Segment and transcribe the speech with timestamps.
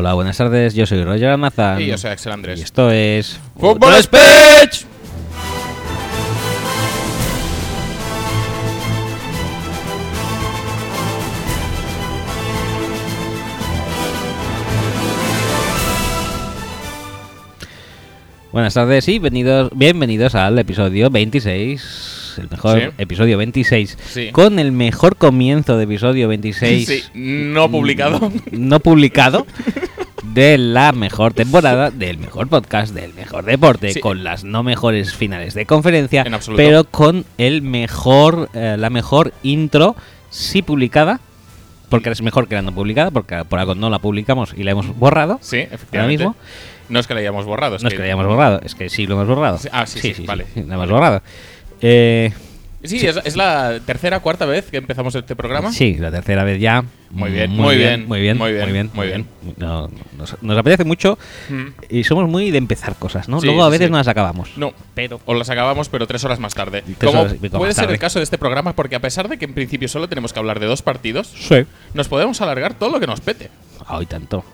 [0.00, 0.72] Hola, buenas tardes.
[0.72, 1.78] Yo soy Roger Almazán.
[1.82, 2.58] Y yo soy Axel Andrés.
[2.58, 3.38] Y esto es.
[3.58, 4.86] ¡Fútbol Speech!
[18.52, 22.34] Buenas tardes y bienvenidos, bienvenidos al episodio 26.
[22.38, 22.86] El mejor Sí.
[22.98, 23.96] episodio 26.
[24.08, 24.30] Sí.
[24.32, 26.86] Con el mejor comienzo de episodio 26.
[26.88, 28.32] Sí, no publicado.
[28.50, 29.46] No publicado.
[30.34, 34.00] De la mejor temporada, del mejor podcast, del mejor deporte, Sí.
[34.00, 36.62] con las no mejores finales de conferencia, En absoluto.
[36.62, 39.96] pero con el mejor, eh, la mejor intro,
[40.30, 41.20] sí publicada,
[41.88, 44.70] porque es mejor que la no publicada, porque por algo no la publicamos y la
[44.70, 45.38] hemos borrado.
[45.42, 46.18] Sí, efectivamente.
[46.18, 46.36] mismo.
[46.88, 47.78] No es que la hayamos borrado.
[47.80, 49.58] No es que la hayamos borrado, es que sí lo hemos borrado.
[49.58, 50.46] Sí, ah, sí, sí, vale.
[50.54, 51.22] la hemos borrado.
[51.80, 52.32] Eh,
[52.82, 55.70] Sí, Es, es la tercera, cuarta vez que empezamos este programa.
[55.72, 56.82] sí, la tercera vez ya.
[57.10, 59.26] Muy bien, muy bien, muy bien, muy bien, muy bien, muy bien.
[59.58, 61.18] No, nos, nos apetece mucho
[61.50, 61.66] Mm.
[61.90, 63.40] y somos muy de empezar cosas, ¿no?
[63.40, 63.90] Sí, Luego a veces sí.
[63.92, 64.50] no las acabamos.
[64.56, 66.82] No, pero o las acabamos, pero tres horas más tarde.
[66.82, 69.28] Tres Como horas y pico puede ser el caso de este programa, porque a pesar
[69.28, 71.34] de que en principio solo tenemos que hablar de dos partidos,
[71.94, 73.50] nos podemos alargar todo lo que nos pete.
[73.86, 74.44] Ay, tanto.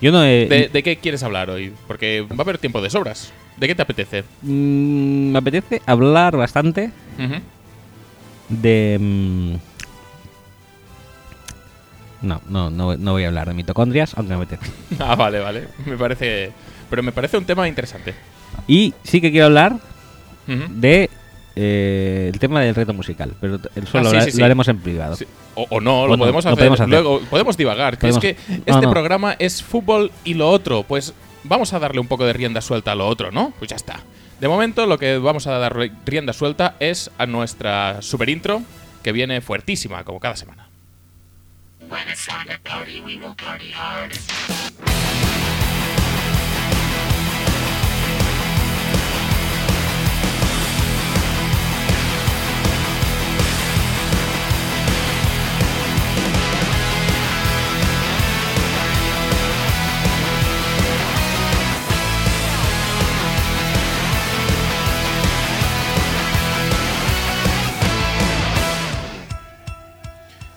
[0.00, 0.46] Yo no he.
[0.46, 1.72] ¿De, de qué quieres hablar hoy?
[1.88, 3.32] Porque va a haber tiempo de sobras.
[3.60, 4.24] ¿De qué te apetece?
[4.42, 6.90] Mm, me apetece hablar bastante
[8.48, 8.98] de.
[8.98, 9.54] mm,
[12.22, 14.70] no, no, no, no voy a hablar de mitocondrias, aunque me apetece.
[14.98, 15.68] Ah, vale, vale.
[15.86, 16.52] Me parece.
[16.90, 18.14] Pero me parece un tema interesante.
[18.66, 19.74] Y sí que quiero hablar
[20.48, 20.64] Ujú.
[20.70, 21.08] de
[21.56, 24.38] eh, el tema del reto musical, pero el solo Ah, sí, lo, sí, sí.
[24.38, 25.16] lo haremos en privado.
[25.54, 26.58] O, o no, O lo no, podemos lo hacer.
[26.58, 26.88] podemos hacer.
[26.90, 27.96] Luego podemos divagar.
[27.96, 28.90] que Podemos- es que No, este no.
[28.90, 30.82] programa es fútbol y lo otro.
[30.82, 31.14] Pues
[31.44, 33.52] vamos a darle un poco de rienda suelta a lo otro, ¿no?
[33.58, 34.00] Pues ya está.
[34.40, 38.62] De momento, lo que vamos a dar ri- rienda suelta es a nuestra super intro,
[39.02, 40.68] que viene fuertísima, como cada semana.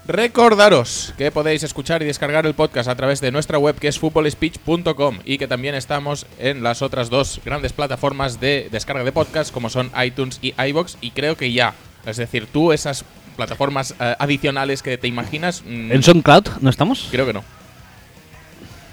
[0.05, 3.99] Recordaros que podéis escuchar y descargar el podcast a través de nuestra web que es
[3.99, 9.53] footballspeech.com y que también estamos en las otras dos grandes plataformas de descarga de podcast
[9.53, 11.73] como son iTunes y iBox y creo que ya,
[12.05, 13.05] es decir, tú esas
[13.37, 17.07] plataformas eh, adicionales que te imaginas, mm, ¿En SoundCloud no estamos?
[17.09, 17.43] creo que no.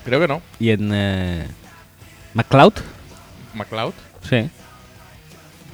[0.05, 0.41] Creo que no.
[0.61, 1.47] ¿Y en eh,
[2.35, 2.75] MacLeod?
[3.55, 3.95] MacLeod.
[4.29, 4.49] Sí.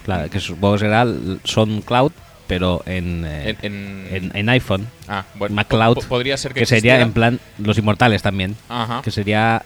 [0.05, 2.13] Claro, que supongo que será el SoundCloud,
[2.47, 4.87] pero en, eh, En, en- en, iPhone.
[5.09, 8.57] ah, bueno, MacLeod, po- podría ser que, Que sería en plan Los Inmortales también.
[8.69, 9.03] Ajá.
[9.03, 9.63] Que sería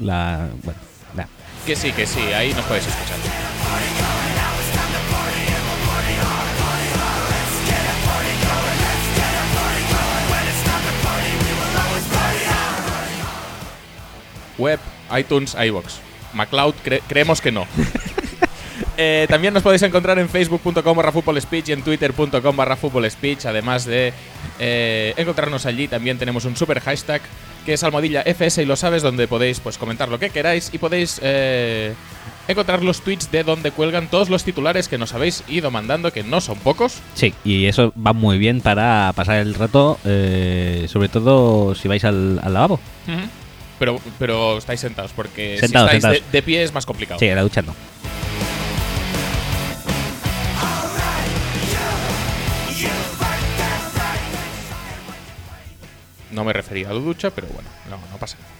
[0.00, 0.48] la.
[0.62, 0.78] Bueno,
[1.14, 1.24] nah.
[1.66, 3.16] Que sí, que sí, ahí nos podéis escuchar.
[14.58, 14.80] Web,
[15.16, 16.00] iTunes, iBox.
[16.32, 17.66] MacLeod, cre- creemos que no.
[18.98, 22.78] Eh, también nos podéis encontrar en facebook.com barra speech y en twitter.com barra
[23.10, 23.44] speech.
[23.44, 24.12] Además de
[24.58, 27.20] eh, encontrarnos allí, también tenemos un super hashtag
[27.66, 30.78] que es almohadilla FS y lo sabes, donde podéis pues comentar lo que queráis y
[30.78, 31.94] podéis eh,
[32.46, 36.22] encontrar los tweets de donde cuelgan todos los titulares que nos habéis ido mandando, que
[36.22, 37.00] no son pocos.
[37.14, 42.04] Sí, y eso va muy bien para pasar el rato, eh, sobre todo si vais
[42.04, 42.80] al, al lavabo.
[43.78, 46.22] Pero, pero estáis sentados, porque Sentados, si estáis.
[46.22, 47.18] De, de pie es más complicado.
[47.18, 47.74] Sí, la ducha no.
[56.36, 58.50] No me refería a la ducha, pero bueno, no, no pasa nada.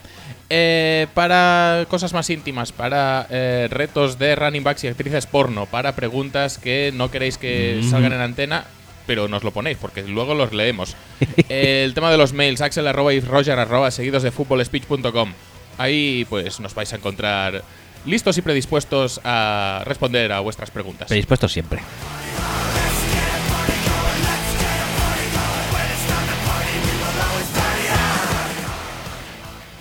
[0.51, 5.95] Eh, para cosas más íntimas, para eh, retos de running backs y actrices porno, para
[5.95, 7.91] preguntas que no queréis que Mm.
[7.91, 8.65] salgan en antena,
[9.07, 10.97] pero nos lo ponéis, porque luego los leemos.
[11.49, 15.33] El tema de los mails, axel arroba y roger arroba, seguidos de footballspeech.com.
[15.79, 17.63] Ahí pues nos vais a encontrar
[18.07, 21.09] listos y predispuestos a responder a vuestras preguntas.
[21.09, 21.81] Predispuesto siempre.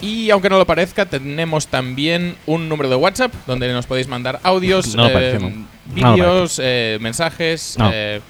[0.06, 4.40] Y aunque no lo parezca, tenemos también un número de WhatsApp donde nos podéis mandar
[4.44, 5.66] audios, No eh, no.
[6.13, 7.75] Vídeos, eh, mensajes.
[7.80, 7.90] No.
[7.94, 8.22] eh,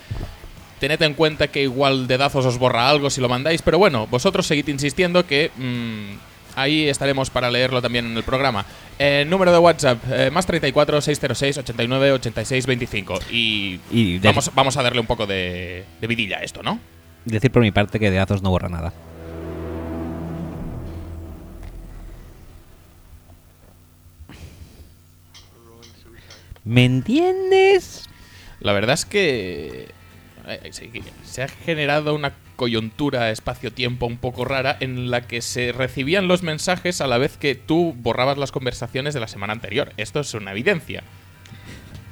[0.79, 4.45] tened en cuenta que igual dedazos os borra algo si lo mandáis, pero bueno, vosotros
[4.45, 8.65] seguid insistiendo que mm, ahí estaremos para leerlo también en el programa.
[8.99, 13.19] Eh, número de WhatsApp, eh, más 34 606 89 86 25.
[13.31, 16.79] Y, Y de- vamos, vamos a darle un poco de, de vidilla a esto, ¿no?
[17.25, 18.93] Decir por mi parte que de Azos no borra nada.
[26.65, 28.09] ¿Me entiendes?
[28.59, 29.87] La verdad es que
[30.47, 30.89] eh, sí,
[31.23, 36.41] se ha generado una coyuntura espacio-tiempo un poco rara en la que se recibían los
[36.43, 39.93] mensajes a la vez que tú borrabas las conversaciones de la semana anterior.
[39.97, 41.03] Esto es una evidencia.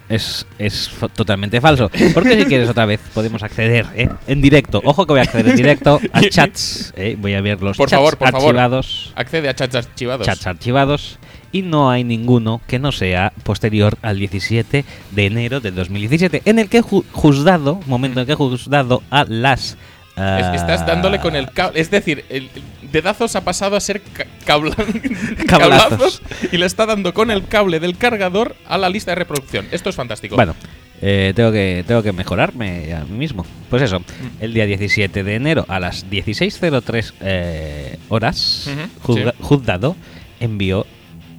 [0.10, 1.90] Es, es totalmente falso.
[2.14, 4.10] Porque si quieres otra vez podemos acceder ¿eh?
[4.28, 4.82] en directo.
[4.84, 6.94] Ojo que voy a acceder en directo a chats.
[6.98, 7.16] ¿eh?
[7.18, 8.50] Voy a ver los Por chats favor, por favor.
[8.50, 9.14] archivados.
[9.16, 10.28] Accede a chats archivados.
[10.28, 11.20] Chats archivados.
[11.54, 16.42] Y no hay ninguno que no sea posterior al 17 de enero del 2017.
[16.44, 19.78] En el que he ju- juzgado, momento en el que he juzgado a las.
[20.16, 21.80] Es- ah, estás dándole con el cable.
[21.80, 22.50] Es decir, el
[22.92, 24.76] dedazos ha pasado a ser ca- cabla-
[25.48, 26.22] Cablazos.
[26.52, 29.66] y le está dando con el cable del cargador a la lista de reproducción.
[29.72, 30.36] Esto es fantástico.
[30.36, 30.56] Bueno,
[31.02, 33.46] eh, tengo, que, tengo que mejorarme a mí mismo.
[33.70, 34.04] Pues eso, Mm.
[34.42, 38.70] el día 17 de enero a las 16.03 eh, horas,
[39.04, 39.96] juzga- juzgado
[40.40, 40.86] envió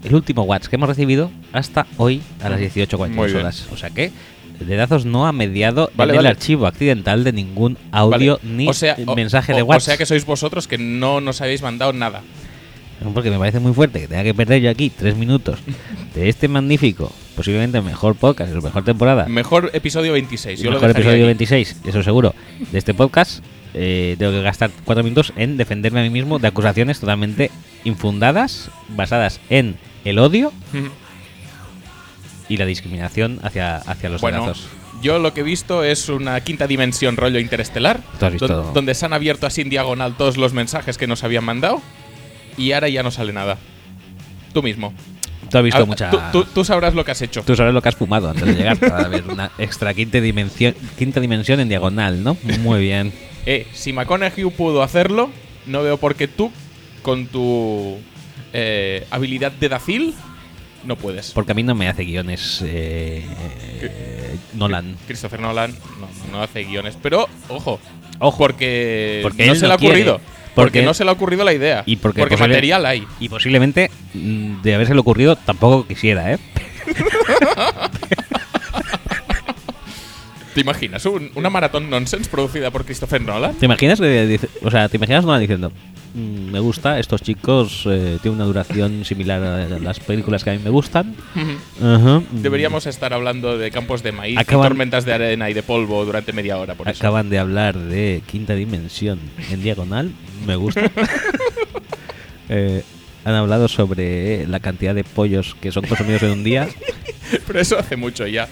[0.05, 3.37] el último WhatsApp que hemos recibido hasta hoy a las Muy 18.42 bien.
[3.39, 3.67] horas.
[3.73, 4.11] O sea que
[4.61, 8.15] Dedazos no ha mediado Vale, en el archivo accidental de ningún Vale.
[8.15, 9.87] audio ni o sea, o- mensaje o- de O WhatsApp.
[9.87, 12.23] sea que sois vosotros que no nos habéis mandado nada.
[13.13, 15.59] Porque me parece muy fuerte que tenga que perder yo aquí tres minutos
[16.15, 19.27] de este magnífico, posiblemente mejor podcast, la mejor temporada.
[19.27, 20.61] Mejor episodio 26.
[20.61, 21.25] Yo mejor episodio aquí.
[21.27, 22.35] 26, eso seguro,
[22.71, 23.43] de este podcast.
[23.77, 27.51] eh, tengo que gastar cuatro minutos en defenderme a mí mismo de acusaciones totalmente
[27.83, 29.75] infundadas, basadas en
[30.05, 30.53] el odio
[32.49, 34.53] y la discriminación hacia, hacia los Bueno,
[35.03, 38.01] yo lo que he visto es una quinta dimensión rollo interestelar.
[38.19, 41.07] Tú has visto- don- Donde se han abierto así en diagonal todos los mensajes que
[41.07, 41.81] nos habían mandado.
[42.57, 43.59] Y ahora ya no sale nada.
[44.53, 44.95] Tú mismo.
[45.51, 46.11] Tú has visto Ah, mucha.
[46.11, 47.43] tú, tú- tú sabrás lo que has hecho.
[47.43, 50.75] Tú sabes lo que has fumado antes de llegar para ver una extra quinta dimensión,
[50.99, 52.37] quinta dimensión en diagonal, ¿no?
[52.61, 53.13] Muy bien.
[53.47, 55.31] Eh, si McConaughey pudo hacerlo,
[55.67, 56.51] no veo por qué tú,
[57.03, 57.99] con tu
[58.55, 60.15] eh, habilidad de dacil,
[60.85, 61.33] no puedes.
[61.33, 63.27] Porque a mí no me hace guiones eh,
[63.83, 64.97] eh, Nolan.
[65.07, 66.97] Christopher Nolan no, no hace guiones.
[67.03, 67.79] Pero, ojo,
[68.21, 68.39] Ojo.
[68.39, 70.21] porque, Porque no se no le ha ocurrido.
[70.55, 71.83] Porque, Porque- no se le ha ocurrido la idea.
[71.85, 73.05] Y porque posible- material hay.
[73.19, 76.39] Y posiblemente, mm, de haberse ocurrido, tampoco quisiera, ¿eh?
[80.55, 83.55] ¿Te imaginas un- una maratón nonsense producida por Christopher Nolan?
[83.57, 85.73] ¿Te imaginas que dice- o sea, te imaginas Nolan diciendo
[86.15, 90.53] "Mm, me gusta, estos chicos eh, tienen una duración similar a las películas que a
[90.53, 91.17] mí me gustan.
[91.83, 95.55] Ajá, mm, Deberíamos estar hablando de campos de maíz, y Acaban- tormentas de arena y
[95.55, 96.99] de polvo durante media hora, por eso.
[97.03, 99.19] Acaban de hablar de quinta dimensión
[99.51, 100.13] en diagonal,
[100.47, 100.83] me gusta.
[102.49, 102.83] Eh,
[103.25, 106.69] han hablado sobre la cantidad de pollos que son consumidos en un día.
[107.47, 108.49] Pero eso hace mucho ya.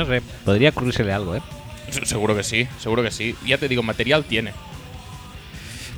[0.00, 1.42] No sé, podría ocurrírsele algo, ¿eh?
[1.90, 3.34] Se- Seguro que sí, seguro que sí.
[3.46, 4.52] Ya te digo, material tiene.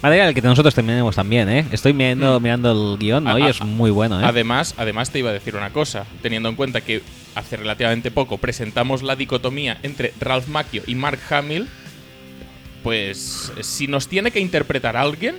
[0.03, 1.65] Material que nosotros tenemos también, ¿eh?
[1.71, 2.43] Estoy mirando, Mm.
[2.43, 4.25] mirando el guion A- hoy, a- es muy bueno, ¿eh?
[4.25, 7.03] Además, además te iba a decir una cosa, teniendo en cuenta que
[7.37, 11.69] hace relativamente poco presentamos la dicotomía entre Ralph Macchio y Mark Hamill,
[12.83, 15.37] pues si nos tiene que interpretar a alguien,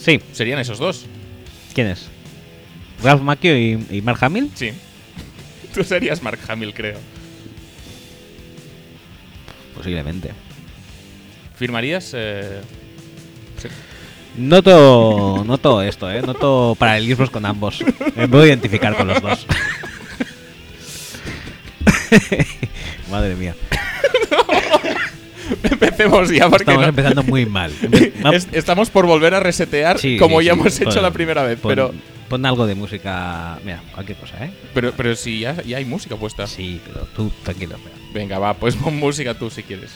[0.00, 1.06] Sí, serían esos dos.
[1.74, 2.06] ¿quién es?
[3.02, 4.50] ¿Ralph Macchio y, y Mark Hamill?
[4.54, 4.70] Sí.
[5.74, 6.98] Tú serías Mark Hamill, creo.
[9.78, 10.30] Posiblemente.
[11.56, 12.12] ¿Firmarías?
[12.14, 12.60] eh,
[13.62, 13.68] sí.
[14.36, 16.20] Noto, noto esto, ¿eh?
[16.22, 17.82] Noto paralelismos con ambos.
[18.14, 19.46] Me puedo identificar con los dos.
[23.10, 23.54] Madre mía.
[25.62, 27.72] Empecemos ya, porque Estamos no- empezando muy mal.
[28.32, 30.60] Es- estamos por volver a resetear Sí, como sí, ya sí.
[30.60, 31.92] hemos hecho la primera vez, pon- pero,
[32.28, 33.58] Pon algo de música.
[33.64, 34.50] Mira, cualquier cosa, ¿eh?
[34.74, 36.46] pero, pero si ya, ya hay música puesta.
[36.46, 37.96] Sí, pero tú tranquilo, espera.
[38.12, 39.92] Venga, va, pues pon música tú si quieres.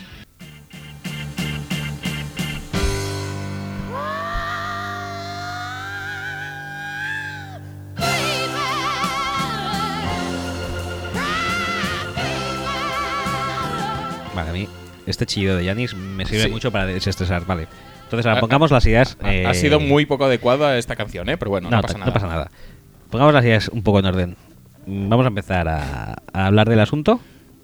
[14.34, 14.68] Vale, a mí
[15.06, 16.50] este chillido de Yanis me sirve Sí.
[16.50, 17.66] mucho para desestresar, vale.
[18.04, 19.16] Entonces ahora Ha- pongamos las ideas.
[19.22, 21.36] Ha- eh, Ha sido muy poco adecuada esta canción, ¿eh?
[21.36, 22.06] Pero bueno, no, No, pasa nada.
[22.06, 22.50] no pasa nada.
[23.10, 24.36] Pongamos las ideas un poco en orden.
[24.86, 27.20] Vamos a empezar a, a hablar del asunto.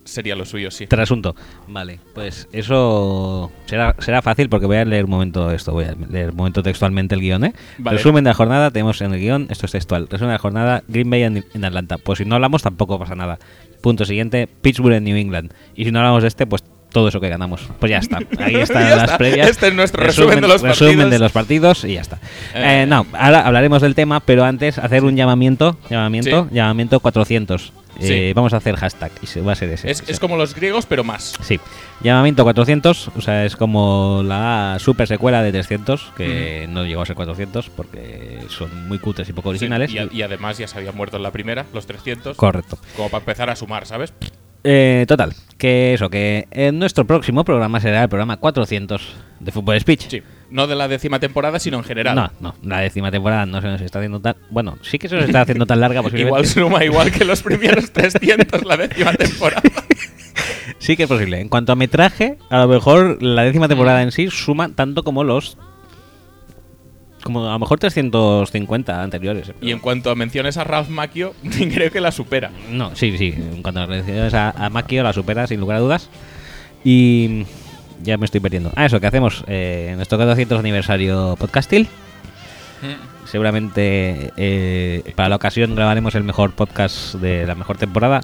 [0.09, 0.87] Sería lo suyo, sí.
[0.87, 1.37] Trasunto.
[1.67, 5.95] Vale, pues eso será, será fácil porque voy a leer un momento esto, voy a
[6.11, 7.53] leer un momento textualmente el guion, ¿eh?
[7.77, 7.99] Vale.
[7.99, 10.09] Resumen de la jornada, tenemos en el guion, esto es textual.
[10.09, 11.99] Resumen de la jornada, Green Bay en, en Atlanta.
[11.99, 13.39] Pues si no hablamos tampoco pasa nada.
[13.83, 15.53] Punto siguiente, Pittsburgh en New England.
[15.77, 17.69] Y si no hablamos de este, pues todo eso que ganamos.
[17.79, 18.19] Pues ya está.
[18.39, 19.19] Ahí están Ya las está.
[19.19, 19.51] previas.
[19.51, 21.11] Este es nuestro resumen de los resumen partidos.
[21.11, 22.17] de los partidos y ya está.
[22.55, 22.83] Eh.
[22.83, 26.55] Eh, no, ahora hablaremos del tema, pero antes hacer un llamamiento, llamamiento, Sí.
[26.55, 27.75] llamamiento 400.
[27.99, 28.13] Sí.
[28.13, 29.91] Eh, vamos a hacer hashtag y se va a ser ese.
[29.91, 31.35] Es, es como los griegos, pero más.
[31.43, 31.59] Sí.
[32.01, 37.07] Llamamiento 400, o sea, es como la super secuela de 300, que no llegó a
[37.07, 39.91] ser 400 porque son muy cutres y poco originales.
[39.91, 42.37] Sí, y, a- y además ya se habían muerto en la primera, los 300.
[42.37, 42.79] Correcto.
[42.97, 44.13] Como para empezar a sumar, ¿sabes?
[44.65, 49.81] Eh, total, que eso, que en nuestro próximo programa será el programa 400 de Fútbol
[49.81, 50.09] Speech.
[50.09, 50.23] Sí.
[50.51, 52.15] No de la décima temporada, sino en general.
[52.17, 54.37] No, no, la décima temporada no se nos está haciendo tan...
[54.51, 56.29] Bueno, sí que se nos está haciendo tan larga posiblemente.
[56.29, 59.63] Igual suma igual que los primeros 300 la décima temporada.
[60.79, 61.41] Sí que es posible.
[61.41, 65.23] En cuanto a metraje, a lo mejor la décima temporada en sí suma tanto como
[65.23, 65.59] los...
[67.23, 69.53] Como a lo mejor 350 anteriores.
[69.61, 71.35] Y en cuanto a menciones a Ralph Macchio,
[71.75, 72.51] creo que la supera.
[72.71, 73.35] No, sí, sí.
[73.37, 76.09] En cuanto a relaciones a, a Makio, la supera sin lugar a dudas.
[76.85, 77.45] Y
[78.03, 78.73] ya me estoy perdiendo.
[78.77, 81.89] Ah, eso, que hacemos eh, nuestro 400 aniversario podcastil.
[83.25, 88.21] Seguramente eh, para la ocasión grabaremos el mejor podcast de la mejor temporada.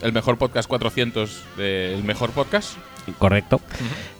[0.00, 2.76] El mejor podcast 400 del mejor podcast.
[3.18, 3.60] Correcto.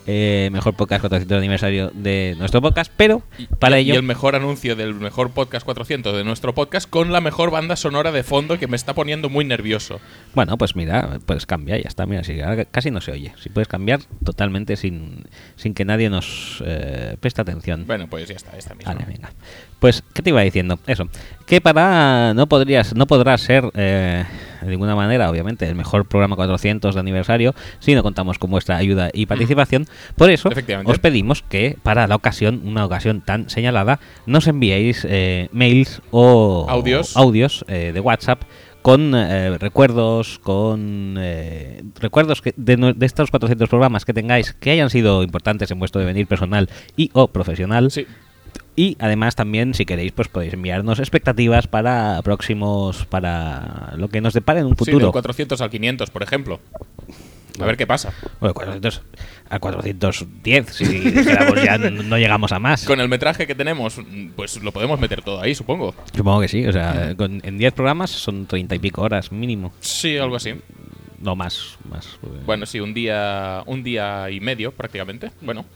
[0.06, 2.92] Eh, mejor podcast 400 aniversario de nuestro podcast.
[2.96, 3.22] Pero
[3.58, 3.94] para y ello...
[3.94, 8.10] el mejor anuncio del mejor podcast 400 de nuestro podcast con la mejor banda sonora
[8.10, 10.00] de fondo que me está poniendo muy nervioso.
[10.34, 12.06] Bueno, pues mira, puedes cambiar, ya está.
[12.06, 12.38] Mira, si
[12.70, 13.32] casi no se oye.
[13.38, 15.24] Si puedes cambiar totalmente sin,
[15.56, 17.86] sin que nadie nos eh, preste atención.
[17.86, 18.94] Bueno, pues ya está, esta misma.
[18.94, 19.32] Vale, venga.
[19.82, 20.78] Pues, ¿qué te iba diciendo?
[20.86, 21.08] Eso.
[21.44, 22.34] Que para.
[22.34, 24.24] No podrías, no podrás ser eh,
[24.60, 28.76] de ninguna manera, obviamente, el mejor programa 400 de aniversario si no contamos con vuestra
[28.76, 29.88] ayuda y participación.
[30.14, 30.92] Por eso, Efectivamente.
[30.92, 36.64] os pedimos que para la ocasión, una ocasión tan señalada, nos enviéis eh, mails o
[36.68, 37.16] Audios.
[37.16, 38.42] audios eh, de WhatsApp
[38.82, 44.70] con eh, recuerdos, con eh, recuerdos que de, de estos 400 programas que tengáis que
[44.70, 47.90] hayan sido importantes en vuestro devenir personal y o profesional.
[47.90, 48.06] Sí.
[48.74, 54.32] Y además también, si queréis, pues podéis enviarnos expectativas para próximos, para lo que nos
[54.32, 55.06] depare en un Sí, futuro.
[55.06, 56.60] del 400 al 500, por ejemplo.
[57.60, 58.14] A ver qué pasa.
[58.40, 59.02] Bueno, 400
[59.50, 62.84] a 410, si dijéramos ya no llegamos a más.
[62.86, 64.00] Con el metraje que tenemos,
[64.34, 65.94] pues lo podemos meter todo ahí, supongo.
[66.16, 69.74] Supongo que sí, o sea, con- en 10 programas son 30 y pico horas mínimo.
[69.80, 70.54] Sí, algo así.
[71.20, 72.18] No más, más.
[72.46, 75.30] Bueno, sí, un día, un día y medio prácticamente.
[75.42, 75.66] Bueno.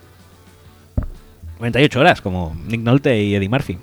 [1.58, 3.78] 98 horas, como Nick Nolte y Eddie Murphy.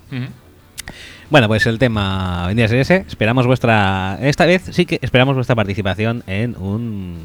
[1.30, 3.06] Bueno, pues el tema vendría a ser ese.
[3.08, 4.20] Esperamos vuestra.
[4.22, 7.18] Esta vez sí que esperamos vuestra participación en un.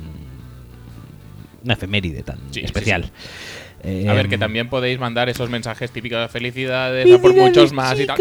[1.65, 3.11] Una efeméride tan Sí, sí, especial.
[3.85, 7.73] A ver, Em, que también podéis mandar esos mensajes típicos de felicidades a por muchos
[7.73, 8.19] más y tal.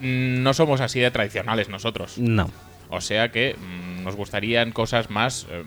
[0.00, 2.18] No somos así de tradicionales nosotros.
[2.18, 2.50] No.
[2.88, 5.66] O sea que mm, nos gustarían cosas más em,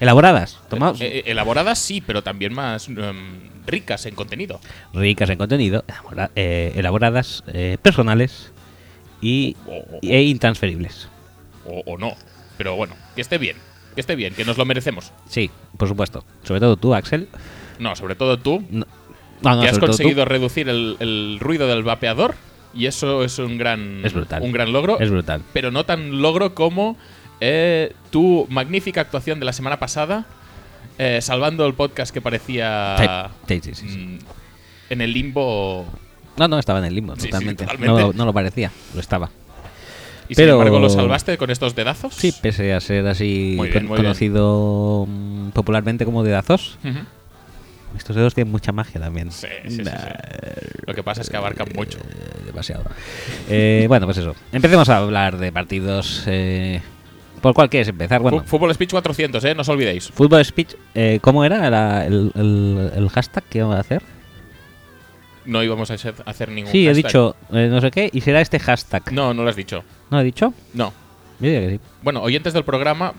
[0.00, 0.58] Elaboradas.
[0.68, 1.00] Tomaos.
[1.00, 4.60] eh, eh, elaboradas, sí, pero también más em, ricas en contenido.
[4.94, 5.84] ricas en contenido.
[6.34, 8.52] eh, elaboradas, eh, personales
[9.20, 11.08] y, O, o- e intransferibles.
[11.66, 12.14] o- o no.
[12.58, 13.56] Pero bueno, que esté bien.
[13.94, 15.12] Que esté bien, que nos lo merecemos.
[15.28, 16.24] Sí, por supuesto.
[16.42, 17.28] Sobre todo tú, Axel.
[17.78, 18.86] No, sobre todo tú, No,
[19.42, 22.34] no, no, que has conseguido reducir el, el ruido del vapeador.
[22.74, 24.42] Y eso es un gran, Es brutal.
[24.42, 24.98] un gran logro.
[25.00, 25.42] Es brutal.
[25.54, 26.98] pero no tan logro como
[27.40, 30.26] eh, tu magnífica actuación de la semana pasada,
[30.98, 33.98] eh, salvando el podcast que parecía Sí, sí, sí, sí.
[33.98, 34.18] mm,
[34.90, 35.86] en el limbo.
[36.36, 37.64] No, no, estaba en el limbo, totalmente.
[37.64, 37.92] totalmente.
[37.92, 39.30] No, lo- no lo parecía, lo estaba.
[40.28, 42.14] Y Pero- sin embargo lo salvaste con estos dedazos.
[42.14, 44.04] Sí, pese a ser así Muy bien, con- muy bien.
[44.06, 46.78] conocido mm, popularmente como dedazos,
[47.96, 49.30] estos dedos tienen mucha magia también.
[49.32, 49.90] Sí, sí, sí,
[50.86, 51.98] Lo que pasa es que abarcan mucho.
[51.98, 52.84] eh, demasiado.
[53.48, 54.34] Eh, bueno, pues eso.
[54.52, 56.24] Empecemos a hablar de partidos.
[56.26, 56.82] eh,
[57.46, 58.20] ¿Por cuál quieres empezar?
[58.20, 59.54] Bueno, Fútbol Speech 400, ¿eh?
[59.54, 60.08] No os olvidéis.
[60.10, 64.02] Fútbol Speech, eh, ¿cómo era la- el, el- el hashtag que íbamos a hacer?
[65.44, 68.58] No íbamos a hacer ningún Sí, he dicho eh, no sé qué y será este
[68.58, 69.12] hashtag.
[69.12, 69.84] No, no lo has dicho.
[70.10, 70.52] ¿No he dicho?
[70.74, 70.92] No.
[71.38, 71.80] Yo diría que sí.
[72.02, 73.14] Bueno, oyentes del programa,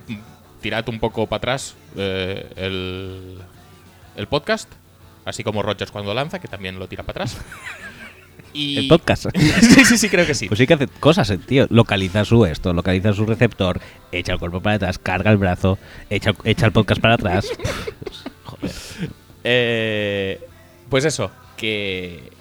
[0.61, 3.37] tirad un poco para atrás eh, el,
[4.17, 4.69] el podcast,
[5.23, 7.37] así como Rogers cuando lanza, que también lo tira para atrás.
[8.57, 8.77] Y...
[8.77, 9.25] El podcast.
[9.35, 10.47] sí, sí, sí, creo que sí.
[10.47, 11.67] Pues sí que hace cosas, el tío.
[11.69, 13.79] Localiza su esto, localiza su receptor,
[14.11, 15.77] echa el cuerpo para atrás, carga el brazo,
[16.09, 17.47] echa, echa el podcast para atrás.
[18.45, 18.71] Joder.
[19.43, 20.39] Eh,
[20.89, 22.31] pues eso, que...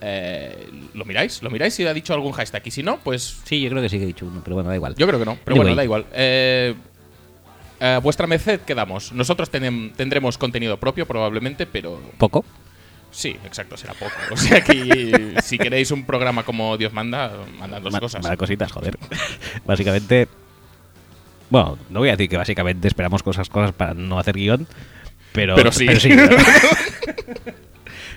[0.00, 1.42] eh, ¿Lo miráis?
[1.42, 2.62] ¿Lo miráis si ha dicho algún hashtag?
[2.66, 4.68] Y si no, pues Sí, yo creo que sí que he dicho uno, pero bueno,
[4.70, 4.94] da igual.
[4.96, 5.38] yo creo que no.
[5.44, 5.64] Pero Anyway.
[5.64, 6.06] bueno, da igual.
[6.12, 6.74] Eh,
[8.02, 9.12] vuestra merced quedamos.
[9.12, 12.44] Nosotros tenem- tendremos contenido propio probablemente, pero Poco.
[13.16, 14.12] Sí, exacto, será poco.
[14.30, 18.22] O sea que si queréis un programa como Dios manda, mandadnos Ma- cosas.
[18.22, 18.98] mala cositas, joder.
[19.64, 20.28] Básicamente.
[21.48, 24.66] Bueno, no voy a decir que básicamente esperamos cosas, cosas para no hacer guion,
[25.32, 25.86] pero, Pero sí.
[25.86, 26.28] ¿no?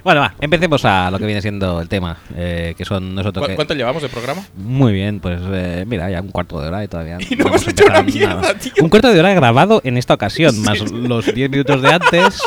[0.03, 3.45] Bueno, va, empecemos a lo que viene siendo el tema, eh, que son nosotros.
[3.49, 4.41] ¿Cu- ¿Cuánto llevamos de programa?
[4.55, 7.17] Muy bien, pues eh, mira, ya un cuarto de hora y todavía.
[7.29, 8.53] Y no hemos hecho una empezado mierda, nada.
[8.57, 8.71] tío.
[8.81, 12.41] Un cuarto de hora grabado en esta ocasión, más los 10 minutos de antes.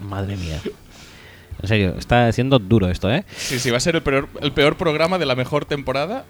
[0.00, 0.58] Madre mía.
[1.62, 3.24] En serio, está siendo duro esto, ¿eh?
[3.36, 6.24] Sí, sí, va a ser el peor, el peor programa de la mejor temporada.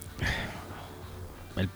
[1.56, 1.68] El-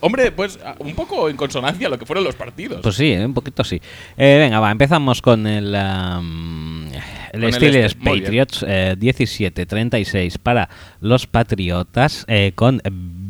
[0.00, 2.80] Hombre, pues a- un poco en consonancia a lo que fueron los partidos.
[2.82, 3.24] Pues sí, ¿eh?
[3.24, 3.80] un poquito sí.
[4.16, 6.86] Eh, venga, va, empezamos con el, am,
[7.32, 8.24] el Con el Steelers este, muy bien.
[8.24, 10.68] Patriots eh, 17-36 para
[11.00, 12.82] los Patriotas eh, con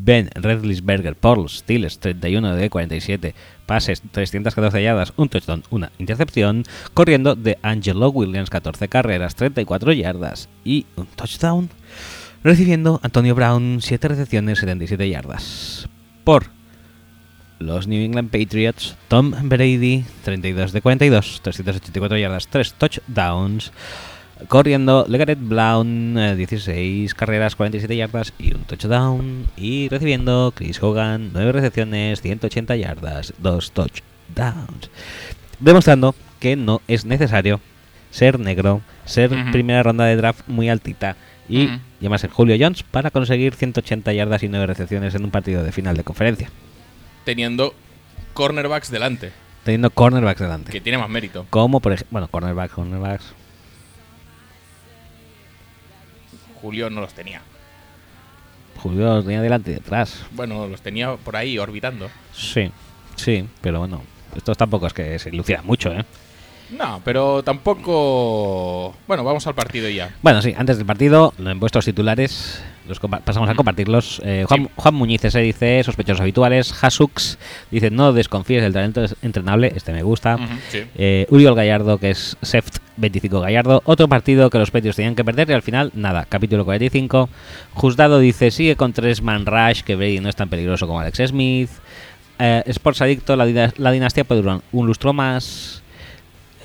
[0.07, 3.35] Ben Redlisberger por los Steelers 31 de 47
[3.67, 6.63] pases, 314 yardas, un touchdown, una intercepción,
[6.95, 11.71] corriendo de Angelo Williams 14 carreras, 34 yardas y un touchdown,
[12.45, 15.89] recibiendo Antonio Brown 7 recepciones, 77 yardas.
[16.23, 16.51] Por
[17.59, 23.73] los New England Patriots, Tom Brady, 32 de 42, 384 yardas, 3 touchdowns.
[24.49, 29.47] Corriendo, Legaret eh, 16 carreras, 47 yardas y un touchdown.
[29.57, 34.91] Y recibiendo, Chris Hogan, 9 recepciones, 180 yardas, 2 touchdowns.
[35.59, 37.61] Demostrando que no es necesario
[38.11, 41.17] ser negro, ser primera ronda de draft muy altita
[41.49, 41.79] y Ujú.
[42.01, 45.97] llamarse Julio Jones para conseguir 180 yardas y 9 recepciones en un partido de final
[45.97, 46.51] de conferencia.
[47.25, 47.75] Teniendo
[48.35, 49.33] cornerbacks delante,
[49.65, 50.73] Teniendo cornerbacks delante.
[50.73, 51.47] que tiene más mérito.
[51.51, 53.25] Como por ejemplo, bueno, cornerbacks, cornerbacks.
[56.67, 57.43] Julio no los tenía.
[58.83, 60.25] Julio los tenía delante y detrás.
[60.33, 62.11] Bueno, los tenía por ahí orbitando.
[62.33, 62.73] Sí,
[63.15, 64.03] sí, pero bueno,
[64.35, 66.05] estos tampoco es que se lucieran mucho, ¿eh?
[66.71, 68.95] No, pero tampoco.
[69.07, 70.11] Bueno, vamos al partido ya.
[70.23, 74.21] Bueno, sí, antes del partido, en vuestros titulares, los pasamos a compartirlos.
[74.25, 74.71] Eh, Juan, Sí.
[74.75, 76.73] Juan Muñiz se dice, sospechosos habituales.
[76.83, 77.39] Hasux
[77.71, 80.37] dice, no desconfíes del talento entrenable, este me gusta.
[80.37, 80.83] Ujú, sí.
[80.97, 83.83] Eh, Uriol Gallardo, que es Seft 25 Gallardo.
[83.85, 86.27] Otro partido que los Patriots tenían que perder y al final, nada.
[86.29, 87.29] Capítulo 45.
[87.75, 91.29] Juzgado dice, sigue con tres man rush, que Brady no es tan peligroso como Alex
[91.29, 91.71] Smith.
[92.39, 95.83] Eh, Sports Adicto, la, la dinastía puede durar un lustro más.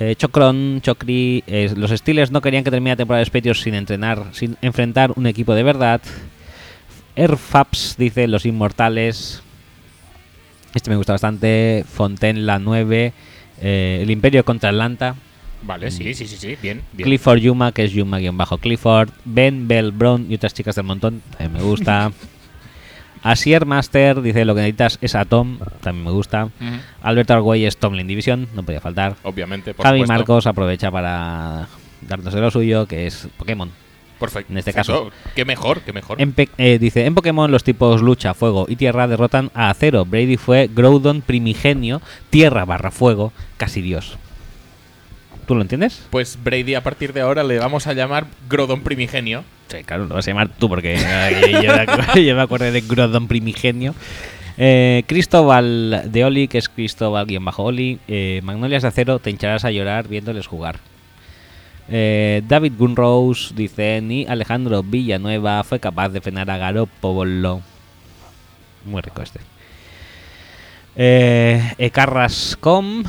[0.04, 3.62] Eh, Chocron, Chocri, eh, los Steelers no querían que termine la temporada de los Patriots
[3.62, 6.02] sin entrenar, sin enfrentar un equipo de verdad.
[7.16, 9.44] Airfaps dice los inmortales.
[10.74, 11.86] Este me gusta bastante.
[11.88, 13.14] Fontaine la 9.
[13.62, 15.14] eh, el Imperio contra Atlanta.
[15.62, 16.58] Vale, sí, sí, sí, sí.
[16.60, 17.06] Bien, bien.
[17.06, 19.12] Clifford Yuma, que es Yuma-Clifford.
[19.24, 21.22] Ben Bell Brown y otras chicas del montón.
[21.38, 22.12] También me gusta.
[23.24, 25.60] Asier Master dice lo que necesitas es a Tom.
[25.82, 26.50] También me gusta.
[27.02, 28.48] Alberto Argüelles, Tomlin Division.
[28.54, 29.16] No podía faltar.
[29.24, 30.14] Obviamente, por Javi supuesto.
[30.14, 31.68] Marcos aprovecha para
[32.02, 33.72] darnos de lo suyo, que es Pokémon.
[34.20, 34.52] Perfecto.
[34.52, 35.10] en este caso.
[35.36, 36.22] Qué mejor, qué mejor.
[36.22, 40.06] En eh, dice, en Pokémon los tipos lucha, fuego y tierra derrotan a Acero.
[40.06, 44.18] Brady fue Groudon primigenio, tierra barra fuego, casi dios.
[45.52, 46.02] ¿Tú lo entiendes?
[46.12, 49.44] Pues Brady a partir de ahora le vamos a llamar Grodon Primigenio.
[49.68, 51.74] Sí, claro, lo vas a llamar tú porque eh, yo,
[52.16, 53.94] me- yo me acuerdo de Groudon primigenio.
[54.58, 58.00] Eh, Cristóbal de Oli, que es Cristóbal guion bajo Oli.
[58.08, 60.80] eh, Magnolias de Acero, te hincharás a llorar viéndoles jugar.
[61.90, 67.60] Eh, David Gunrose dice, ni Alejandro Villanueva fue capaz de frenar a Garoppolo.
[68.86, 69.42] Muy rico este.
[70.96, 73.04] Eh, Ecarrascom,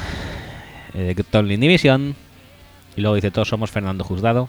[0.94, 2.16] eh, Tomlin Division.
[2.96, 4.48] Y luego dice, todos somos Fernando Juzgado.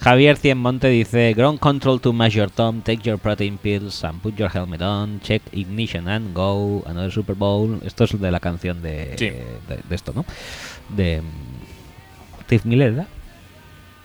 [0.00, 4.50] Javier Cienmonte dice, ground control to Major Tom, take your protein pills and put your
[4.52, 7.78] helmet on, check ignition and go, another Super Bowl.
[7.84, 9.26] Esto es de la canción de, Sí.
[9.26, 10.24] de, de esto, ¿no?
[10.88, 13.08] De mm, Steve Miller, ¿verdad?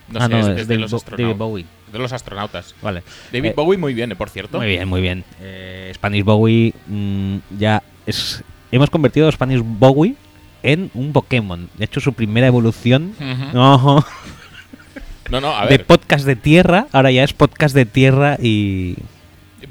[0.09, 0.91] No ah, sé, no, es, es, es de los.
[1.05, 1.65] David Bowie.
[1.91, 2.75] De los astronautas.
[2.81, 3.01] Vale.
[3.33, 4.15] David Eh, Bowie muy bien, ¿eh?
[4.15, 4.57] por cierto.
[4.59, 5.23] Muy bien, muy bien.
[5.41, 8.43] Eh, Spanish Bowie mm, ya es...
[8.71, 10.15] Hemos convertido a Spanish Bowie
[10.63, 11.69] en un Pokémon.
[11.77, 13.13] De hecho, su primera evolución...
[13.55, 14.03] Ojo,
[15.29, 15.85] No, no, a de ver.
[15.85, 18.95] podcast de tierra, ahora ya es podcast de tierra y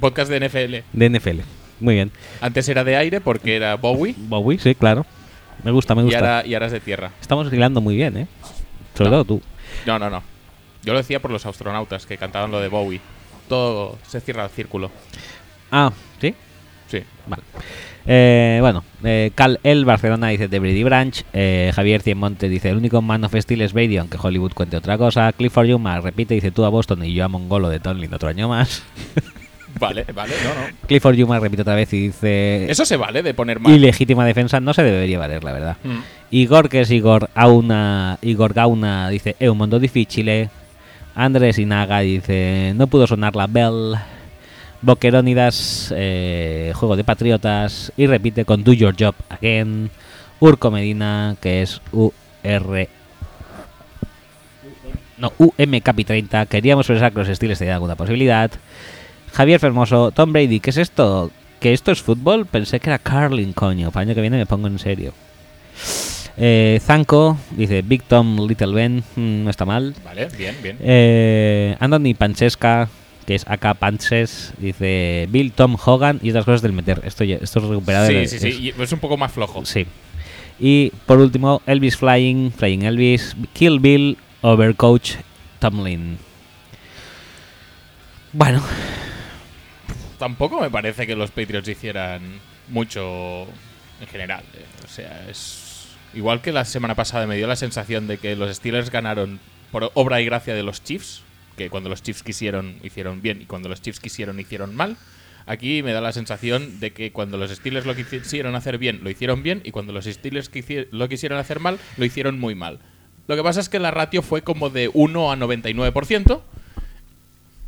[0.01, 0.75] podcast de NFL.
[0.93, 1.41] de NFL.
[1.81, 2.13] Muy bien.
[2.43, 5.07] Antes era de aire porque era Bowie Bowie, sí, claro.
[5.65, 6.19] Me gusta, me y gusta.
[6.19, 7.13] ahora, y ahora es de tierra.
[7.23, 8.27] Estamos hilando muy bien, ¿eh?
[8.95, 9.17] Sobre No.
[9.17, 9.43] todo tú.
[9.87, 10.23] No, no, no.
[10.85, 13.01] Yo lo decía por los astronautas que cantaban lo de Bowie.
[13.49, 14.91] Todo se cierra el círculo.
[15.73, 16.35] Ah, ¿sí?
[16.89, 17.03] Sí.
[17.27, 17.43] Vale.
[18.07, 21.25] Eh, bueno, eh, Cal El Barcelona dice de Brady Branch.
[21.33, 24.97] eh, Javier Cienmonte dice: El único Man of Steel es Brady, aunque Hollywood cuente otra
[24.97, 25.33] cosa.
[25.33, 28.49] Clifford Yuma repite: Dice tú a Boston y yo a Mongolo de Tonlin otro año
[28.49, 28.83] más.
[29.79, 30.77] Vale, vale, no, no.
[30.87, 33.71] Clifford Yuma repite otra vez y dice: Eso se vale de poner más.
[33.71, 35.77] Ilegítima defensa no se debería valer, la verdad.
[35.85, 35.99] Mm.
[36.31, 40.49] Igor, que es Igor Auna, Igor Gauna, dice, è un mundo difficile.
[41.15, 43.97] Andrés Inaga dice, no pudo sonar la bell.
[44.83, 47.93] Boquerónidas, eh, juego de patriotas.
[47.97, 49.91] Y repite con Do Your Job Again.
[50.41, 52.89] Urco Medina, que es UR.
[55.19, 56.47] no, UM Capi 30.
[56.47, 58.51] Queríamos pensar que los estilos tenían alguna posibilidad.
[59.33, 61.31] Javier Fermoso, Tom Brady, ¿qué es esto?
[61.61, 62.47] ¿Que esto es fútbol?
[62.47, 63.91] Pensé que era curling, coño.
[63.91, 65.13] Para el año que viene me pongo en serio.
[66.39, 69.95] Eh, Zanco dice Big Tom, Little Ben, mm, no está mal.
[70.05, 70.77] Vale, bien, bien.
[70.81, 72.89] Eh, Anthony Panchesca,
[73.27, 77.01] que es acá Panches, dice Bill, Tom, Hogan y otras cosas del meter.
[77.05, 78.07] Esto, ya- esto es recuperado.
[78.07, 78.73] Sí, de- sí, sí.
[78.79, 79.65] Es un poco más flojo.
[79.67, 79.87] Sí.
[80.59, 85.17] Y por último, Elvis Flying, Flying Elvis, Kill Bill, Overcoach,
[85.59, 86.19] Tomlin.
[88.33, 88.63] Bueno,
[90.19, 92.23] Tampoco me parece que los Patriots hicieran
[92.69, 93.43] mucho
[94.01, 94.43] en general.
[94.55, 94.65] eh.
[94.85, 95.89] O sea, es.
[96.15, 99.91] Igual que la semana pasada me dio la sensación de que los Steelers ganaron por
[99.93, 101.21] obra y gracia de los Chiefs,
[101.57, 104.97] que cuando los Chiefs quisieron hicieron bien y cuando los Chiefs quisieron hicieron mal.
[105.47, 109.11] Aquí me da la sensación de que cuando los Steelers lo quisieron hacer bien, lo
[109.11, 110.51] hicieron bien, y cuando los Steelers
[110.91, 112.81] lo quisieron hacer mal, lo hicieron muy mal.
[113.29, 116.41] Lo que pasa es que la ratio fue como de 1 a 99%,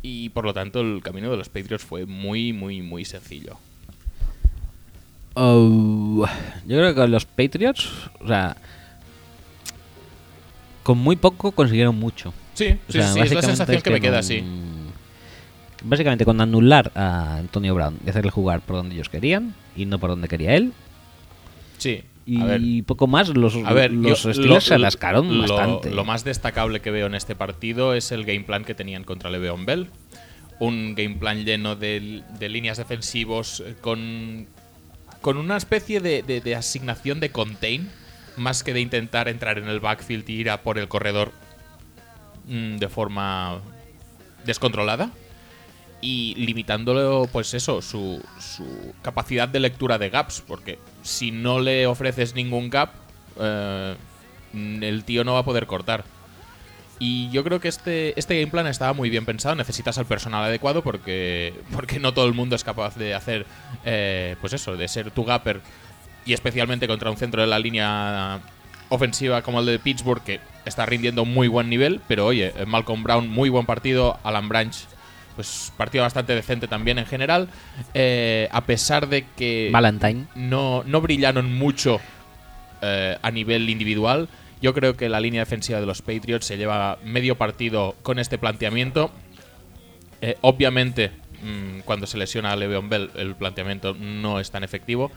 [0.01, 3.57] y por lo tanto el camino de los Patriots fue muy, muy, muy sencillo.
[5.35, 6.27] oh,
[6.67, 8.57] yo creo que los Patriots, o sea,
[10.83, 12.33] con muy poco consiguieron mucho.
[12.59, 14.43] Sí, O sí, sea, sí, es la sensación que, me con- queda así.
[15.81, 19.97] Básicamente con anular a Antonio Brown y hacerle jugar por donde ellos querían y no
[19.97, 20.73] por donde quería él.
[21.77, 25.37] Sí, Y a ver, poco más, los, a ver los yo- Steelers se lo- atascaron
[25.37, 25.91] lo- bastante.
[25.91, 29.29] Lo más destacable que veo en este partido es el game plan que tenían contra
[29.29, 29.87] Le'Veon Bell.
[30.59, 34.47] Un game plan lleno de, de líneas defensivos eh, con,
[35.21, 37.89] con una especie de, de- de asignación de contain,
[38.35, 41.31] más que de intentar entrar en el backfield y ir a por el corredor
[42.45, 43.59] mm, de forma
[44.45, 45.11] descontrolada.
[46.01, 51.87] y limitándolo, pues eso, su, su capacidad de lectura de gaps, porque si no le
[51.87, 52.91] ofreces ningún gap,
[53.37, 53.95] eh,
[54.53, 56.05] el tío no va a poder cortar.
[56.99, 60.43] Y yo creo que este, este game plan estaba muy bien pensado, necesitas al personal
[60.43, 63.45] adecuado porque, porque no todo el mundo es capaz de hacer,
[63.85, 65.61] eh, pues eso, de ser tu gapper
[66.25, 68.41] y especialmente contra un centro de la línea
[68.89, 73.03] ofensiva como el de Pittsburgh, que está rindiendo muy buen nivel, pero oye, eh, Malcolm
[73.03, 74.75] Brown, muy buen partido, Alan Branch,
[75.35, 77.47] pues partido bastante decente también en general,
[77.93, 80.25] Eh, a pesar de que Valentine.
[80.35, 81.99] no, no brillaron mucho
[82.81, 84.27] eh, a nivel individual.
[84.61, 88.37] Yo creo que la línea defensiva de los Patriots se lleva medio partido con este
[88.37, 89.11] planteamiento.
[90.21, 95.11] Eh, obviamente, mm, cuando se lesiona a Le'Veon Bell, el planteamiento no es tan efectivo.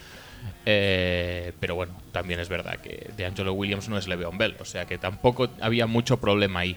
[0.67, 4.85] Eh, pero bueno, también es verdad que DeAngelo Williams no es Le'Veon Bell, o sea
[4.87, 6.77] que tampoco había mucho problema ahí.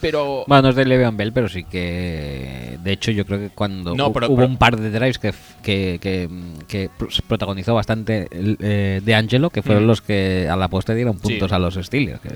[0.00, 2.78] Pero Bueno, no es de Le'Veon Bell, pero sí que.
[2.84, 5.18] De hecho, yo creo que cuando No, hu- pero- hubo pero- un par de drives
[5.18, 6.28] que, que, que,
[6.68, 9.86] que pr- protagonizó bastante eh, de Angelo, que fueron Mm.
[9.88, 11.54] los que a la postre dieron puntos Sí.
[11.54, 12.20] a los Steelers.
[12.20, 12.30] que-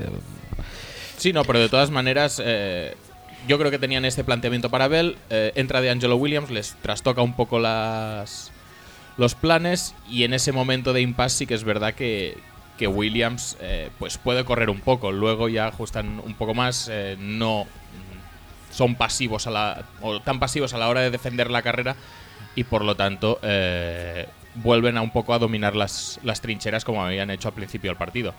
[1.18, 2.96] Sí, no, pero de todas maneras, eh,
[3.46, 5.16] yo creo que tenían este planteamiento para Bell.
[5.30, 8.50] eh, entra de Angelo Williams, les trastoca un poco las
[9.16, 12.38] los planes y en ese momento de impasse sí que es verdad que,
[12.78, 15.12] que Williams eh, pues puede correr un poco.
[15.12, 17.66] Luego ya ajustan un poco más, eh, no
[18.70, 21.94] son pasivos a la o tan pasivos a la hora de defender la carrera
[22.54, 27.04] y por lo tanto eh, vuelven a un poco a dominar las, las trincheras como
[27.04, 28.34] habían hecho al principio del partido.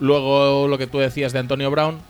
[0.00, 2.00] Luego lo que tú decías de Antonio Brown,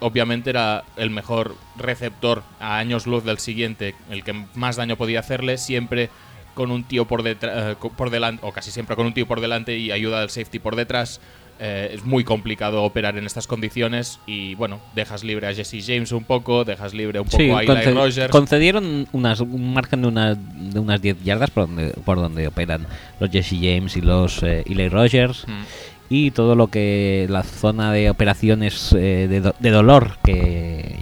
[0.00, 5.20] obviamente era el mejor receptor a años luz del siguiente, el que más daño podía
[5.20, 6.08] hacerle, siempre
[6.54, 9.76] con un tío por, detrás, por delante, o casi siempre con un tío por delante
[9.78, 11.20] y ayuda del safety por detrás.
[11.64, 16.10] Eh, es muy complicado operar en estas condiciones y bueno, dejas libre a Jesse James
[16.10, 18.30] un poco, dejas libre un poco Sí, a Eli Rogers.
[18.32, 22.86] concedieron unas, un margen de, una- de unas 10 yardas por donde, por donde operan
[23.20, 25.46] los Jesse James y los eh, Eli Rogers.
[25.46, 25.62] Mm.
[26.10, 30.32] y todo lo que la zona de operaciones eh, de, do- de dolor que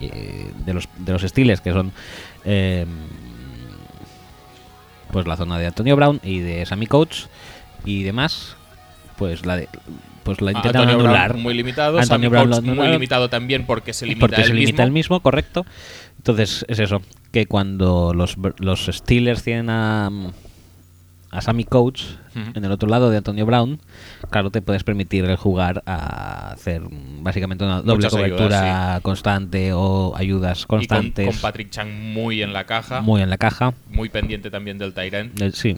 [0.03, 1.91] eh, de los de los Steelers que son
[2.45, 2.85] eh,
[5.13, 7.29] pues la zona de Antonio Brown y de Sammy Coates
[7.85, 8.57] y demás
[9.17, 9.69] pues la de
[10.23, 11.31] pues la intentan Antonio anular.
[11.31, 14.55] Brown muy limitado, Antonio Sammy Brown muy limitado también porque se limita porque él se
[14.55, 14.85] limita mismo.
[14.85, 15.67] el mismo correcto.
[16.19, 20.11] Entonces es eso que cuando los los Steelers tienen a
[21.31, 22.51] a Sammy Coates Ujú.
[22.55, 23.79] en el otro lado de Antonio Brown,
[24.31, 26.83] claro, te puedes permitir el jugar a hacer
[27.21, 31.89] básicamente una doble Muchas ayudas, cobertura constante o ayudas Y con, constantes con Patrick Chang
[31.91, 33.73] muy en la caja, muy, muy en la caja.
[34.13, 35.41] pendiente también del Tyrant.
[35.41, 35.77] Eh, sí,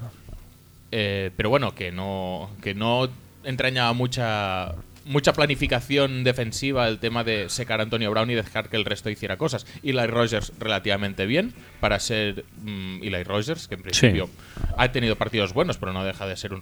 [0.91, 3.09] Eh, pero bueno, que no, que no
[3.45, 8.77] entrañaba mucha, mucha planificación defensiva el tema de secar a Antonio Brown y dejar que
[8.77, 9.67] el resto hiciera cosas.
[9.83, 14.31] Eli Rogers relativamente bien para ser mm, Eli Rogers, que en principio
[14.77, 16.61] ha tenido partidos buenos, pero no deja de ser un,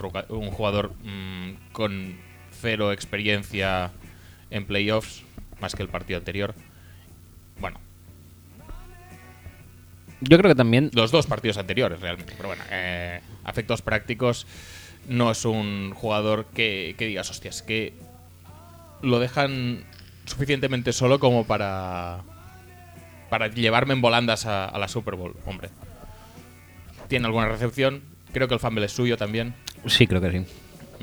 [0.51, 2.17] jugador mm, con
[2.61, 3.91] cero experiencia
[4.51, 5.23] en playoffs.
[5.61, 6.55] más que el partido anterior.
[7.61, 7.79] Bueno,
[10.21, 12.33] Yo creo que también los dos partidos anteriores realmente.
[12.37, 14.47] Pero bueno, eh, a efectos prácticos
[15.09, 17.95] no es un jugador que, que digas, hostias, que
[19.03, 19.85] lo dejan
[20.27, 22.21] suficientemente solo como para
[23.29, 25.71] para llevarme en volandas a, a la Super Bowl, hombre.
[27.09, 29.55] Tiene alguna recepción, creo que el fumble es suyo también.
[29.87, 30.47] sí, creo que sí.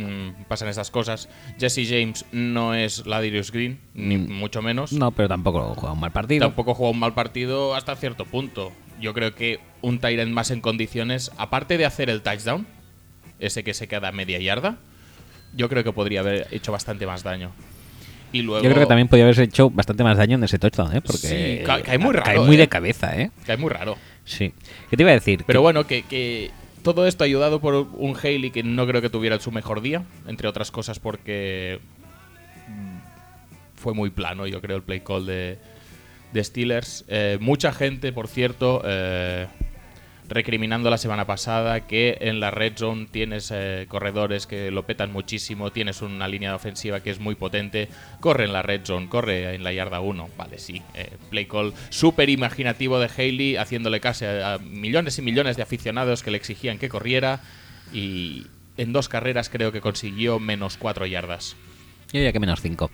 [0.01, 1.27] Mm, pasan estas cosas.
[1.59, 4.31] Jesse James no es Ladirius Green, ni Mm.
[4.31, 4.91] mucho menos.
[4.93, 6.45] No, pero tampoco juega un mal partido.
[6.45, 8.71] Tampoco juega un mal partido hasta cierto punto.
[9.01, 12.67] Yo creo que un Tyrant más en condiciones, aparte de hacer el touchdown,
[13.39, 14.77] ese que se queda a media yarda,
[15.55, 17.51] yo creo que podría haber hecho bastante más daño.
[18.31, 18.63] Y luego.
[18.63, 21.01] Yo creo que también podría haberse hecho bastante más daño en ese touchdown, ¿eh?
[21.01, 21.17] Porque
[21.59, 22.59] Sí, ca- cae muy raro, Cae muy ¿eh?
[22.59, 23.31] de cabeza, ¿eh?
[23.47, 23.97] Es muy raro.
[24.25, 24.53] Sí.
[24.89, 25.43] ¿Qué te iba a decir?
[25.47, 26.51] Pero Que- bueno, que, que
[26.83, 30.47] todo esto ayudado por un Haley que no creo que tuviera su mejor día, entre
[30.47, 31.79] otras cosas porque
[32.67, 32.97] mm,
[33.75, 35.57] fue muy plano, yo creo, el play call de,
[36.33, 37.05] de Steelers.
[37.07, 39.47] Eh, mucha gente, por cierto, eh,
[40.29, 45.11] recriminando la semana pasada que en la red zone tienes eh, corredores que lo petan
[45.11, 49.55] muchísimo, tienes una línea ofensiva que es muy potente, corre en la red zone, corre
[49.55, 54.25] en la yarda 1, vale, sí, eh, play call súper imaginativo de Haley, haciéndole caso
[54.25, 57.41] a, a millones y millones de aficionados que le exigían que corriera
[57.93, 58.45] y
[58.77, 61.55] en dos carreras creo que consiguió menos 4 yardas.
[62.07, 62.89] Yo diría que menos 5.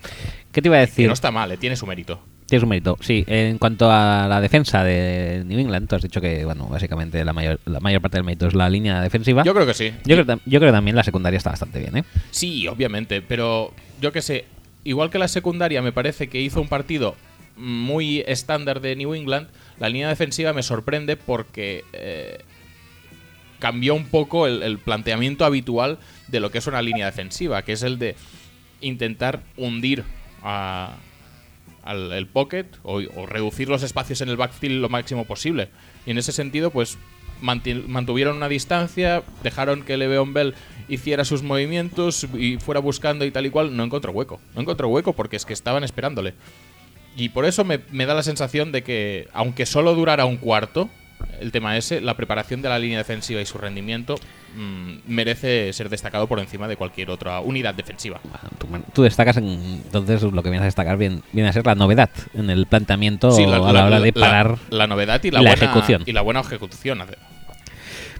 [0.50, 1.06] ¿Qué te iba a Que decir?
[1.06, 2.20] no está mal, eh, tiene su mérito.
[2.46, 2.98] Tienes un mérito.
[3.00, 7.24] Sí, en cuanto a la defensa de New England, tú has dicho que, bueno, básicamente
[7.24, 9.42] la mayor, la mayor parte del mérito es la línea defensiva.
[9.44, 9.92] Yo creo que sí.
[10.04, 12.04] Yo creo, yo creo que también la secundaria está bastante bien, ¿eh?
[12.30, 14.44] Sí, obviamente, pero yo que sé,
[14.84, 17.16] igual que la secundaria me parece que hizo un partido
[17.56, 22.40] muy estándar de New England, la línea defensiva me sorprende porque eh,
[23.58, 27.72] cambió un poco el, el planteamiento habitual de lo que es una línea defensiva, que
[27.72, 28.16] es el de
[28.80, 30.04] intentar hundir
[30.42, 30.96] a-
[31.86, 35.68] el pocket o, reducir los espacios en el backfield lo máximo posible.
[36.06, 36.98] Y en ese sentido, pues
[37.40, 40.54] mantuvieron una distancia, dejaron que Le'Veon Bell
[40.88, 43.76] hiciera sus movimientos y fuera buscando y tal y cual.
[43.76, 44.40] No encontró hueco.
[44.54, 46.34] No encontró hueco porque es que estaban esperándole.
[47.16, 50.88] Y por eso me, me da la sensación de que, aunque solo durara un cuarto,
[51.40, 54.14] el tema ese, la preparación de la línea defensiva y su rendimiento
[54.56, 58.20] mm, merece ser destacado por encima de cualquier otra unidad defensiva.
[58.68, 61.74] Bueno, tú, tú destacas en, entonces lo que vienes a destacar viene a ser la
[61.74, 64.58] novedad en el planteamiento Sí, a la, hora de parar.
[64.70, 66.02] la novedad y la, la buena, ejecución.
[66.06, 67.02] Y la buena ejecución.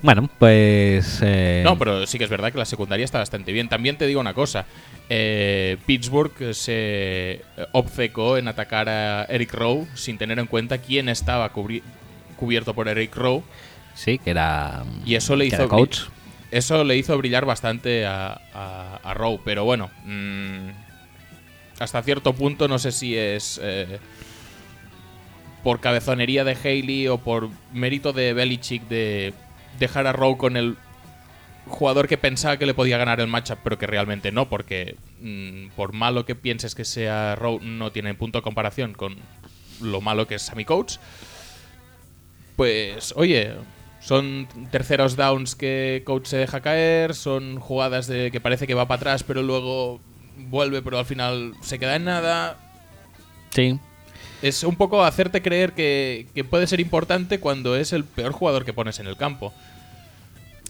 [0.02, 1.20] Bueno, pues.
[1.22, 3.68] eh, No, pero sí que es verdad que la secundaria está bastante bien.
[3.70, 4.66] También te digo una cosa.
[5.08, 11.50] eh, Pittsburgh se obcecó en atacar a Eric Rowe sin tener en cuenta quién estaba
[11.52, 11.82] cubri-
[12.34, 13.42] cubierto por Eric Rowe.
[13.94, 14.84] Sí, que era.
[15.04, 16.00] Y eso le hizo coach.
[16.50, 19.40] Eso le hizo brillar bastante a, a, a Rowe.
[19.44, 20.68] Pero bueno, mm,
[21.78, 23.98] hasta cierto punto no sé si es eh,
[25.62, 29.32] por cabezonería de Haley o por mérito de Belichick de
[29.78, 30.76] dejar a Rowe con el
[31.66, 35.68] jugador que pensaba que le podía ganar el matchup, pero que realmente no, porque mm,
[35.74, 39.16] por malo que pienses que sea Rowe, no tiene punto de comparación con
[39.80, 41.00] lo malo que es Sammy Coates.
[42.56, 43.54] Pues, oye,
[44.00, 48.86] son terceros downs que coach se deja caer, son jugadas de que parece que va
[48.86, 50.00] para atrás, pero luego
[50.36, 52.58] vuelve, pero al final se queda en nada.
[53.50, 53.78] Sí.
[54.42, 58.64] Es un poco hacerte creer que, que puede ser importante cuando es el peor jugador
[58.64, 59.54] que pones en el campo.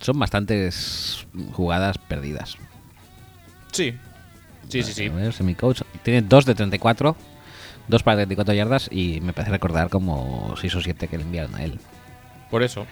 [0.01, 2.57] Son bastantes jugadas perdidas.
[3.73, 3.95] Sí.
[4.69, 5.07] Sí, sí, sí.
[5.07, 5.83] A ver, semi-coach.
[6.03, 7.17] Tiene 2 de 34.
[7.89, 8.89] 2 para 34 yardas.
[8.91, 11.79] Y me parece recordar como 6 o 7 que le enviaron a él.
[12.51, 12.87] Por eso.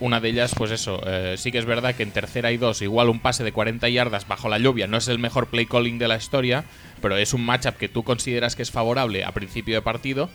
[0.00, 2.80] Una de ellas, pues eso, eh, sí que es verdad que en tercera y dos,
[2.80, 5.98] igual un pase de 40 yardas bajo la lluvia no es el mejor play calling
[5.98, 6.64] de la historia,
[7.02, 10.30] pero es un matchup que tú consideras que es favorable a principio de partido.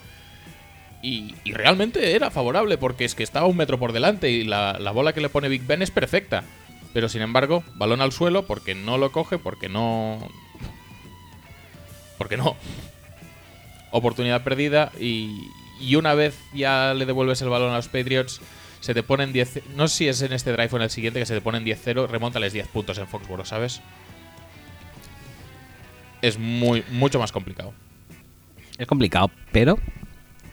[1.02, 4.78] Y, y realmente era favorable porque es que estaba un metro por delante y la,
[4.80, 6.44] la bola que le pone Big Ben es perfecta.
[6.94, 10.30] Pero sin embargo, balón al suelo porque no lo coge, porque no.
[12.18, 12.56] Porque no.
[13.98, 15.48] Oportunidad perdida y,
[15.80, 18.42] y una vez ya le devuelves el balón a los Patriots,
[18.82, 19.62] se te ponen 10.
[19.76, 21.64] No sé si es en este drive o en el siguiente que se te ponen
[21.66, 23.82] 10-0, remontales 10 puntos en Foxborough, ¿sabes?
[26.22, 27.74] Es muy, mucho más complicado.
[28.78, 29.78] Es complicado, pero.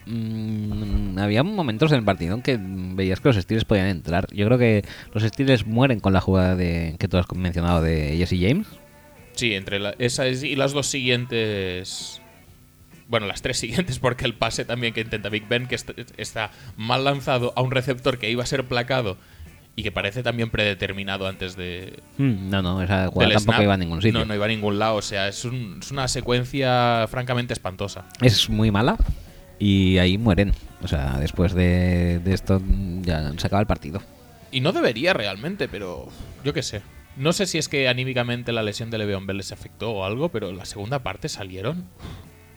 [0.07, 4.27] mm, había momentos en el partido en que veías que los Steelers podían entrar.
[4.33, 8.17] Yo creo que los Steelers mueren con la jugada de que tú has mencionado de
[8.17, 8.67] Jesse James.
[9.35, 12.22] Sí, entre la- esa es- y las dos siguientes.
[13.13, 16.51] Bueno, las tres siguientes, porque el pase también que intenta Big Ben, que est- está
[16.77, 19.17] mal lanzado a un receptor que iba a ser placado
[19.77, 22.01] y que parece también predeterminado antes de.
[22.19, 23.63] Mm, no, no, esa jugada tampoco snap.
[23.65, 24.19] iba a ningún sitio.
[24.19, 24.97] No, no iba a ningún lado.
[24.97, 28.07] O sea, es, un- es una secuencia francamente espantosa.
[28.23, 28.97] Es muy mala
[29.59, 30.53] y ahí mueren.
[30.83, 32.61] O sea, después de, de esto
[33.03, 34.03] ya se acaba el partido.
[34.51, 36.09] Y no debería realmente, pero
[36.45, 36.83] yo qué sé.
[37.17, 40.31] No sé si es que anímicamente la lesión de Le'Veon Bell les afectó o algo,
[40.31, 41.85] pero la segunda parte salieron.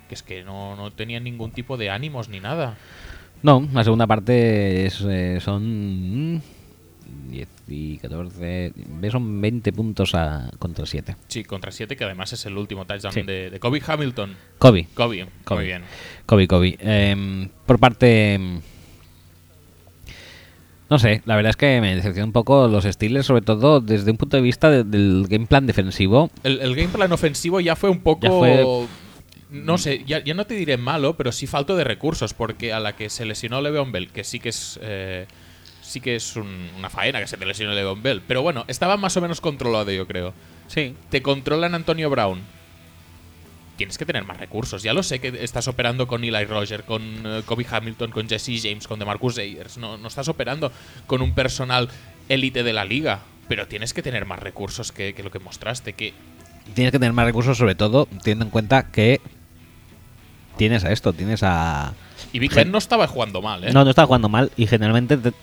[0.10, 2.78] Que es que no, no tenían ningún tipo de ánimos ni nada.
[3.44, 6.42] No, la segunda parte es, eh, son mm,
[7.30, 8.72] 10 y 14.
[9.00, 11.16] ve, Son 20 puntos a, contra 7.
[11.28, 13.22] Sí, contra 7, que además es el último touchdown Sí.
[13.24, 14.36] de, de Kobe Hamilton.
[14.58, 14.88] Kobe.
[14.94, 15.60] Kobe, Kobe.
[15.60, 15.84] muy bien.
[16.26, 16.78] Kobe, Kobe.
[16.80, 18.34] Em, por parte.
[18.36, 18.62] em,
[20.90, 24.12] No sé, la verdad es que me decepciona un poco los Steelers, sobre todo desde
[24.12, 26.30] un punto de vista de- del game plan defensivo.
[26.44, 28.22] El, el game plan ofensivo ya fue un poco.
[28.22, 28.88] Ya fue-
[29.64, 32.80] No sé, ya, ya no te diré malo, pero sí falto de recursos, porque a
[32.80, 34.80] la que se lesionó Le'Veon Bell, que sí que es.
[34.82, 35.26] eh,
[35.82, 38.22] sí que es un- una faena que se te lesione Le'Veon Bell.
[38.28, 40.34] Pero bueno, estaba más o menos controlado, yo creo.
[40.68, 40.96] Sí.
[41.10, 42.42] Te controlan Antonio Brown.
[43.78, 44.84] Tienes que tener más recursos.
[44.84, 48.62] Ya lo sé que estás operando con Eli Roger, con eh, Kobe Hamilton, con Jesse
[48.64, 49.78] James, con DeMarcus Ayers.
[49.78, 50.72] No, no estás operando
[51.08, 51.90] con un personal
[52.30, 53.20] élite de la liga.
[53.50, 55.94] Pero tienes que tener más recursos que, que lo que mostraste.
[55.94, 56.14] Que
[56.74, 59.20] Tienes que tener más recursos, sobre todo teniendo en cuenta que
[60.58, 61.94] tienes a esto, tienes a.
[62.34, 63.72] Y Big Ben no estaba jugando mal, ¿eh?
[63.74, 65.34] No, no está jugando mal y generalmente te-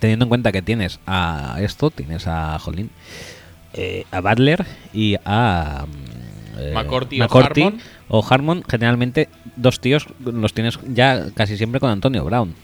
[0.00, 2.90] teniendo en cuenta que tienes a esto, tienes a Jolín,
[3.74, 7.24] eh, a Butler y a mm, eh, McCourty o
[7.64, 7.80] Harmon.
[8.08, 12.54] o Harmon, generalmente dos tíos los tienes ya casi siempre con Antonio Brown.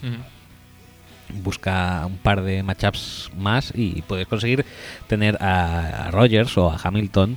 [1.43, 4.65] Busca un par de matchups más y puedes conseguir
[5.09, 7.37] tener a, a Rogers o a Hamilton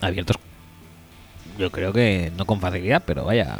[0.00, 0.36] abiertos.
[1.58, 3.56] Yo creo que no con facilidad, pero vaya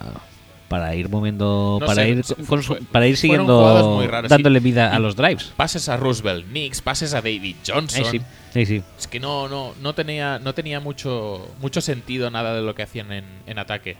[0.69, 4.93] para ir moviendo, No para sé, ir fue- para ir siguiendo muy raras, dándole vida
[4.95, 5.53] a los drives.
[5.57, 8.05] Pases a Roosevelt, Knicks, pases a David Johnson.
[8.11, 8.21] Sí,
[8.53, 8.83] sí, sí.
[8.99, 12.83] Es que no, no, no tenía, no tenía mucho, mucho sentido nada de lo que
[12.83, 13.97] hacían en, en ataque.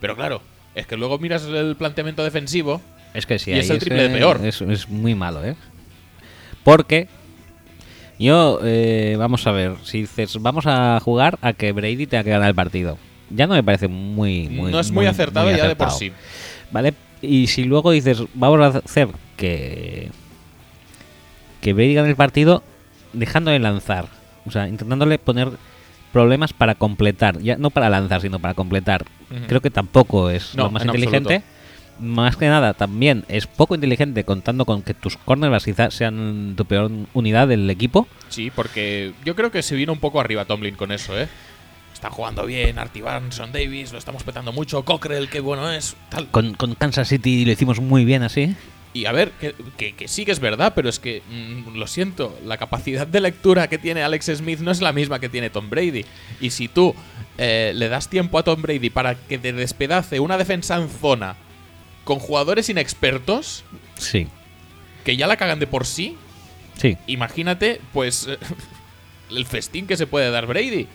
[0.00, 0.42] Pero claro,
[0.74, 2.80] es que luego miras el planteamiento defensivo.
[3.14, 4.40] Es que sí, Y es ahí el triple de peor.
[4.44, 5.56] Es, es muy malo, ¿eh?
[6.62, 7.08] Porque
[8.18, 12.30] yo, eh, vamos a ver, si dices, vamos a jugar a que Brady tenga que
[12.30, 12.98] ganar el partido.
[13.34, 14.48] Ya no me parece muy...
[14.48, 16.12] muy no es muy, acertado ya de por sí.
[16.70, 16.94] ¿Vale?
[17.20, 20.10] Y si luego dices, vamos a hacer que.
[21.60, 22.62] que Brady gane el partido
[23.12, 24.06] dejándole lanzar.
[24.44, 25.50] O sea, intentándole poner
[26.12, 27.38] problemas para completar.
[27.40, 29.04] Ya no para lanzar, sino para completar.
[29.46, 31.42] Creo que tampoco es No, lo más en inteligente.
[32.00, 36.64] Más que nada, también es poco inteligente contando con que tus cornerbacks quizás sean tu
[36.64, 38.08] peor unidad del equipo.
[38.28, 41.28] Sí, porque yo creo que se vino un poco arriba Tomlin con eso, ¿eh?
[42.02, 46.26] Está jugando bien, Artie Barnson Davis, lo estamos petando mucho, Cockrell, qué bueno es, tal.
[46.32, 48.56] Con, con Kansas City lo hicimos muy bien así.
[48.92, 51.86] Y a ver, que, que- que sí que es verdad, pero es que, mm, lo
[51.86, 55.48] siento, la capacidad de lectura que tiene Alex Smith no es la misma que tiene
[55.48, 56.04] Tom Brady.
[56.40, 56.92] Y si tú
[57.38, 61.36] eh, le das tiempo a Tom Brady para que te despedace una defensa en zona
[62.02, 63.62] con jugadores inexpertos,
[63.96, 64.26] Sí,
[65.04, 66.16] que ya la cagan de por sí,
[66.78, 66.96] sí.
[67.06, 68.28] imagínate, pues,
[69.30, 70.88] el festín que se puede dar Brady.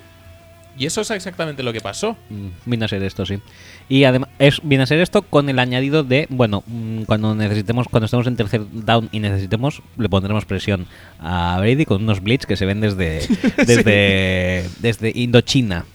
[0.78, 2.16] Y eso es exactamente lo que pasó.
[2.30, 3.40] Mm, Viene a ser esto, sí.
[3.90, 7.88] Y además es, viene a ser esto con el añadido de, bueno, mm, cuando necesitemos,
[7.90, 10.86] cuando estemos en tercer down y necesitemos, le pondremos presión
[11.20, 13.22] a Brady con unos blitz que se ven desde
[13.66, 15.86] desde, desde Indochina.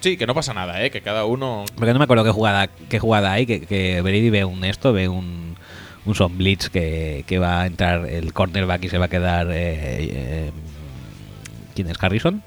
[0.00, 0.90] Sí, que no pasa nada, ¿eh?
[0.90, 1.64] Que cada uno...
[1.76, 4.92] Porque no me acuerdo qué jugada, qué jugada hay, que, que Brady ve un esto,
[4.92, 5.56] ve un,
[6.04, 9.48] un son blitz que, que va a entrar el cornerback y se va a quedar...
[9.50, 10.50] eh, eh,
[11.74, 11.96] ¿Quién es?
[12.02, 12.42] ¿Harrison?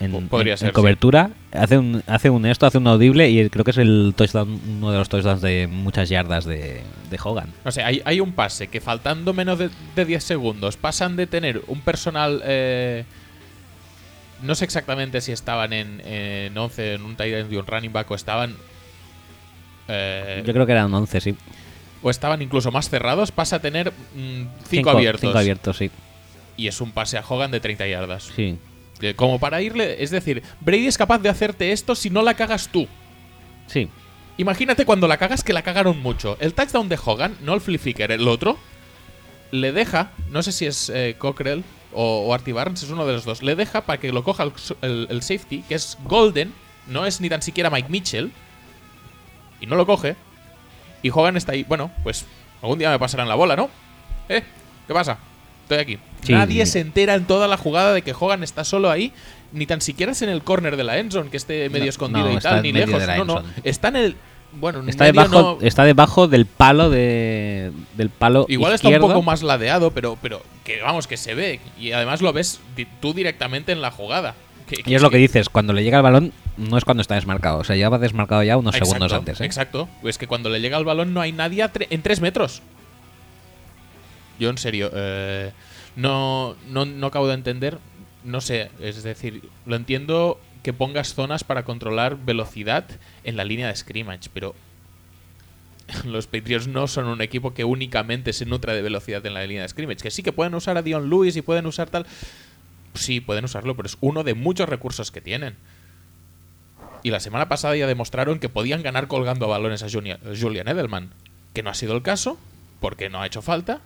[0.00, 0.72] En, Po- podría en- en ser, sí.
[0.74, 4.60] cobertura, hace un, hace un esto, hace un audible y creo que es el touchdown,
[4.78, 7.48] uno de los touchdowns de muchas yardas de, de Hogan.
[7.64, 11.26] No sé, hay, hay un pase que faltando menos de, de 10 segundos pasan de
[11.28, 12.42] tener un personal.
[12.44, 13.04] eh,
[14.42, 17.92] no sé exactamente si estaban en, en 11, en un tight end y un running
[17.92, 18.56] back, o estaban.
[19.88, 21.36] eh, Yo creo que eran 11, sí.
[22.02, 23.92] o estaban incluso más cerrados, pasa a tener
[24.68, 25.20] 5 abiertos.
[25.20, 25.90] Cinco abiertos, sí.
[26.56, 28.24] Y es un pase a Hogan de 30 yardas.
[28.34, 28.58] sí.
[29.00, 30.02] Eh, Como para irle.
[30.02, 32.86] Es decir, Brady es capaz de hacerte esto si no la cagas tú.
[33.66, 33.88] Sí.
[34.36, 36.36] Imagínate cuando la cagas que la cagaron mucho.
[36.40, 38.58] El touchdown de Hogan, no el flip flicker, el otro,
[39.52, 43.12] le deja, no sé si es eh, Cockrell o, o Artie Barnes, es uno de
[43.12, 46.52] los dos, le deja para que lo coja el, el- el safety, que es Golden,
[46.88, 48.32] no es ni tan siquiera Mike Mitchell,
[49.60, 50.16] y no lo coge.
[51.02, 52.26] Y Hogan está ahí, bueno, pues
[52.60, 53.70] algún día me pasarán la bola, ¿no?
[54.28, 54.42] ¿Eh?
[54.88, 55.18] ¿Qué pasa?
[55.62, 55.98] Estoy aquí.
[56.24, 56.32] Sí.
[56.32, 59.12] Nadie se entera en toda la jugada de que Hogan está solo ahí,
[59.52, 62.26] ni tan siquiera es en el corner de la endzone, que esté medio No, escondido
[62.26, 63.02] no, y tal, ni lejos.
[63.16, 63.42] No, no.
[63.62, 64.16] Está en el
[64.56, 68.98] Bueno, en Está debajo, no- está debajo del palo de, del palo Igual está un
[69.00, 71.60] poco más ladeado, pero, pero que vamos, que se ve.
[71.78, 72.60] Y además lo ves
[73.00, 74.34] tú directamente en la jugada.
[74.68, 77.16] Que- Y es lo que dices, cuando le llega el balón no es cuando está
[77.16, 79.40] desmarcado, o sea, ya va desmarcado ya unos Exacto, segundos antes.
[79.40, 79.44] ¿eh?
[79.44, 79.88] Exacto.
[80.04, 82.62] Es que cuando le llega el balón no hay nadie tre- en tres metros.
[84.38, 85.52] Yo, en serio, eh,
[85.96, 87.78] no, no, no acabo de entender.
[88.24, 92.86] No sé, es decir, lo entiendo que pongas zonas para controlar velocidad
[93.22, 94.54] en la línea de scrimmage, pero
[96.04, 99.62] los Patriots no son un equipo que únicamente se nutra de velocidad en la línea
[99.62, 100.02] de scrimmage.
[100.02, 102.06] Que sí que pueden usar a Dion Lewis y pueden usar tal.
[102.94, 105.56] Sí, pueden usarlo, pero es uno de muchos recursos que tienen.
[107.02, 111.10] Y la semana pasada ya demostraron que podían ganar colgando balones a Julian, Edelman.
[111.52, 112.38] Que no ha sido el caso,
[112.80, 113.80] porque no ha hecho falta.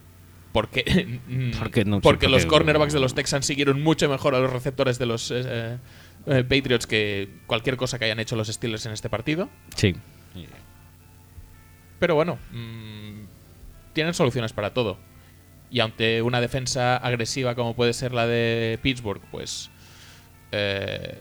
[0.53, 1.19] Porque,
[1.59, 4.53] Porque no- sí, porque los porque- cornerbacks de los Texans siguieron mucho mejor a los
[4.53, 5.77] receptores de los eh,
[6.27, 9.49] eh, Patriots que cualquier cosa que hayan hecho los Steelers en este partido.
[9.77, 9.95] Sí.
[11.99, 13.25] Pero bueno, mm,
[13.93, 14.99] tienen soluciones para todo.
[15.71, 19.71] Y ante una defensa agresiva como puede ser la de Pittsburgh, pues
[20.53, 21.19] eh,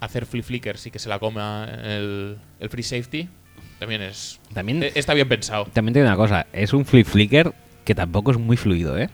[0.00, 3.28] hacer flip flickers y que se la coma el, el free safety
[3.78, 5.66] también es También, eh, está bien pensado.
[5.66, 7.52] también tiene una cosa, es un flip flicker
[7.86, 9.08] que tampoco es muy fluido, ¿eh?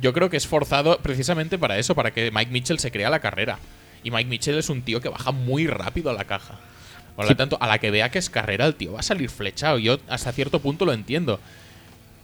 [0.00, 3.20] Yo creo que es forzado precisamente para eso, para que Mike Mitchell se crea la
[3.20, 3.58] carrera.
[4.02, 6.58] Y Mike Mitchell es un tío que baja muy rápido a la caja.
[7.16, 7.36] Por lo Sí.
[7.36, 9.78] tanto, a la que vea que es carrera, el tío va a salir flechado.
[9.78, 11.38] Yo hasta cierto punto lo entiendo.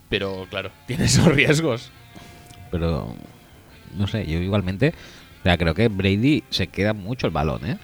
[0.09, 1.91] Pero claro, tiene esos riesgos.
[2.71, 3.15] Pero
[3.97, 4.95] no sé, yo igualmente,
[5.41, 7.79] o sea, creo que Brady se queda mucho el balón, ¿eh?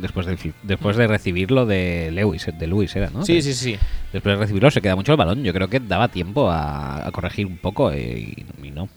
[0.00, 3.24] Después flip- después de recibirlo de Lewis, de Lewis era, ¿no?
[3.24, 3.76] Sí, De- sí, sí.
[4.12, 5.42] Después de recibirlo se queda mucho el balón.
[5.44, 8.88] Yo creo que daba tiempo a, a corregir un poco y, y no.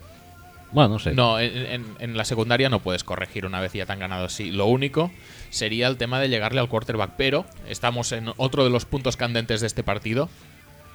[0.71, 1.11] Bueno, no sé.
[1.13, 4.51] No, en, en- en la secundaria no puedes corregir una vez ya tan ganado así.
[4.51, 5.11] Lo único
[5.51, 7.11] sería el tema de llegarle al quarterback.
[7.17, 10.29] Pero estamos en otro de los puntos candentes de este partido.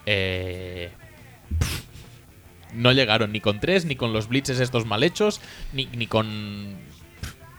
[0.07, 0.91] Eh,
[1.61, 1.83] pff,
[2.75, 5.41] no llegaron ni con tres, ni con los blitzes estos mal hechos,
[5.73, 6.77] ni, ni con...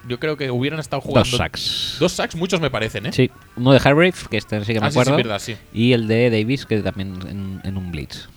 [0.08, 1.30] Yo creo que hubieran estado jugando...
[1.30, 1.98] Dos sacks.
[2.00, 3.12] Dos sacks, muchos me parecen, ¿eh?
[3.14, 5.18] Sí, uno de Hargrave, que este sí que me Ah, sí, sí, acuerdo.
[5.18, 5.56] verdad, sí.
[5.74, 8.28] Y el de Davis, que también en, en un blitz.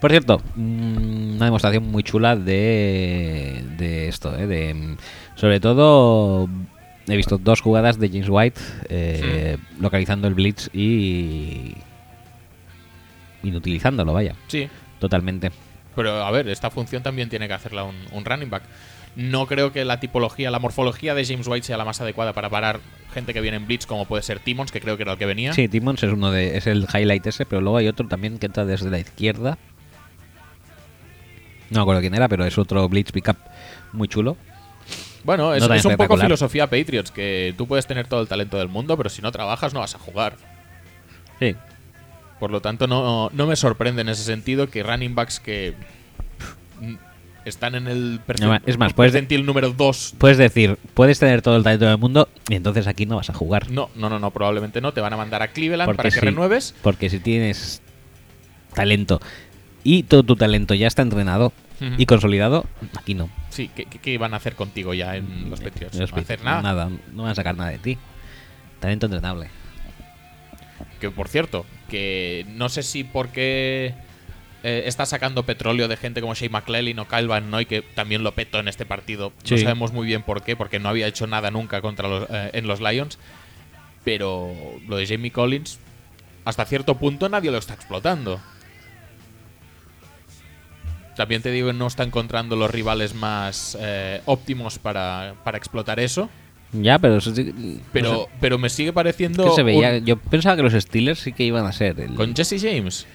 [0.00, 4.46] Por cierto, mm, una demostración muy chula de, de esto, ¿eh?
[4.46, 4.96] de, mm,
[5.36, 6.48] sobre todo
[7.08, 11.74] he visto dos jugadas de James White eh, localizando el blitz y
[13.42, 14.68] inutilizándolo, vaya, Sí.
[14.98, 15.52] totalmente.
[15.94, 18.64] Pero a ver, esta función también tiene que hacerla un, un running back.
[19.16, 22.50] No creo que la tipología, la morfología de James White sea la más adecuada para
[22.50, 22.80] parar
[23.14, 25.24] gente que viene en blitz, como puede ser Timmons, que creo que era el que
[25.24, 25.54] venía.
[25.54, 28.44] Sí, Timmons es uno de es el highlight ese, pero luego hay otro también que
[28.44, 29.56] entra desde la izquierda.
[31.70, 33.38] No me acuerdo quién era, pero es otro blitz pickup
[33.92, 34.36] muy chulo.
[35.24, 38.58] Bueno, es, No es un poco filosofía Patriots, que tú puedes tener todo el talento
[38.58, 40.36] del mundo, pero si no trabajas no vas a jugar.
[41.40, 41.56] Sí,
[42.38, 45.74] Por lo tanto, no, no me sorprende en ese sentido que running backs que
[47.46, 48.20] están en el
[48.66, 50.16] es más, puedes- percentil número 2.
[50.18, 53.34] Puedes decir, puedes tener todo el talento del mundo y entonces aquí no vas a
[53.34, 53.70] jugar.
[53.70, 54.92] No, no, no, no, probablemente no.
[54.92, 56.74] Te van a mandar a Cleveland Porque para que renueves.
[56.82, 57.82] Porque si tienes
[58.74, 59.20] talento
[59.84, 61.52] y todo tu talento ya está entrenado
[61.98, 62.66] y consolidado,
[62.98, 63.30] aquí no.
[63.50, 65.96] Sí, ¿qué, qué, van a hacer contigo ya en los Patriots?
[65.98, 66.90] Los No van a hacer nada.
[67.12, 67.98] No van a sacar nada de ti.
[68.80, 69.50] Talento entrenable.
[71.00, 73.94] Que por cierto, que no sé si porque
[74.62, 78.22] eh, está sacando petróleo de gente como Shea McClellan o Kyle Van Noy, que también
[78.24, 79.32] lo petó en este partido.
[79.50, 82.50] No sabemos muy bien por qué, porque no había hecho nada nunca contra los, eh,
[82.52, 83.18] en los Lions.
[84.04, 84.52] Pero
[84.86, 85.78] lo de Jamie Collins,
[86.44, 88.40] hasta cierto punto nadie lo está explotando.
[91.16, 95.98] También te digo que no está encontrando los rivales más eh, óptimos para, para explotar
[95.98, 96.28] eso.
[96.72, 99.44] Ya, pero eso sí- Pero, no sé, pero me sigue es pareciendo.
[99.44, 99.92] que se veía.
[99.92, 101.98] un- Yo pensaba que los Steelers sí que iban a ser.
[102.00, 103.06] el- Con Jesse James.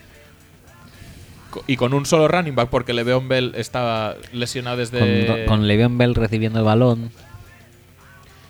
[1.68, 5.26] Y con un solo running back porque Le'Veon Bell estaba lesionado desde...
[5.28, 7.12] con, con Le'Veon Bell recibiendo el balón.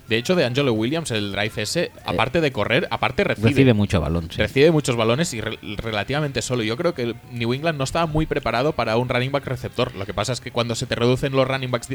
[0.08, 3.48] De hecho, de Angelo Williams, el drive ese, aparte de correr, aparte recibe.
[3.48, 4.28] Recibe mucho balón.
[4.30, 4.36] sí.
[4.36, 6.62] Recibe muchos balones y re- relativamente solo.
[6.62, 9.94] Yo creo que New England no estaba muy preparado para un running back receptor.
[9.94, 11.88] Lo que pasa es que cuando se te reducen los running backs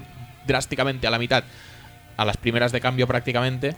[0.47, 1.43] drásticamente a la mitad,
[2.15, 3.75] a las primeras de cambio prácticamente,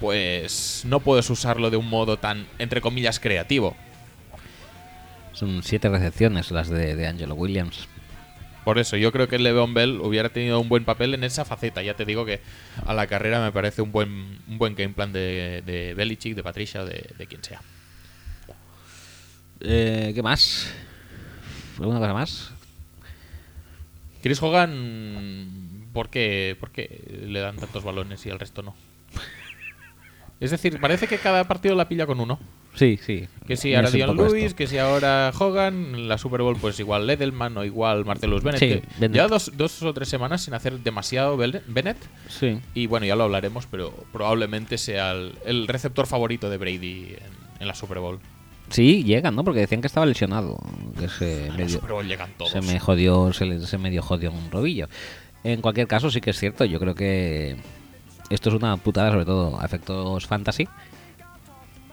[0.00, 3.74] pues no puedes usarlo de un modo tan, entre comillas, creativo.
[5.38, 7.86] Son siete recepciones las de, de Angelo Williams.
[8.64, 11.80] Por eso, yo creo que Le'Veon Bell hubiera tenido un buen papel en esa faceta.
[11.80, 12.40] Ya te digo que
[12.84, 16.42] a la carrera me parece un buen, un buen game plan de, de Belichick, de
[16.42, 17.62] Patricia o de, de quien sea.
[19.60, 20.72] Eh, ¿Qué más?
[21.78, 22.50] ¿Alguna cosa más?
[24.24, 28.74] Chris Hogan, ¿por qué, por qué le dan tantos balones y al resto no?
[30.40, 32.40] Es decir, parece que cada partido la pilla con uno.
[32.78, 33.26] Sí, sí.
[33.46, 34.56] Que si ahora Dion Lewis, esto.
[34.56, 38.60] que si ahora Hogan, la Super Bowl pues igual Edelman o igual Martellus Bennett.
[38.60, 39.14] Sí, Bennett.
[39.16, 41.96] Lleva dos, dos o tres semanas sin hacer demasiado Bennett.
[42.28, 42.60] Sí.
[42.74, 47.60] Y bueno, ya lo hablaremos, pero probablemente sea el, el receptor favorito de Brady en,
[47.60, 48.18] en la Super Bowl.
[48.70, 49.44] Sí, llegan, ¿no?
[49.44, 50.58] Porque decían que estaba lesionado.
[50.98, 52.52] Que se A la Super Bowl llegan todos.
[52.52, 54.88] se me jodió, se, le- se medio jodió un rodillo.
[55.42, 56.66] En cualquier caso, sí que es cierto.
[56.66, 57.56] Yo creo que
[58.28, 60.68] esto es una putada, sobre todo a efectos fantasy.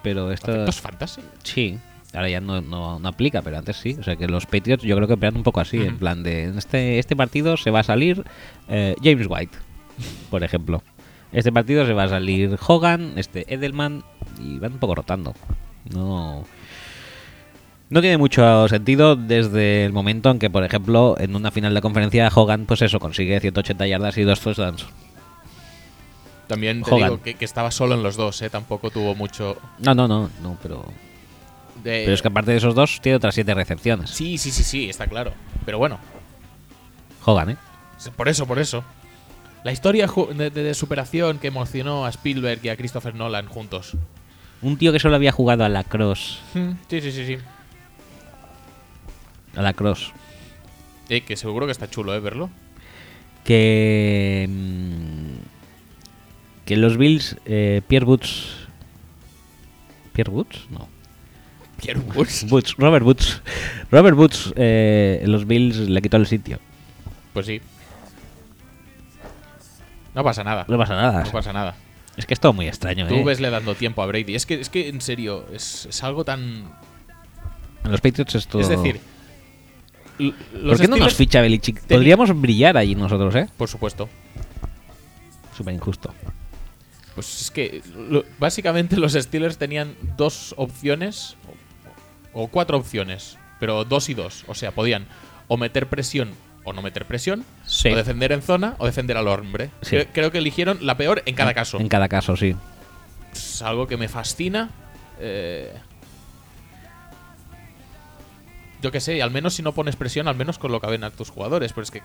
[0.05, 0.51] Pero esto.
[0.51, 1.21] ¿Efectos fantasy?
[1.43, 1.79] Sí,
[2.13, 3.97] ahora ya no, no, no aplica, pero antes sí.
[3.99, 6.43] O sea que los Patriots yo creo que operan un poco así, en plan de
[6.43, 8.23] en este, este partido se va a salir
[8.69, 9.57] eh, James White,
[10.29, 10.83] por ejemplo.
[11.31, 14.03] Este partido se va a salir Hogan, este Edelman,
[14.39, 15.33] y van un poco rotando.
[15.91, 16.45] No.
[17.89, 21.81] No tiene mucho sentido desde el momento en que, por ejemplo, en una final de
[21.81, 24.85] conferencia Hogan, pues eso, consigue 180 yardas y dos touchdowns.
[26.47, 27.09] También te Hogan.
[27.11, 28.49] digo que, que estaba solo en los dos, ¿eh?
[28.49, 29.57] Tampoco tuvo mucho...
[29.79, 30.85] No, no, no, no, pero...
[31.83, 32.01] De...
[32.03, 34.09] Pero es que aparte de esos dos, tiene otras siete recepciones.
[34.11, 35.33] Sí, sí, sí, sí, está claro.
[35.65, 35.99] Pero bueno,
[37.25, 37.57] Hogan, ¿eh?
[38.15, 38.83] por eso, por eso.
[39.63, 43.93] La historia de, de- de superación que emocionó a Spielberg y a Christopher Nolan juntos.
[44.61, 46.39] Un tío que solo había jugado a la cross.
[46.53, 47.37] Sí, sí, sí, sí.
[49.55, 50.11] A la cross.
[51.09, 52.19] Eh, que seguro que está chulo, ¿eh?
[52.19, 52.49] Verlo.
[53.43, 54.47] Que.
[56.65, 57.37] Que los Bills.
[57.45, 58.67] Eh, Pierre Woods.
[60.13, 60.67] ¿Pierre Woods?
[60.69, 60.87] No.
[61.77, 62.45] Pierre Woods.
[62.49, 63.41] Woods, Robert Woods.
[63.91, 66.59] Robert Woods, eh, los Bills le quitó el sitio.
[67.33, 67.61] Pues sí.
[70.13, 70.65] No pasa nada.
[70.67, 71.23] No pasa nada.
[71.23, 71.75] No pasa nada.
[72.15, 73.23] Es que es todo muy extraño, Tú ¿eh?
[73.25, 74.35] vesle dando tiempo a Brady.
[74.35, 76.71] Es que, es que en serio, es, es algo tan.
[77.83, 78.61] En los Patriots es todo.
[78.61, 79.01] Es decir,
[80.17, 81.81] ¿por qué no nos ficha Belichick?
[81.81, 83.49] Podríamos brillar allí nosotros, ¿eh?
[83.57, 84.07] Por supuesto.
[85.55, 86.13] Súper injusto.
[87.15, 91.35] Pues es que lo- básicamente los Steelers tenían dos opciones
[92.33, 94.43] o, o cuatro opciones, pero dos y dos.
[94.47, 95.07] O sea, podían
[95.47, 96.31] o meter presión
[96.65, 97.89] o no meter presión, Sí.
[97.89, 99.69] o defender en zona o defender al hombre.
[99.81, 99.97] Sí.
[100.13, 101.79] Creo que eligieron la peor en cada caso.
[101.79, 102.55] En cada caso, sí.
[103.31, 104.69] Es algo que me fascina.
[105.19, 105.71] eh,
[108.81, 111.03] yo qué sé, al menos si no pones presión, al menos con lo que ven
[111.03, 111.71] a tus jugadores.
[111.73, 112.01] Pero es que,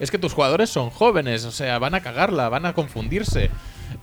[0.00, 3.50] es que tus jugadores son jóvenes, o sea, van a cagarla, van a confundirse.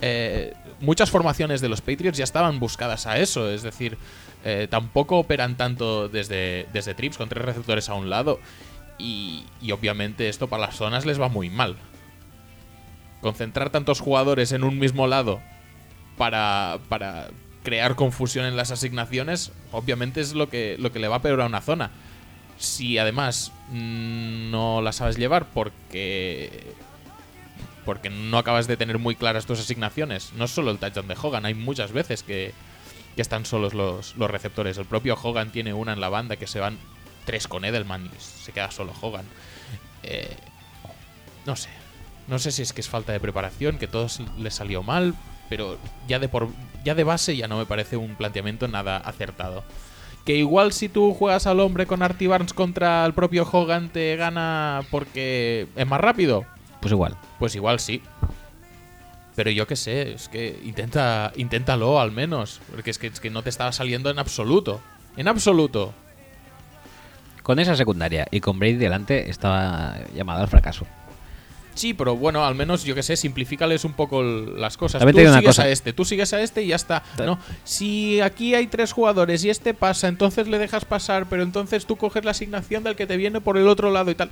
[0.01, 3.97] Eh, muchas formaciones de los Patriots ya estaban buscadas a eso, es decir,
[4.43, 8.39] eh, tampoco operan tanto desde, desde trips con tres receptores a un lado.
[8.99, 11.75] Y, obviamente esto para las zonas les va muy mal.
[13.21, 15.39] Concentrar tantos jugadores en un mismo lado
[16.17, 17.27] para, para
[17.63, 21.41] crear confusión en las asignaciones, obviamente es lo que, lo que le va a peor
[21.41, 21.91] a una zona.
[22.57, 26.73] Si además mm, no la sabes llevar porque
[27.87, 31.15] porque no acabas de tener muy claras tus asignaciones, no es solo el touchdown de
[31.19, 32.53] Hogan, hay muchas veces que,
[33.15, 34.77] están solos los, los receptores.
[34.77, 36.77] El propio Hogan tiene una en la banda que se van
[37.25, 39.25] tres con Edelman y se queda solo Hogan.
[40.03, 40.35] Eh,
[41.45, 41.69] no sé.
[42.27, 44.07] No sé si es que es falta de preparación, que todo
[44.37, 45.15] le salió mal,
[45.49, 45.79] pero
[46.09, 46.49] ya de, por,
[46.83, 49.63] ya de base ya no me parece un planteamiento nada acertado.
[50.25, 54.15] Que igual si tú juegas al hombre con Artie Barnes contra el propio Hogan te
[54.17, 56.45] gana porque es más rápido,
[56.79, 57.17] Pues igual.
[57.39, 58.01] pues igual sí.
[59.35, 63.29] Pero yo qué sé, es que intenta, inténtalo al menos, porque es que, es que
[63.29, 64.81] no te estaba saliendo en absoluto.
[65.15, 65.93] En absoluto.
[67.43, 70.85] Con esa secundaria y con Brady delante estaba llamado al fracaso.
[71.77, 74.99] Sí, pero bueno, al menos yo que sé, simplifícales un poco las cosas.
[74.99, 75.63] También tú una sigues cosa.
[75.63, 77.03] a este, tú sigues a este y ya está.
[77.23, 81.85] No, si aquí hay tres jugadores y este pasa, entonces le dejas pasar, pero entonces
[81.85, 84.31] tú coges la asignación del que te viene por el otro lado y tal.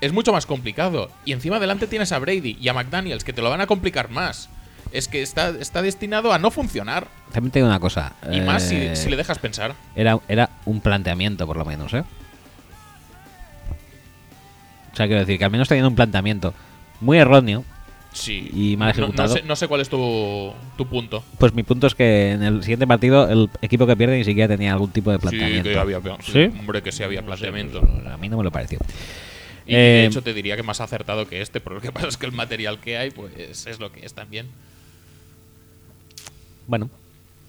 [0.00, 1.10] Es mucho más complicado.
[1.24, 4.10] Y encima adelante tienes a Brady y a McDaniels, que te lo van a complicar
[4.10, 4.48] más.
[4.92, 7.08] Es que está, está destinado a no funcionar.
[7.32, 8.14] También te digo una cosa.
[8.30, 9.74] Y más si, eh, si le dejas pensar.
[9.94, 12.04] era, era un planteamiento, por lo menos, ¿eh?
[14.92, 16.54] O sea, quiero decir que al menos teniendo un planteamiento
[17.00, 17.64] muy erróneo,
[18.12, 18.48] Sí.
[18.52, 19.34] y mal No- no, ejecutado.
[19.34, 21.22] sé, no sé cuál es tu, tu punto.
[21.38, 24.48] pues mi punto es que en el siguiente partido el equipo que pierde ni siquiera
[24.56, 25.68] tenía algún tipo de planteamiento.
[25.68, 26.44] Sí, que había, ¿Sí?
[26.58, 27.80] Hombre, que sí había planteamiento.
[27.80, 28.78] Pues, a mí no me lo pareció.
[29.68, 32.08] Y de Eh, hecho te diría que más acertado que este, pero lo que pasa
[32.08, 34.46] es que el material que hay, pues es lo que es también.
[36.66, 36.90] Bueno,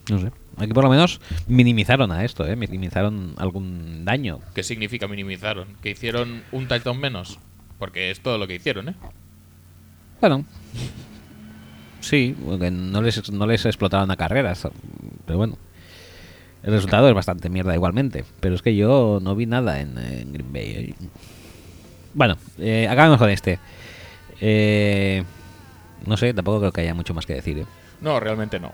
[0.09, 0.31] no sé.
[0.57, 2.55] Aquí por lo menos minimizaron a esto, ¿eh?
[2.55, 4.39] Minimizaron algún daño.
[4.53, 5.67] ¿Qué significa minimizaron?
[5.81, 7.39] ¿Que hicieron un touchdown menos?
[7.77, 8.95] Porque es todo lo que hicieron, ¿eh?
[10.19, 10.45] Bueno.
[12.01, 14.67] Sí, porque no les, no les explotaron a carreras.
[15.25, 15.57] Pero bueno.
[16.63, 18.25] El resultado es bastante mierda igualmente.
[18.41, 20.63] Pero es que yo no vi nada en, en Green Bay.
[20.65, 20.93] ¿eh?
[22.13, 23.59] Bueno, eh, acabamos con este.
[24.41, 25.23] Eh,
[26.05, 27.59] no sé, tampoco creo que haya mucho más que decir.
[27.59, 27.65] ¿eh?
[28.01, 28.73] No, realmente no.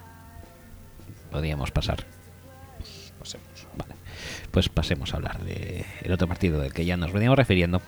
[1.31, 2.03] Podríamos pasar.
[3.19, 3.67] Pasemos.
[3.75, 3.93] Vale.
[4.51, 7.81] Pues pasemos a hablar del el otro partido del que ya nos veníamos refiriendo.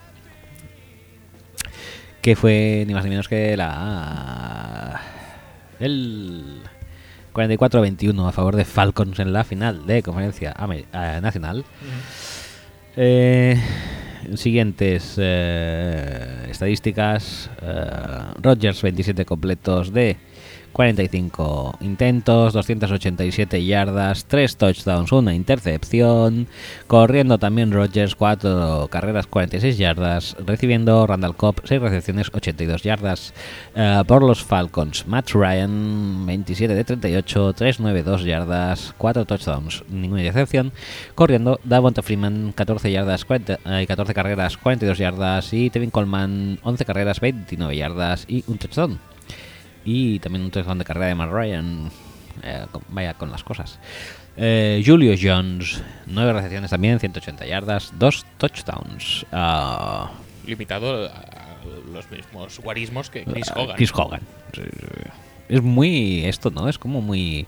[2.22, 5.02] Que fue ni más ni menos que la.
[5.80, 6.62] El
[7.38, 11.64] 44-21 a favor de Falcons en la final de conferencia eh, nacional.
[12.96, 13.62] Eh,
[14.36, 17.50] siguientes eh, estadísticas.
[17.62, 20.18] eh, Rodgers 27 completos de
[20.78, 26.48] 45 intentos, 287 yardas, 3 touchdowns, una intercepción.
[26.86, 30.38] Corriendo también Rodgers 4 carreras, 46 yardas.
[30.46, 33.34] Recibiendo Randall Cobb 6 recepciones, 82 yardas.
[33.74, 40.72] Eh, por los Falcons, Matt Ryan 27 de 38, 392 yardas, 4 touchdowns, ninguna intercepción.
[41.16, 45.52] Corriendo Davonta Freeman 14 yardas, 40, eh, 14 carreras, 42 yardas.
[45.54, 49.17] Y Tevin Coleman 11 carreras, 29 yardas y un touchdown
[49.88, 51.90] y también un touchdown de carrera de Matt Ryan.
[52.44, 53.80] Eh, con- vaya con las cosas.
[54.36, 59.26] Eh, Julio Jones, 9 recepciones también, 180 yardas, 2 touchdowns.
[59.32, 60.12] Ah,
[60.46, 61.58] Limitado a
[61.92, 63.76] los mismos guarismos que Chris ah, Hogan.
[63.78, 64.22] Chris Hogan.
[65.48, 66.26] Es muy.
[66.26, 66.68] Esto, ¿no?
[66.68, 67.48] Es como muy.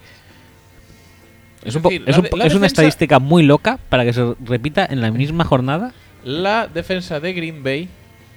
[1.66, 5.44] Es, un decir, un una estadística muy loca para que se repita en la misma
[5.44, 5.92] jornada.
[6.24, 7.90] La defensa de Green Bay,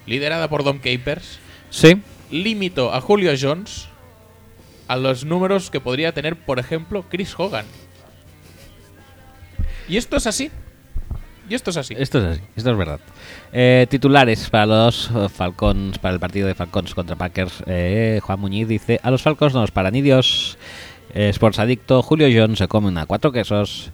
[0.06, 1.38] liderada por Dom Capers,
[1.70, 2.02] Sí.
[2.32, 3.88] limitó a Julio Jones
[4.88, 7.64] a los números que podría tener, por ejemplo, Chris Hogan.
[9.88, 10.50] Y esto es así.
[11.48, 11.94] Y esto es así.
[11.98, 13.00] Esto es así, esto es verdad.
[13.52, 17.62] Eh, titulares para los Falcons, para el partido de Falcons contra Packers.
[17.66, 20.56] Eh, Juan Muñiz dice: A los Falcons no nos paran ni Dios.
[21.14, 23.90] Eh, Sports Adicto, Julio Jones se come una cuatro quesos.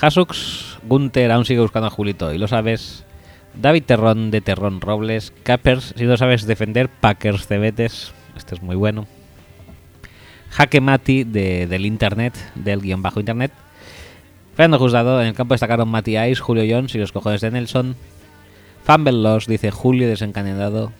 [0.00, 3.04] Hasux, Gunter aún sigue buscando a Julito y lo sabes.
[3.54, 8.12] David Terrón de Terrón Robles, Cappers, si no sabes defender, Packers Cebetes.
[8.36, 9.06] Este es muy bueno.
[10.56, 13.52] Jaque Mati de, del internet, del guion bajo internet.
[14.54, 17.94] Fernando Juzgado, en el campo destacaron Matty Ice, Julio Jones y los cojones de Nelson.
[18.82, 20.92] Fumble Loss, dice Julio desencadenado.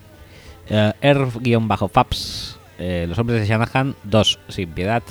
[0.68, 5.02] Eh, R-Faps, eh, los hombres de Shanahan, dos sin piedad.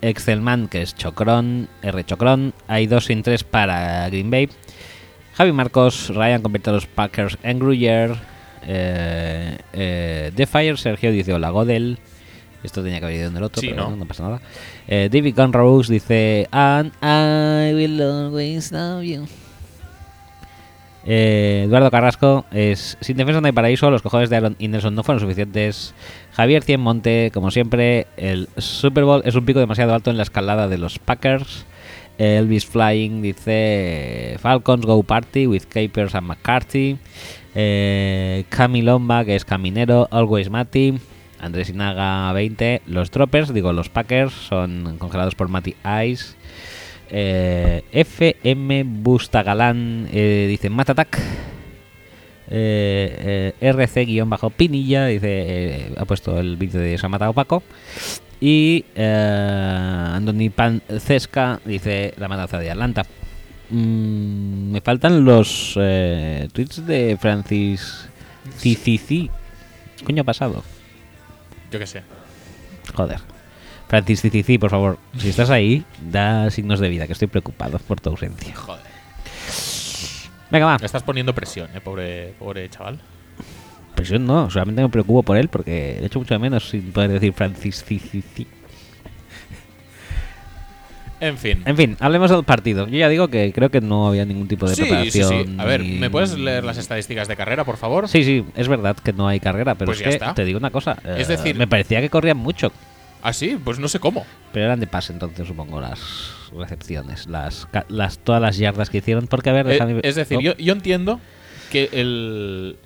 [0.00, 2.54] Excelman, que es Chocron, R Chocron.
[2.68, 4.48] Hay dos sin tres para Green Bay.
[5.34, 8.14] Javi Marcos, Ryan convierte a los Packers en Gruyere.
[8.62, 11.98] Eh, eh, The Fire, Sergio dice hola Godel.
[12.62, 14.04] Esto tenía que haber ido en el otro, Sí, pero ¿no?
[14.06, 14.40] pasa nada.
[14.88, 19.26] Eh, David Gunn Rose dice And I will always love you.
[21.08, 24.94] Eh, Eduardo Carrasco es sin defensa no hay paraíso, los cojones de Aaron y Nelson
[24.94, 25.94] no fueron suficientes.
[26.32, 30.66] Javier Cienmonte, como siempre, el Super Bowl es un pico demasiado alto en la escalada
[30.66, 31.64] de los Packers.
[32.18, 36.96] Elvis Flying dice Falcons Go Party with Capers and McCarthy.
[37.54, 40.98] Eh, Cami Lomba, que es caminero, Always Matty.
[41.40, 42.82] Andrés Inaga 20.
[42.86, 45.74] Los Droppers, digo, los Packers son congelados por Matty
[46.06, 46.34] Ice.
[47.08, 51.18] Eh, FM Bustagalán eh, dice Matatak.
[52.48, 57.62] Eh, eh, RC-Pinilla dice eh, ha puesto el vídeo de Se ha matado Paco.
[58.40, 63.04] Y eh, Andoni Pancesca dice La matanza de Atlanta.
[63.70, 68.08] Mm, me faltan los tweets de Francis
[68.56, 69.30] Cicici.
[69.96, 70.62] ¿Qué coño pasado?
[71.70, 72.02] Yo qué sé.
[72.94, 73.20] Joder.
[73.88, 78.00] Francis Cicici, por favor, si estás ahí, da signos de vida, que estoy preocupado por
[78.00, 78.54] tu ausencia.
[78.54, 78.82] Joder.
[80.50, 80.78] Venga, va.
[80.78, 82.98] Me estás poniendo presión, eh, pobre, pobre chaval.
[83.94, 87.12] Presión no, solamente me preocupo por él porque le echo mucho de menos sin poder
[87.12, 88.46] decir Francis Cicici.
[91.20, 91.62] En fin.
[91.64, 92.86] En fin, hablemos del partido.
[92.88, 95.46] Yo ya digo que creo que no había ningún tipo de Sí, sí, preparación.
[95.46, 95.54] sí.
[95.58, 98.08] A ver, ni- ¿me puedes leer las estadísticas de carrera, por favor?
[98.08, 100.34] Sí, sí, es verdad que no hay carrera, pero Pues es ya que está.
[100.34, 100.98] te digo una cosa.
[101.16, 102.70] Es eh, decir- me parecía que corrían mucho,
[103.22, 104.24] Ah, sí, pues no sé cómo.
[104.52, 106.00] pero eran de pase entonces, supongo, las
[106.56, 109.26] recepciones, las, las todas las yardas que hicieron.
[109.26, 111.18] Porque, a ver, Eh, es decir, oh, yo, yo entiendo
[111.72, 112.76] que el,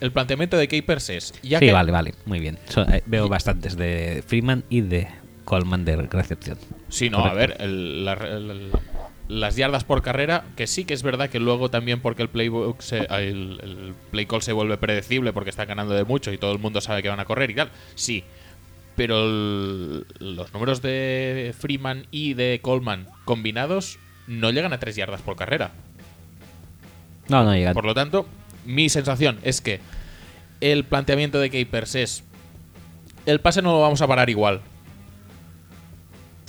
[0.00, 1.34] el planteamiento de Capers es.
[1.42, 2.58] Ya sí, que vale, vale, muy bien.
[2.68, 5.08] So- eh, veo bastantes de Freeman y de
[5.52, 6.56] Coleman de recepción.
[6.88, 8.70] Sí, no, a ver, el- la- el-
[9.28, 12.80] las yardas por carrera, que sí que es verdad que luego también porque el playbook
[12.80, 16.52] se- el, el play call se vuelve predecible porque están ganando de mucho y todo
[16.52, 17.70] el mundo sabe que van a correr y tal.
[17.94, 18.24] Sí.
[18.96, 25.36] Pero los números de Freeman y de Coleman combinados no llegan a 3 yardas por
[25.36, 25.72] carrera.
[27.28, 27.74] No, no llegan.
[27.74, 28.26] Por lo tanto,
[28.64, 29.80] mi sensación es que
[30.62, 32.24] el planteamiento de Capers es
[33.26, 34.62] el pase no lo vamos a parar igual.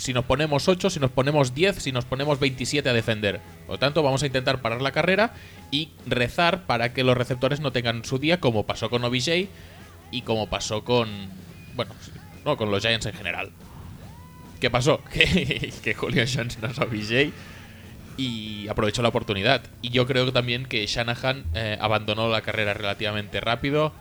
[0.04, 3.40] Si nos ponemos 8, si nos ponemos 10, si nos ponemos 27 a defender.
[3.66, 5.32] Por lo tanto, vamos a intentar parar la carrera
[5.70, 9.48] y rezar para que los receptores no tengan su día, como pasó con OBJ
[10.10, 11.08] y como pasó con.
[11.74, 11.94] Bueno,
[12.44, 13.50] no, con los Giants en general.
[14.60, 15.00] ¿Qué pasó?
[15.10, 17.32] Que, que Julio Jones no es OBJ
[18.18, 19.62] y aprovechó la oportunidad.
[19.80, 23.94] Y yo creo también que Shanahan eh, abandonó la carrera relativamente rápido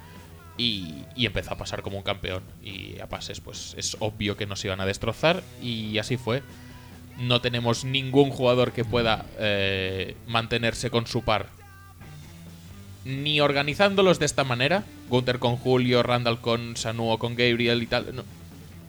[0.57, 2.43] y, y empezó a pasar como un campeón.
[2.63, 6.43] Y a pases, pues es obvio que nos iban a destrozar y así fue.
[7.19, 11.47] No tenemos ningún jugador que pueda eh, mantenerse con su par.
[13.05, 17.87] Ni organizándolos de esta manera, Gunther con Julio, Randall con Sanu o con Gabriel y
[17.87, 18.15] tal.
[18.15, 18.23] no.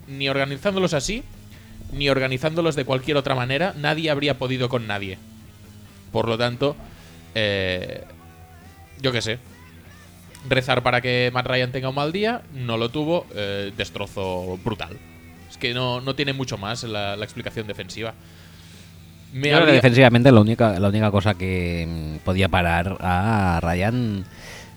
[0.06, 1.22] Ni organizándolos así,
[1.92, 5.18] ni organizándolos de cualquier otra manera, nadie habría podido con nadie.
[6.12, 6.76] Por lo tanto,
[7.34, 8.04] eh,
[9.00, 9.38] yo qué sé.
[10.48, 14.96] Rezar para que Matt Ryan tenga un mal día, no lo tuvo, eh, destrozo brutal.
[15.50, 18.12] Es que no, no tiene mucho más la, la explicación defensiva.
[19.32, 22.96] Me Yo creo que habría- defensivamente la única, la única cosa que mm, podía parar
[23.00, 24.24] a Ryan,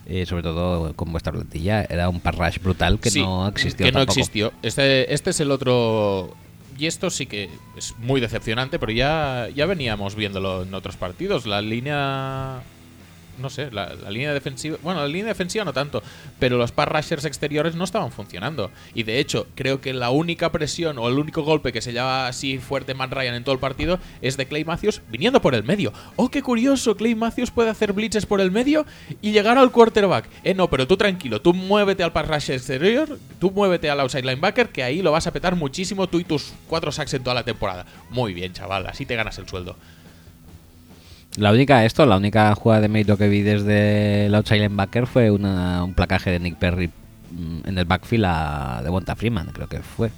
[0.07, 3.85] eh, sobre todo con vuestra plantilla, era un parrash brutal que Sí, no existió.
[3.85, 4.19] Que no tampoco.
[4.19, 4.53] existió.
[4.63, 6.33] Este, este es el otro.
[6.79, 11.45] Y esto sí que es muy decepcionante, pero ya, ya veníamos viéndolo en otros partidos.
[11.45, 12.61] La línea.
[13.37, 14.77] No sé, la, línea defensiva.
[14.81, 16.01] Bueno, la línea defensiva no tanto,
[16.39, 18.71] pero los pass rushers exteriores no estaban funcionando.
[18.93, 22.27] Y de hecho, creo que la única presión o el único golpe que se lleva
[22.27, 25.63] así fuerte Matt Ryan en todo el partido es de Clay Matthews viniendo por el
[25.63, 25.93] medio.
[26.15, 26.95] ¡Oh, qué curioso!
[26.95, 28.85] Clay Matthews puede hacer blitzes por el medio
[29.21, 30.29] y llegar al quarterback.
[30.43, 34.23] Eh, no, pero tú tranquilo, tú muévete al pass rusher exterior, tú muévete al outside
[34.23, 37.35] linebacker, que ahí lo vas a petar muchísimo tú y tus cuatro sacks en toda
[37.35, 37.85] la temporada.
[38.09, 39.75] Muy bien, chaval, así te ganas el sueldo.
[41.37, 45.83] La única, esto, la única jugada de mérito que vi desde outside linebacker fue una-
[45.83, 46.89] un placaje de Nick Perry
[47.31, 50.09] mm, en el backfield a Devonta Freeman, creo que fue.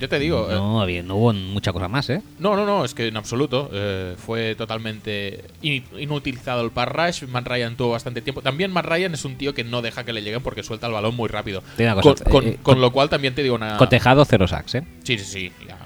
[0.00, 2.20] Yo te digo, eh, no, había, no hubo mucha cosa más, ¿eh?
[2.38, 3.68] No, no, no, es que en absoluto.
[3.72, 7.28] eh, fue totalmente in- inutilizado el pass rush.
[7.28, 8.40] Matt Ryan tuvo bastante tiempo.
[8.42, 10.92] También Matt Ryan es un tío que no deja que le lleguen porque suelta el
[10.92, 11.62] balón muy rápido.
[12.02, 13.76] Con, con- eh, con lo cual también te digo una.
[13.76, 14.82] Con tejado, cero sacks, ¿eh?
[15.02, 15.52] Sí, sí, sí.
[15.66, 15.78] ya.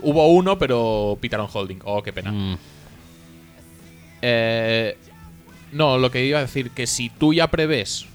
[0.00, 1.80] Hubo uno, pero pitaron holding.
[1.84, 2.30] Oh, qué pena.
[2.30, 2.56] Mm,
[4.22, 4.96] Eh,
[5.72, 8.06] no, lo que iba a decir, que si tú ya prevés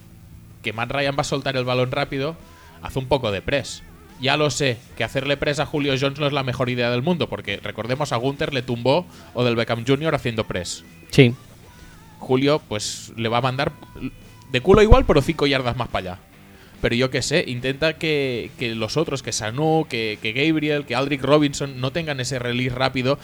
[0.62, 2.36] que Matt Ryan va a soltar el balón rápido,
[2.82, 3.82] haz un poco de press.
[4.20, 7.02] Ya lo sé, que hacerle press a Julio Jones no es la mejor idea del
[7.02, 10.14] mundo, porque recordemos a Gunther le tumbó o del Beckham Jr.
[10.14, 10.84] haciendo press.
[11.10, 11.34] sí.
[12.20, 13.72] Julio, pues le va a mandar
[14.50, 16.18] de culo igual, pero 5 yardas más para allá.
[16.80, 20.94] Pero yo qué sé, intenta que, que los otros, que Sanu, que, que Gabriel, que
[20.94, 23.18] Aldrich Robinson, no tengan ese release rápido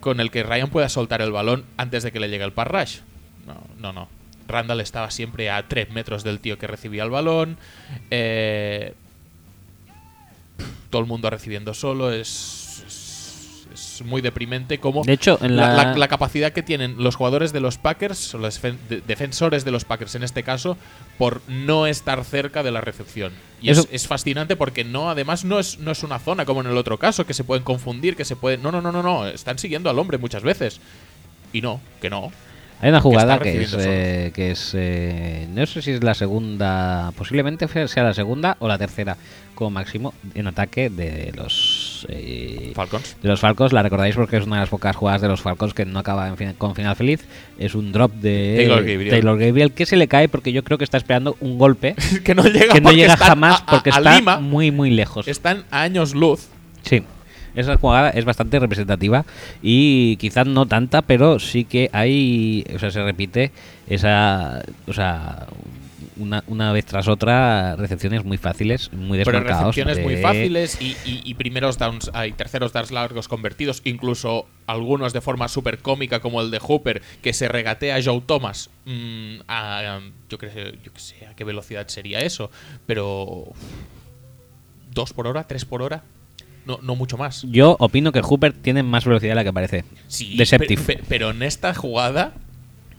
[0.00, 3.02] con el que Ryan pueda soltar el balón antes de que le llegue el pass.
[3.46, 4.08] No, no, no.
[4.48, 7.56] Randall estaba siempre a 3 metros del tío que recibía el balón.
[8.10, 8.94] Eh,
[10.90, 12.12] todo el mundo recibiendo solo.
[12.12, 12.59] Es,
[14.00, 17.16] es, muy deprimente como De hecho, en la, la, la- la capacidad que tienen los
[17.16, 20.76] jugadores de los Packers, o los defen- de- defensores de los Packers en este caso,
[21.18, 23.32] por no estar cerca de la recepción.
[23.62, 26.60] Y Eso- es, es fascinante porque no, además no es, no es una zona como
[26.62, 28.62] en el otro caso, que se pueden confundir, que se pueden.
[28.62, 29.26] No, no, no, no, no.
[29.26, 30.80] Están siguiendo al hombre muchas veces.
[31.52, 32.32] Y no, que no.
[32.82, 37.12] Hay una jugada que es, eh, que es eh, no sé si es la segunda,
[37.16, 39.16] posiblemente sea la segunda o la tercera
[39.54, 43.16] como máximo en ataque de los eh, Falcons.
[43.22, 43.74] de los Falcons.
[43.74, 46.28] La recordáis porque es una de las pocas jugadas de los Falcons que no acaba
[46.28, 47.20] en fin- con final feliz.
[47.58, 49.10] Es un drop de Taylor Gabriel.
[49.10, 52.34] Taylor Gabriel que se le cae porque yo creo que está esperando un golpe que
[52.34, 55.28] no llega, que no llega jamás a- a- porque a está Lima, muy muy lejos.
[55.28, 56.48] están a años luz.
[56.82, 57.02] Sí,
[57.54, 59.24] esa jugada es bastante representativa
[59.62, 63.52] y quizás no tanta, pero sí que hay, o sea, se repite
[63.88, 65.46] esa, o sea,
[66.16, 69.74] una, una vez tras otra recepciones muy fáciles, muy Pero desmarcados.
[69.74, 75.12] recepciones muy fáciles y, y- y primeros downs, hay terceros downs largos convertidos, incluso algunos
[75.14, 78.68] de forma súper cómica como el de Hooper, que se regatea a Joe Thomas.
[78.84, 82.50] Mm, a, yo, creo, yo qué sé a qué velocidad sería eso,
[82.86, 83.44] pero
[84.92, 86.02] dos por hora, tres por hora,
[86.66, 87.42] no, no mucho más.
[87.48, 89.84] Yo opino que Hooper tiene más velocidad de la que parece.
[90.08, 90.82] Sí, Deceptive.
[90.82, 92.32] pe- pe- pero en esta jugada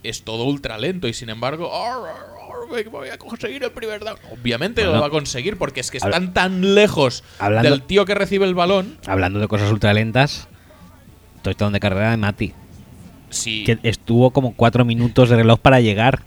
[0.02, 2.16] es todo ultra lento y sin embargo "Ar, ar,
[2.84, 4.16] ar, voy a conseguir el primer down.
[4.32, 4.96] Obviamente Bueno.
[4.96, 8.46] lo va a conseguir porque es que están tan lejos Hablando- del tío que recibe
[8.46, 8.98] el balón.
[9.06, 10.48] Hablando de cosas ultra lentas,
[11.42, 12.52] touchdown de carrera de Mati,
[13.30, 16.22] Sí, que estuvo como cuatro minutos de reloj para llegar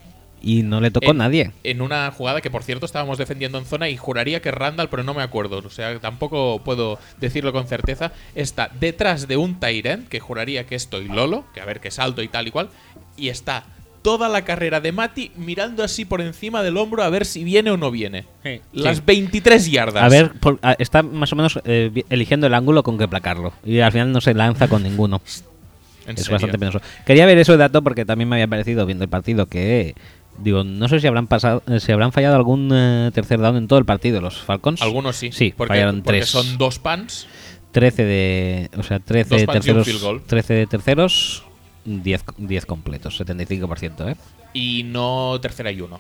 [0.46, 1.52] y no le tocó en, nadie.
[1.64, 5.04] En una jugada que, por cierto, estábamos defendiendo en zona y juraría que Randall, pero
[5.04, 5.58] no me acuerdo.
[5.66, 8.12] O sea, tampoco puedo decirlo con certeza.
[8.36, 12.22] Está detrás de un Tyrant, que juraría que estoy Lolo, que a ver que salto
[12.22, 12.70] y tal y cual.
[13.18, 13.66] Y está
[14.04, 17.72] toda la carrera de Mati mirando así por encima del hombro a ver si viene
[17.72, 18.26] o no viene.
[18.72, 19.04] Las Sí.
[19.04, 20.04] 23 yardas.
[20.04, 23.54] A ver, por- a- está más o menos eh, eligiendo el ángulo con que placarlo.
[23.66, 25.22] Y al final no se lanza con ninguno.
[25.26, 26.34] Es serio.
[26.34, 26.82] bastante penoso.
[27.04, 29.96] Quería ver eso de dato porque también me había parecido viendo el partido que.
[30.38, 33.68] Digo, no sé si habrán pasado, eh, si habrán fallado algún eh, tercer down en
[33.68, 34.82] todo el partido los Falcons.
[34.82, 35.32] Algunos sí.
[35.32, 36.30] Sí, porque, fallaron porque tres.
[36.30, 37.28] son dos pans.
[37.72, 40.22] 13 de, o sea, 13 Dos de terceros, field goal.
[40.26, 41.44] 13 de terceros,
[41.86, 44.16] 10, 10 completos, 75%, ¿eh?
[44.54, 46.00] Y no tercera y uno.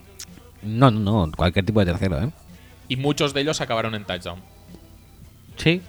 [0.63, 2.29] No, no, no, cualquier tipo de tercero, ¿eh?
[2.87, 4.39] Y muchos de ellos acabaron en touchdown.
[5.57, 5.81] Sí.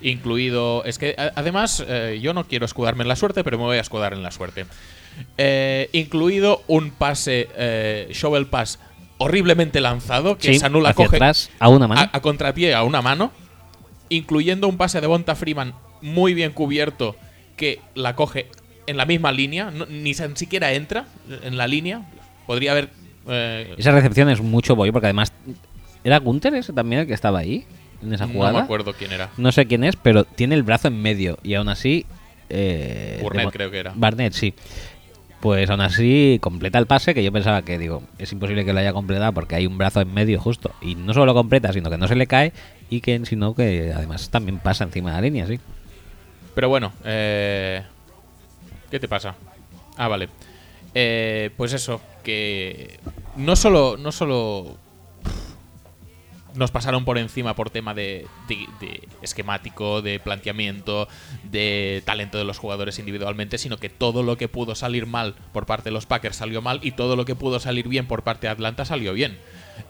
[0.00, 0.84] Incluido.
[0.84, 3.76] Es que a- además, eh, yo no quiero escudarme en la suerte, pero me voy
[3.76, 4.66] a escudar en la suerte.
[5.38, 8.78] Eh, incluido un pase, eh, shovel pass
[9.18, 12.00] horriblemente lanzado, que sí, Sanula hacia coge atrás, a una mano.
[12.00, 13.32] a, a contrapié a una mano,
[14.08, 17.16] incluyendo un pase de Bonta Freeman muy bien cubierto,
[17.56, 18.48] que la coge
[18.86, 21.06] en la misma línea, no- ni tan siquiera entra
[21.42, 22.02] en la línea.
[22.46, 22.90] Podría haber.
[23.28, 25.32] eh, Esa recepción es mucho bollo, porque además.
[26.02, 27.64] ¿Era Gunter ese también el que estaba ahí?
[28.02, 28.52] En esa no jugada.
[28.52, 29.30] me acuerdo quién era.
[29.38, 31.38] No sé quién es, pero tiene el brazo en medio.
[31.42, 32.04] Y aún así.
[32.50, 33.92] Eh, Burnett creo que era.
[33.96, 34.52] Barnett, sí.
[35.44, 38.78] Pues aún así completa el pase, que yo pensaba que, digo, es imposible que lo
[38.78, 40.72] haya completado porque hay un brazo en medio justo.
[40.80, 42.54] Y no solo lo completa, sino que no se le cae
[42.88, 45.60] y que, sino que además también pasa encima de la línea, sí.
[46.54, 47.82] Pero bueno, eh,
[48.90, 49.34] ¿qué te pasa?
[49.98, 50.30] Ah, vale.
[50.94, 52.98] Eh, pues eso, que
[53.36, 54.78] no solo, no solo
[56.54, 61.08] nos pasaron por encima por tema de, de- esquemático, de planteamiento,
[61.42, 65.66] de talento de los jugadores individualmente, sino que todo lo que pudo salir mal por
[65.66, 68.46] parte de los Packers salió mal y todo lo que pudo salir bien por parte
[68.46, 69.38] de Atlanta salió bien.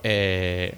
[0.02, 0.74] Eh,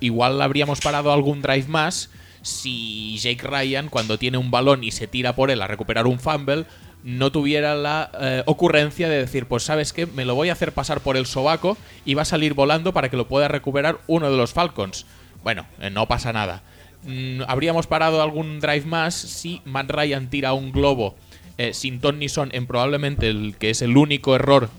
[0.00, 2.10] igual habríamos parado algún drive más
[2.42, 6.18] si Jake Ryan, cuando tiene un balón y se tira por él a recuperar un
[6.18, 6.66] fumble,
[7.04, 10.72] no tuviera la eh, ocurrencia de decir, pues sabes qué, me lo voy a hacer
[10.72, 14.30] pasar por el sobaco y va a salir volando para que lo pueda recuperar uno
[14.30, 15.06] de los Falcons.
[15.42, 16.62] Bueno, eh, no pasa nada.
[17.04, 21.16] Mm, habríamos parado algún drive más si Matt Ryan tira un globo
[21.58, 24.70] eh, sin ton ni son en probablemente el que es el único error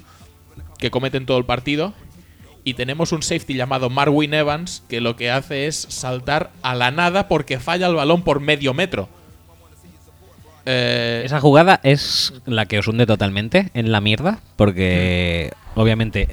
[0.80, 1.94] que comete en todo el partido.
[2.66, 6.92] Y tenemos un safety llamado Marwin Evans que lo que hace es saltar a la
[6.92, 9.10] nada porque falla el balón por medio metro.
[10.66, 16.30] Eh, Esa jugada es la que os hunde totalmente en la mierda, porque obviamente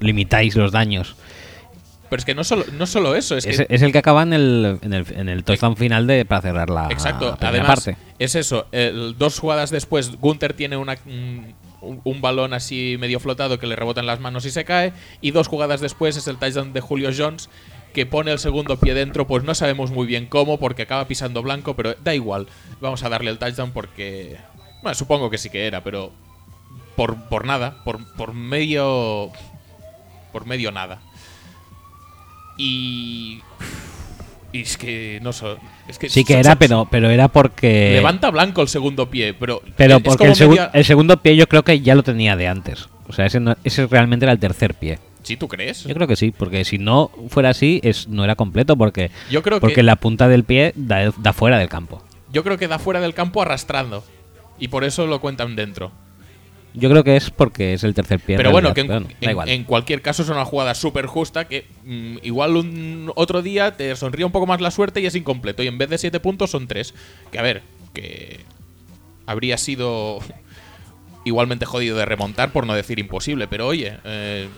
[0.00, 1.14] limitáis los daños.
[2.10, 4.22] Pero es que no solo, no solo eso, es, Es, que es el que acaba
[4.22, 7.96] en el, en el, en el touchdown final de, para cerrar la Exacto, además parte.
[8.18, 8.66] es eso.
[8.72, 11.54] el- dos jugadas después, Gunther tiene una, un,
[12.04, 14.92] un balón así medio flotado que le rebota en las manos y se cae.
[15.22, 17.48] Y dos jugadas después es el touchdown de Julio Jones
[17.94, 19.26] que pone el segundo pie dentro.
[19.26, 22.46] Pues no sabemos muy bien cómo porque acaba pisando blanco, pero da igual.
[22.80, 24.36] Vamos a darle el touchdown porque.
[24.82, 26.12] Bueno, supongo que sí que era, pero.
[26.96, 29.30] Por, por nada, por, por medio.
[30.32, 31.00] Por medio nada.
[32.60, 33.40] Y.
[34.52, 35.46] Y es que no sé.
[35.88, 37.92] Es que Sí que so- era, so- pero, pero era porque...
[37.94, 39.62] Levanta blanco el segundo pie, pero.
[39.76, 42.48] Pero porque el, segu- media- el segundo pie yo creo que ya lo tenía de
[42.48, 42.88] antes.
[43.08, 44.98] O sea, ese, no- ese realmente era el tercer pie.
[45.22, 45.84] ¿Sí, tú crees?
[45.84, 49.42] Yo creo que sí, porque si no fuera así, es, no era completo, porque, Yo
[49.42, 52.02] creo porque que la punta del pie da, da fuera del campo.
[52.32, 54.02] yo creo que da fuera del campo arrastrando.
[54.58, 55.92] Y por eso lo cuentan dentro.
[56.74, 58.36] Yo creo que es porque es el tercer pie.
[58.36, 58.82] Pero bueno, que
[59.20, 63.94] en, cualquier caso es una jugada súper justa que mm, igual un otro día te
[63.96, 65.62] sonríe un poco más la suerte y es incompleto.
[65.62, 66.94] Y en vez de 7 puntos son 3.
[67.32, 67.62] Que a ver,
[67.92, 68.40] que
[69.26, 70.20] habría sido
[71.24, 73.48] igualmente jodido de remontar, por no decir imposible.
[73.48, 74.48] Pero oye, eh,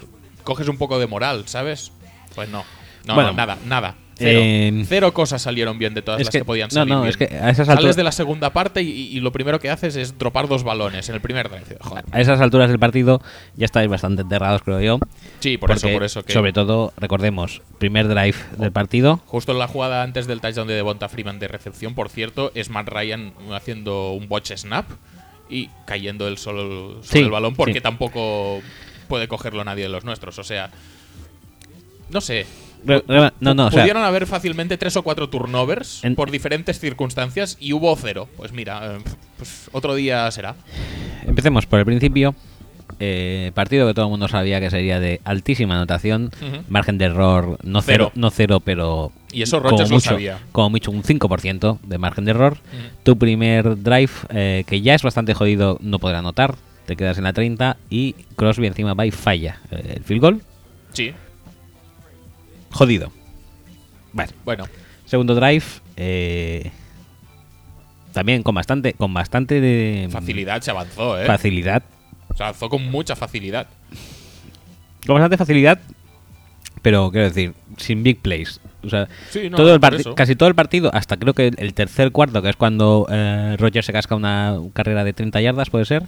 [0.45, 1.93] coges un poco de moral, ¿sabes?
[2.35, 2.65] Pues no.
[3.07, 3.31] No, Bueno.
[3.31, 3.97] no, nada, nada.
[4.23, 4.41] Cero.
[4.43, 7.11] Eh, Cero cosas salieron bien de todas las que- que, podían no, salir no, bien.
[7.11, 9.71] es que a esas Sales alturas- de la segunda parte y, y lo primero que
[9.71, 11.77] haces es dropar dos balones en el primer drive.
[11.81, 12.05] Joder.
[12.11, 13.21] A esas alturas del partido
[13.57, 14.99] ya estáis bastante enterrados, creo yo.
[15.41, 19.21] Sí, por eso, por eso que Sobre todo, recordemos, primer drive del partido.
[19.27, 22.71] Justo en la jugada antes del touchdown de Devonta Freeman de recepción, por cierto, es
[22.71, 24.87] Matt Ryan haciendo un botch snap
[25.51, 27.81] y cayendo él solo sobre Sí, el balón porque sí.
[27.81, 28.63] tampoco
[29.09, 30.39] puede cogerlo nadie de los nuestros.
[30.39, 30.71] O sea,
[32.11, 32.47] no sé.
[32.85, 36.31] Re- re- no, no, o sea, Pudieron haber fácilmente tres o cuatro turnovers En- por
[36.31, 38.29] diferentes circunstancias y hubo cero.
[38.37, 38.99] Pues mira, eh,
[39.39, 40.55] pues otro día será.
[41.27, 42.35] empecemos por el principio.
[43.05, 46.31] Eh, partido que todo el mundo sabía que sería de altísima anotación,
[46.69, 48.13] margen de error no cero, Cero.
[48.15, 50.39] no cero, pero Y eso como lo mucho, sabía.
[50.53, 52.59] como mucho un 5% de margen de error.
[53.03, 56.55] Tu primer drive, eh, que ya es bastante jodido, no podrá anotar,
[56.87, 60.43] te quedas en la 30 y Crosby encima va y falla el field goal.
[60.93, 61.13] Sí,
[62.73, 63.13] Jodido.
[64.45, 64.65] Bueno.
[65.05, 65.65] Segundo drive,
[65.97, 66.71] eh,
[68.13, 71.27] también con bastante, con bastante de Facilidad se avanzó, ¿eh?
[71.27, 71.83] facilidad,
[72.37, 73.69] Se avanzó con mucha facilidad.
[75.07, 75.81] con bastante facilidad,
[76.83, 78.61] pero quiero decir, sin big plays.
[78.85, 82.11] O sea, Sí, no, todo el casi todo el partido, hasta creo que el tercer
[82.11, 86.05] cuarto, que es cuando eh, Roger se casca una carrera de 30 yardas, puede ser,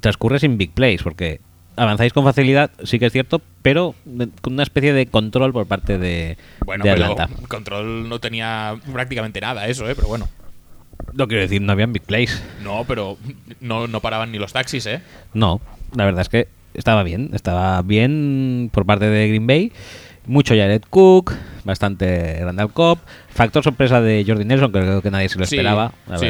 [0.00, 1.40] transcurre sin big plays, porque
[1.76, 3.94] avanzáis con facilidad, sí que es cierto, pero
[4.40, 7.48] con una especie de control por parte de, Bueno, de pero Atlanta.
[7.48, 9.94] control no tenía prácticamente nada eso, ¿eh?
[9.94, 10.28] Pero bueno.
[11.12, 12.42] No quiero decir, no habían big plays.
[12.62, 13.18] No, pero
[13.60, 15.00] no, no paraban ni los taxis, ¿eh?
[15.32, 15.60] No,
[15.94, 19.72] la verdad es que estaba bien, estaba bien por parte de Green Bay.
[20.26, 22.98] Mucho Jared Cook, bastante Randall Cobb.
[23.28, 26.26] Factor sorpresa de Jordi Nelson, creo que nadie se lo Sí, esperaba, la sí.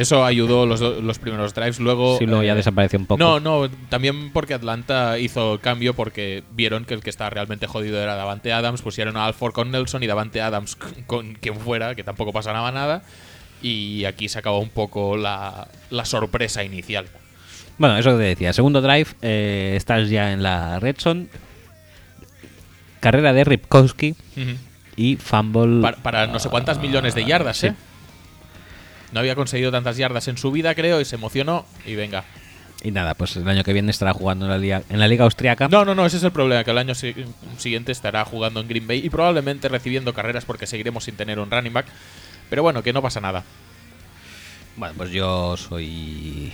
[0.00, 1.80] Eso ayudó los, do- los primeros drives.
[1.80, 2.18] Luego.
[2.18, 3.18] Sí, luego ya eh, desapareció un poco.
[3.18, 8.00] No, no, también porque Atlanta hizo cambio porque vieron que el que estaba realmente jodido
[8.00, 8.80] era Davante Adams.
[8.82, 12.70] Pusieron a Alford con Nelson y Davante Adams con- con quien fuera, que tampoco pasaba
[12.70, 13.02] nada.
[13.60, 17.06] Y aquí se acabó un poco la, la sorpresa inicial.
[17.76, 18.52] Bueno, eso que te decía.
[18.52, 21.26] Segundo drive, eh, estás ya en la red zone.
[23.00, 24.14] Carrera de Ripkowski
[24.96, 25.82] y fumble.
[25.82, 27.66] Para, para no sé cuántas millones de yardas, sí.
[27.68, 27.74] ¿eh?
[29.12, 31.64] No había conseguido tantas yardas en su vida, creo, y se emocionó.
[31.86, 32.24] Y venga.
[32.82, 35.24] Y nada, pues el año que viene estará jugando en la liga, en la liga
[35.24, 35.66] austriaca.
[35.68, 37.14] No, no, no, ese es el problema, que el año si-
[37.56, 41.50] siguiente estará jugando en Green Bay y probablemente recibiendo carreras porque seguiremos sin tener un
[41.50, 41.86] running back.
[42.50, 43.42] Pero bueno, que no pasa nada.
[44.76, 46.52] Bueno, pues yo soy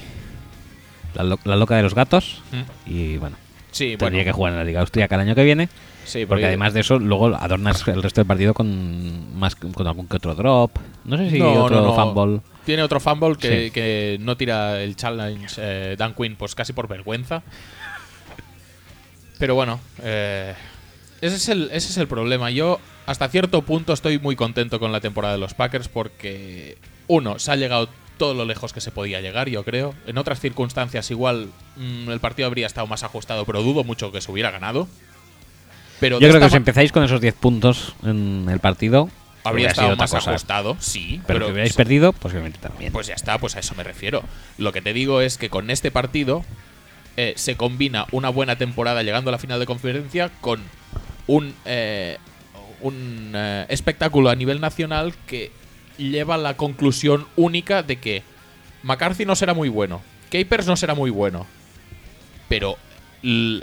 [1.15, 2.41] la, lo- la loca de los gatos.
[2.53, 2.91] Mm.
[2.91, 3.37] Y bueno,
[3.71, 4.25] Sí, tendría bueno.
[4.25, 5.69] que jugar en la liga austriaca el año que viene.
[6.05, 10.07] Sí, Porque además de eso, luego adornas el resto del partido con más con algún
[10.07, 10.71] que otro drop.
[11.05, 12.13] No sé si No, otro no, no.
[12.15, 12.41] fumble.
[12.65, 13.71] Tiene otro fumble que, Sí.
[13.71, 17.43] que no tira el challenge eh, Dan Quinn, pues casi por vergüenza.
[19.39, 20.55] Pero bueno, eh,
[21.21, 22.51] ese, es el, ese es el problema.
[22.51, 26.79] Yo hasta cierto punto estoy muy contento con la temporada de los Packers porque,
[27.09, 29.95] uno, se ha llegado todo lo lejos que se podía llegar, yo creo.
[30.07, 34.21] En otras circunstancias igual mm, el partido habría estado más ajustado, pero dudo mucho que
[34.21, 34.87] se hubiera ganado.
[36.01, 39.09] Pero Yo creo que si empezáis con esos 10 puntos en el partido,
[39.45, 40.31] habría estado sido más cosa.
[40.31, 41.21] ajustado, sí.
[41.27, 42.93] Pero, Pero, que hubierais perdido, posiblemente también.
[42.93, 44.23] Pues ya está, pues a eso me refiero.
[44.59, 46.45] Lo que te digo es que con este partido
[47.17, 50.61] eh, se combina una buena temporada llegando a la final de conferencia con
[51.27, 52.19] un, eh,
[52.81, 55.53] un eh, espectáculo a nivel nacional que
[55.97, 58.23] lleva a la conclusión única de que
[58.83, 61.47] McCarthy no será muy bueno, Capers no será muy bueno,
[62.49, 62.77] pero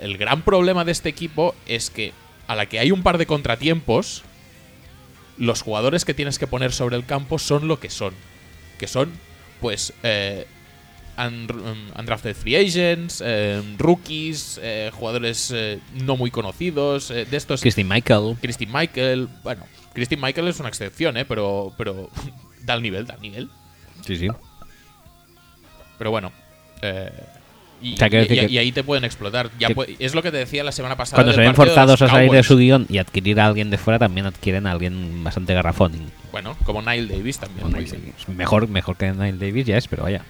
[0.01, 2.13] el gran problema de este equipo es que
[2.47, 4.23] a la que hay un par de contratiempos,
[5.37, 8.13] los jugadores que tienes que poner sobre el campo son lo que son.
[8.77, 9.11] Que son,
[9.61, 10.45] pues, eh,
[11.17, 17.61] un- undrafted free agents, eh, rookies, eh, jugadores eh, no muy conocidos, de estos...
[17.61, 18.37] Christine Michael.
[18.41, 21.25] Christine Michael, bueno, Christine Michael es una excepción, ¿eh?
[21.25, 22.09] Pero, pero
[22.63, 23.49] da el nivel, da el nivel.
[24.05, 24.27] Sí, sí.
[25.97, 26.31] Pero bueno.
[26.81, 27.11] eh,
[27.81, 29.49] y, que- ahí te pueden explotar.
[29.59, 29.69] Ya
[29.99, 31.17] es lo que te decía la semana pasada.
[31.17, 33.77] Cuando del se ven forzados a salir de su guion y adquirir a alguien de
[33.77, 36.11] fuera, también adquieren a alguien bastante garrafón.
[36.31, 37.71] Bueno, como Nile Davis también.
[37.71, 37.95] Davis.
[38.27, 40.23] Mejor, mejor que Nile Davis ya es, pero vaya.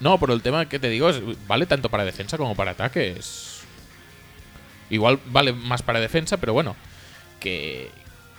[0.00, 3.14] No, pero el tema que te digo es, vale tanto para defensa como para ataque.
[3.18, 3.62] Es...
[4.90, 6.76] Igual vale más para defensa, pero bueno,
[7.40, 7.90] que,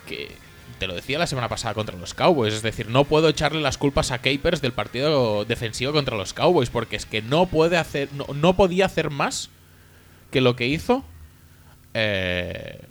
[0.08, 0.32] que
[0.78, 2.54] te lo decía la semana pasada contra los Cowboys.
[2.54, 6.70] Es decir, no puedo echarle las culpas a Capers del partido defensivo contra los Cowboys,
[6.70, 9.50] porque es que no puede hacer, no, no podía hacer más
[10.32, 11.04] que lo que hizo.
[11.94, 12.82] eh,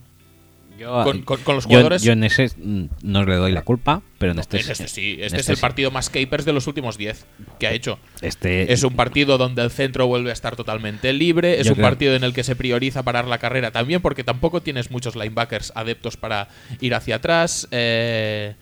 [0.78, 4.02] Yo, Con- con- con los jugadores- Yo, en ese mm, no le doy la culpa,
[4.18, 5.60] pero en este, en este sí, en este, es este el sí.
[5.60, 7.26] partido más Capers de los últimos 10
[7.60, 7.98] que ha hecho.
[8.22, 11.60] Este, Es un partido donde el centro vuelve a estar totalmente libre.
[11.60, 14.62] Es un creo- partido en el que se prioriza parar la carrera también, porque tampoco
[14.62, 16.48] tienes muchos linebackers adeptos para
[16.80, 17.68] ir hacia atrás.
[17.70, 18.54] Eh,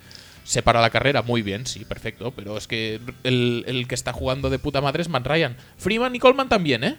[0.45, 2.33] se para la carrera muy bien, sí, perfecto.
[2.33, 5.57] Pero es que el, el que está jugando de puta madre es Matt Ryan.
[5.79, 6.97] Freeman y Coleman también, ¿eh?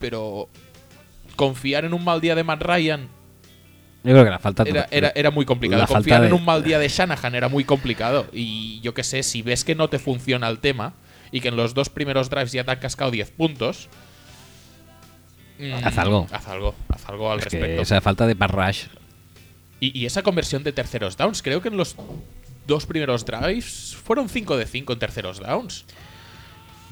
[0.00, 0.48] Pero
[1.36, 3.08] confiar en un mal día de Matt Ryan
[4.04, 5.80] yo creo que la falta era, era, era muy complicado.
[5.82, 8.26] la Confiar de- en un mal día de Shanahan era muy complicado.
[8.32, 10.92] Y yo qué sé, si ves que no te funciona el tema
[11.32, 13.88] y que en los dos primeros drives ya te han cascado 10 puntos.
[15.58, 16.26] mm, Haz algo.
[16.30, 17.82] Haz algo, haz algo al es respecto.
[17.82, 18.84] esa falta de parrash.
[19.80, 21.96] Y, y esa conversión de terceros downs, creo que en los
[22.66, 25.84] dos primeros drives fueron 5 de 5 en terceros downs.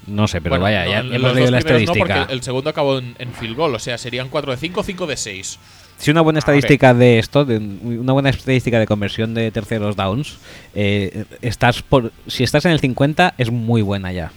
[0.05, 1.93] No sé, pero Bueno, vaya, no, ya en hemos los leído dos la primeros no,
[1.93, 2.19] estadística.
[2.19, 5.07] porque el segundo acabó en, en field goal, o sea, serían 4 de 5, 5
[5.07, 5.59] de 6.
[6.03, 9.95] Si una buena Ah, estadística de esto, de una buena estadística de conversión de terceros
[9.95, 10.37] downs,
[10.75, 14.31] eh, estás por, si estás en el 50 es muy buena ya.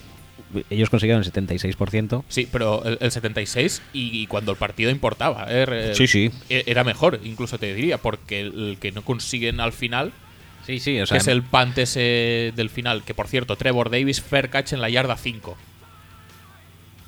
[0.70, 2.22] Ellos consiguieron el 76%.
[2.28, 5.46] Sí, pero el, el 76 y, y cuando el partido importaba.
[5.50, 5.92] ¿eh?
[5.94, 6.30] Sí, sí.
[6.48, 10.12] e- Era mejor, incluso te diría, porque el, el que no consiguen al final,
[10.66, 14.20] Sí, sí, o que es el punt ese del final, que por cierto, Trevor Davis,
[14.20, 15.56] fair catch en la yarda 5.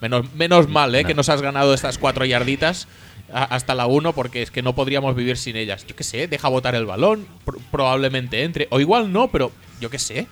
[0.01, 1.03] Menos, menos mal, ¿eh?
[1.03, 1.09] No.
[1.09, 2.87] Que nos has ganado estas cuatro yarditas
[3.33, 5.87] hasta la 1 porque es que no podríamos vivir sin ellas.
[5.87, 8.69] Yo qué sé, deja botar el balón, pr- probablemente entre.
[8.71, 10.27] O igual no, pero yo qué sé.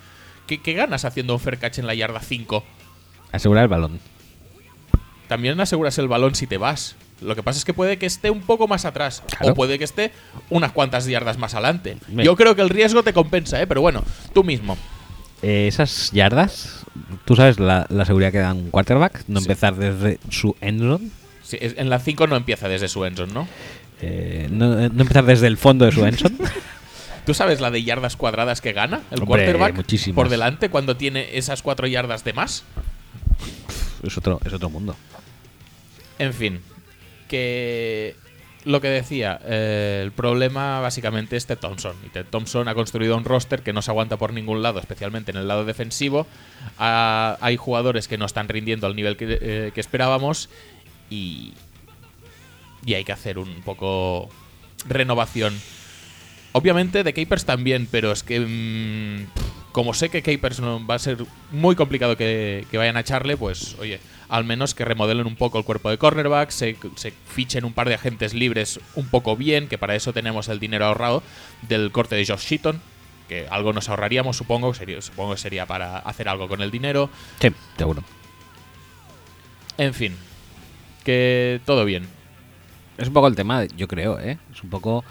[0.47, 2.65] ¿Qué, qué ganas haciendo un fair catch en la yarda 5?
[3.33, 4.01] asegurar el balón.
[5.29, 6.95] También aseguras el balón si te vas.
[7.21, 9.23] Lo que pasa es que puede que esté un poco más atrás.
[9.39, 9.53] Claro.
[9.53, 10.13] O puede que esté
[10.51, 11.97] unas cuantas yardas más adelante.
[12.09, 13.67] Me- Yo creo que el riesgo te compensa, ¿eh?
[13.67, 14.77] Pero bueno, tú mismo.
[15.43, 16.85] Eh, esas yardas,
[17.25, 19.45] tú sabes la, la seguridad que da un quarterback, no Sí.
[19.47, 21.11] empezar desde su endzone,
[21.47, 23.47] Sí, en la 5 no empieza desde su endzone, ¿no?
[24.03, 26.37] eh, no, no empezar desde el fondo de su endzone.
[27.25, 30.15] ¿Tú sabes la de yardas cuadradas que gana el Hombre, quarterback muchísimas.
[30.17, 32.65] por delante cuando tiene esas cuatro yardas de más?
[34.03, 34.97] es, otro, es otro mundo.
[36.19, 36.61] En fin,
[37.29, 38.17] que
[38.65, 41.95] lo que decía, eh, el problema básicamente es Ted Thompson.
[42.05, 45.31] Y Ted Thompson ha construido un roster que no se aguanta por ningún lado, especialmente
[45.31, 46.27] en el lado defensivo.
[46.79, 50.49] Ah, hay jugadores que no están rindiendo al nivel que, eh, que esperábamos
[51.11, 51.53] y,
[52.85, 54.29] y hay que hacer un poco
[54.89, 55.59] renovación.
[56.53, 60.99] Obviamente de Capers también, pero es que mm, como sé que Capers no, va a
[60.99, 61.19] ser
[61.51, 65.59] muy complicado que, que vayan a echarle, pues oye, al menos que remodelen un poco
[65.59, 69.69] el cuerpo de cornerback, se, se fichen un par de agentes libres un poco bien,
[69.69, 71.23] que para eso tenemos el dinero ahorrado
[71.69, 72.81] del corte de Josh Sheaton,
[73.29, 77.11] que algo nos ahorraríamos, supongo, sería, supongo que sería para hacer algo con el dinero.
[77.41, 78.03] Sí, seguro.
[79.79, 80.17] En fin,
[81.07, 82.05] que todo bien.
[82.99, 84.39] Es un poco el tema, yo creo, ¿eh?
[84.53, 85.05] Es un poco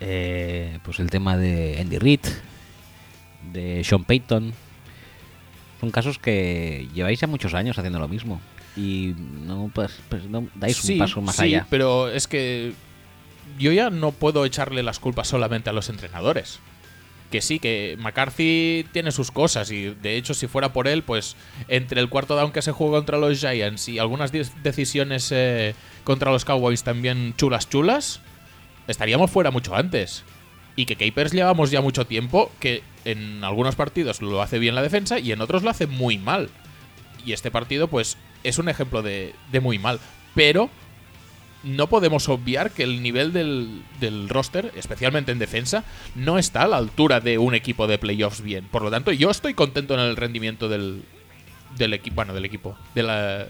[0.00, 2.20] eh, pues el tema de Andy Reid,
[3.52, 4.52] de Sean Payton.
[5.80, 8.40] Son casos que lleváis ya muchos años haciendo lo mismo.
[8.76, 11.66] Y no, pues, pues no dais Sí, un paso más sí, allá.
[11.68, 12.72] pero es que
[13.58, 16.60] yo ya no puedo echarle las culpas solamente a los entrenadores.
[17.30, 21.36] Que sí, que McCarthy tiene sus cosas y de hecho si fuera por él, pues
[21.68, 25.74] entre el cuarto down que se jugó contra los Giants y algunas de- decisiones eh,
[26.04, 28.20] contra los Cowboys también chulas chulas,
[28.86, 30.22] estaríamos fuera mucho antes.
[30.76, 34.82] Y que Capers llevamos ya mucho tiempo que en algunos partidos lo hace bien la
[34.82, 36.50] defensa y en otros lo hace muy mal.
[37.24, 39.98] Y este partido, pues, es un ejemplo de muy mal.
[40.34, 40.68] Pero
[41.64, 45.84] no podemos obviar que el nivel del, del roster, especialmente en defensa,
[46.14, 48.66] no está a la altura de un equipo de playoffs bien.
[48.66, 51.02] Por lo tanto, yo estoy contento en el rendimiento del,
[51.76, 53.46] del equipo, bueno, del equipo, de la,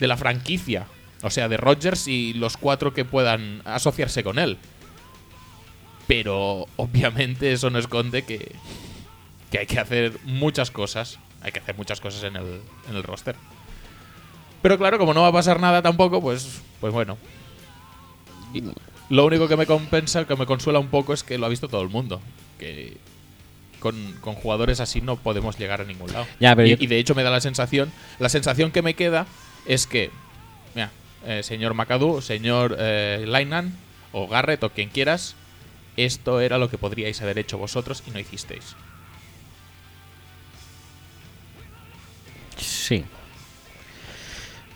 [0.00, 0.86] de la franquicia.
[1.22, 4.56] O sea, de Rodgers y los cuatro que puedan asociarse con él.
[6.06, 8.54] Pero obviamente eso no esconde que,
[9.50, 11.18] que hay que hacer muchas cosas.
[11.42, 13.36] Hay que hacer muchas cosas en el, en el roster.
[14.62, 17.16] Pero claro, como no va a pasar nada tampoco, pues, pues bueno.
[18.52, 18.62] Y
[19.08, 21.68] lo único que me compensa, que me consuela un poco es que lo ha visto
[21.68, 22.20] todo el mundo.
[22.58, 22.96] Que
[23.80, 26.26] con, con jugadores así no podemos llegar a ningún lado.
[26.40, 28.94] Ya, pero y, yo- y de hecho me da la sensación, la sensación que me
[28.94, 29.26] queda
[29.66, 30.10] es que,
[30.74, 30.90] mira,
[31.24, 33.24] eh, señor McAdoo, señor eh,
[34.12, 35.36] o Garrett o quien quieras,
[35.96, 38.74] esto era lo que podríais haber hecho vosotros y no hicisteis.
[42.56, 43.04] Sí.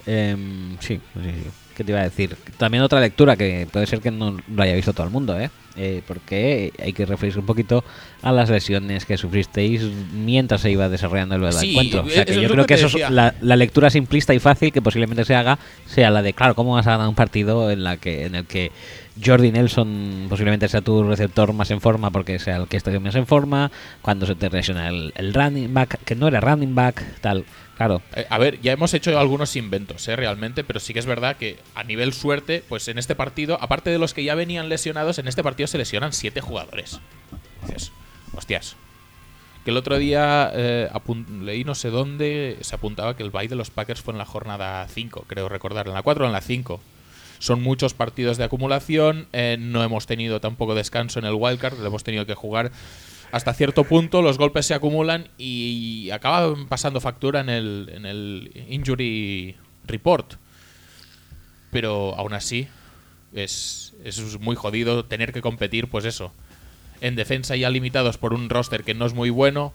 [0.06, 1.50] Em, sí, sí, sí.
[1.76, 2.36] ¿Qué te iba a decir?
[2.58, 5.50] También otra lectura que puede ser que no lo haya visto todo el mundo, ¿eh?
[5.74, 7.82] Eh, porque hay que referirse un poquito
[8.20, 9.82] a las lesiones que sufristeis
[10.12, 12.02] mientras se iba desarrollando el Sí, encuentro.
[12.02, 14.82] O sea, que yo creo que eso es la, la lectura simplista y fácil que
[14.82, 17.96] posiblemente se haga sea la de, claro, ¿cómo vas a ganar un partido en, la
[17.96, 18.70] que, en el que
[19.24, 23.14] Jordi Nelson posiblemente sea tu receptor más en forma porque sea el que esté más
[23.14, 23.70] en forma,
[24.02, 27.46] cuando se te lesiona el, el running back, que no era running back, tal.
[27.76, 30.16] Claro, Eh, a ver, ya hemos hecho algunos inventos, ¿eh?
[30.16, 33.90] Realmente, pero sí que es verdad que a nivel suerte, pues en este partido, aparte
[33.90, 37.00] de los que ya venían lesionados, en este partido se lesionan siete jugadores.
[37.66, 37.92] Dices,
[38.34, 38.76] hostias.
[39.64, 40.90] Que el otro día eh,
[41.40, 44.24] leí no sé dónde, se apuntaba que el bye de los Packers fue en la
[44.26, 46.80] jornada 5, creo recordar, en la 4 o en la 5.
[47.38, 51.86] Son muchos partidos de acumulación, eh, no hemos tenido tampoco descanso en el wildcard, lo
[51.86, 52.72] hemos tenido que jugar
[53.32, 58.66] hasta cierto punto, los golpes se acumulan y acaban pasando factura en el, en el
[58.68, 59.56] injury
[59.86, 60.34] report.
[61.70, 62.68] Pero aún así,
[63.32, 66.30] es, es muy jodido tener que competir, pues eso.
[67.00, 69.72] En defensa ya limitados por un roster que no es muy bueno,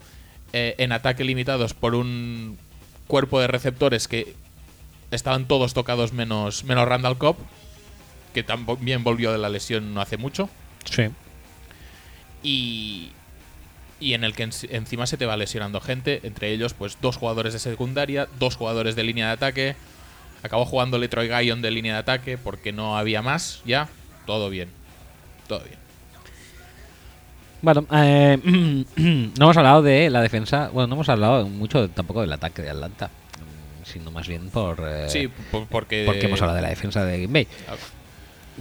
[0.53, 2.59] eh, en ataque limitados por un
[3.07, 4.35] cuerpo de receptores que
[5.09, 7.37] estaban todos tocados menos, menos Randall Cobb,
[8.35, 10.47] que también volvió de la lesión no hace mucho.
[10.85, 11.09] sí.
[12.43, 13.09] Y,
[13.99, 17.17] y en el que en- encima se te va lesionando gente, entre ellos pues dos
[17.17, 19.75] jugadores de secundaria, dos jugadores de línea de ataque.
[20.43, 23.89] Acabó jugando Letroy Guyon de línea de ataque porque no había más, ya.
[24.25, 24.69] Todo bien.
[25.47, 25.77] Todo bien.
[27.61, 28.37] Bueno, eh,
[28.95, 32.69] no hemos hablado de la defensa, bueno, no hemos hablado mucho tampoco del ataque de
[32.69, 33.09] Atlanta,
[33.83, 34.79] sino más bien por...
[34.87, 36.03] eh, Sí, por- porque...
[36.05, 37.47] porque hemos hablado de la defensa de Green Bay.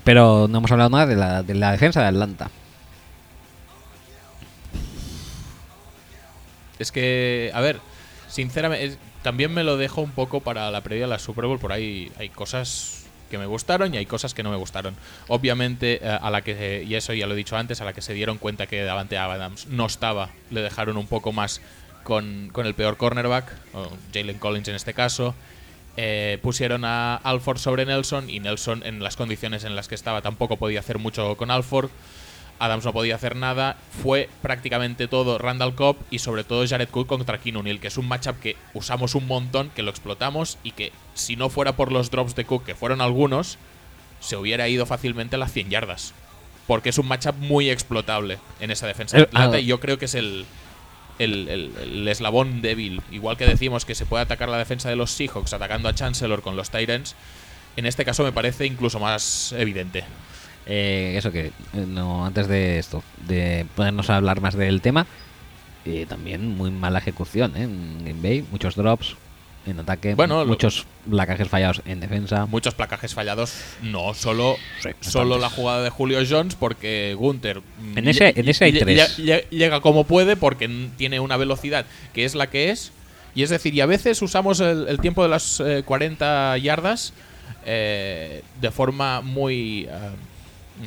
[0.02, 2.50] Pero no hemos hablado nada de la, de la defensa de Atlanta.
[6.78, 7.81] Es que, a ver,
[8.28, 11.59] sinceramente, también me lo dejo un poco para la previa de la Super Bowl.
[11.59, 14.94] Por ahí hay cosas que me gustaron y hay cosas que no me gustaron.
[15.28, 18.03] Obviamente, eh, a la que, y eso ya lo he dicho antes, a la que
[18.03, 21.61] se dieron cuenta que Davante Adams no estaba, le dejaron un poco más
[22.03, 25.35] con, con el peor cornerback, o Jalen Collins en este caso.
[25.97, 30.20] Eh, pusieron a Alford sobre Nelson y Nelson en las condiciones en las que estaba
[30.20, 31.90] tampoco podía hacer mucho con Alford.
[32.58, 33.76] Adams no podía hacer nada.
[34.02, 37.98] Fue prácticamente todo Randall Cobb y sobre todo Jared Cook contra Keenan Neal, que es
[37.98, 41.92] un matchup que usamos un montón, que lo explotamos y que si no fuera por
[41.92, 43.58] los drops de Cook, que fueron algunos,
[44.20, 46.14] se hubiera ido fácilmente a las 100 yardas.
[46.66, 49.60] Porque es un matchup muy explotable en esa defensa de Eh, Atlanta ah.
[49.60, 50.46] y yo creo que es el,
[51.18, 53.02] el, el- el eslabón débil.
[53.12, 56.42] Igual que decimos que se puede atacar la defensa de los Seahawks atacando a Chancellor
[56.42, 57.14] con los Tyrants,
[57.76, 60.04] en este caso me parece incluso más evidente.
[60.66, 61.52] Eh, eso que, eh,
[61.86, 65.06] no, antes de esto, de ponernos a hablar más del tema,
[65.84, 67.62] eh, también muy mala ejecución ¿eh?
[67.62, 69.14] en Green Bay, muchos drops
[69.64, 72.47] en ataque, Bueno, lo- muchos placajes fallados en defensa.
[72.47, 73.52] Muchos placajes fallados,
[73.82, 77.62] no, solo, Sí, solo la jugada de Julio Jones porque Gunther
[77.97, 79.18] En ese- en ese hay tres.
[79.18, 82.93] lle- llega como puede porque tiene una velocidad que es la que es.
[83.34, 87.12] Y es decir, y a veces usamos el, el tiempo de las eh, 40 yardas
[87.66, 89.88] eh, de forma muy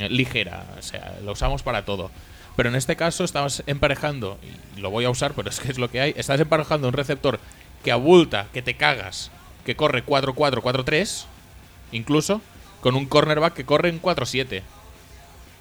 [0.10, 2.12] ligera, o sea, lo usamos para todo.
[2.56, 4.38] Pero en este caso estamos emparejando,
[4.78, 6.94] y lo voy a usar, pero es que es lo que hay, estás emparejando un
[6.94, 7.40] receptor
[7.84, 9.32] que abulta, que te cagas,
[9.66, 11.26] que corre 4-4, 4-3,
[11.92, 12.42] incluso,
[12.82, 14.62] con un cornerback que corre en 4-7.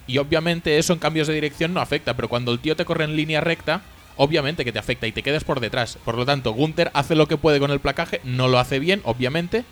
[0.07, 3.05] Y obviamente eso en cambios de dirección no afecta, pero cuando el tío te corre
[3.05, 3.83] en línea recta,
[4.17, 5.99] obviamente que te afecta y te quedas por detrás.
[6.05, 9.03] Por lo tanto, Gunther hace lo que puede con el placaje, no lo hace bien,
[9.05, 9.65] obviamente,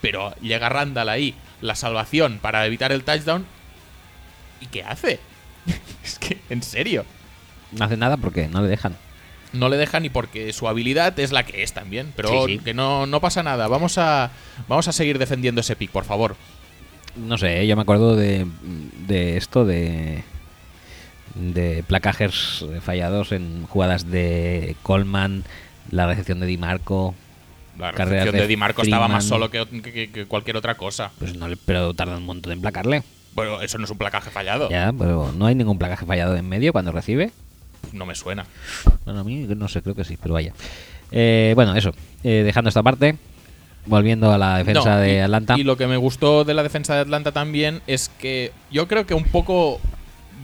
[0.00, 3.46] pero llega Randall ahí, la salvación para evitar el touchdown.
[4.60, 5.20] ¿Y qué hace?
[6.04, 7.04] es que, en serio.
[7.72, 8.96] No hace nada porque no le dejan.
[9.52, 12.12] No le deja ni porque su habilidad es la que es también.
[12.16, 12.58] Pero Sí, sí.
[12.64, 13.66] que no, no pasa nada.
[13.68, 14.30] Vamos a,
[14.68, 16.36] vamos a seguir defendiendo ese pick, por favor.
[17.16, 18.46] No sé, yo me acuerdo de,
[19.06, 20.22] de esto, de,
[21.34, 25.44] de placajes fallados en jugadas de Coleman,
[25.90, 27.14] la recepción de Di Marco.
[27.78, 31.10] La recepción de de Di Marco estaba más solo que, que- que cualquier otra cosa.
[31.18, 33.02] Pues no pero tardan un montón en placarle.
[33.38, 34.68] Bueno, eso no es un placaje fallado.
[34.70, 37.30] Ya, pero no hay ningún placaje fallado en medio cuando recibe.
[37.92, 38.46] No me suena.
[39.04, 40.52] Bueno, a mí no sé, creo que sí, pero vaya.
[41.12, 41.92] Eh, bueno, eso.
[42.24, 43.16] eh, dejando esta parte,
[43.86, 45.54] volviendo a la defensa No, de y- Atlanta.
[45.58, 49.06] Y lo que me gustó de la defensa de Atlanta también es que yo creo
[49.06, 49.80] que un poco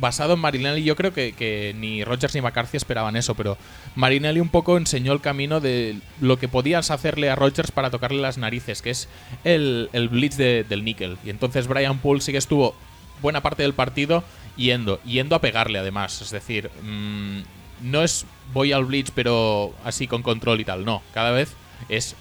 [0.00, 3.56] basado en Marinelli, yo creo que, que ni Rogers ni McCarthy esperaban eso, pero
[3.94, 8.20] Marinelli un poco enseñó el camino de lo que podías hacerle a Rogers para tocarle
[8.20, 9.08] las narices, que es
[9.44, 11.16] el, el blitz de- del níquel.
[11.24, 12.74] Y entonces Brian Poole sí que estuvo
[13.22, 14.24] buena parte del partido
[14.56, 16.20] yendo, yendo a pegarle además.
[16.20, 17.40] Es decir, mm,
[17.82, 21.02] no es voy al blitz pero así con control y tal, no.
[21.12, 21.52] Cada vez
[21.88, 22.14] es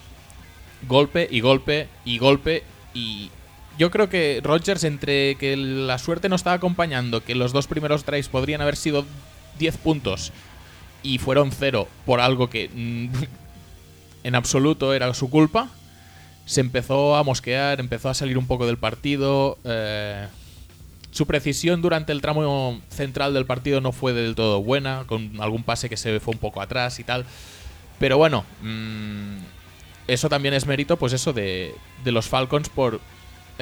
[0.87, 2.63] golpe y golpe y golpe
[2.93, 3.29] y
[3.77, 8.03] yo creo que Rodgers entre que la suerte no estaba acompañando, que los dos primeros
[8.03, 9.05] tries podrían haber sido
[9.59, 10.31] 10 puntos
[11.01, 13.09] y fueron cero por algo que mm,
[14.23, 15.69] en absoluto era su culpa,
[16.45, 19.57] se empezó a mosquear, empezó a salir un poco del partido.
[19.63, 20.27] eh,
[21.11, 25.61] su precisión durante el tramo central del partido no fue del todo buena, con algún
[25.61, 27.25] pase que se fue un poco atrás y tal.
[27.99, 29.37] Pero bueno, mm,
[30.07, 32.99] eso también es mérito, pues eso, de, de los Falcons por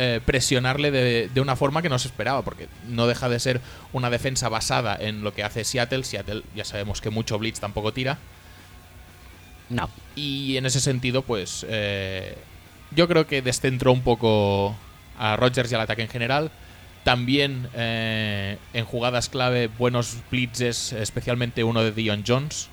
[0.03, 3.61] eh, presionarle de, de una forma que no se esperaba, porque no deja de ser
[3.93, 6.03] una defensa basada en lo que hace Seattle.
[6.03, 8.17] Seattle ya sabemos que mucho blitz tampoco tira.
[9.69, 9.91] No.
[10.15, 12.35] Y en ese sentido, pues eh,
[12.95, 14.75] yo creo que descentró un poco
[15.19, 16.49] a Rodgers y al ataque en general.
[17.03, 22.69] También eh, en jugadas clave, buenos blitzes, especialmente uno de Dion Jones.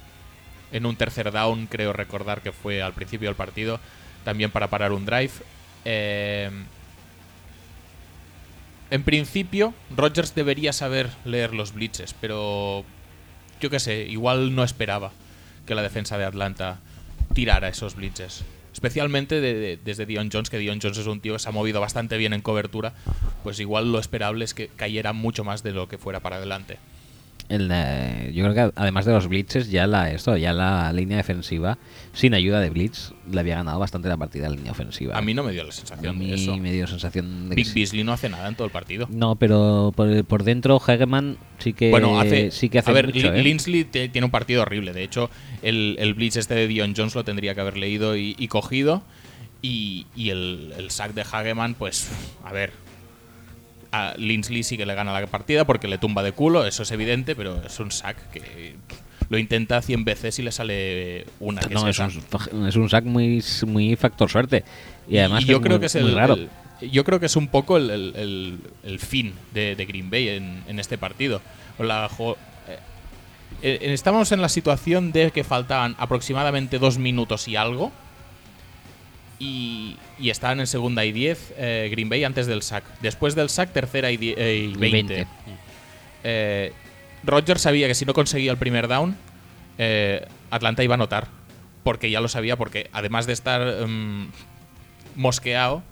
[0.72, 3.80] En un tercer down, creo recordar que fue al principio del partido.
[4.24, 5.32] También para parar un drive.
[5.84, 6.50] Eh,
[8.90, 12.84] en principio, Rodgers debería saber leer los blitzes, pero
[13.60, 15.12] yo qué sé, igual no esperaba
[15.66, 16.78] que la defensa de Atlanta
[17.34, 18.44] tirara esos blitzes.
[18.72, 21.80] Especialmente de- desde Dion Jones, que Dion Jones es un tío que se ha movido
[21.80, 22.94] bastante bien en cobertura,
[23.42, 26.78] pues igual lo esperable es que cayera mucho más de lo que fuera para adelante.
[27.48, 31.16] El, eh, yo creo que además de los blitzes, ya la esto, ya la línea
[31.16, 31.78] defensiva,
[32.12, 35.16] sin ayuda de blitz, le había ganado bastante la partida la línea ofensiva.
[35.16, 36.56] A mí no me dio la A sensación mí de eso.
[36.58, 37.74] me dio sensación de que Big sí.
[37.80, 39.06] Beasley no hace nada en todo el partido.
[39.10, 43.06] No, pero por, por dentro Hageman sí que bueno, hace, sí que hace a ver,
[43.14, 43.42] mucho, ¿eh?
[43.42, 44.92] Linsley te- tiene un partido horrible.
[44.92, 45.30] De hecho,
[45.62, 49.02] el, el blitz este de Dion Jones lo tendría que haber leído y, y cogido.
[49.62, 52.10] Y, y el, el sack de Hageman, pues,
[52.44, 52.72] a ver.
[53.92, 56.90] A Linsley sí que le gana la partida porque le tumba de culo, eso es
[56.90, 58.74] evidente, pero es un sack que
[59.30, 63.04] lo intenta 100 veces y le sale una que No, es un, es un sack
[63.04, 64.64] muy, muy factor suerte.
[65.08, 66.34] Y además yo es creo muy- que es el, raro.
[66.34, 66.48] el-
[66.90, 70.78] yo creo que es un poco el, el- fin de, de Green Bay en, en
[70.78, 71.40] este partido.
[71.78, 72.08] La
[72.68, 72.78] eh,
[73.62, 77.90] eh, estábamos en la situación de que faltaban aproximadamente dos minutos y algo.
[79.40, 82.84] Y, y estaban en segunda y 10 eh, Green Bay antes del sack.
[83.00, 85.14] Después del sack, tercera y, die- eh, y 20.
[85.14, 85.26] 20.
[86.24, 86.72] Eh,
[87.24, 89.16] Roger sabía que si no conseguía el primer down,
[89.78, 91.28] eh, Atlanta iba a anotar.
[91.84, 94.28] Porque ya lo sabía, porque además de estar em,
[95.14, 95.82] mosqueado,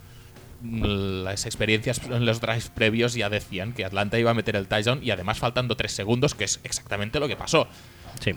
[0.62, 5.00] las experiencias en los drives previos ya decían que Atlanta iba a meter el touchdown
[5.02, 7.68] y además faltando 3 segundos, que es exactamente lo que pasó.
[8.20, 8.32] Sí.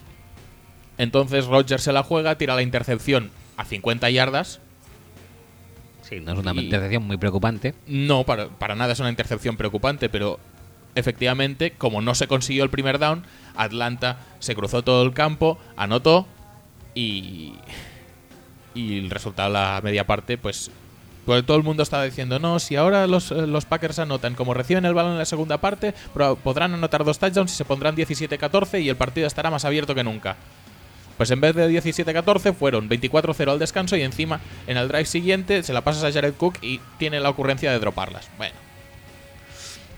[0.97, 4.59] Entonces Roger se la juega, tira la intercepción a 50 yardas.
[6.09, 7.75] Sí, no es una Y- intercepción muy preocupante.
[7.87, 10.39] No, para, para nada es una intercepción preocupante, pero
[10.95, 13.23] efectivamente, como no se consiguió el primer down,
[13.55, 16.25] Atlanta se cruzó todo el campo, anotó
[16.95, 17.53] y.
[18.75, 20.71] Y el resultado, la media parte, pues.
[21.25, 24.85] Pues todo el mundo estaba diciendo, no, si ahora los, los Packers anotan, como reciben
[24.85, 25.93] el balón en la segunda parte,
[26.43, 30.03] podrán anotar dos touchdowns y se pondrán 17-14 y el partido estará más abierto que
[30.03, 30.37] nunca.
[31.19, 35.63] Pues en vez de 17-14 fueron 24-0 al descanso y encima en el drive siguiente
[35.63, 38.29] se la pasas a Jared Cook y tiene la ocurrencia de droparlas.
[38.37, 38.55] Bueno.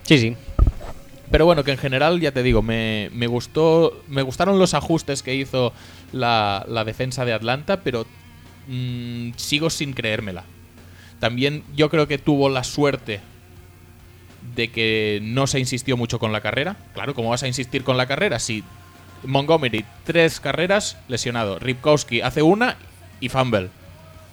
[0.01, 0.35] Sí, sí.
[1.29, 4.01] Pero bueno, que en general, ya te digo, me, me gustó.
[4.07, 5.73] Me gustaron los ajustes que hizo
[6.11, 8.07] la, la defensa de Atlanta, pero
[8.67, 10.43] mm, sigo sin creérmela.
[11.19, 13.19] También yo creo que tuvo la suerte
[14.55, 16.77] de que no se insistió mucho con la carrera.
[16.95, 18.39] Claro, ¿cómo vas a insistir con la carrera?
[18.39, 18.63] Si
[19.23, 21.59] Montgomery, tres carreras, lesionado.
[21.59, 22.75] Ripkowski hace una
[23.19, 23.69] y fumble.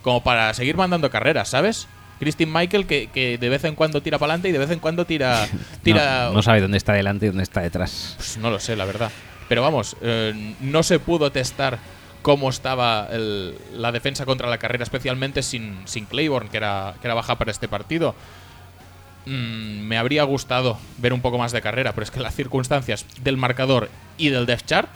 [0.03, 1.87] Como para seguir mandando carreras, ¿sabes?
[2.21, 4.79] Christine Michael que, que de vez en cuando tira para adelante y de vez en
[4.81, 5.47] cuando tira,
[5.83, 8.15] tira No, no sabe dónde está delante y dónde está detrás.
[8.17, 9.11] pues no lo sé, la verdad.
[9.49, 11.79] Pero vamos, eh, no se pudo testar
[12.23, 17.07] cómo estaba el- la defensa contra la carrera, especialmente sin, sin Claiborne, que era, que
[17.07, 18.15] era baja para este partido.
[19.29, 23.05] Mm, me habría gustado ver un poco más de carrera, pero es que las circunstancias
[23.23, 24.89] del marcador y del depth chart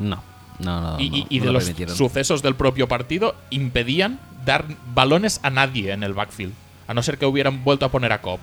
[0.00, 0.22] No,
[0.58, 1.00] no, no.
[1.00, 4.64] y, no, y- no de lo los sucesos del propio partido impedían dar
[4.94, 6.52] balones a nadie en el backfield.
[6.88, 8.40] A no ser que hubieran vuelto a poner a Cobb.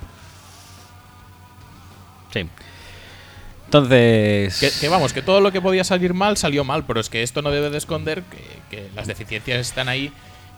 [2.32, 2.48] Sí.
[3.66, 4.60] Entonces.
[4.60, 7.24] Que, que vamos, que todo lo que podía salir mal salió mal, pero es que
[7.24, 8.38] esto no debe de esconder que,
[8.70, 10.12] que las deficiencias están ahí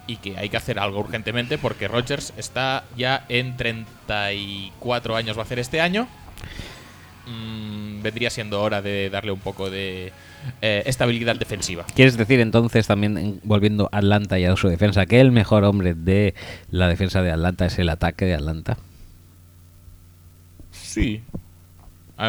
[0.08, 5.42] y que hay que hacer algo urgentemente porque Rodgers está ya en 34 años, va
[5.42, 6.08] a hacer este año.
[7.28, 10.14] Mm, vendría siendo hora de darle un poco de
[10.62, 11.86] eh, estabilidad defensiva.
[11.94, 15.66] ¿Quieres decir entonces también, en- volviendo a Atlanta y a su defensa, que el mejor
[15.66, 16.34] hombre de
[16.72, 18.78] la defensa de Atlanta es el ataque de Atlanta?
[20.72, 21.22] Sí.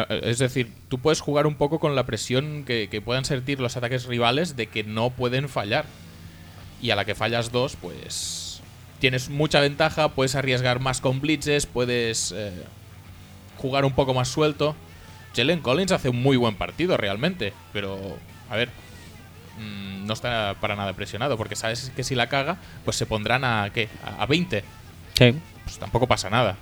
[0.09, 3.75] Es decir, tú puedes jugar un poco con la presión que, que puedan sentir los
[3.77, 5.85] ataques rivales de que no pueden fallar.
[6.81, 8.61] Y a la que fallas dos, pues
[8.99, 12.51] tienes mucha ventaja, puedes arriesgar más con blitzes, puedes eh,
[13.57, 14.75] jugar un poco más suelto.
[15.35, 17.99] Jalen Collins hace un muy buen partido realmente, pero
[18.49, 18.69] a ver,
[19.59, 23.43] mm, no está para nada presionado porque sabes que si la caga, pues se pondrán
[23.43, 23.89] a ¿qué?
[24.03, 24.63] A, a 20
[25.17, 25.33] Sí.
[25.65, 26.55] pues tampoco pasa nada.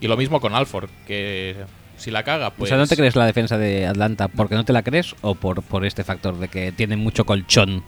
[0.00, 1.56] Y lo mismo con Alford, que
[1.98, 2.68] si la caga, O pues.
[2.70, 5.62] sea, ¿no te crees la defensa de Atlanta porque no te la crees o por,
[5.62, 7.82] por este factor de que tienen mucho colchón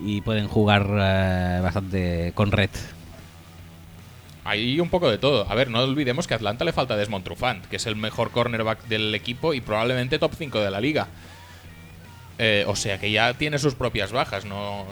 [0.00, 2.70] y pueden jugar eh, bastante con red?
[4.44, 5.46] Hay un poco de todo.
[5.48, 8.30] A ver, no olvidemos que a Atlanta le falta Desmond Trufant, que es el mejor
[8.30, 11.08] cornerback del equipo y probablemente top 5 de la liga.
[12.38, 14.86] Eh, o sea que ya tiene sus propias bajas, no,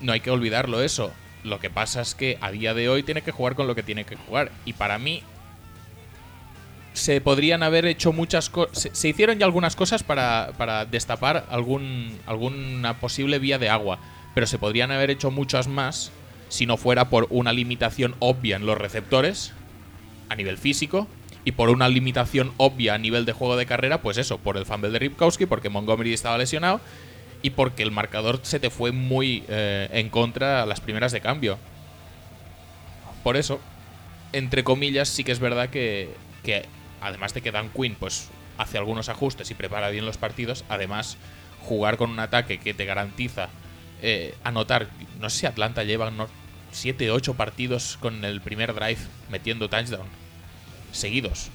[0.00, 1.12] no hay que olvidarlo eso.
[1.42, 3.82] Lo que pasa es que a día de hoy tiene que jugar con lo que
[3.82, 4.52] tiene que jugar.
[4.64, 5.24] Y para mí,
[6.92, 8.90] se podrían haber hecho muchas cosas.
[8.92, 13.98] Se, hicieron ya algunas cosas para, para destapar algún, alguna posible vía de agua.
[14.34, 16.12] Pero se podrían haber hecho muchas más
[16.48, 19.52] si no fuera por una limitación obvia en los receptores
[20.28, 21.06] a nivel físico
[21.44, 24.66] y por una limitación obvia a nivel de juego de carrera, pues eso, por el
[24.66, 26.80] fumble de Ripkowski, porque Montgomery estaba lesionado
[27.42, 31.20] y porque el marcador se te fue muy eh, en contra a las primeras de
[31.20, 31.58] cambio.
[33.24, 33.60] Por eso,
[34.32, 36.10] entre comillas, sí que es verdad que,
[36.44, 36.66] que
[37.02, 41.16] además de que Dan Quinn pues hace algunos ajustes y prepara bien los partidos, además
[41.60, 43.48] jugar con un ataque que te garantiza
[44.02, 44.88] eh, anotar,
[45.20, 46.10] no sé si Atlanta lleva
[46.72, 48.98] 7, 8 partidos con el primer drive
[49.30, 50.06] metiendo touchdown
[50.92, 51.50] seguidos.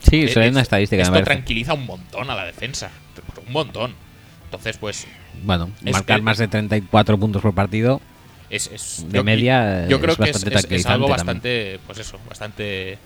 [0.00, 1.02] Sí, Eh, eso es una es- estadística.
[1.02, 2.90] Esto tranquiliza un montón a la defensa.
[3.46, 3.94] Un montón.
[4.44, 5.06] Entonces, pues,
[5.44, 8.00] Bueno, marcar más de 34 puntos por partido.
[8.50, 8.66] es.
[8.66, 11.78] es- De media, Yo creo es que es, algo bastante.
[11.86, 12.98] Pues eso, bastante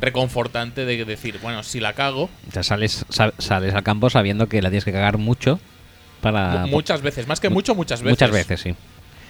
[0.00, 4.60] reconfortante de decir, bueno, si la cago, sea, sales, sa- sales al campo sabiendo que
[4.62, 5.60] la tienes que cagar mucho
[6.20, 6.66] para.
[6.66, 8.12] mu- muchas veces, más que mucho, muchas veces.
[8.12, 8.74] Muchas veces, sí.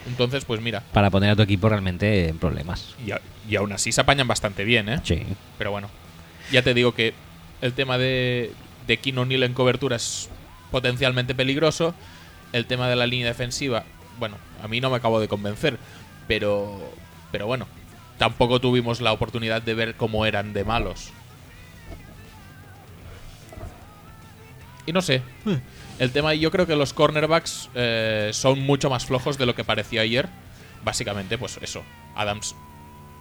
[0.06, 0.82] Entonces, pues mira.
[0.92, 2.94] Para poner a tu equipo realmente en problemas.
[3.06, 5.00] Y, a- y aún así se apañan bastante bien, ¿eh?
[5.04, 5.22] Sí.
[5.58, 5.88] Pero bueno,
[6.52, 7.14] ya te digo que
[7.62, 8.52] el tema de,
[8.86, 10.28] de Keen O'Neill en cobertura es
[10.70, 11.94] potencialmente peligroso.
[12.52, 13.84] El tema de la línea defensiva,
[14.18, 15.78] bueno, a mí no me acabo de convencer.
[16.28, 16.80] Pero,
[17.32, 17.66] pero bueno,
[18.18, 21.12] tampoco tuvimos la oportunidad de ver cómo eran de malos.
[24.86, 25.22] Y no sé.
[25.98, 29.64] El tema, yo creo que los cornerbacks eh, son mucho más flojos de lo que
[29.64, 30.28] parecía ayer.
[30.84, 31.82] Básicamente, pues eso.
[32.14, 32.54] Adams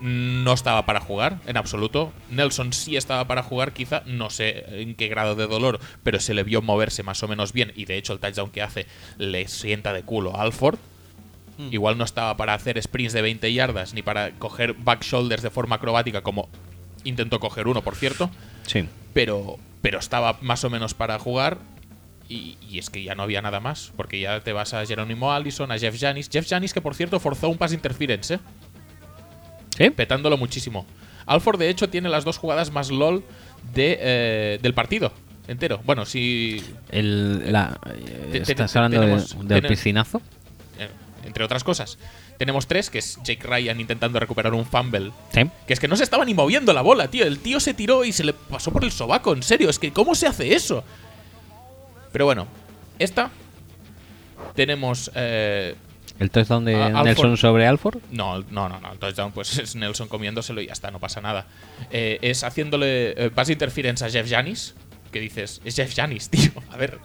[0.02, 2.12] no estaba para jugar, en absoluto.
[2.30, 6.34] Nelson sí estaba para jugar, quizá, no sé en qué grado de dolor, pero se
[6.34, 7.72] le vio moverse más o menos bien.
[7.76, 8.86] Y de hecho, el touchdown que hace
[9.18, 10.78] le sienta de culo a Alford.
[11.72, 15.50] Igual no estaba para hacer sprints de 20 yardas, ni para coger back shoulders de
[15.50, 16.50] forma acrobática, como
[17.04, 18.30] intentó coger uno, por cierto
[18.66, 18.86] Sí.
[19.14, 21.58] pero, pero estaba más o menos para jugar.
[22.30, 25.34] Y, y es que ya no había nada más, porque ya te vas a Jerónimo
[25.34, 26.30] Allison, a Jeff Janis.
[26.32, 28.40] Jeff Janis, que por cierto forzó un pass interference, ¿eh?
[29.78, 29.90] ¿Sí?
[29.90, 30.86] petándolo muchísimo.
[31.26, 33.24] Alford, de hecho, tiene las dos jugadas más LOL
[33.74, 35.12] de, eh, del partido
[35.48, 35.82] entero.
[35.86, 36.64] Bueno, si.
[36.90, 37.78] El, la,
[38.32, 40.22] Te- te- ¿Estás hablando de- del piscinazo?
[41.26, 41.98] Entre otras cosas.
[42.38, 45.12] Tenemos tres, que es Jake Ryan intentando recuperar un fumble.
[45.34, 45.42] Sí.
[45.68, 47.26] Que es que no se estaba ni moviendo la bola, tío.
[47.26, 49.70] El tío se tiró y se le pasó por el sobaco, en serio.
[49.70, 50.84] Es que, ¿cómo se hace eso?
[52.12, 52.48] Pero bueno,
[53.00, 53.32] esta.
[54.56, 55.12] Tenemos.
[55.16, 55.76] eh,
[56.20, 57.06] ¿El touchdown de Ah, Alford.
[57.06, 57.98] Nelson sobre Alford?
[58.12, 58.92] no, no, no, no.
[58.92, 61.48] El touchdown, pues es Nelson comiéndoselo y ya está, no pasa nada.
[61.92, 64.76] Eh, es haciéndole eh, pass interference a Jeff Janis.
[65.12, 66.52] Que dices, es Jeff Janis, tío.
[66.72, 67.00] A ver,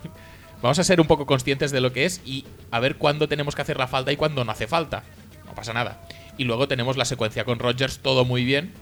[0.62, 3.54] vamos a ser un poco conscientes de lo que es y a ver cuándo tenemos
[3.54, 5.02] que hacer la falta y cuándo no hace falta.
[5.46, 6.00] No pasa nada.
[6.36, 8.72] Y luego tenemos la secuencia con Rodgers, todo muy bien.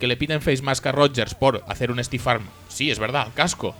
[0.00, 2.42] Que le piden face mask a Rodgers por hacer un stiff arm.
[2.68, 3.74] Sí, es verdad, al casco.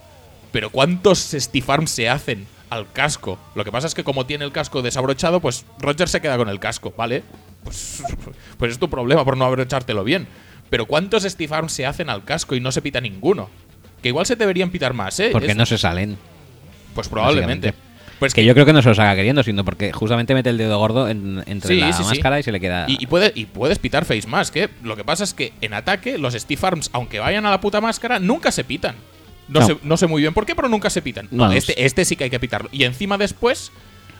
[0.53, 3.39] Pero ¿cuántos stiff arms se hacen al casco?
[3.57, 6.49] Lo que pasa es que como tiene el casco desabrochado, pues Rodgers se queda con
[6.49, 7.25] el casco, ¿vale?
[7.65, 8.05] Pues,
[8.59, 10.29] pues es tu problema por no abrochártelo bien.
[10.71, 13.51] Pero ¿cuántos stiff arms se hacen al casco y no se pita ninguno?
[14.01, 15.31] Que igual se deberían pitar más, ¿eh?
[15.33, 16.17] Porque Es- no se salen.
[16.95, 17.75] Pues probablemente.
[18.19, 20.59] Pues Que yo creo que no se los haga queriendo, sino porque justamente mete el
[20.59, 22.09] dedo gordo en- entre Sí, la sí, sí.
[22.11, 22.85] máscara y se le queda.
[22.87, 24.69] Y, y puede, y puedes pitar face mask, ¿eh?
[24.83, 27.81] Lo que pasa es que en ataque, los stiff arms, aunque vayan a la puta
[27.81, 28.95] máscara, nunca se pitan.
[29.49, 29.67] No, No.
[29.67, 31.29] Sé, no sé muy bien por qué, pero nunca se pitan.
[31.31, 32.69] No, este, este sí que hay que pitarlo.
[32.73, 33.73] Y encima después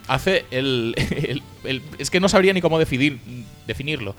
[0.09, 0.95] hace el,
[1.29, 3.19] el- el- Es que no sabría ni cómo definir,
[3.67, 4.17] definirlo.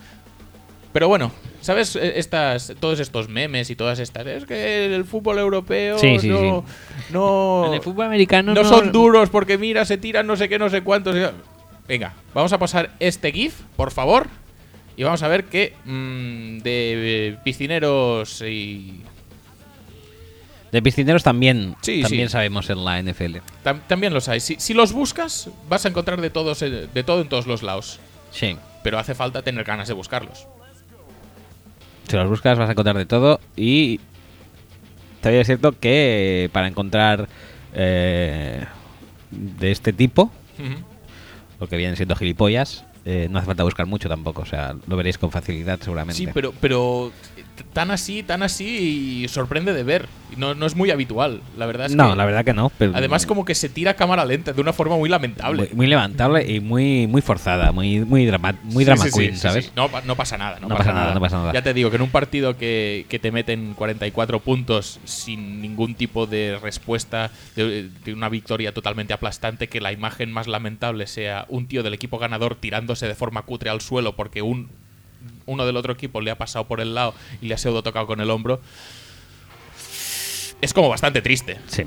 [0.94, 1.32] Pero bueno,
[1.62, 1.96] ¿sabes?
[1.96, 4.28] Eh, Estas, todos estos memes y todas estas.
[4.28, 6.66] Es que el fútbol europeo Sí, sí, no,
[7.12, 7.66] no.
[7.68, 10.70] en el fútbol americano no son duros porque mira, se tiran no sé qué, no
[10.70, 11.16] sé cuántos.
[11.88, 14.28] Venga, vamos a pasar este GIF, por favor.
[14.98, 19.02] Y vamos a ver que mm, de piscineros y.
[20.72, 22.34] De piscineros también, Sí, también sí.
[22.34, 23.38] sabemos en la NFL.
[23.64, 24.40] tam- también los hay.
[24.40, 27.62] Si, si los buscas, vas a encontrar de, todos, eh, de todo en todos los
[27.64, 28.00] lados.
[28.32, 28.58] Sí.
[28.84, 30.48] Pero hace falta tener ganas de buscarlos.
[32.12, 34.02] Si los buscas vas a encontrar de todo y
[35.22, 37.30] también es cierto que para encontrar
[37.74, 38.66] eh,
[39.32, 40.24] de este tipo,
[40.60, 40.84] Ujú.
[41.62, 44.42] lo que vienen siendo gilipollas, eh, no hace falta buscar mucho tampoco.
[44.42, 46.18] O sea, lo veréis con facilidad seguramente.
[46.18, 47.14] Sí, pero, pero
[47.74, 50.08] tan así, tan así, y sorprende de ver.
[50.38, 52.72] No, no es muy habitual, la verdad es no, que- la verdad que no.
[52.78, 55.64] Pero Además, como que se tira a cámara lenta de una forma muy lamentable.
[55.64, 59.20] muy, muy levantable y muy muy forzada, muy muy drama, muy Sí, drama sí, sí,
[59.20, 59.72] queen, sí, ¿sabes?
[59.76, 60.60] No, no pasa nada.
[60.62, 61.52] No, No pasa nada, no pasa nada.
[61.54, 65.96] Ya te digo que en un partido que, que te meten 44 puntos sin ningún
[65.96, 71.46] tipo de respuesta, de, de una victoria totalmente aplastante, que la imagen más lamentable sea
[71.50, 74.70] un tío del equipo ganador tirándose de forma cutre al suelo porque un
[75.46, 78.08] uno del otro equipo le ha pasado por el lado y le ha pseudo tocado
[78.08, 78.60] con el hombro.
[80.62, 81.58] Es como bastante triste.
[81.68, 81.84] Sí.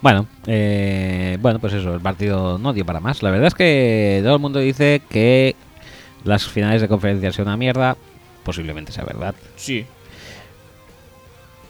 [0.00, 3.22] Bueno, eh, bueno, pues eso, el partido no dio para más.
[3.22, 5.56] La verdad es que todo el mundo dice que
[6.24, 7.96] las finales de conferencia son una mierda.
[8.44, 9.34] Posiblemente sea verdad.
[9.56, 9.86] Sí.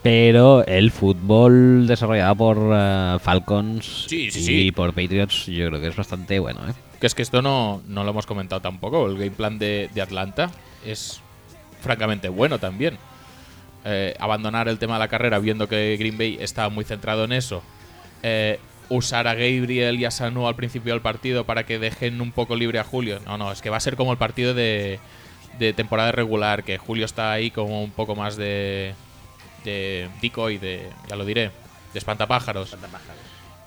[0.03, 4.73] Pero el fútbol desarrollado por eh, Falcons Sí, sí, y sí.
[4.73, 6.61] por Patriots yo creo que es bastante bueno.
[6.69, 6.73] ¿eh?
[7.01, 9.07] Que es que esto no, no lo hemos comentado tampoco.
[9.07, 10.51] El game plan de, Atlanta
[10.85, 11.21] es
[11.81, 12.99] francamente bueno también.
[13.85, 17.33] Eh, abandonar el tema de la carrera viendo que Green Bay estaba muy centrado en
[17.33, 17.63] eso.
[18.23, 18.59] Eh,
[18.89, 22.57] usar a Gabriel y a Sanu al principio del partido para que dejen un poco
[22.57, 23.21] libre a Julio.
[23.27, 25.01] No, no, es que va a ser como el partido de,
[25.59, 28.95] de temporada regular, que Julio está ahí como un poco más de,
[29.65, 31.51] de decoy, de, ya lo diré,
[31.93, 32.77] de espantapájaros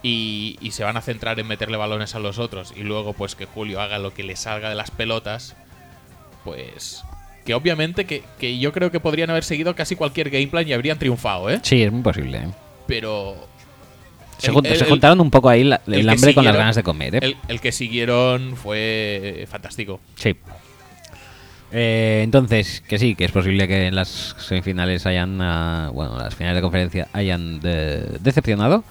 [0.04, 3.36] y, y se van a centrar en meterle balones a los otros y luego pues
[3.36, 5.56] que Julio haga lo que le salga de las pelotas,
[6.44, 7.04] pues
[7.46, 10.74] que obviamente que, que yo creo que podrían haber seguido casi cualquier game plan y
[10.74, 11.60] habrían triunfado, ¿eh?
[11.64, 12.40] Sí, es muy posible.
[12.40, 12.48] ¿eh?
[12.88, 13.36] Pero
[14.38, 16.44] Se, El- jun- el- se el- juntaron un poco ahí la- el el, hambre con
[16.46, 17.36] las ganas de comer, ¿eh?
[17.48, 20.00] El que siguieron fue fantástico.
[20.16, 20.36] Sí.
[21.72, 26.34] Eh, entonces, que sí, que es posible que en las semifinales hayan, ah, bueno, las
[26.36, 28.84] finales de conferencia hayan de- decepcionado,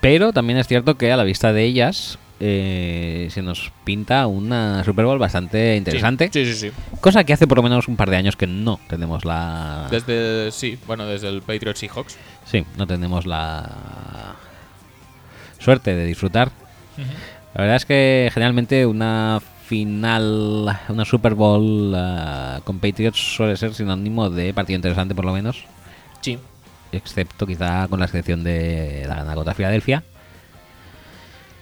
[0.00, 4.82] pero también es cierto que a la vista de ellas eh, se nos pinta una
[4.84, 6.68] Super Bowl bastante interesante, Sí, sí, sí.
[6.70, 6.96] sí.
[7.00, 9.88] cosa que hace por lo menos un par de años que no tenemos la...
[9.90, 12.16] Desde, sí, bueno, desde el Patriots Seahawks.
[12.44, 14.36] Sí, no tenemos la
[15.58, 16.50] suerte de disfrutar.
[17.54, 19.40] La verdad es que generalmente una
[19.70, 25.32] final, una Super Bowl ah, con Patriots suele ser sinónimo de partido interesante por lo
[25.32, 25.62] menos,
[26.20, 26.38] Sí.
[26.90, 30.02] excepto quizá con la excepción de la gana contra Filadelfia,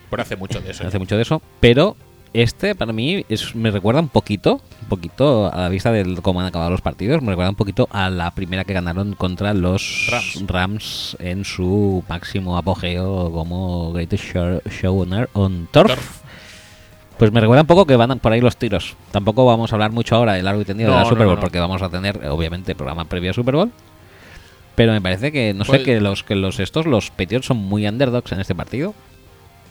[0.09, 0.87] Por hace mucho de eso.
[0.87, 1.97] hace mucho de eso, pero
[2.33, 6.41] este para mí es, me recuerda un poquito, un poquito a la vista de cómo
[6.41, 10.09] han acabado los partidos, me recuerda un poquito a la primera que ganaron contra los
[10.11, 10.45] Rams.
[10.47, 15.89] Rams en su máximo apogeo como Greatest Show, show on, on Turf.
[15.89, 16.18] Turf.
[17.19, 18.95] Pues me recuerda un poco que van por ahí los tiros.
[19.11, 21.41] Tampoco vamos a hablar mucho ahora del largo y tendido de la Super Bowl, no.
[21.41, 23.73] porque vamos a tener, obviamente, programa previo a Super Bowl.
[24.77, 27.57] Pero me parece que, no sé, Pues- que los que los estos, los Patriots son
[27.57, 28.95] muy underdogs en este partido.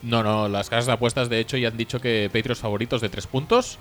[0.02, 3.08] No, no, las casas de apuestas de hecho ya han dicho que Patriots favoritos de
[3.08, 3.78] tres puntos.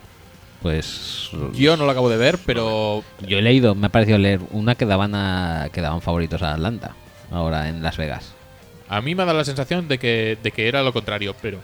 [0.62, 4.40] Pues Yo no lo acabo de ver, pero yo he leído, me ha parecido leer
[4.52, 6.96] una que daban a, que daban favoritos a Atlanta
[7.30, 8.34] ahora en Las Vegas.
[8.90, 11.60] a mí me ha dado la sensación de que, de que era lo contrario, pero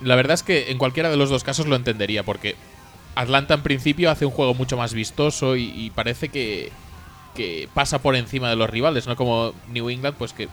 [0.00, 2.56] la verdad es que en cualquiera de los dos casos lo entendería, porque
[3.14, 6.70] Atlanta en principio hace un juego mucho más vistoso y, parece que,
[7.34, 10.48] que pasa por encima de los rivales, no como New England, pues que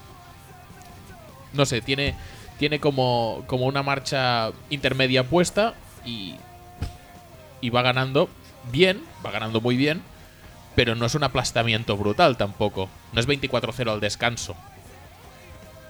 [1.53, 2.15] no sé, tiene,
[2.59, 5.73] tiene como, como una marcha intermedia puesta
[6.05, 6.35] y,
[7.61, 8.29] y va ganando
[8.71, 10.01] bien, va ganando muy bien,
[10.75, 12.89] pero no es un aplastamiento brutal tampoco.
[13.13, 14.55] No es 24-0 al descanso.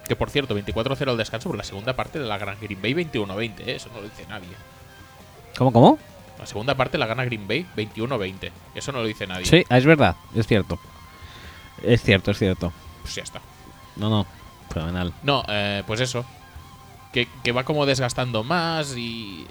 [0.07, 2.93] Que por cierto, 24-0 al descanso por la segunda parte de la Gran Green Bay
[2.93, 3.75] 21-20, ¿eh?
[3.75, 4.47] eso no lo dice nadie.
[5.57, 5.99] ¿Cómo, cómo?
[6.39, 9.45] La segunda parte la gana Green Bay 21-20, eso no lo dice nadie.
[9.45, 10.79] Sí, es verdad, es cierto.
[11.83, 12.71] Es cierto, es cierto.
[13.01, 13.41] Pues ya está.
[13.95, 14.25] No, no,
[14.69, 15.13] fenomenal.
[15.23, 16.25] No, eh, pues eso.
[17.11, 19.47] Que, que va como desgastando más y.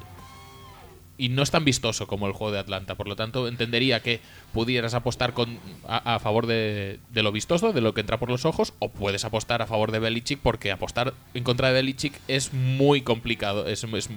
[1.19, 2.95] Y no es tan vistoso como el juego de Atlanta.
[2.95, 4.21] Por lo tanto, entendería que
[4.53, 8.29] pudieras apostar con, a, a favor de, de lo vistoso, de lo que entra por
[8.29, 12.21] los ojos, o puedes apostar a favor de Belichick, porque apostar en contra de Belichick
[12.29, 13.67] es muy complicado.
[13.67, 14.11] Es, es,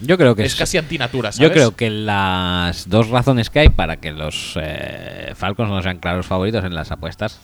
[0.00, 1.52] Yo creo que es es- casi antinatura, Yo ¿sabes?
[1.52, 6.26] creo que las dos razones que hay para que los eh, Falcons no sean claros
[6.26, 7.40] favoritos en las apuestas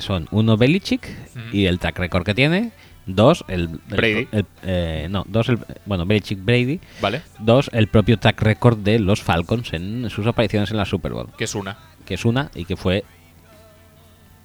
[0.00, 1.08] son uno Belichick
[1.52, 2.72] y el track record que tiene,
[3.06, 4.28] dos el, el- Brady.
[4.32, 8.98] el- eh, no, dos el, bueno Belichick Brady, Vale, dos el propio track record de
[8.98, 11.76] los Falcons en sus apariciones en la Super Bowl, que es una.
[12.06, 13.04] que es una y que fue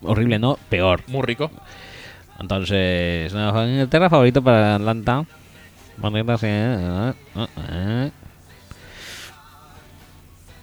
[0.02, 1.04] horrible, no, peor.
[1.08, 1.52] Muy rico.
[2.40, 5.26] Entonces, no, Inglaterra favorito para Atlanta.
[6.02, 8.12] Eh, eh, eh.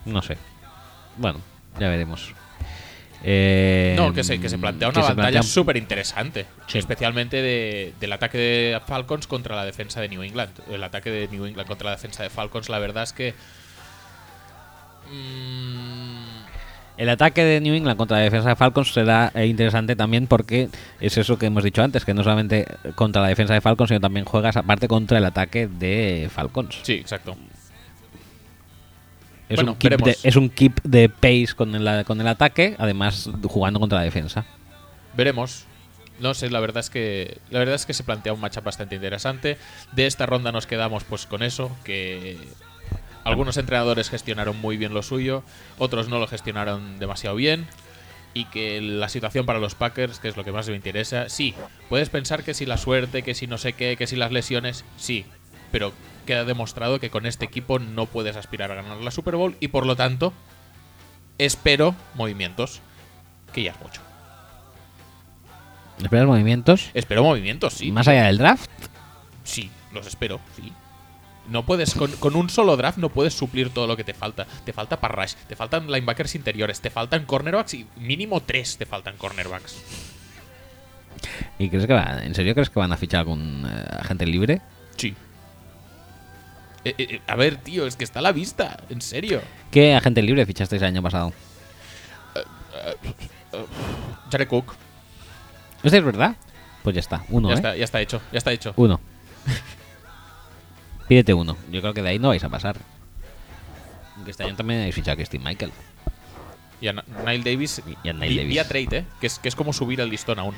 [0.06, 0.38] No sé.
[1.18, 1.40] Bueno,
[1.78, 2.32] ya veremos.
[3.24, 6.46] Eh, No, que se, que se plantea una batalla plantea- súper interesante.
[6.66, 6.78] Sí.
[6.78, 10.50] Especialmente de- del ataque de Falcons contra la defensa de New England.
[10.70, 13.34] El ataque de New England contra la defensa de Falcons, la verdad es que.
[15.12, 16.36] mm,
[16.98, 20.68] El ataque de New England contra la defensa de Falcons será eh, interesante también porque
[20.98, 24.00] es eso que hemos dicho antes, que no solamente contra la defensa de Falcons, sino
[24.00, 26.78] también juegas aparte contra el ataque de Falcons.
[26.82, 27.36] sí, exacto.
[29.48, 30.24] Es, Bueno, un keep de, veremos.
[30.24, 34.44] es un keep de pace con el, con el ataque, además jugando contra la defensa.
[35.16, 35.66] Veremos.
[36.18, 38.94] No sé, la verdad es que la verdad es que se plantea un matchup bastante
[38.94, 39.58] interesante.
[39.92, 42.38] De esta ronda nos quedamos pues con eso, que
[43.22, 45.42] algunos entrenadores gestionaron muy bien lo suyo,
[45.78, 47.66] otros no lo gestionaron demasiado bien
[48.34, 51.54] y que la situación para los Packers, que es lo que más me interesa, sí,
[51.88, 54.84] puedes pensar que si la suerte, que si no sé qué, que si las lesiones,
[54.96, 55.24] sí,
[55.72, 55.92] pero
[56.26, 59.68] queda demostrado que con este equipo no puedes aspirar a ganar la Super Bowl y
[59.68, 60.32] por lo tanto
[61.38, 62.80] espero movimientos,
[63.54, 64.02] que ya es mucho.
[66.02, 66.90] ¿Esperas movimientos?
[66.92, 67.90] Espero movimientos, sí.
[67.90, 68.68] Más allá del draft.
[69.44, 70.72] Sí, los espero, sí.
[71.48, 74.46] No puedes, con, con un solo draft no puedes suplir todo lo que te falta.
[74.64, 79.16] Te falta parrash, te faltan linebackers interiores, te faltan cornerbacks y mínimo tres te faltan
[79.16, 79.80] cornerbacks.
[81.58, 84.60] ¿Y crees que va- en serio crees que van a fichar algún eh, agente libre?
[84.96, 85.14] Sí.
[86.86, 89.40] Eh, eh, eh, a ver, tío, es que está a la vista, en serio.
[89.72, 91.32] ¿Qué agente libre fichasteis el año pasado?
[94.30, 94.74] Jared Cook,
[95.82, 96.36] ¿Esto es verdad?
[96.82, 97.56] Pues ya está, uno, ya, ¿eh?
[97.56, 98.72] está, ya está hecho, ya está hecho.
[98.76, 99.00] Uno.
[101.08, 101.56] Pídete uno.
[101.70, 102.76] Yo creo que de ahí no vais a pasar.
[104.16, 105.72] Aunque este año también habéis fichado a Steve Michael.
[106.80, 108.48] Y a Nile Davis, Y a Nile vi- Davis.
[108.50, 109.04] vía trade, ¿eh?
[109.20, 110.54] Que es, que es como subir el listón aún.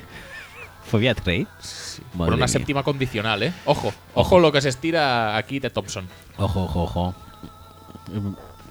[0.89, 1.47] Fobia trade.
[2.17, 2.47] Por una mía.
[2.47, 3.53] séptima condicional, ¿eh?
[3.65, 6.07] Ojo, ojo lo que se estira aquí de Thompson.
[6.37, 7.15] Ojo, ojo, ojo.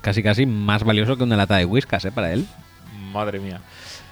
[0.01, 2.13] Casi, casi más valioso que una lata de whiskas, ¿eh?
[2.13, 2.47] Para él.
[3.13, 3.61] Madre mía.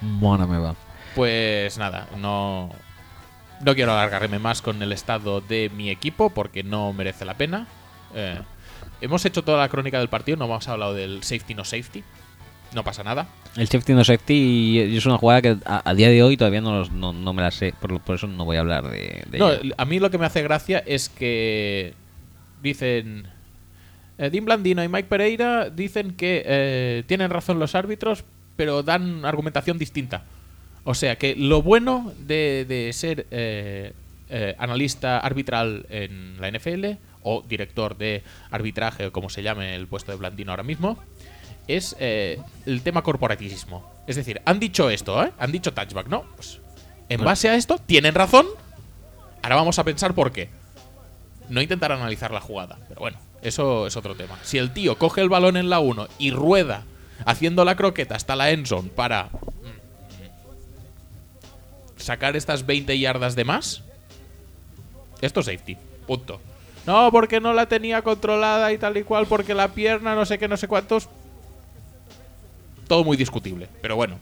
[0.01, 0.75] Bueno, me va.
[1.15, 2.69] Pues nada, no,
[3.61, 7.67] no quiero alargarme más con el estado de mi equipo porque no merece la pena.
[8.13, 8.39] Eh,
[9.01, 12.03] hemos hecho toda la crónica del partido, no hemos hablado del safety no safety.
[12.73, 13.27] No pasa nada.
[13.55, 16.61] El safety no safety y es una jugada que a, a día de hoy todavía
[16.61, 17.73] no, los- no, no me la sé.
[17.79, 19.73] Por, por eso no voy a hablar de, de No, ella.
[19.77, 21.93] a mí lo que me hace gracia es que
[22.61, 23.27] dicen.
[24.17, 28.23] eh, Dean Blandino y Mike Pereira dicen que eh, tienen razón los árbitros,
[28.55, 30.23] pero dan argumentación distinta.
[30.83, 33.93] O sea que lo bueno de, de ser eh,
[34.29, 36.85] eh, analista arbitral en la NFL
[37.23, 40.97] o director de arbitraje o como se llame el puesto de Blandino ahora mismo
[41.67, 43.89] es eh, el tema corporativismo.
[44.07, 45.31] Es decir, han dicho esto, ¿eh?
[45.37, 46.23] Han dicho touchback, ¿no?
[46.35, 46.59] Pues
[47.09, 48.47] en base a esto, tienen razón,
[49.47, 50.49] Ahora vamos a pensar por qué.
[51.47, 54.37] No intentar analizar la jugada, pero bueno, eso es otro tema.
[54.43, 56.83] Si el tío coge el balón en la 1 y rueda
[57.25, 59.29] haciendo la croqueta hasta la endzone para mm,
[61.95, 63.83] sacar estas 20 yardas de más,
[65.21, 65.77] esto es safety.
[66.05, 66.41] Punto.
[66.85, 70.37] No, porque no la tenía controlada y tal y cual, porque la pierna, no sé
[70.37, 71.07] qué, no sé cuántos.
[72.87, 74.17] Todo muy discutible, pero bueno.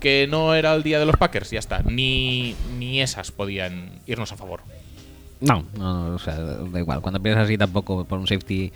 [0.00, 1.80] Que no era el día de los Packers, ya está.
[1.82, 4.60] Ni, ni esas podían irnos a favor.
[5.40, 7.00] No, no, no, o sea, da igual.
[7.00, 8.72] Cuando piensas así tampoco por un safety...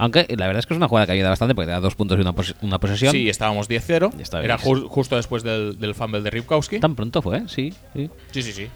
[0.00, 1.96] Aunque la verdad es que es una jugada que ayuda bastante porque te da dos
[1.96, 3.10] puntos y una, pos- una posesión.
[3.10, 4.12] Sí, estábamos 10-0.
[4.16, 6.78] Ya está Era ju- justo después del, del fumble de Ripkowski.
[6.78, 7.74] Tan pronto fue, sí.
[7.96, 8.08] sí.
[8.30, 8.68] Sí, sí, sí.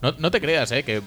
[0.00, 0.84] No, no te creas, ¿eh?
[0.84, 1.02] Que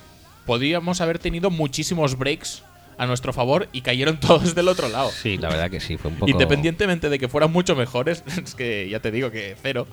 [0.45, 2.61] podríamos haber tenido muchísimos breaks
[2.97, 5.09] a nuestro favor y cayeron todos del otro lado.
[5.11, 6.29] Sí, la verdad que sí, fue un poco...
[6.31, 9.87] Independientemente de que fueran mucho mejores, es que ya te digo que cero.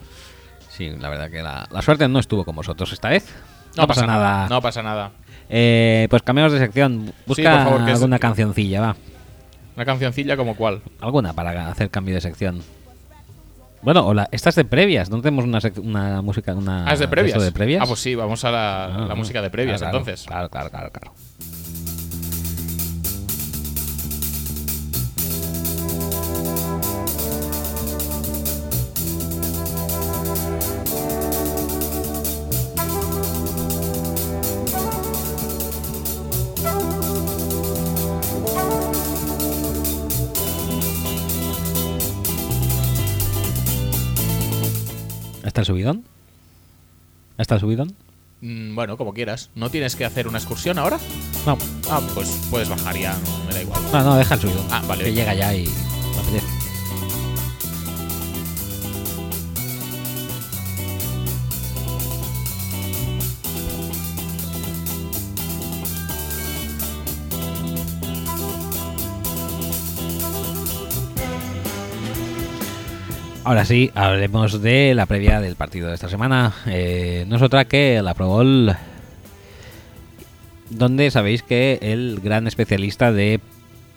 [0.70, 3.26] Sí, la verdad que la, la suerte no estuvo con vosotros esta vez.
[3.76, 4.48] No, pasa nada.
[4.48, 5.12] No pasa nada.
[5.48, 7.12] Eh, pues cambiamos de sección.
[7.26, 8.96] Busca por favor, que es- alguna cancioncilla, va.
[9.76, 10.82] Una cancioncilla como cuál.
[11.00, 12.62] Alguna para hacer cambio de sección.
[13.82, 15.10] Bueno, hola, esta es de previas.
[15.10, 17.42] ¿No tenemos una, una música, una Ah, es de previas.
[17.42, 17.82] de previas?
[17.82, 19.14] Ah, pues sí, vamos a la, Ah, la ah.
[19.16, 20.26] música de previas Claro, claro, entonces.
[20.26, 21.12] Claro, claro, claro, claro.
[45.54, 46.04] ¿Está el subidón?
[47.38, 47.94] ¿Está el subidón?
[48.40, 49.50] Mm, bueno, como quieras.
[49.54, 50.98] ¿No tienes que hacer una excursión ahora?
[51.46, 51.56] No,
[51.88, 53.80] Ah, pues puedes bajar ya, no, me da igual.
[53.92, 54.66] no, no, deja el subidón.
[54.72, 55.04] Ah, vale.
[55.04, 56.46] Que llega ya y me apetece.
[73.44, 76.54] Ahora sí, hablemos de la previa del partido de esta semana.
[76.66, 78.74] Eh, no es otra que la Pro Bowl,
[80.70, 83.40] donde sabéis que el gran especialista de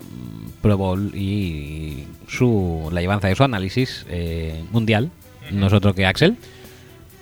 [0.02, 5.12] mm, Pro Bowl y su la llevanza de su análisis eh, mundial,
[5.50, 6.36] no es otro que Axel.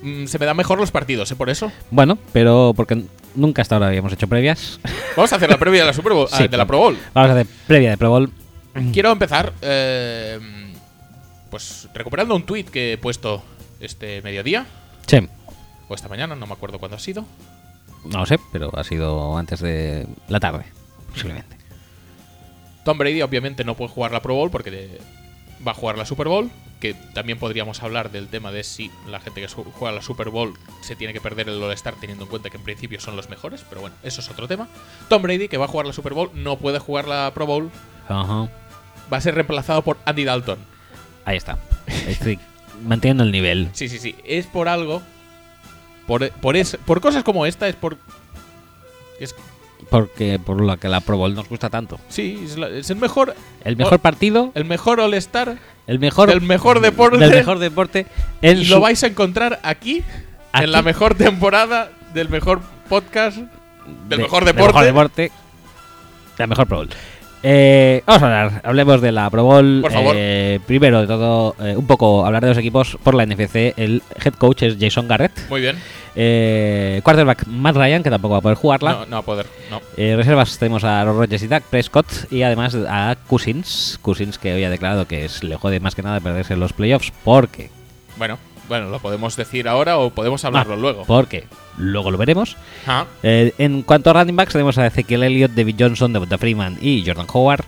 [0.01, 1.35] Mm, se me dan mejor los partidos, ¿eh?
[1.35, 1.71] Por eso.
[1.91, 3.03] Bueno, pero porque
[3.35, 4.79] nunca hasta ahora habíamos hecho previas.
[5.15, 6.97] Vamos a hacer la previa de la Super Bowl, ah, Sí, de la Pro Bowl.
[7.13, 8.31] Vamos a hacer previa de Pro Bowl.
[8.91, 10.37] Quiero empezar, eh,
[11.55, 13.41] pues recuperando un tweet que he puesto
[13.79, 14.65] este mediodía
[15.07, 15.25] Sí,
[15.87, 17.23] o esta mañana, no me acuerdo cuándo ha sido.
[18.03, 20.65] no lo sé, pero ha sido antes de la tarde,
[21.13, 21.55] posiblemente.
[22.83, 24.99] Tom Brady obviamente no puede jugar la Pro Bowl porque
[25.65, 26.51] va a jugar la Super Bowl,
[26.81, 30.55] que también podríamos hablar del tema de si la gente que juega la Super Bowl
[30.81, 33.63] se tiene que perder el All-Star teniendo en cuenta que en principio son los mejores,
[33.69, 34.67] pero bueno, eso es otro tema.
[35.07, 37.71] Tom Brady, que va a jugar la Super Bowl, no puede jugar la Pro Bowl,
[38.09, 38.49] Ajá.
[39.11, 40.74] va a ser reemplazado por Andy Dalton.
[41.25, 41.57] Ahí está.
[42.07, 42.39] Estoy
[42.85, 43.69] manteniendo el nivel.
[43.73, 45.01] Sí, sí, sí, es por algo,
[46.07, 47.97] por, por, es- por cosas como esta, es por...
[49.19, 49.33] Es,
[49.89, 51.99] Porque por lo que la Pro Bowl nos gusta tanto.
[52.09, 53.35] sí, es, la- es el mejor...
[53.63, 55.57] El mejor partido, El mejor All-Star
[55.87, 57.17] el mejor del mejor deporte.
[57.19, 58.07] del mejor deporte
[58.41, 60.03] en y su- lo vais a encontrar aquí,
[60.51, 60.63] Aquí.
[60.65, 63.47] en la mejor temporada del mejor podcast, del
[64.09, 64.73] de- mejor del deporte.
[64.73, 65.31] mejor deporte,
[66.39, 66.89] la mejor Pro Bowl.
[67.47, 69.81] Eh, vamos a hablar, hablemos de la Pro Bowl.
[69.83, 70.15] Por favor.
[70.17, 73.73] Eh, primero de todo, eh, un poco hablar de los equipos por la NFC.
[73.77, 75.31] El head coach es Jason Garrett.
[75.49, 75.77] Muy bien.
[76.15, 78.91] Eh, quarterback Matt Ryan, que tampoco va a poder jugarla.
[78.93, 79.45] No, no va a poder.
[79.69, 79.79] No.
[79.95, 83.99] Eh, reservas tenemos a Aaron Rodgers y Dak Prescott y además a Cousins.
[84.01, 87.13] Cousins que hoy ha declarado que es, le jode más que nada perderse los playoffs
[87.23, 87.69] porque
[88.17, 91.03] Bueno, Bueno, lo podemos decir ahora o podemos hablarlo Ah, luego.
[91.05, 91.43] Porque
[91.77, 92.57] luego lo veremos.
[92.87, 96.77] Ah, Eh, en cuanto a running backs, tenemos a Ezequiel Elliott, David Johnson, Devonta Freeman
[96.81, 97.65] y Jordan Howard.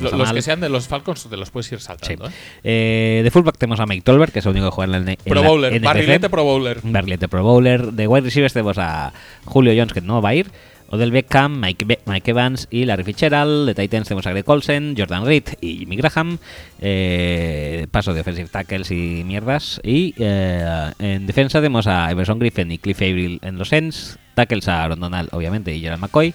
[0.00, 0.34] No los mal.
[0.34, 2.26] que sean de los Falcons te los puedes ir saltando.
[2.28, 2.32] Sí.
[2.64, 3.18] ¿eh?
[3.18, 5.16] Eh, de fullback tenemos a Mike Tolbert, que es el único que juega en en
[5.22, 6.80] Pro Bowler, barrilete Pro Bowler.
[6.82, 7.92] Barrilete Pro Bowler.
[7.92, 9.12] De wide receivers tenemos a
[9.44, 10.50] Julio Jones, que no va a ir.
[10.92, 11.86] Odell Beckham, Mike,
[12.24, 13.66] Evans y Larry Fitzgerald.
[13.66, 16.38] De Titans tenemos a Greg Olsen, Jordan Reed y Jimmy Graham.
[16.80, 19.80] Eh, paso de offensive tackles y mierdas.
[19.84, 24.18] Y eh, en defensa tenemos a Everson Griffin y Cliff Avril en los ends.
[24.34, 26.34] Tackles a Aaron Donald, obviamente, y Gerald McCoy.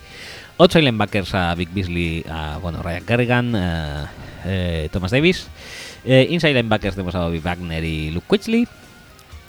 [0.58, 3.54] 8 linebackers a Vic Beasley, a bueno, Ryan Kerrigan,
[4.46, 5.50] eh, Thomas Davis.
[6.06, 8.66] Inside linebackers tenemos a Bobby Wagner y Luke Quitchley.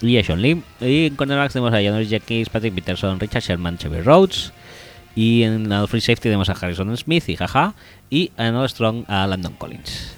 [0.00, 0.62] Y a Sean Lee.
[0.80, 4.52] Y en cornerbacks tenemos a Janoris Jenkins, Patrick Peterson, Richard Sherman, Chevy Rhodes.
[5.16, 7.74] Y en la free safety tenemos a Harrison Smith y Jaja.
[8.10, 10.14] Y en All Strong a Landon Collins.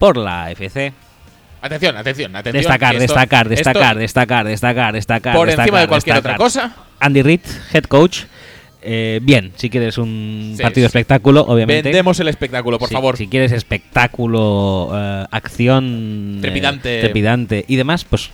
[0.00, 0.92] Por la FC.
[1.62, 2.62] Atención, atención, atención.
[2.62, 5.36] Destacar, esto- destacar, esto, destacar, destacar, destacar, destacar.
[5.36, 6.36] Por destacar, encima de cualquier destacar.
[6.36, 7.40] otra cosa, Andy Reid,
[7.74, 8.20] head coach.
[8.82, 10.86] Eh, bien, si quieres un Sí, partido sí.
[10.86, 11.82] espectáculo, obviamente.
[11.82, 13.18] vendemos el espectáculo, por favor.
[13.18, 17.00] Si quieres espectáculo, eh, acción eh, Trepidante.
[17.00, 18.30] trepidante y demás, pues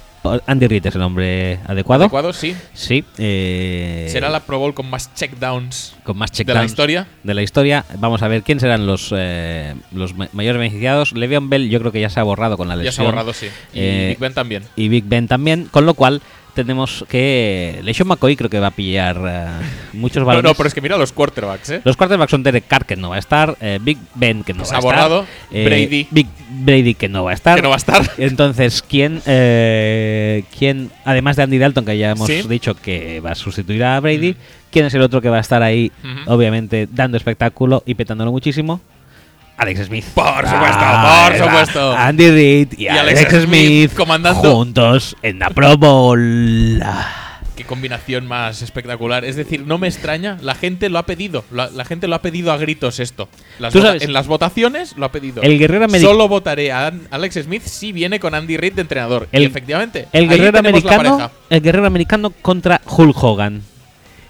[0.47, 2.05] Andy Reid es el nombre adecuado.
[2.05, 2.33] ¿Adecuado?
[2.33, 2.55] Sí.
[2.75, 3.05] Sí.
[3.19, 7.07] eh, Será la Pro Bowl con más checkdowns con más de la checkdowns historia.
[7.23, 7.85] de la historia.
[7.99, 11.13] Vamos a ver quién serán los, eh, los ma- mayores beneficiados.
[11.13, 12.93] Le'Veon Bell yo creo que ya se ha borrado con la Ya lesión.
[12.95, 13.47] se ha borrado, sí.
[13.73, 14.63] Y Eh, Big Ben también.
[14.77, 16.23] Y Big Ben también, con lo cual
[16.57, 17.79] tenemos que...
[17.85, 19.47] LeSean McCoy creo que va a pillar eh,
[19.93, 20.51] muchos No, balones.
[20.51, 21.81] no, pero es que mira los quarterbacks, ¿eh?
[21.85, 24.65] Los quarterbacks son Derek Carr, que no va a estar, eh, Big Ben, que no
[24.65, 25.25] Se va a estar.
[25.53, 26.09] eh, Brady.
[26.11, 27.55] Big Brady, que no va a estar.
[27.55, 28.03] Que no va a estar.
[28.19, 32.43] Entonces, ¿quién, eh, quién, además de Andy Dalton, que ya hemos Sí.
[32.49, 34.35] dicho que va a sustituir a Brady,
[34.73, 35.93] quién es el otro que va a estar ahí,
[36.27, 38.81] obviamente, dando espectáculo y petándolo muchísimo?
[39.59, 40.05] Alex Smith.
[40.15, 41.93] Por supuesto, Ah, por supuesto.
[41.97, 43.49] Andy Reid y, Y Alex, Alex Smith,
[43.89, 44.41] Smith comandando.
[44.55, 46.83] juntos en la Pro Bowl.
[47.57, 49.25] Qué combinación más espectacular.
[49.25, 51.43] Es decir, no me extraña, la gente lo ha pedido.
[51.51, 53.31] La, la gente lo ha pedido a gritos esto.
[53.59, 55.41] Las Tú sabes- en las votaciones lo ha pedido.
[55.41, 56.13] El guerrero americano.
[56.13, 59.27] Solo votaré a Alex Smith si viene con Andy Reid de entrenador.
[59.33, 63.63] El- y efectivamente, El guerrero americano, el guerrero americano contra Hulk Hogan.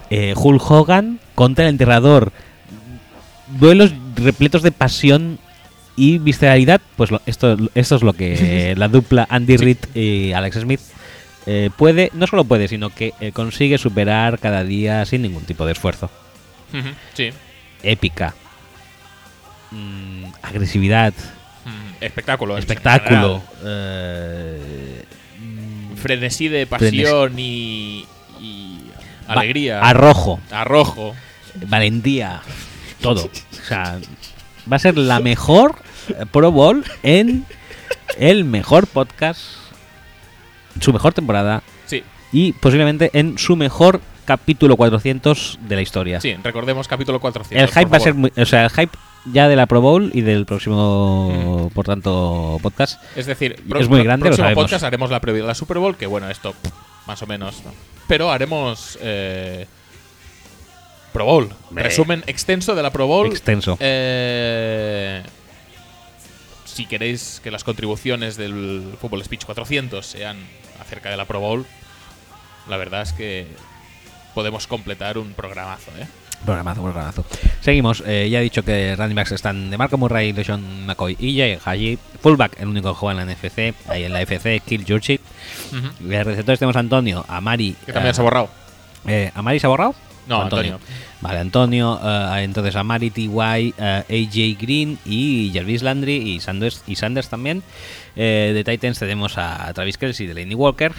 [0.09, 2.31] Eh, Hulk Hogan contra el enterrador.
[3.59, 5.39] Duelos repletos de pasión
[5.95, 6.81] y visceralidad.
[6.95, 9.57] Pues lo- esto, esto es lo que la dupla Andy.
[9.57, 10.81] Reid y Alex Smith
[11.45, 15.65] eh, puede, no solo puede, sino que eh, consigue superar cada día sin ningún tipo
[15.65, 16.09] de esfuerzo.
[17.13, 17.29] Sí.
[17.83, 18.33] Épica.
[19.71, 21.13] Mm, agresividad.
[21.65, 22.57] Mm, espectáculo.
[22.57, 23.41] espectáculo.
[23.63, 25.03] eh,
[25.95, 28.05] Frenesí de pasión y,
[28.39, 28.77] y
[29.27, 29.79] alegría.
[29.81, 30.39] Arrojo.
[30.51, 31.15] arrojo.
[31.67, 32.41] valentía,
[33.01, 33.25] todo.
[33.25, 33.99] O sea,
[34.71, 35.75] va a ser la mejor
[36.09, 37.45] eh, Pro Bowl en
[38.17, 39.41] el mejor podcast,
[40.79, 46.19] su mejor temporada Sí, y posiblemente en su mejor capítulo 400 de la historia.
[46.21, 47.69] sí, recordemos capítulo 400.
[47.69, 48.97] el hype va a ser, muy- o sea, el hype
[49.31, 53.01] ya de la Pro Bowl y del próximo, por tanto, podcast.
[53.15, 56.07] Es decir, Es muy grande, próximo podcast haremos la previa de la Super Bowl, que
[56.07, 56.53] bueno, esto
[57.05, 57.61] más o menos.
[57.65, 57.71] ¿no?
[58.07, 59.65] Pero haremos eh,
[61.13, 61.49] Pro Bowl.
[61.69, 61.83] Hombre.
[61.83, 63.27] Resumen extenso de la Pro Bowl.
[63.27, 63.77] Extenso.
[63.79, 65.23] Eh,
[66.65, 70.37] si queréis que las contribuciones del Fútbol Speech 400 sean
[70.79, 71.65] acerca de la Pro Bowl,
[72.69, 73.47] la verdad es que
[74.35, 76.05] podemos completar un programazo, ¿eh?
[76.45, 77.25] Programazo, programazo.
[77.61, 78.03] Seguimos.
[78.05, 81.57] eh, ya he dicho que running backs están de Marco Murray, LeSean McCoy y Jay
[81.65, 81.97] Haji.
[82.21, 83.73] Fullback, el único que juega en la NFC.
[83.89, 85.19] Ahí en la FC, Kill Jurchip.
[85.71, 86.07] Ujú.
[86.07, 87.75] De receptores tenemos a Antonio, a Mari.
[87.87, 88.49] Que también eh, se ha borrado.
[89.07, 89.95] eh, ¿A Mari se ha borrado?
[90.27, 90.79] No, ¿O Antonio.
[91.21, 91.99] Vale, Antonio.
[92.03, 97.29] eh, entonces a Mari, TY, eh, AJ Green y Jarvis Landry y Sanders, y Sanders
[97.29, 97.63] también.
[98.15, 100.91] Eh, de Titans tenemos a Travis Kelsey de Laney Walker,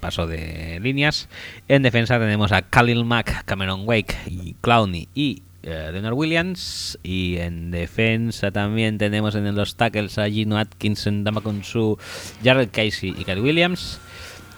[0.00, 1.28] paso de líneas.
[1.68, 6.98] En defensa tenemos a Khalil Mack, Cameron Wake y Clowney y eh, Leonard Williams.
[7.02, 11.98] Y en defensa también tenemos en los tackles a Gino Atkinson, Damakunsu,
[12.42, 14.00] Jared Casey y Kyle Williams.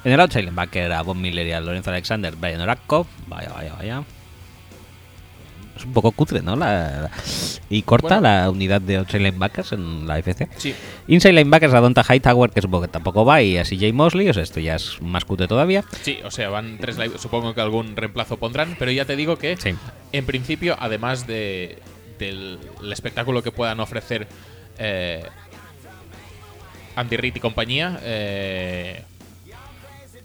[0.05, 3.07] En el outside linebacker a Bob Miller y a Lorenzo Alexander, Brian Orakko.
[3.29, 4.03] Vaya, vaya, vaya.
[5.77, 6.55] Es un poco cutre, ¿no?
[6.55, 7.11] La,
[7.71, 8.23] y corta Bueno.
[8.23, 10.49] la unidad de outside linebackers en la FC.
[10.57, 10.75] Sí.
[11.09, 14.29] Inside linebackers a Donta Hightower, que supongo que tampoco va, y así Jay Mosley.
[14.29, 15.83] O sea, esto ya es más cutre todavía.
[16.03, 19.57] Sí, o sea, van tres Supongo que algún reemplazo pondrán, pero ya te digo que
[19.57, 19.75] Sí.
[20.13, 21.79] en principio, además de,
[22.19, 24.27] del el espectáculo que puedan ofrecer
[24.79, 25.25] eh,
[26.97, 29.05] Andy Reid y compañía, eh,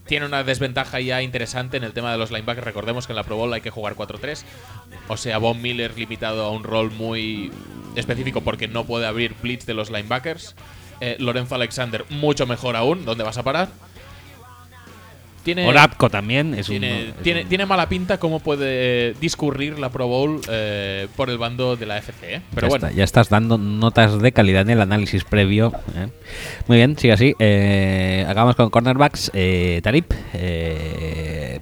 [0.07, 2.65] tiene una desventaja ya interesante en el tema de los linebackers.
[2.65, 4.43] Recordemos que en la Pro Bowl hay que jugar 4-3.
[5.07, 7.51] O sea, Von Miller limitado a un rol muy
[7.95, 10.55] específico porque no puede abrir blitz de los linebackers.
[10.99, 13.05] Eh, Lorenzo Alexander mucho mejor aún.
[13.05, 13.69] ¿Dónde vas a parar?
[15.47, 16.73] Tiene, Orapco también es un.
[16.79, 21.29] tiene, es tiene, un- tiene mala pinta cómo puede discurrir la Pro Bowl eh, por
[21.29, 22.35] el bando de la FC.
[22.35, 22.41] ¿eh?
[22.53, 25.71] Pero ya, bueno, está, ya estás dando notas de calidad en el análisis previo.
[25.95, 26.07] ¿eh?
[26.67, 27.33] Muy bien, sigue así.
[27.39, 29.31] Eh, acabamos con cornerbacks.
[29.33, 30.11] Eh, Tarip,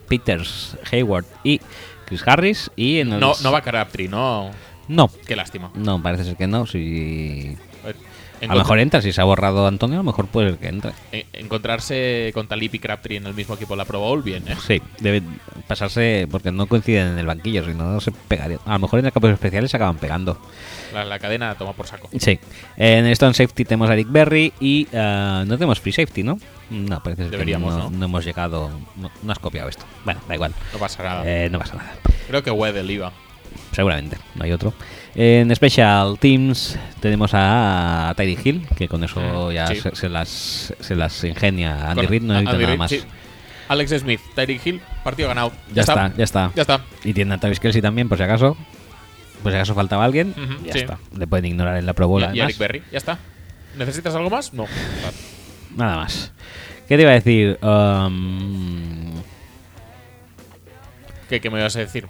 [0.08, 1.60] Peters, Hayward y
[2.06, 2.72] Chris Harris.
[2.76, 4.52] Y en el- no, no va Crabtree, no.
[4.88, 5.72] No, Qué lástima.
[5.74, 6.68] no, parece ser que no.
[6.68, 7.58] Si...
[8.42, 10.68] A lo mejor entra, si se ha borrado Antonio, a lo mejor puede ser que
[10.68, 10.92] entre.
[11.12, 14.44] eh, encontrarse con Talip y Crabtree en el mismo equipo de la Pro Bowl, bien,
[14.48, 14.56] ¿eh?
[14.66, 15.22] Sí, debe
[15.68, 18.60] pasarse porque no coinciden en el banquillo, si no, no se pegarían.
[18.66, 20.38] A lo mejor en el campo especiales se acaban pegando.
[20.94, 22.10] La, la cadena toma por saco.
[22.20, 22.40] Sí.
[22.78, 26.38] En Stone Safety tenemos a Eric Berry y eh, no tenemos Free Safety, ¿no?
[26.70, 28.06] No, parece ser Deberíamos, que no, ¿no?
[28.06, 28.70] hemos llegado.
[28.96, 29.86] No, no has copiado esto.
[30.04, 30.54] Bueno, da igual.
[30.74, 31.24] No pasa nada.
[31.26, 31.94] Eh, no pasa nada.
[32.28, 33.12] Creo que Weddell iba.
[33.72, 34.74] Seguramente, no hay otro.
[35.18, 39.76] En Special Teams tenemos a Tyree Hill, que con eso Mm, ya sí.
[39.78, 42.92] se, se las, se las ingenia Andy Reid, no necesita Andy nada más.
[42.92, 43.02] sí.
[43.68, 45.52] Alex Smith, Tyreek Hill, partido ganado.
[45.74, 46.52] Ya está, ya está.
[46.56, 46.82] Ya está.
[47.04, 48.56] Y tiene a Travis Kelsey también, por si acaso.
[49.42, 50.36] Por si acaso faltaba alguien.
[50.66, 50.80] Ya sí.
[50.80, 51.00] está.
[51.18, 52.40] Le pueden ignorar en la Pro Bowl, Y-.
[52.42, 53.18] Eric Berry, ya está.
[53.76, 54.54] ¿Necesitas algo más?
[54.54, 54.66] No.
[55.76, 56.32] Nada más.
[56.88, 57.58] ¿Qué te iba a decir?
[57.64, 59.14] Um,
[61.28, 62.06] ¿Qué, qué me ibas a decir?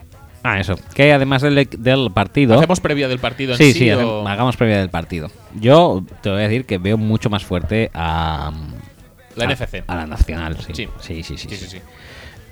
[0.48, 0.76] Ah, eso.
[0.94, 2.56] Que además del, del partido.
[2.58, 3.80] ¿Hacemos previa del partido en sí, sí?
[3.80, 5.32] sí, o- hagamos previa del partido.
[5.60, 8.52] Yo te voy a decir que veo mucho más fuerte a.
[9.36, 9.84] La a- NFC.
[9.88, 10.74] A la nacional, sí.
[10.74, 10.88] Sí.
[11.02, 11.50] Sí, sí, sí.
[11.50, 11.66] Sí, sí.
[11.66, 11.82] sí, sí.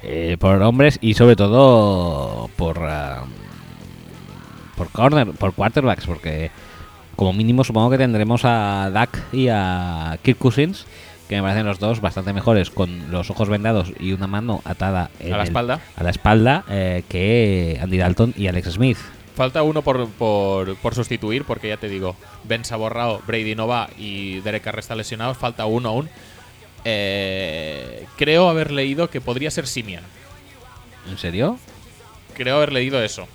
[0.02, 2.80] Eh, por hombres y sobre todo por.
[2.82, 3.24] ah,
[4.76, 6.50] por corner, por quarterbacks, porque
[7.16, 10.86] como mínimo supongo que tendremos a Dak y a Kirk Cousins,
[11.36, 15.10] que me parecen los dos bastante mejores con los ojos vendados y una mano atada
[15.20, 15.80] en A la el- espalda.
[15.96, 18.98] a la espalda eh, que Andy Dalton y Alex Smith.
[19.36, 23.56] Falta uno por, por, por sustituir, porque ya te digo, Ben se ha borrado, Brady
[23.56, 25.34] no va y Derek Carr está lesionado.
[25.34, 26.10] Falta uno aún.
[26.86, 30.04] Eh, creo haber leído que podría ser Simian.
[31.10, 31.58] ¿En serio?
[32.36, 33.28] Creo haber leído eso.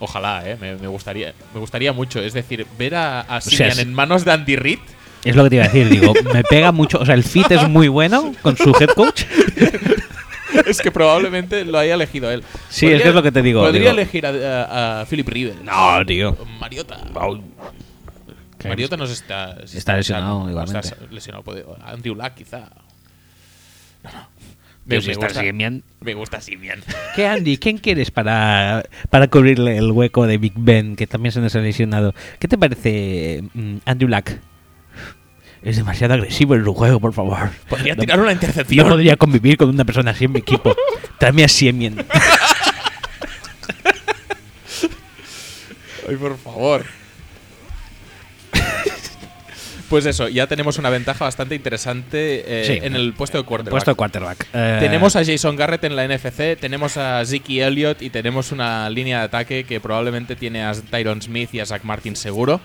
[0.00, 2.20] Ojalá, eh, me, me gustaría, me gustaría mucho.
[2.20, 4.78] Es decir, ver a, a Simian en manos de Andy Reid.
[5.24, 7.50] Es lo que te iba a decir, digo, me pega mucho, o sea, el fit
[7.50, 9.24] es muy bueno con su head coach.
[10.66, 12.42] es que probablemente lo haya elegido él.
[12.68, 13.92] Sí, es que es lo que te digo, Podría digo.
[13.92, 15.62] elegir a, a- a Philip Rivers.
[15.62, 16.36] No, tío.
[16.60, 16.98] Mariota.
[18.64, 19.66] Mariota no se está.
[19.66, 20.88] si Está lesionado sano, igualmente.
[20.88, 21.44] Está lesionado.
[21.84, 22.60] Andrew Luck, quizá.
[24.02, 24.28] No, no.
[24.86, 25.82] Me, si me está gusta, Simian.
[26.00, 26.82] me gusta Simian.
[27.16, 27.56] ¿Qué, Andy?
[27.56, 31.60] ¿Quién quieres para, para cubrirle el hueco de Big Ben, que también se nos ha
[31.60, 32.14] lesionado?
[32.38, 34.30] ¿Qué te parece mm, Andrew Luck?
[35.64, 37.50] Es demasiado agresivo en su juego, por favor.
[37.68, 38.86] Podría No- tirar una No intercepción.
[38.88, 40.76] podría convivir con una persona así en mi equipo.
[41.18, 42.04] Tráeme a Siemien.
[46.08, 46.84] Ay, por favor.
[49.88, 52.78] Pues eso, ya tenemos una ventaja bastante interesante eh, Sí.
[52.86, 53.70] en el puesto de quarterback.
[53.70, 54.46] Puesto de quarterback.
[54.52, 58.88] Eh, Tenemos a Jason Garrett en la NFC, tenemos a Zeke Elliott y tenemos una
[58.90, 62.60] línea de ataque que probablemente tiene a Tyron Smith y a Zach Martin seguro.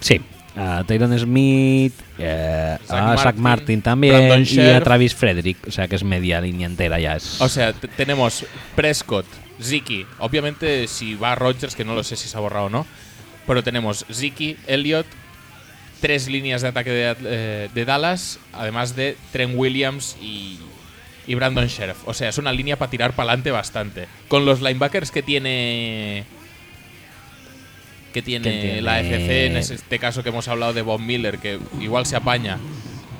[0.00, 0.20] Sí.
[0.56, 4.80] A Tyron Smith, eh, Zach a Zach Martin, Martin también y a.
[4.82, 5.58] Travis Frederick.
[5.68, 7.16] O sea que es media línea entera ya.
[7.16, 8.44] Es, O sea, tenemos
[8.74, 9.26] Prescott,
[9.62, 10.06] Ziki.
[10.18, 12.86] Obviamente, si va Rodgers, que no lo sé si se ha borrado o no.
[13.46, 15.06] Pero tenemos Ziki, Elliott,
[16.00, 20.58] tres líneas de ataque de, eh, de Dallas, además de Trent Williams y,
[21.26, 21.98] y Brandon Sheriff.
[22.06, 24.06] O sea, es una línea para tirar para adelante bastante.
[24.28, 26.24] Con los linebackers que tiene.
[28.18, 31.38] Que tiene, Que tiene- la FC, en este caso que hemos hablado de Bob Miller,
[31.38, 32.58] que igual se apaña.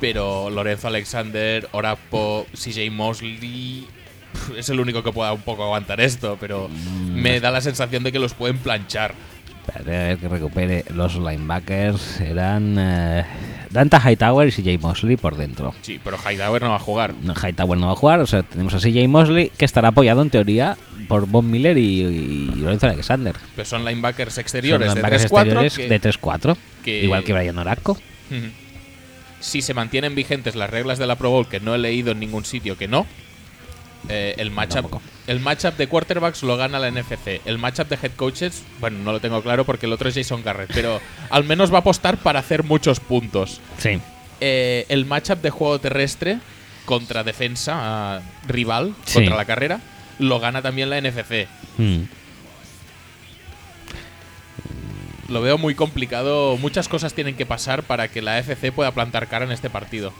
[0.01, 3.87] Pero Lorenzo Alexander, Orapo, CJ Mosley.
[4.57, 6.69] Es el único que pueda un poco aguantar esto, pero
[7.13, 9.15] me da la sensación de que los pueden planchar.
[9.67, 12.21] Espérate a ver que recupere los linebackers.
[12.21, 13.23] Eran eh,
[13.69, 15.73] Danta Hightower y CJ Mosley por dentro.
[15.81, 17.13] Sí, pero Hightower no va a jugar.
[17.21, 20.21] No, Hightower no va a jugar, o sea, tenemos a CJ Mosley que estará apoyado
[20.23, 20.75] en teoría
[21.07, 23.35] por Bob Miller y, y Lorenzo Alexander.
[23.55, 25.37] Pero son linebackers Son exteriores de linebackers 3-4.
[25.41, 27.91] exteriores que- de 3-4, que- igual que Brian Oraco.
[27.91, 28.47] Ujú.
[29.39, 32.19] Si se mantienen vigentes las reglas de la Pro Bowl, que no he leído en
[32.19, 33.05] ningún sitio que no,
[34.07, 35.01] eh, el, matchup, Tampoco.
[35.27, 37.41] el matchup de quarterbacks lo gana la NFC.
[37.45, 40.43] El matchup de head coaches, bueno, no lo tengo claro porque el otro es Jason
[40.43, 43.59] Garrett, pero al menos va a apostar para hacer muchos puntos.
[43.77, 43.99] Sí.
[44.41, 46.39] Eh, el matchup de juego terrestre
[46.85, 47.73] contra defensa
[48.15, 49.15] ah, rival, Sí.
[49.15, 49.81] contra la carrera,
[50.17, 51.47] lo gana también la NFC.
[51.77, 52.03] Mm.
[55.27, 56.57] Lo veo muy complicado.
[56.57, 60.11] Muchas cosas tienen que pasar para que la FC pueda plantar cara en este partido.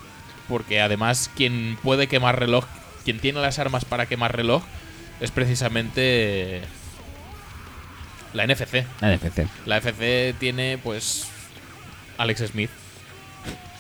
[0.48, 2.66] Porque además, quien puede quemar reloj,
[3.10, 4.62] quien tiene las armas para quemar reloj,
[5.20, 6.62] es precisamente
[8.36, 8.86] la NFC.
[9.02, 9.48] La NFC.
[9.66, 11.28] La FC tiene, pues,
[12.20, 12.70] Alex Smith.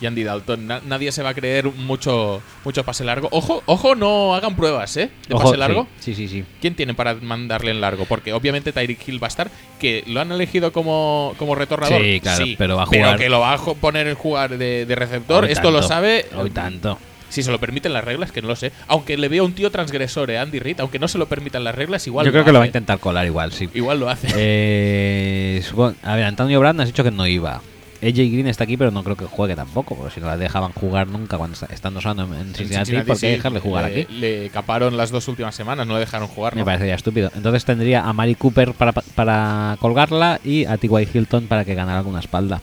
[0.01, 0.65] y Andy Dalton.
[0.65, 3.27] Na- nadie se va a creer mucho, mucho pase largo.
[3.31, 5.09] Ojo, ojo, no hagan pruebas, ¿eh?
[5.27, 5.87] De Ojo, pase largo.
[5.99, 6.39] Sí, sí, sí.
[6.39, 6.45] sí.
[6.61, 8.05] ¿Quién tiene para mandarle en largo?
[8.05, 12.01] Porque obviamente Tyreek Hill va a estar, que lo han elegido como, como retornador.
[12.01, 14.95] Sí, claro, pero va a jugar- que lo va a poner en jugar de, de
[14.95, 16.25] receptor, Hoy esto lo sabe.
[16.35, 16.97] Hoy tanto.
[17.29, 18.71] Si se lo permiten las reglas, que no lo sé.
[18.87, 20.39] Aunque le veo un tío transgresor, ¿eh?
[20.39, 22.63] Andy Reid, aunque no se lo permitan las reglas, igual Yo creo que lo va
[22.65, 23.69] a intentar colar igual, sí.
[23.73, 24.27] Igual lo hace.
[24.35, 27.61] Eh, supongo- a ver, Antonio Brand has dicho que no iba.
[28.01, 30.71] AJ Green está aquí, pero no creo que juegue tampoco, porque si no la dejaban
[30.71, 33.59] jugar nunca cuando está- estando usando en, en En Cincinnati, Cincinnati, ¿por qué sí, dejarle
[33.59, 34.13] jugar le, aquí?
[34.13, 36.55] Le caparon las dos últimas semanas, no le dejaron jugar.
[36.55, 36.65] Me ¿no?
[36.65, 37.29] parecería estúpido.
[37.35, 41.09] Entonces tendría a Mari Cooper para, para colgarla y a T.Y.
[41.13, 42.61] Hilton para que ganara alguna espalda.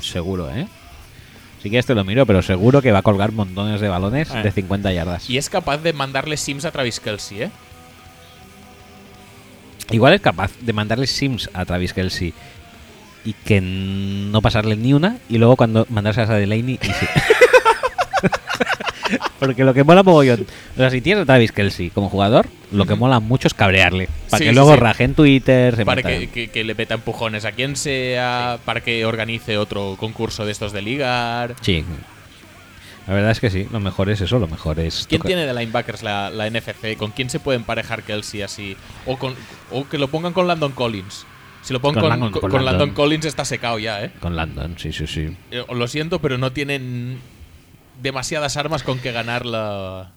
[0.00, 0.66] Seguro, ¿eh?
[1.62, 4.42] Si quieres te lo miro, pero seguro que va a colgar montones de balones Eh.
[4.42, 5.28] de 50 yardas.
[5.28, 7.50] Y es capaz de mandarle sims a Travis Kelsey, ¿eh?
[9.90, 12.32] Igual es capaz de mandarle sims a Travis Kelsey
[13.24, 17.06] y que no pasarle ni una y luego cuando mandarse a Delaney y sí.
[19.38, 20.46] Porque lo que mola mogollón.
[20.74, 24.08] O sea, si tienes a Travis Kelsey como jugador, lo que mola mucho es cabrearle.
[24.30, 24.80] Para Sí, que sí, luego sí.
[24.80, 28.80] raje en Twitter, se Para que, que- que le meta empujones a quien sea, para
[28.82, 31.54] que organice otro concurso de estos de ligar.
[31.60, 31.84] Sí.
[33.06, 35.06] La verdad es que sí, lo mejor es eso, lo mejor es.
[35.08, 36.96] ¿Quién tiene de linebackers la, la NFC?
[36.96, 38.76] ¿Con quién se puede emparejar Kelsey así?
[39.06, 39.34] O, con,
[39.72, 41.26] o que lo pongan con Landon Collins.
[41.62, 42.90] Si lo ponen Con con, Landon.
[42.90, 44.12] Collins está secado ya, ¿eh?
[44.20, 45.28] Con Landon, sí, sí, sí.
[45.50, 47.18] Eh, Lo siento, pero no tienen
[48.02, 50.12] demasiadas armas con que ganar la...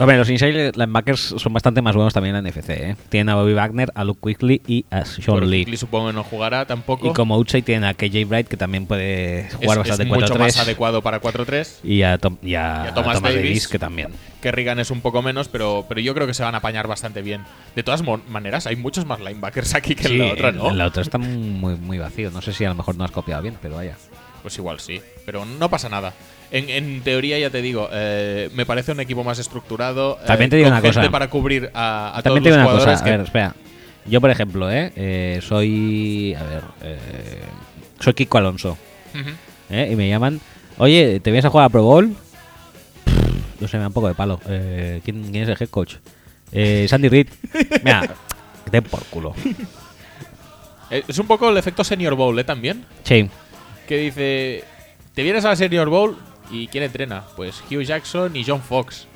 [0.00, 2.96] Hombre, los inside linebackers son bastante más buenos también en la NFC, ¿eh?
[3.08, 5.64] Tienen a Bobby Wagner, a Luke Quickly y a Sean Lee.
[5.64, 7.08] Quickly supongo que no jugará tampoco.
[7.10, 10.34] Y como outside tienen a KJ Bright, que también puede es, jugar es bastante mucho
[10.36, 10.38] 4-3.
[10.38, 11.80] más adecuado para 4-3.
[11.82, 13.42] Y a, y a- a a Thomas Thomas, Davis.
[13.42, 14.10] Davis, que también.
[14.40, 17.20] Kerrigan es un poco menos, pero, pero yo creo que se van a apañar bastante
[17.20, 17.42] bien.
[17.74, 20.70] De todas maneras, hay muchos más linebackers aquí que en la otra, ¿no?
[20.70, 22.30] en la otra está muy, muy vacío.
[22.30, 23.96] No sé si a lo mejor no has copiado bien, pero vaya.
[24.42, 26.14] Pues igual sí, pero no pasa nada.
[26.50, 30.18] En, en teoría, ya te digo, eh, me parece un equipo más estructurado.
[30.22, 31.10] eh, También te digo con una gente cosa.
[31.10, 33.00] para cubrir a, a todos los cosa, jugadores.
[33.00, 33.54] a que- ver, espera.
[34.06, 34.90] Yo, por ejemplo, ¿eh?
[34.96, 36.34] Eh, soy.
[36.34, 36.62] A ver.
[36.82, 36.98] eh,
[38.00, 38.78] soy Kiko Alonso.
[39.14, 39.28] Ujú.
[39.70, 39.90] ¿eh?
[39.92, 40.40] Y me llaman.
[40.78, 42.14] Oye, ¿te vienes a jugar a Pro Bowl?
[43.04, 44.40] Pff, No sé, me da un poco de palo.
[44.48, 45.96] Eh, ¿quién, quién es el head coach?
[46.52, 47.28] Eh, Sandy Reid.
[47.84, 48.00] Mira,
[48.64, 49.34] que te den por culo.
[50.90, 52.44] Eh, Es un poco el efecto Senior Bowl, ¿eh?
[52.44, 52.84] También.
[53.04, 53.28] Sí.
[53.86, 54.64] Que dice:
[55.14, 56.16] Te vienes a la Senior Bowl
[56.50, 57.24] y ¿quién entrena?
[57.36, 59.06] Pues Hugh Jackson y John Fox.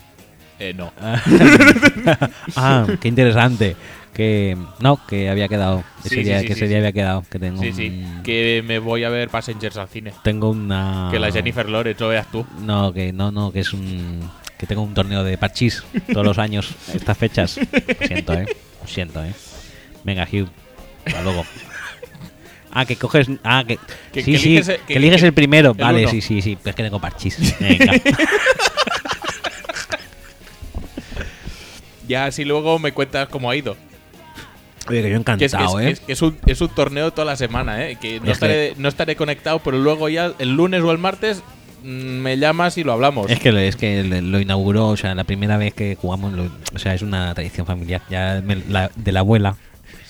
[0.58, 0.92] Eh, no.
[2.56, 3.76] ah, qué interesante.
[4.12, 5.82] Que no, que había quedado.
[6.02, 6.68] Sí, Ese día, sí, sí, que sí, ese sí.
[6.68, 7.24] día había quedado.
[7.30, 7.88] Que tengo Sí, sí.
[7.88, 10.12] un- Que me voy a ver Passengers al cine.
[10.22, 11.08] Tengo una.
[11.10, 12.46] Que la Jennifer Lawrence, lo veas tú.
[12.60, 14.20] No, que no, no, que es un.
[14.58, 15.82] Que tengo un torneo de parchís
[16.12, 17.58] todos los años, estas fechas.
[17.58, 18.46] Lo siento, eh.
[18.82, 19.32] Lo siento, eh.
[20.04, 20.48] Venga, Hugh.
[21.06, 21.44] Hasta luego.
[22.72, 23.28] Ah, que coges.
[23.44, 23.78] Ah, que.
[24.12, 24.48] Que- sí, que sí.
[24.48, 25.72] eliges el- que, eliges el primero.
[25.72, 26.10] el vale, uno.
[26.10, 26.56] sí, sí, sí.
[26.64, 27.36] Es que tengo parchís.
[27.60, 27.92] Venga.
[32.08, 33.76] Ya así luego me cuentas cómo ha ido.
[34.88, 35.90] Oye, que yo que es- encantado, que eh.
[35.90, 37.96] es- que es un, es un torneo toda la semana, ¿eh?
[38.00, 41.42] Que no, Es estaré, no estaré conectado, pero luego ya el lunes o el martes
[41.84, 43.30] mm, me llamas y lo hablamos.
[43.30, 46.78] Es que, es que lo inauguró, o sea, la primera vez que jugamos, lo- o
[46.78, 48.02] sea, es una tradición familiar.
[48.10, 49.56] Ya me- la- de la abuela,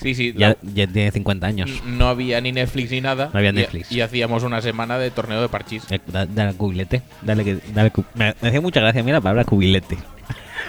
[0.03, 0.33] sí, sí.
[0.37, 1.69] ya, la- ya tiene 50 años.
[1.85, 3.29] no había ni Netflix ni nada.
[3.33, 3.91] No había Netflix.
[3.91, 5.83] Y, hacíamos una semana de torneo de parchís.
[5.89, 7.01] Eh, da- Dale al cubilete.
[7.21, 7.57] Dale que.
[7.73, 9.97] Dale cu- me, me hacía mucha gracia a mí la palabra cubilete.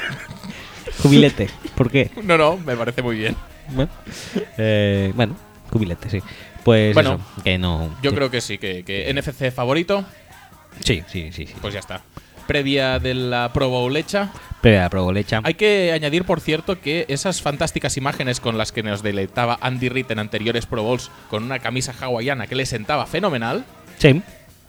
[1.02, 1.50] cubilete.
[1.74, 2.10] ¿Por qué?
[2.22, 3.36] No, no, me parece muy bien.
[3.70, 3.90] Bueno,
[4.58, 5.36] eh, bueno
[5.70, 6.20] cubilete, sí.
[6.62, 7.94] Pues Bueno, eso, que no.
[8.02, 10.04] Yo creo que sí, que, que NFC favorito,
[10.80, 11.46] Sí, sí, sí.
[11.46, 11.54] sí.
[11.60, 12.02] pues ya está.
[12.46, 14.30] Previa de la Pro Bowl hecha.
[14.60, 15.40] Pero la Pro Bowl hecha.
[15.44, 19.88] Hay que añadir, por cierto, que esas fantásticas imágenes con las que nos deleitaba Andy
[19.88, 23.64] Reid en anteriores Pro Bowls con una camisa hawaiana que le sentaba fenomenal,
[23.98, 24.22] Sí.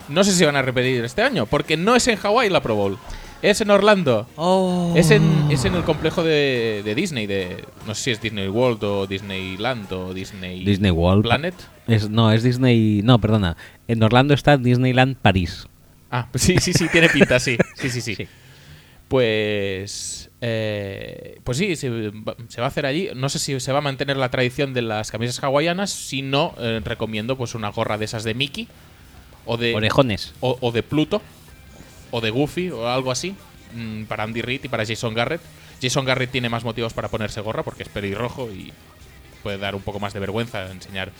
[0.09, 2.75] no sé si van a repetir este año, porque no es en Hawái la Pro
[2.75, 2.97] Bowl.
[3.41, 4.27] Es en Orlando.
[4.37, 4.93] Oh.
[4.95, 5.21] Es en,
[5.51, 9.05] es en el complejo de, de Disney, de no sé si es Disney World o
[9.07, 11.23] Disneyland o Disney, Disney World.
[11.23, 11.53] Planet.
[11.87, 13.01] Es, no, es Disney.
[13.03, 13.55] No, perdona.
[13.87, 15.67] En Orlando está Disneyland París.
[16.17, 17.57] Ah, sí, sí, sí, tiene pinta, sí.
[17.75, 18.15] Sí, sí, sí.
[18.15, 18.27] Sí.
[19.07, 20.29] Pues.
[20.41, 23.09] eh, pues sí, se va, se va a hacer allí.
[23.15, 25.91] No sé si se va a mantener la tradición de las camisas hawaianas.
[25.91, 28.67] Si no, eh, recomiendo pues una gorra de esas de Mickey.
[29.45, 30.33] O de, Orejones.
[30.39, 31.21] o, o de Pluto.
[32.11, 33.35] O de Goofy o algo así.
[33.73, 35.41] mm, Para Andy Reid y para Jason Garrett.
[35.81, 38.71] Jason Garrett tiene más motivos para ponerse gorra porque es pelirrojo y
[39.43, 41.11] puede dar un poco más de vergüenza enseñar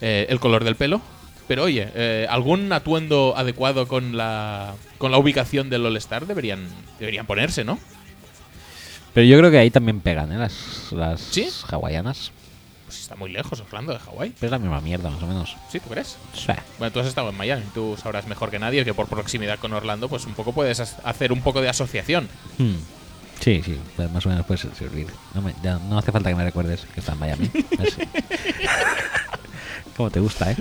[0.00, 1.00] eh, el color del pelo.
[1.46, 6.66] Pero oye, eh, algún atuendo adecuado con la, con la ubicación del All-Star deberían,
[6.98, 7.78] deberían ponerse, ¿no?
[9.12, 10.38] Pero yo creo que ahí también pegan, ¿eh?
[10.38, 11.48] Las, las ¿Sí?
[11.70, 12.32] hawaianas.
[12.86, 14.32] Pues está muy lejos Orlando de Hawái.
[14.40, 15.56] Pero es la misma mierda, más o menos.
[15.70, 16.16] ¿Sí, tú crees?
[16.34, 16.52] Sí.
[16.78, 19.72] Bueno, tú has estado en Miami, tú sabrás mejor que nadie que por proximidad con
[19.72, 22.28] Orlando, pues un poco puedes hacer un poco de asociación.
[22.58, 22.74] Hmm.
[23.40, 25.06] Sí, sí, pues más o menos puede servir.
[25.34, 27.50] No, me- ya no hace falta que me recuerdes que está en Miami.
[29.96, 30.56] Como te gusta, ¿eh?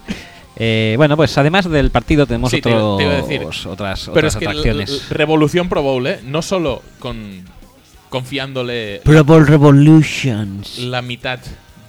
[0.57, 3.41] Eh, Bueno, pues además del partido tenemos Sí, otros, te iba a decir.
[3.43, 5.09] otras, Pero otras es que atracciones.
[5.09, 6.19] Revolución Pro Bowl, ¿eh?
[6.23, 7.43] No solo con
[8.09, 10.77] confiándole Pro Bowl Revolutions.
[10.80, 11.39] la mitad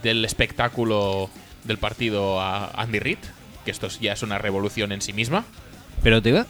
[0.02, 1.28] del espectáculo
[1.64, 3.18] del partido a Andy Reid,
[3.64, 5.44] que esto es- ya es una revolución en sí misma.
[6.02, 6.46] Pero te iba.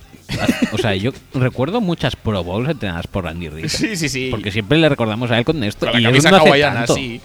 [0.73, 3.69] O sea, yo recuerdo muchas Pro Bowls entrenadas por Andy Reid.
[3.69, 4.29] Sí, sí, sí.
[4.31, 5.87] Porque siempre le recordamos a él con esto.
[5.87, 6.95] Con la y él camisa hace hawaiana, tanto.
[6.95, 7.21] sí.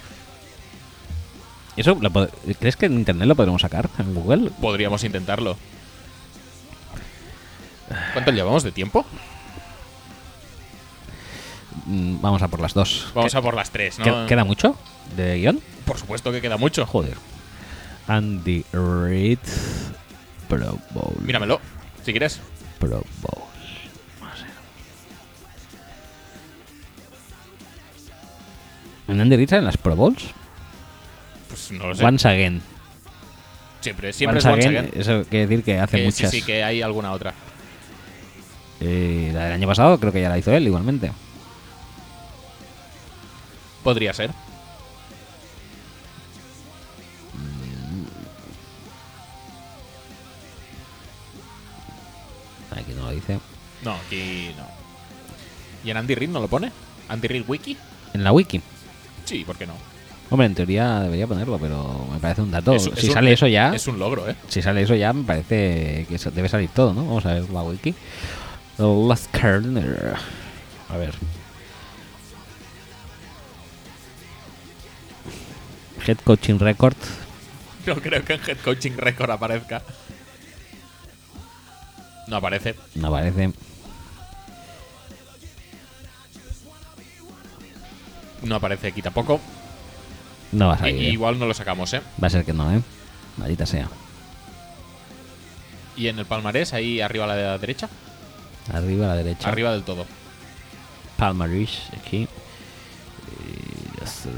[1.80, 2.12] ¿Eso lo
[2.60, 3.90] ¿Crees que en internet lo podremos sacar?
[4.00, 4.52] ¿En Google?
[4.60, 5.56] Podríamos intentarlo.
[8.14, 9.06] ¿Cuánto llevamos de tiempo?
[11.86, 13.10] Mm, Vamos a por las dos.
[13.16, 14.28] Vamos ¿Qué- a por las tres, ¿no?
[14.28, 14.76] ¿Queda mucho
[15.16, 15.62] de guion?
[15.86, 16.86] Por supuesto que queda mucho.
[16.86, 17.16] Joder.
[18.08, 19.40] Andy Reid
[20.50, 21.16] Pro Bowl.
[21.22, 21.62] Míramelo,
[22.04, 22.42] si quieres.
[22.80, 23.44] Pro Bowl.
[29.08, 30.24] ¿En Andy Reid en las Pro Bowls?
[31.50, 32.06] Pues no lo sé.
[32.06, 32.62] Once again.
[33.82, 35.02] Siempre, siempre Once es once again, again.
[35.02, 36.32] Eso quiere decir que hace Que sí, muchas.
[36.32, 37.34] sí, que hay alguna otra.
[38.82, 41.12] Eh, la del año pasado creo que ya la hizo él igualmente.
[43.84, 44.32] Podría ser.
[52.76, 53.40] Aquí no lo dice.
[53.84, 54.68] No, aquí no.
[55.84, 56.72] ¿Y en Andy Reid no lo pone?
[57.08, 57.78] ¿Andy Reid Wiki?
[58.14, 58.62] En la wiki.
[59.26, 59.74] Sí, ¿por qué no?
[60.32, 62.74] Hombre, en teoría debería ponerlo, pero me parece un dato.
[62.74, 64.36] Es- es si un- sale eso ya, Es un logro, ¿eh?
[64.48, 67.04] si sale eso ya, me parece que eso debe salir todo, ¿no?
[67.06, 67.94] Vamos a ver la wiki.
[68.78, 70.16] The Last Corner.
[70.90, 71.14] A ver.
[76.06, 76.96] Head Coaching Record.
[77.86, 79.82] No creo que en Head Coaching Record aparezca.
[82.28, 82.76] No aparece.
[82.96, 83.52] No aparece.
[88.44, 89.40] No aparece aquí tampoco.
[90.52, 91.04] No va a I- salir.
[91.04, 91.10] ¿eh?
[91.12, 92.02] igual no lo sacamos, ¿eh?
[92.22, 92.82] Va a ser que no, ¿eh?
[93.38, 93.90] Maldita sea.
[95.96, 97.90] Y en el palmarés, ahí arriba a la derecha.
[98.74, 99.48] Arriba a la derecha.
[99.50, 100.06] Arriba del todo.
[101.18, 102.28] Palmaris, aquí.
[103.40, 104.30] Y ya está.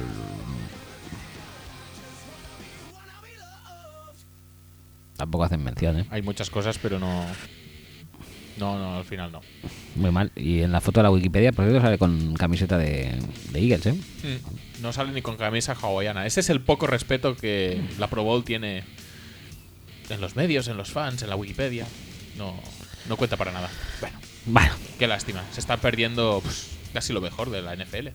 [5.18, 6.06] Tampoco hacen mención, ¿eh?
[6.10, 7.26] Hay muchas cosas, pero no.
[8.57, 9.41] No, no, al final no.
[9.95, 10.32] Muy mal.
[10.36, 13.11] Y en la foto de la Wikipedia, por cierto, sale con camiseta de,
[13.52, 13.94] de Eagles, ¿eh?
[13.94, 16.26] Mm, No sale ni con camisa hawaiana.
[16.26, 18.84] Ese es el poco respeto que la Pro Bowl tiene
[20.10, 21.88] en los medios, en los fans, en la Wikipedia.
[22.38, 22.53] No,
[23.07, 23.69] no cuenta para nada.
[23.99, 25.44] Bueno, Bueno, qué lástima.
[25.53, 28.10] Se está perdiendo pues, casi lo mejor de la NFL.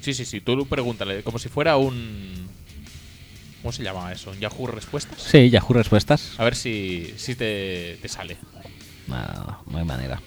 [0.00, 0.40] Sí, sí, sí.
[0.40, 2.48] Tú pregúntale, como si fuera un.
[3.62, 4.30] ¿Cómo se llama eso?
[4.30, 5.20] ¿Un Yahoo Respuestas?
[5.20, 6.32] sí, Yahoo Respuestas.
[6.38, 8.36] A ver si, si te, te sale.
[9.06, 10.20] No, no hay manera.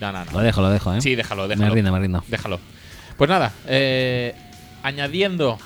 [0.00, 0.32] No, no, no.
[0.32, 1.00] Lo dejo, lo dejo, ¿eh?
[1.00, 1.74] Sí, déjalo, Me déjalo.
[1.74, 2.24] rindo, me rindo.
[2.28, 2.60] Déjalo.
[3.16, 4.34] Pues nada, eh,
[4.82, 5.58] añadiendo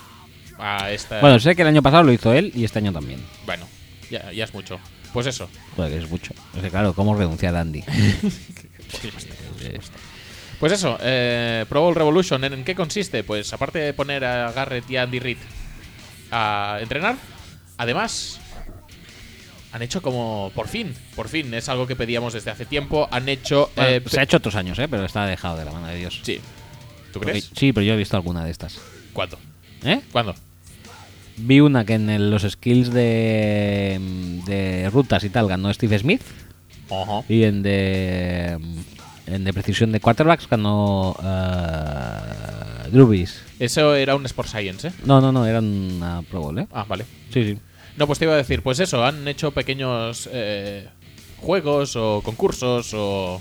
[0.58, 1.20] a esta.
[1.20, 3.20] Bueno, sé que el año pasado lo hizo él y este año también.
[3.44, 3.66] bueno,
[4.10, 4.78] ya, ya es mucho.
[5.12, 5.50] Pues eso.
[5.76, 6.32] Joder, que es mucho.
[6.56, 7.84] Es que claro, ¿cómo renunciar a Andy?
[10.62, 13.24] Pues eso, eh, Pro Bowl Revolution, ¿en, qué consiste?
[13.24, 15.38] Pues aparte de poner a Garrett y a Andy Reid
[16.30, 17.16] a entrenar,
[17.78, 18.38] además
[19.72, 23.28] han hecho como, por fin, por fin, es algo que pedíamos desde hace tiempo, han
[23.28, 23.72] hecho...
[23.74, 24.86] Bueno, eh, se ha hecho otros años, ¿eh?
[24.86, 26.20] Pero está dejado de la mano de Dios.
[26.22, 26.36] Sí.
[27.12, 27.50] ¿Tú Porque- crees?
[27.56, 28.78] Sí, pero yo he visto alguna de estas.
[29.12, 29.40] ¿Cuándo?
[29.82, 30.00] ¿Eh?
[30.12, 30.32] ¿Cuándo?
[31.38, 33.98] Vi una que en el- los skills de,
[34.46, 36.22] de rutas y tal ganó Steve Smith.
[36.88, 37.24] Ojo.
[37.28, 38.58] Y en de,
[39.26, 43.42] de precisión de quarterbacks ganó uh, Drew Brees.
[43.58, 44.92] Eso era un Sport Science, ¿eh?
[45.04, 46.66] No, no, no, era una Pro Bowl, ¿eh?
[46.72, 47.04] Ah, vale.
[47.32, 47.58] Sí, sí.
[47.96, 50.88] No, pues te iba a decir, pues eso, han hecho pequeños eh,
[51.38, 53.40] juegos o concursos o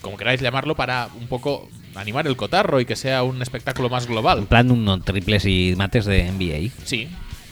[0.00, 4.04] como queráis llamarlo para un poco animar el cotarro y que sea un espectáculo más
[4.04, 4.44] En global.
[4.44, 6.70] plan, unos triples y mates de NBA.
[6.84, 7.08] Sí,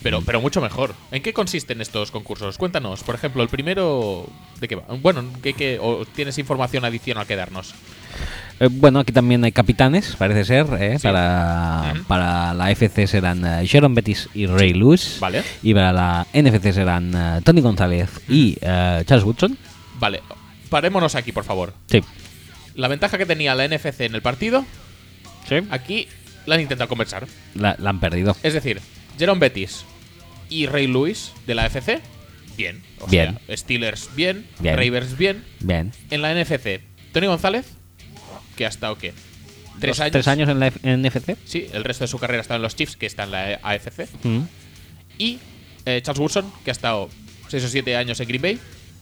[0.07, 0.95] pero, pero mucho mejor.
[1.11, 2.59] ¿En qué consisten estos concursos?
[2.59, 4.25] Cuéntanos, por ejemplo, el primero,
[4.61, 4.85] ¿de qué va?
[5.03, 7.75] Bueno, ¿qué, qué- o ¿tienes información adicional que darnos?
[8.61, 10.67] Eh, bueno, aquí también hay capitanes, parece ser.
[10.81, 10.97] ¿eh?
[11.01, 11.03] Sí.
[11.03, 15.17] Para, para la FC serán eh, Sharon Bettis y Ray Lewis.
[15.19, 15.43] Vale.
[15.65, 19.59] Y para la NFC serán eh, Tony González y eh, Charles Woodson.
[19.99, 20.23] Vale,
[20.71, 21.75] parémonos aquí, por favor.
[21.91, 22.01] Sí.
[22.77, 24.65] La ventaja que tenía la NFC en el partido,
[25.49, 25.57] Sí.
[25.71, 26.07] aquí
[26.47, 27.27] la han intentado conversar.
[27.57, 28.37] La, la han perdido.
[28.45, 28.81] Es decir,
[29.19, 29.85] Jerome Bettis
[30.49, 32.01] y Ray Lewis de la FC
[32.57, 32.83] bien.
[33.01, 33.39] O Bien.
[33.47, 34.77] sea, Steelers bien, Bien.
[34.77, 35.45] Ravens bien.
[35.61, 35.93] Bien.
[36.11, 36.81] En la NFC,
[37.13, 37.67] Tony González,
[38.57, 39.13] que ha estado, ¿qué?
[39.79, 40.13] ¿Tres años?
[40.13, 41.37] ¿Tres años en la F- en NFC?
[41.45, 43.61] Sí, el resto de su carrera ha estado en los Chiefs, que está en la
[43.63, 44.09] AFC.
[44.23, 44.41] Mm.
[45.19, 45.39] Y
[45.85, 47.11] eh, Charles Woodson, que ha estado
[47.49, 48.59] 6 o 7 años en Green Bay.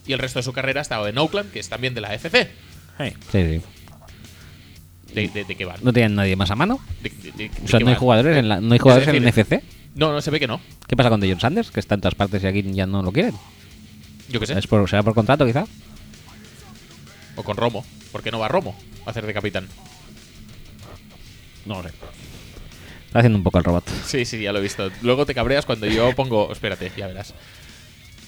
[0.06, 2.08] Y el resto de su carrera ha estado en Oakland, que es también de la
[2.10, 2.48] AFC.
[2.98, 3.60] Sí, sí.
[5.14, 5.76] ¿De, de, de qué van?
[5.82, 6.80] ¿No tienen nadie más a mano?
[7.02, 9.22] ¿De- de- de- de O sea, no hay jugadores en la, no hay jugadores en
[9.24, 9.62] NFC.
[9.94, 10.60] No, no, se ve que no.
[10.88, 11.70] ¿Qué pasa con John Sanders?
[11.70, 13.34] Que está en todas partes y aquí ya no lo quieren.
[14.28, 14.58] Yo qué sé.
[14.58, 15.66] ¿Es por, ¿Será por contrato, quizá?
[17.36, 17.84] O con Romo.
[18.12, 18.76] ¿Por qué no va Romo
[19.06, 19.68] a hacer de capitán?
[21.66, 21.94] No lo sé.
[23.06, 23.88] Está haciendo un poco el robot.
[24.04, 24.90] Sí, sí, ya lo he visto.
[25.02, 26.50] Luego te cabreas cuando yo pongo.
[26.50, 27.32] Espérate, ya verás.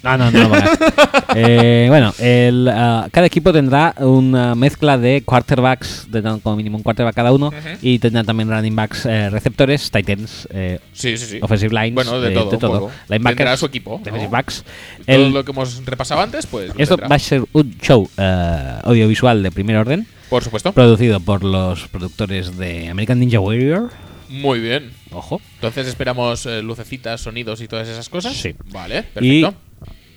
[0.02, 0.42] No, no, no.
[0.48, 0.70] pongas.
[1.38, 6.82] Eh, bueno, el, ah, cada equipo tendrá una mezcla de quarterbacks, tendrán como mínimo un
[6.82, 7.52] quarterback cada uno,
[7.82, 11.38] y tendrán también running backs, eh, receptores, tight ends, eh, Sí, sí, sí.
[11.42, 12.50] offensive lines, Bueno, de eh, todo.
[12.50, 12.90] de todo.
[13.08, 13.98] Tendrá su equipo.
[13.98, 14.04] ¿no?
[14.04, 14.64] defensive backs.
[15.04, 16.68] Todo lo que hemos repasado antes, pues.
[16.74, 17.08] lo esto tendrá.
[17.08, 20.72] va a ser un show eh, audiovisual de primer orden, Por supuesto.
[20.72, 23.90] producido por los productores de American Ninja Warrior.
[24.30, 24.90] Muy bien.
[25.12, 25.40] Ojo.
[25.56, 28.32] Entonces esperamos eh, lucecitas, sonidos y todas esas cosas.
[28.34, 28.54] Sí.
[28.72, 29.54] Vale, Y perfecto.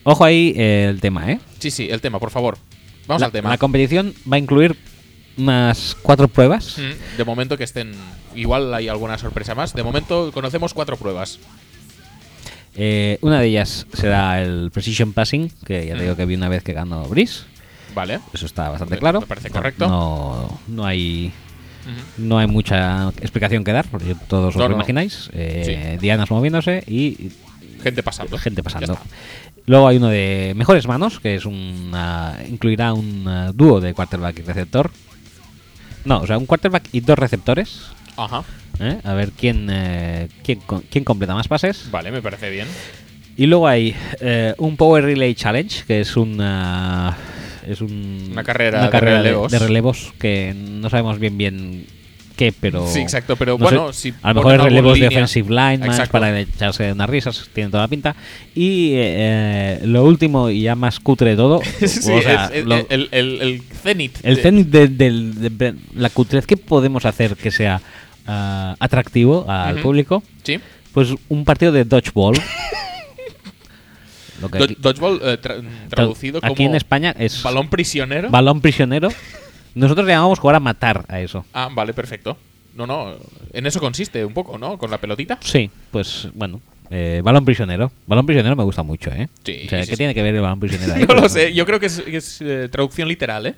[0.03, 1.39] Ojo ahí eh, el tema, ¿eh?
[1.59, 2.57] Sí, sí, el tema, por favor.
[3.07, 3.49] Vamos la, al tema.
[3.49, 4.75] la competición va a incluir
[5.37, 6.77] unas cuatro pruebas.
[6.77, 7.93] Mm, De momento que estén.
[8.35, 9.73] Igual hay alguna sorpresa más.
[9.73, 11.39] De momento conocemos cuatro pruebas.
[12.75, 16.03] Eh, una de ellas será el Precision Passing, que ya te Mm.
[16.03, 17.41] digo que vi una vez que ganó Brice.
[17.95, 18.19] Vale.
[18.33, 19.21] Eso está bastante Me- claro.
[19.21, 19.87] me parece correcto.
[19.87, 21.31] No, no hay
[22.19, 24.75] no hay mucha explicación que dar, porque todos os No, lo no.
[24.75, 25.29] imagináis.
[25.33, 27.31] Eh, Dianas moviéndose y
[27.81, 28.37] Gente pasando.
[28.37, 28.97] gente pasando.
[29.65, 31.91] Luego hay uno de mejores manos, que es un
[32.49, 34.91] incluirá un ah, dúo de quarterback y receptor.
[36.05, 37.81] No, o sea, un quarterback y dos receptores.
[38.17, 38.43] Ajá.
[38.79, 38.99] ¿eh?
[39.03, 40.59] A ver quién, eh, quién,
[40.89, 41.89] quién completa más pases.
[41.91, 42.67] Vale, me parece bien.
[43.37, 47.15] Y luego hay eh, un Power Relay Challenge, que es una
[47.67, 49.51] es un- Una carrera una de carrera relevos.
[49.51, 51.85] de relevos que no sabemos bien bien
[52.39, 54.99] qué, pero Sí, exacto, pero no sé, bueno, si a lo mejor es relevos de
[55.01, 58.15] línea- offensive line para echarse unas risas, tiene toda la pinta.
[58.55, 62.65] Y eh, lo último y ya más cutre de todo, Sí, o sea, es- es-
[62.65, 64.17] lo- el, el, el cenit.
[64.23, 67.81] el de- cenit de, de la cutrez que podemos hacer que sea
[68.25, 70.59] ah, atractivo al público, Sí.
[70.93, 72.35] pues un partido de dodgeball.
[74.41, 76.53] Lo que Do- aquí- Dodgeball eh, tra- traducido como.
[76.53, 78.29] aquí en España es Balón prisionero.
[78.29, 79.09] balón prisionero.
[79.79, 81.45] Nosotros le llamamos jugar a matar a eso.
[81.53, 82.37] ah, vale, perfecto.
[82.75, 83.15] No, no.
[83.53, 84.77] En eso consiste un poco, ¿no?
[84.77, 85.37] Con la pelotita.
[85.41, 86.61] Sí, pues bueno.
[86.89, 87.91] eh, balón prisionero.
[88.07, 89.27] Balón prisionero me gusta mucho, ¿eh?
[89.43, 89.97] Sí, o sea, sí, ¿qué sí.
[89.97, 91.05] tiene que ver el balón prisionero ahí?
[91.07, 91.53] No lo sé.
[91.53, 93.55] Yo creo que es, que es, eh, traducción literal, ¿eh?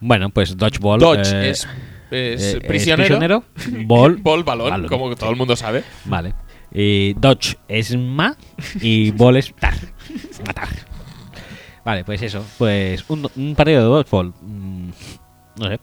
[0.00, 1.00] Bueno, pues dodgeball.
[1.00, 1.68] Dodge eh, es, es
[2.10, 3.44] eh, es prisionero.
[3.86, 4.16] Ball.
[4.16, 5.82] Ball, balón, balón, como todo el mundo sabe.
[6.04, 6.34] Vale.
[6.72, 8.36] Y dodge es ma
[8.80, 9.74] y ball es tar.
[10.46, 10.68] Matar.
[11.84, 12.44] Vale, pues eso.
[12.58, 14.34] Pues un, un partido de dodgeball.
[14.42, 14.90] mm,
[15.58, 15.80] no sé.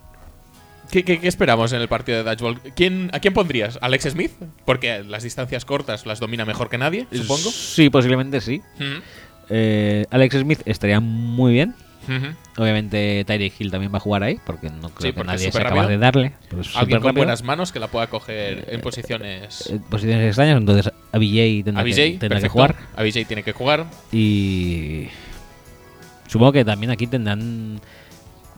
[0.92, 2.60] ¿Qué, qué, qué esperamos en el partido de Dodgeball?
[2.76, 3.80] ¿Quién, ¿A quién pondrías?
[3.82, 4.32] ¿Alex Smith?
[4.64, 7.50] Porque las distancias cortas las domina mejor que nadie, supongo.
[7.50, 8.62] Sí, posiblemente sí.
[9.50, 11.74] Eh, Alex Smith estaría muy bien.
[12.58, 15.64] Obviamente Tyreek Hill también va a jugar ahí, porque no creo Sí, que nadie sea
[15.64, 16.34] capaz de darle.
[16.76, 19.70] Alguien con buenas manos que la pueda coger en posiciones.
[19.72, 22.76] Eh, posiciones extrañas, entonces Abijay tendrá, que, tendrá que jugar.
[22.96, 23.86] A BJ tiene que jugar.
[24.12, 25.08] Y
[26.28, 27.80] supongo que también aquí tendrán.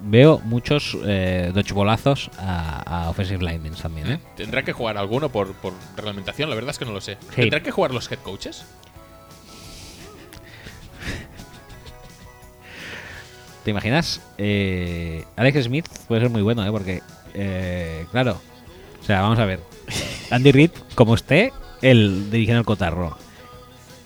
[0.08, 4.20] Veo muchos eh, dodgeballazos a, a offensive linemen también, ¿eh?
[4.36, 6.48] ¿Tendrá que jugar alguno por, por reglamentación?
[6.48, 7.18] La verdad es que no lo sé.
[7.30, 7.42] Sí.
[7.42, 8.66] ¿Tendrán que jugar los head coaches?
[13.64, 14.22] ¿Te imaginas?
[14.38, 16.70] Eh, Alex Smith puede ser muy bueno, ¿eh?
[16.70, 17.02] Porque,
[17.34, 18.40] eh, claro,
[19.02, 19.60] o sea, vamos a ver.
[20.30, 21.52] Andy Reid, como esté,
[21.82, 23.18] él dirigiendo el cotarro.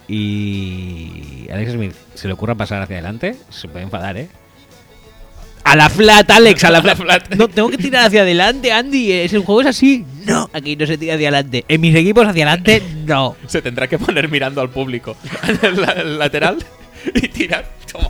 [0.07, 4.29] Y Alex Smith se le ocurra pasar hacia adelante, se puede enfadar, ¿eh?
[5.71, 6.97] A la flat, Alex, a la flat.
[6.97, 7.35] flat.
[7.35, 9.11] No, tengo que tirar hacia adelante, Andy.
[9.11, 10.05] Es el juego es así.
[10.25, 11.63] No, aquí no se tira hacia adelante.
[11.67, 13.35] En mis equipos hacia adelante, no.
[13.47, 15.15] Se tendrá que poner mirando al público
[15.75, 16.57] la- lateral
[17.15, 17.65] y tirar.
[17.91, 18.09] Toma.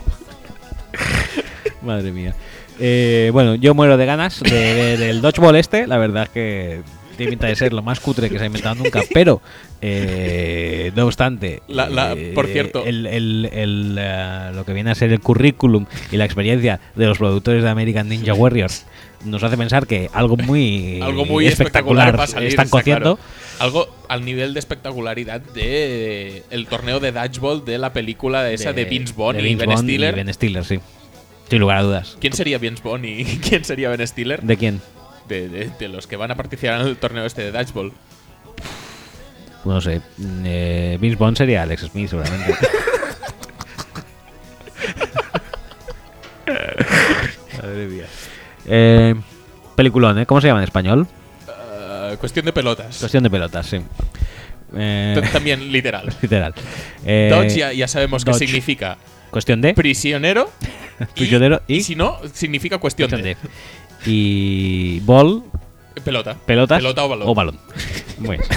[1.82, 2.34] Madre mía.
[2.78, 5.86] Eh, bueno, yo muero de ganas de ver el dodgeball este.
[5.86, 6.80] La verdad es que
[7.16, 9.02] tiene pinta de ser lo más cutre que se ha inventado nunca.
[9.12, 9.42] Pero,
[9.82, 12.84] eh, no obstante, La- la- eh, por cierto.
[12.84, 17.06] el- el- el, eh, lo que viene a ser el currículum y la experiencia de
[17.06, 18.84] los productores de American Ninja Warriors
[19.24, 22.48] nos hace pensar que algo muy, Algo muy espectacular, salir.
[22.48, 23.16] están está cociendo.
[23.16, 23.18] claro.
[23.58, 28.72] Algo al nivel de espectacularidad de eh, el torneo de Dodgeball de la película esa
[28.72, 30.14] de, Vince Vaughn de y Ben Stiller.
[30.14, 30.80] Ben Stiller, sí.
[31.50, 32.16] Sin lugar a dudas.
[32.20, 34.40] ¿Quién sería Vince Vaughn y quién sería Ben Stiller?
[34.42, 34.80] ¿De quién?
[35.28, 37.92] De, de- de los que van a participar en el torneo este de Dodgeball
[39.64, 40.00] no sé,
[40.44, 42.54] eh, Vince Bond sería Alex Smith seguramente.
[47.62, 48.06] Madre mía.
[48.66, 49.14] Eh,
[49.76, 50.26] peliculón, ¿eh?
[50.26, 51.06] ¿Cómo se llama en español?
[51.48, 52.98] Eh, cuestión de pelotas.
[52.98, 53.78] Cuestión de pelotas, sí.
[54.76, 56.08] Eh, también literal.
[56.22, 56.54] literal.
[57.04, 58.96] Dodge ya, ya sabemos qué significa.
[59.30, 59.74] Cuestión de.
[59.74, 60.50] Prisionero.
[61.14, 63.36] Prisionero y, si no, significa cuestión, de.
[64.06, 65.00] Y.
[65.00, 65.44] Ball.
[66.04, 66.36] Pelota.
[66.46, 66.78] Pelotas.
[66.78, 67.28] Pelota o balón.
[67.28, 67.58] O balón.
[68.18, 68.48] Muy bien.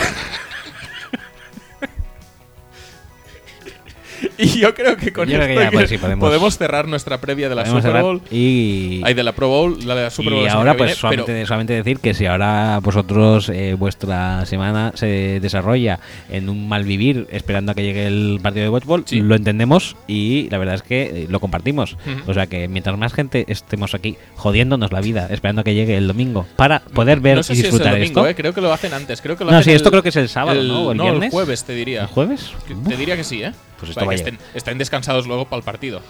[4.38, 7.20] Y yo creo que con Yo creo que esto ya, pues sí, podemos- cerrar nuestra
[7.20, 8.02] previa de la Super.
[8.02, 8.22] Bowl.
[8.32, 9.02] Y.
[9.04, 10.44] Hay de la Pro Bowl, la de la Super Bowl.
[10.44, 14.92] y ahora pues viene, solamente, pero- solamente decir que si ahora vosotros eh, vuestra semana
[14.96, 19.22] se desarrolla en un mal vivir esperando a que llegue el partido de Watchball, Sí.
[19.22, 21.98] lo entendemos y la verdad es que eh, lo compartimos.
[22.28, 25.98] O sea que mientras más gente estemos aquí jodiéndonos la vida esperando a que llegue
[25.98, 28.30] el domingo para poder ver no sé y si es el disfrutar domingo, esto.
[28.30, 29.22] eh, creo que lo hacen antes.
[29.22, 30.84] Creo que lo No, hacen sí, esto el- creo que es el sábado, ¿no?
[30.88, 31.32] O el viernes.
[31.32, 32.02] jueves, te diría.
[32.02, 32.52] ¿El jueves?
[32.70, 32.88] Uf.
[32.88, 33.52] Te diría que sí, ¿eh?
[33.88, 34.16] Pues esto vaya.
[34.16, 36.02] estén, estén descansados luego para el partido.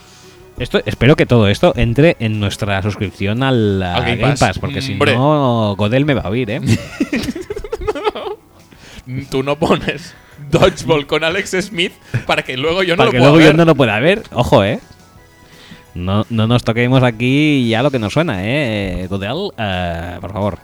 [0.59, 4.39] Esto, espero que todo esto entre en nuestra suscripción al, Al Game Game Pass.
[4.39, 5.15] Pass, porque si Hombre.
[5.15, 6.61] no, Godel me va a oír, ¿eh?
[9.29, 10.13] Tú no pones
[10.49, 11.91] Dodgeball con Alex Smith
[12.25, 14.23] para que luego yo no Para lo que pueda luego yo no lo pueda ver.
[14.31, 14.79] Ojo, ¿eh?
[15.95, 19.07] No, no nos toquemos aquí ya lo que nos suena, ¿eh?
[19.09, 20.59] Godel, eh, por favor.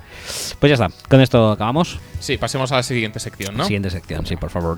[0.59, 0.89] Pues ya está.
[1.07, 1.99] Con esto acabamos.
[2.19, 3.65] Sí, pasemos a la siguiente sección, ¿no?
[3.65, 4.77] Siguiente sección, sí, por favor.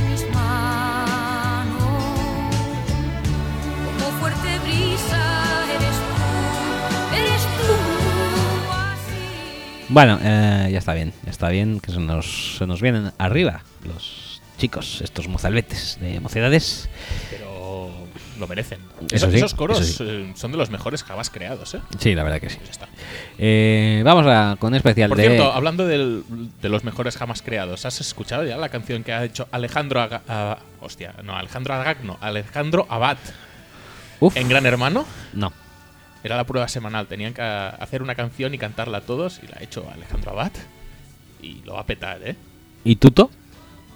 [9.91, 11.13] Bueno, eh, ya está bien.
[11.25, 16.19] Ya está bien que se nos, se nos vienen arriba los chicos, estos mozalbetes de
[16.19, 16.87] mocedades.
[17.29, 17.89] Pero
[18.39, 18.79] lo merecen.
[19.07, 20.09] Eso esos, sí, esos coros eso sí.
[20.09, 21.79] eh, son de los mejores jamás creados, ¿eh?
[21.99, 22.57] Sí, la verdad que sí.
[22.57, 22.87] Pues está.
[23.37, 25.27] Eh, vamos a, con especial Por de...
[25.27, 26.23] cierto, hablando del-
[26.61, 30.57] de los mejores jamás creados, ¿has escuchado ya la canción que ha hecho Alejandro Aga-
[30.79, 33.17] hostia, no, Alejandro Agag, no, Alejandro Abad
[34.19, 35.05] Uf, en Gran Hermano?
[35.33, 35.51] no.
[36.23, 39.63] Era la prueba semanal, tenían que hacer una canción y cantarla todos y la ha
[39.63, 40.51] hecho Alejandro Abad
[41.41, 42.35] y lo va a petar, ¿eh?
[42.83, 43.29] ¿Y Tuto?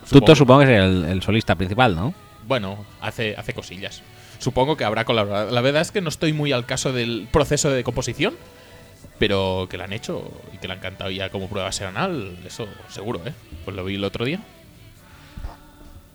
[0.06, 0.26] Supongo.
[0.26, 2.14] Tuto supongo que es el, el solista principal, ¿no?
[2.48, 4.02] Bueno, hace, hace cosillas.
[4.40, 5.52] Supongo que habrá colaborado.
[5.52, 8.36] La verdad es que no estoy muy al caso del proceso de composición,
[9.18, 12.68] pero que la han hecho y que la han cantado ya como prueba semanal, eso
[12.90, 13.34] seguro, ¿eh?
[13.64, 14.42] Pues lo vi el otro día.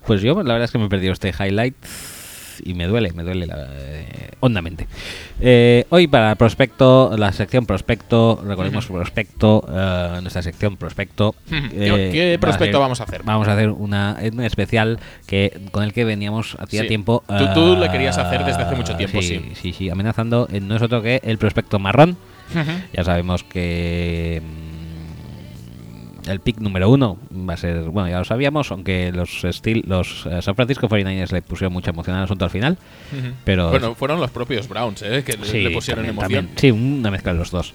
[0.05, 1.75] Pues yo, la verdad es que me he perdido este highlight
[2.63, 4.87] y me duele, me duele la- eh, hondamente.
[5.39, 11.35] Eh, hoy para Prospecto, la sección Prospecto, recordemos Prospecto, eh, nuestra sección Prospecto.
[11.49, 13.21] ¿Qué, eh, qué va a prospecto ser- vamos a hacer?
[13.23, 16.87] Vamos a hacer una, un especial que con el que veníamos hacía Sí.
[16.87, 17.23] tiempo.
[17.27, 19.51] Tú- tú eh, le querías hacer desde hace mucho tiempo, sí.
[19.55, 20.47] Sí, sí, amenazando.
[20.51, 22.17] eh, No es otro que el Prospecto Marrón.
[22.93, 24.41] Ya sabemos que
[26.27, 30.25] el pick número uno va a ser, bueno, ya lo sabíamos, aunque los Steel, los
[30.25, 32.77] eh, San Francisco 49ers le pusieron mucha emoción al asunto al final.
[33.45, 35.23] Pero- bueno, fueron los propios Browns, ¿eh?
[35.25, 36.45] Que le- Sí, le pusieron también, emoción.
[36.47, 36.57] también.
[36.57, 37.73] Sí, una mezcla de los dos.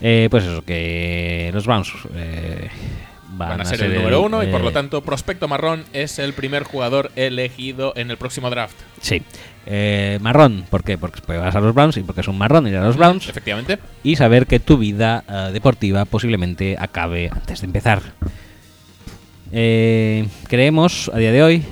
[0.00, 2.68] Eh, pues eso, que los Browns eh,
[3.30, 6.18] van, Van a ser el número uno y por eh, lo tanto Prospecto Marrón es
[6.18, 8.76] el primer jugador elegido en el próximo draft.
[9.00, 9.22] Sí.
[9.66, 10.98] Eh, marrón, ¿por qué?
[10.98, 13.28] Porque vas a los Browns y porque es un marrón ir a los Browns.
[13.28, 13.78] Efectivamente.
[14.02, 18.02] y saber que tu vida eh, deportiva posiblemente acabe antes de empezar.
[19.52, 21.64] Eh, creemos a día de hoy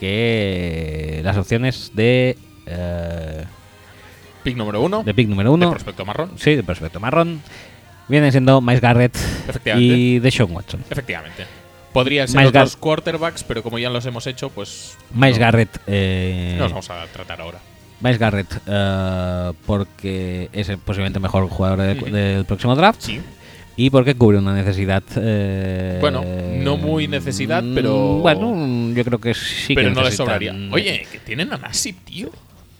[0.00, 3.44] que las opciones de, eh,
[4.42, 5.02] Pick número uno.
[5.02, 6.32] de pick número de uno, Prospecto Marrón.
[6.36, 7.40] sí, de prospecto marrón,
[8.08, 9.16] vienen siendo Miles Garrett
[9.76, 10.84] y Deshaun Watson.
[10.90, 11.44] Efectivamente.
[12.02, 14.96] Podrían ser Miles otros Gar- quarterbacks, pero como ya los hemos hecho, pues.
[15.12, 17.58] Miles no, Garrett, eh, no los vamos a tratar ahora.
[18.00, 23.20] Miles Garrett eh, porque es el posiblemente mejor jugador de- del próximo draft Sí.
[23.76, 25.02] y porque cubre una necesidad.
[25.16, 30.02] eh, Bueno, no muy necesidad, pero- mm, Bueno, yo creo que sí pero que no
[30.02, 30.54] les sobraría.
[30.70, 32.30] Oye, que tienen a Nasib, tío.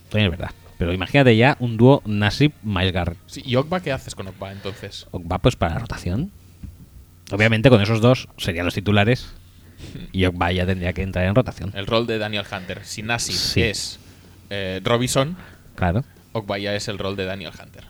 [0.09, 0.55] También es verdad.
[0.79, 3.19] Pero imagínate ya un dúo Nasib Miles Garrett.
[3.27, 5.07] Sí, ¿Y Ogba qué haces con Ogba entonces?
[5.13, 6.31] Va pues para la rotación.
[7.31, 9.33] Obviamente con esos dos serían los titulares.
[10.13, 11.71] Y Ogba ya tendría que entrar en rotación.
[11.75, 12.81] El rol de Daniel Hunter.
[12.85, 13.63] Si Nasib Sí.
[13.63, 14.01] es
[14.51, 15.37] eh, Robinson,
[15.77, 16.05] Claro.
[16.33, 17.85] Ogbaya es el rol de Daniel Hunter.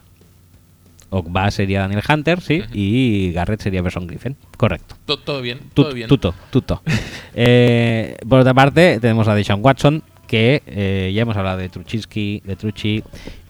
[1.10, 4.36] Ogba sería Daniel Hunter, sí, y Garrett sería Berson Griffin.
[4.59, 4.97] Correcto.
[5.06, 5.59] To- ¿Todo bien?
[5.60, 6.09] Tut- ¿Todo bien?
[6.09, 6.82] Tuto, tuto.
[7.40, 12.43] Eh, por otra parte, tenemos a Deshaun Watson, que eh, ya hemos hablado de Truchinsky,
[12.44, 13.05] de Truchi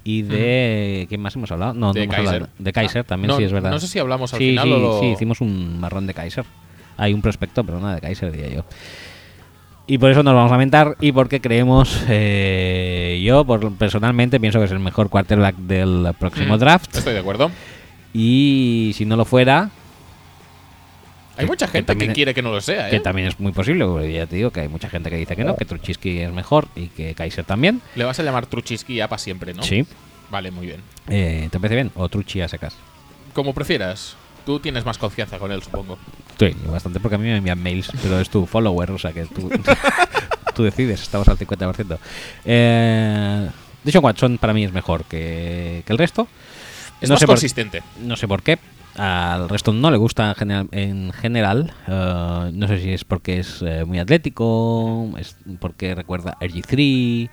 [0.08, 1.04] y de.
[1.08, 1.74] ¿Quién más hemos hablado?
[1.74, 2.34] No, De no hemos Kaiser.
[2.34, 2.52] hablado.
[2.58, 3.70] De Kaiser también, No, sí, es verdad.
[3.70, 6.14] no sé si hablamos al sí, final sí, o lo- Sí, hicimos un marrón de
[6.14, 6.44] Kaiser.
[6.96, 8.64] Hay un prospecto, pero nada de Kaiser, diría yo.
[9.86, 14.58] Y por eso nos vamos a lamentar y porque creemos, eh, yo por, personalmente pienso
[14.58, 16.96] que es el mejor quarterback del próximo Mm, draft.
[16.96, 17.50] Estoy de acuerdo.
[18.14, 19.70] Y si no lo fuera,
[21.38, 22.90] Hay Que- mucha gente que, quiere que no lo sea, ¿eh?
[22.90, 25.36] que también es muy posible, porque ya te digo que hay mucha gente que dice
[25.36, 27.80] que no, que Truchinsky es mejor y que Kaiser también.
[27.94, 29.62] Le vas a llamar Truchiski ya para siempre, ¿no?
[29.62, 29.86] Sí.
[30.30, 30.82] Vale, muy bien.
[31.08, 31.90] Eh, ¿Te parece bien?
[31.94, 32.74] O Truchi a secas.
[33.32, 34.16] Como prefieras.
[34.44, 35.96] Tú tienes más confianza con él, supongo.
[36.38, 39.24] Sí, bastante porque a mí me envían mails, pero es tu follower, o sea que
[39.26, 39.50] tú,
[40.54, 41.98] tú decides, estamos al 50%.
[42.44, 43.48] Eh,
[43.84, 46.26] Deshaun Watson para mí es mejor que, que el resto.
[47.00, 47.82] Es no más por- consistente.
[48.02, 48.58] No sé por qué.
[48.98, 50.68] Al resto no le gusta en general.
[50.72, 51.72] En general.
[51.86, 57.30] Eh, no sé si es porque es eh, muy atlético, es porque recuerda a RG3,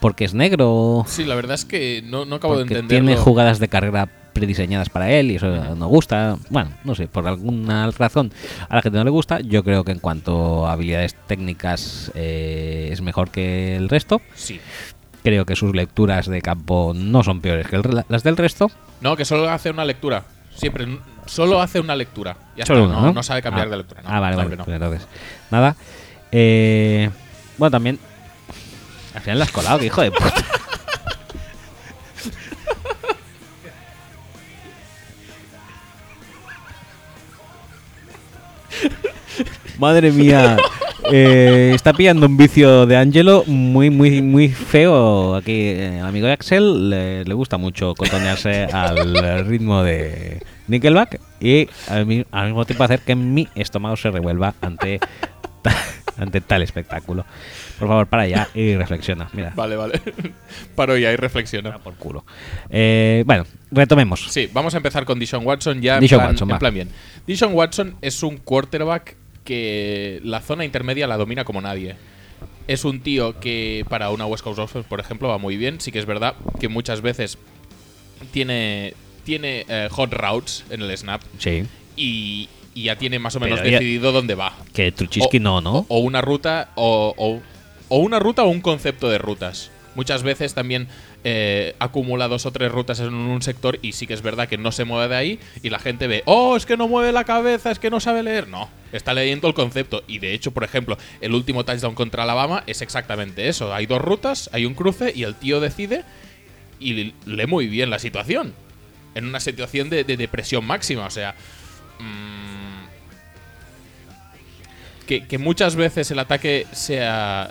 [0.00, 2.88] porque es negro, Sí, la verdad es que no, no acabo de entenderlo.
[2.88, 6.36] tiene jugadas de carrera prediseñadas para él y eso no gusta.
[6.50, 8.32] Bueno, no sé, por alguna razón
[8.68, 9.40] a la gente no le gusta.
[9.40, 14.20] Yo creo que en cuanto a habilidades técnicas eh, es mejor que el resto.
[14.34, 14.60] Sí.
[15.22, 18.70] Creo que sus lecturas de campo no son peores que el las del resto.
[19.02, 20.24] No, que solo hace una lectura.
[20.54, 20.98] Siempre.
[21.26, 22.36] Solo hace una lectura.
[22.56, 23.22] Ya Solo está, una, no, ¿no?
[23.22, 23.70] sabe cambiar Ah.
[23.70, 24.02] de lectura.
[24.02, 24.56] No, ah, vale, vale.
[24.56, 24.64] no.
[24.64, 25.08] pues entonces,
[25.50, 25.76] nada.
[26.32, 27.08] Eh,
[27.56, 27.98] bueno, también.
[29.14, 30.32] Al final la has colado, que hijo de puta.
[39.80, 40.56] Madre mía.
[41.12, 45.34] Eh, está pillando un vicio de Angelo muy, muy, muy feo.
[45.34, 51.18] Aquí, eh, el amigo de Axel le, le gusta mucho cotonearse al ritmo de Nickelback
[51.40, 55.00] y al, mi- al mismo tiempo hacer que mi estómago se revuelva ante,
[55.62, 55.74] ta-
[56.18, 57.24] ante tal espectáculo.
[57.78, 59.30] Por favor, para allá y reflexiona.
[59.32, 60.00] Mira, Vale, vale.
[60.76, 61.78] Paro ya y reflexiona.
[61.78, 62.24] por culo.
[62.68, 64.26] Eh, bueno, retomemos.
[64.28, 66.88] Sí, vamos a empezar con Dishon Watson ya en, plan, Watson, en plan bien.
[67.26, 69.16] Dishon Watson es un quarterback
[69.54, 71.96] que la zona intermedia la domina como nadie.
[72.68, 75.80] Es un tío que para una West Coast Offense, por ejemplo, va muy bien.
[75.80, 77.36] Sí que es verdad que muchas veces
[78.32, 78.94] tiene,
[79.24, 81.64] tiene eh, hot routes en el snap Sí.
[81.96, 84.56] y, y ya tiene más o menos Pero decidido dónde va.
[84.72, 85.78] Que Truchinsky O- no, ¿no?
[85.78, 87.40] O, o una ruta, o-
[87.88, 89.72] o una ruta o un concepto de rutas.
[89.96, 90.86] Muchas veces también
[91.22, 94.56] eh, acumula dos o tres rutas en un sector y sí que es verdad que
[94.56, 97.24] no se mueve de ahí y la gente ve, oh, es que no mueve la
[97.24, 98.48] cabeza, es que no sabe leer.
[98.48, 100.02] No, está leyendo el concepto.
[100.06, 103.74] Y de hecho, por ejemplo, el último touchdown contra Alabama es exactamente eso.
[103.74, 106.04] Hay dos rutas, hay un cruce y el tío decide
[106.78, 108.54] y lee muy bien la situación.
[109.14, 111.34] En una situación de, de depresión máxima, o sea...
[111.98, 112.80] mm,
[115.06, 117.50] que muchas veces el ataque sea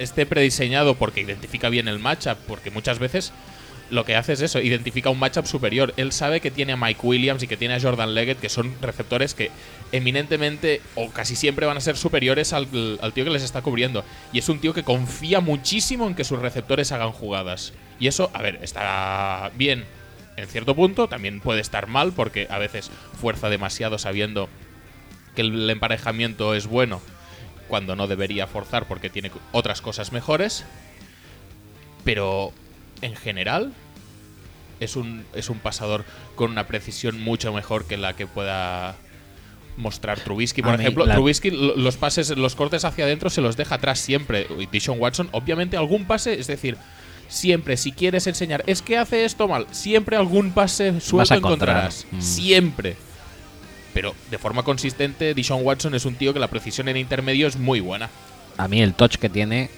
[0.00, 3.32] esté prediseñado porque identifica bien el matchup, porque muchas veces
[3.90, 5.92] lo que hace es eso, identifica un matchup superior.
[5.96, 8.74] Él sabe que tiene a Mike Williams y que tiene a Jordan Leggett, que son
[8.80, 9.50] receptores que
[9.92, 12.68] eminentemente o casi siempre van a ser superiores al,
[13.02, 14.04] al tío que les está cubriendo.
[14.32, 17.72] Y es un tío que confía muchísimo en que sus receptores hagan jugadas.
[17.98, 19.84] Y eso, a ver, está bien
[20.36, 22.90] en cierto punto, también puede estar mal porque a veces
[23.20, 24.48] fuerza demasiado sabiendo
[25.34, 27.02] que el emparejamiento es bueno
[27.70, 30.64] cuando no debería forzar porque tiene otras cosas mejores.
[32.04, 32.52] Pero
[33.02, 33.72] en general
[34.80, 38.96] es un, es un pasador con una precisión mucho mejor que la que pueda
[39.76, 40.62] mostrar Trubisky.
[40.62, 43.56] Por A mí ejemplo, la- Trubisky lo- los pases, los cortes hacia adentro se los
[43.56, 44.46] deja atrás siempre.
[44.58, 46.76] Y Dishon Watson, obviamente algún pase, es decir,
[47.28, 52.06] siempre si quieres enseñar, es que hace esto mal, siempre algún pase suelto encontrarás.
[52.10, 52.20] Mm.
[52.20, 52.96] Siempre.
[53.94, 57.56] Pero de forma consistente, Dishon Watson es un tío que la precisión en intermedio es
[57.56, 58.08] muy buena.
[58.56, 59.68] A mí el touch que tiene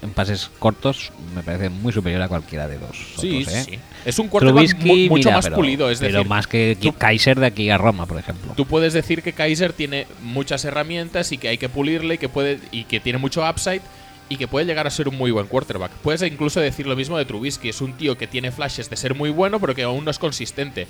[0.00, 2.96] en pases cortos me parece muy superior a cualquiera de dos.
[3.20, 3.64] Sí, otros, ¿eh?
[3.68, 3.78] sí.
[4.04, 5.90] Es un quarterback mu- mucho mira, más pero- pulido.
[5.90, 8.52] Es pero decir, más que tú- Kaiser de aquí a Roma, por ejemplo.
[8.56, 12.28] Tú puedes decir que Kaiser tiene muchas herramientas y que hay que pulirle y que
[12.28, 13.82] puede y que tiene mucho upside
[14.30, 15.90] y que puede llegar a ser un muy buen quarterback.
[16.02, 19.14] Puedes incluso decir lo mismo de Trubisky, es un tío que tiene flashes de ser
[19.16, 20.86] muy bueno, pero que aún no es consistente.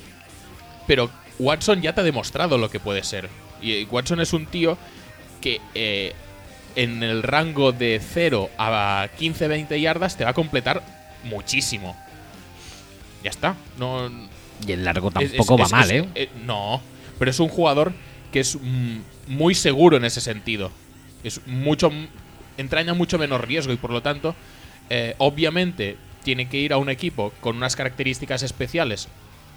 [0.86, 3.28] Pero Watson ya te ha demostrado lo que puede ser.
[3.62, 4.76] Y eh, Watson es un tío
[5.40, 6.12] que eh,
[6.76, 10.82] en el rango de 0 a 15-20 yardas te va a completar
[11.24, 11.96] muchísimo.
[13.22, 13.56] Ya está.
[13.78, 14.10] No,
[14.66, 16.08] Y el largo tampoco es- va es- mal, ¿eh?
[16.14, 16.80] eh, No,
[17.18, 17.92] pero es un jugador
[18.32, 18.98] que es mm,
[19.28, 20.70] muy seguro en ese sentido.
[21.24, 21.90] Es mucho,
[22.56, 24.34] entraña mucho menos riesgo y por lo tanto,
[24.90, 29.08] eh, obviamente tiene que ir a un equipo con unas características especiales.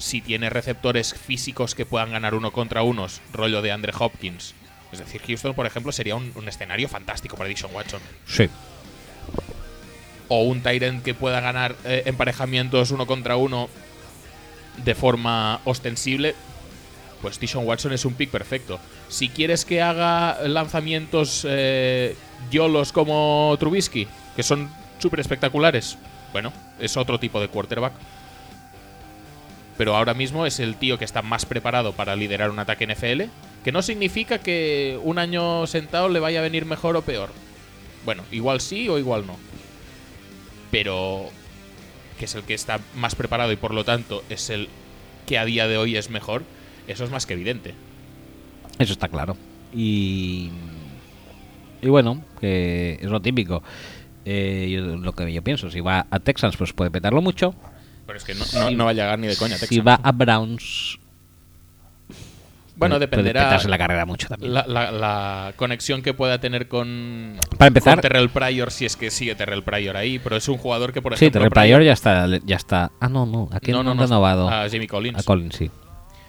[0.01, 4.55] Si tiene receptores físicos que puedan ganar uno contra unos, rollo de Andre Hopkins.
[4.91, 8.01] Es decir, Houston, por ejemplo, sería un, un escenario fantástico para Dishon Watson.
[8.25, 8.49] Sí.
[10.27, 13.69] O un Tyrant que pueda ganar eh, emparejamientos uno contra uno
[14.83, 16.35] de forma ostensible.
[17.21, 18.79] Pues Dishon Watson es un pick perfecto.
[19.07, 22.15] Si quieres que haga lanzamientos eh,
[22.49, 25.97] yolos como Trubisky, que son súper espectaculares,
[26.31, 27.93] bueno, es otro tipo de quarterback.
[29.81, 33.23] Pero ahora mismo es el tío que está más preparado para liderar un ataque NFL,
[33.63, 37.31] que no significa que un año sentado le vaya a venir mejor o peor.
[38.05, 39.37] Bueno, igual sí o igual no.
[40.69, 41.29] Pero
[42.19, 44.69] que es el que está más preparado y por lo tanto es el
[45.25, 46.43] que a día de hoy es mejor,
[46.87, 47.73] eso es más que evidente.
[48.77, 49.35] Eso está claro.
[49.73, 50.51] Y,
[51.81, 53.63] y bueno, que es lo típico.
[54.25, 57.55] Eh, lo que yo pienso, si va a Texans, pues puede petarlo mucho.
[58.11, 59.55] Pero es que no, no- no va a llegar ni de coña.
[59.55, 59.87] Si Texans.
[59.87, 60.99] va a Browns,
[62.75, 64.53] bueno, puede- puede dependerá petarse la carrera mucho también.
[64.53, 68.97] la, la- la conexión que pueda tener con, Para empezar- con Terrell Pryor, si es
[68.97, 70.19] que sigue Terrell Pryor ahí.
[70.19, 71.39] Pero es un jugador que, por sí, ejemplo.
[71.39, 72.91] Terrell Pryor ya está, ya está.
[72.99, 74.49] Ah, no, no, aquí no, no, no, renovado.
[74.49, 75.19] A Jimmy Collins.
[75.19, 75.71] A Collins, sí.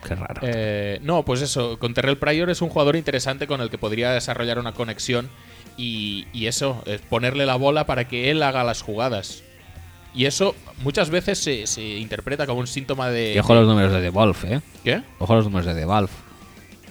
[0.06, 0.40] Qué raro.
[0.42, 4.10] Eh, no, pues eso, con Terrell Pryor es un jugador interesante con el que podría
[4.12, 5.30] desarrollar una conexión
[5.76, 9.42] y, y eso, es ponerle la bola para que él haga las jugadas.
[10.14, 13.32] Y eso muchas veces se, se interpreta como un síntoma de...
[13.34, 14.60] y ojo los números de The Wolf, ¿eh?
[14.84, 15.02] ¿Qué?
[15.18, 16.10] Ojo los números de The Wolf.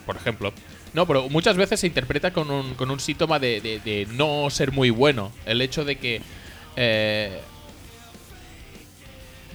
[0.06, 0.52] Por ejemplo.
[0.94, 4.50] No, pero muchas veces se interpreta con un, con un síntoma de, de- de no
[4.50, 5.32] ser muy bueno.
[5.46, 6.22] El hecho de que...
[6.76, 7.40] eh,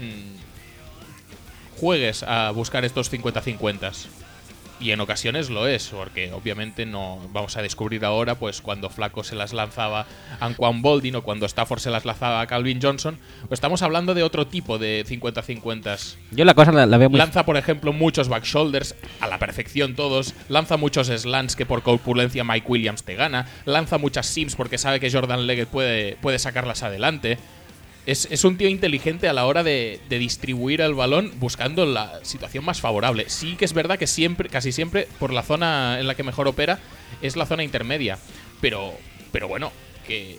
[0.01, 3.93] mm, juegues a buscar estos 50-50.
[4.81, 9.25] Y en ocasiones lo es, porque obviamente no vamos a descubrir ahora, pues cuando Flaco
[9.25, 10.07] se las lanzaba
[10.39, 14.15] a Anquan Boldin o cuando Stafford se las lanzaba a Calvin Johnson, pues estamos hablando
[14.15, 16.17] de otro tipo de 50-50.
[16.33, 17.19] Yo la cosa la, la veo muy.
[17.19, 20.35] Lanza, por ejemplo, muchos back shoulders, a la perfección todos.
[20.49, 23.47] Lanza muchos slants que por corpulencia Mike Williams te gana.
[23.65, 27.39] Lanza muchas sims porque sabe que Jordan Leggett puede, puede sacarlas adelante.
[28.07, 32.21] Es, es un tío inteligente a la hora de, de distribuir el balón buscando la
[32.23, 33.29] situación más favorable.
[33.29, 36.47] Sí que es verdad que siempre, casi siempre, por la zona en la que mejor
[36.47, 36.79] opera,
[37.21, 38.19] es la zona intermedia.
[38.61, 38.95] Pero,
[39.33, 39.73] pero bueno,
[40.07, 40.39] que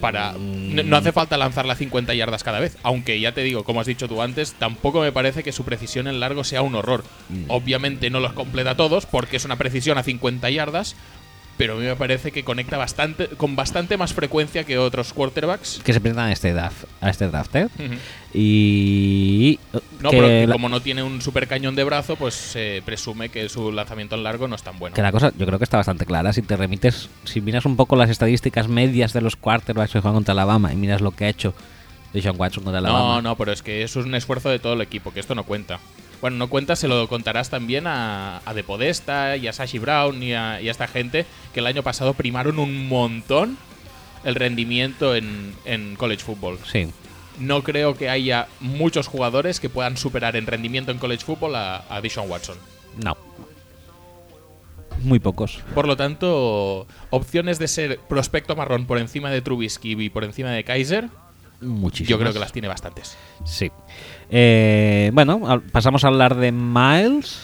[0.00, 2.76] para no, no hace falta lanzarla a 50 yardas cada vez.
[2.82, 6.08] Aunque ya te digo, como has dicho tú antes, tampoco me parece que su precisión
[6.08, 7.04] en largo sea un horror.
[7.48, 10.96] Obviamente no los completa todos porque es una precisión a 50 yardas,
[11.62, 15.80] pero a mí me parece que conecta bastante con bastante más frecuencia que otros quarterbacks.
[15.84, 17.68] Que se presentan a este draft, a este draft, ¿eh?
[17.78, 17.94] Ujú.
[18.34, 19.60] Y.
[20.00, 23.28] No, que pero que como no tiene un super cañón de brazo, pues se presume
[23.28, 24.96] que su lanzamiento en largo no es tan bueno.
[24.96, 26.32] Que la cosa yo creo que está bastante clara.
[26.32, 30.16] Si te remites, si miras un poco las estadísticas medias de los quarterbacks que juegan
[30.16, 31.54] contra Alabama y miras lo que ha hecho
[32.12, 33.14] Deshaun Watson contra Alabama.
[33.14, 35.36] No, no, pero es que eso es un esfuerzo de todo el equipo, que esto
[35.36, 35.78] no cuenta.
[36.22, 40.22] Bueno, no cuenta, se lo contarás también a, a De Podesta y a Sashi Brown
[40.22, 43.58] y a, y a esta gente que el año pasado primaron un montón
[44.24, 46.58] el rendimiento en, en college football.
[46.64, 46.88] Sí.
[47.40, 51.84] No creo que haya muchos jugadores que puedan superar en rendimiento en college football a,
[51.90, 52.56] a Deshaun Watson.
[53.02, 53.16] No.
[55.02, 55.58] Muy pocos.
[55.74, 60.50] Por lo tanto, opciones de ser prospecto marrón por encima de Trubisky y por encima
[60.50, 61.08] de Kaiser,
[61.60, 62.08] Muchísimos.
[62.10, 63.16] yo creo que las tiene bastantes.
[63.44, 63.72] Sí.
[64.34, 67.42] Eh, bueno, pasamos a hablar de Miles.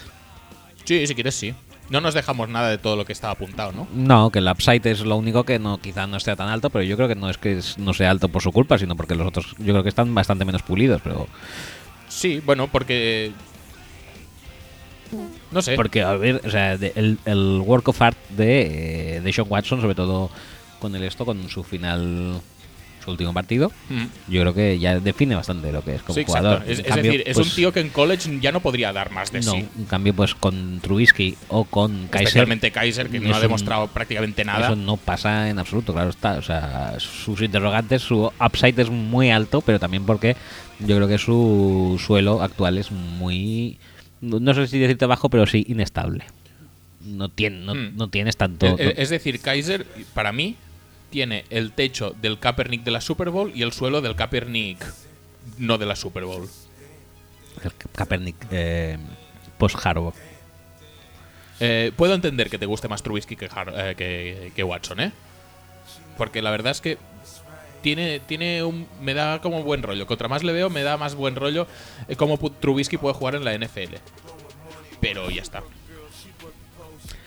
[0.85, 1.55] Sí, si quieres, sí.
[1.91, 3.87] No nos dejamos nada de todo lo que estaba apuntado, ¿no?
[3.95, 6.83] No, que el upside es lo único que no quizá no esté tan alto, pero
[6.85, 9.27] yo creo que no es que no sea alto por su culpa, sino porque los
[9.27, 11.27] otros yo creo que están bastante menos pulidos, pero
[12.09, 13.33] Sí, bueno, porque.
[15.51, 15.77] No sé.
[15.77, 19.47] porque a ver, o sea, de- el, el work of art de eh, de Sean
[19.49, 20.31] Watson, sobre todo
[20.81, 22.41] con el esto con su final
[23.09, 24.05] su último partido, Mm.
[24.29, 26.63] yo creo que ya define bastante lo que es como Sí, jugador.
[26.67, 29.41] Es, decir, es pues, un tío que en college ya no podría dar más de
[29.41, 29.65] no, sí.
[29.79, 33.87] en cambio pues con Trubisky o con Kaiser Especialmente Kaiser, que no ha un- demostrado
[33.89, 34.67] prácticamente nada.
[34.67, 36.35] Eso no pasa en absoluto, claro está.
[36.39, 40.37] O sea, sus interrogantes, su upside es muy alto, pero también porque
[40.81, 43.79] yo creo que su suelo actual es muy.
[44.21, 46.25] No sé si decirte bajo, pero sí inestable.
[47.05, 47.97] No, tiene, no, Hmm.
[47.97, 48.77] no tienes tanto.
[48.79, 50.57] Es decir, Kaiser, para mí,
[51.11, 54.85] tiene el techo del Kaepernick de la Super Bowl y el suelo del Kaepernick
[55.59, 56.49] no de la Super Bowl.
[57.65, 58.99] el Kaepernick eh,
[59.59, 60.15] post-Harbaugh.
[61.61, 65.13] Eh, puedo entender que te guste más Trubisky que, Har- eh, que, que Watson, ¿eh?
[66.17, 66.99] Porque la verdad es que
[67.83, 70.07] tiene, tiene un, me da como buen rollo.
[70.07, 71.67] Contra más le veo, me da más buen rollo
[72.09, 73.95] eh, cómo Trubisky puede jugar en la NFL.
[75.01, 75.63] Pero ya está.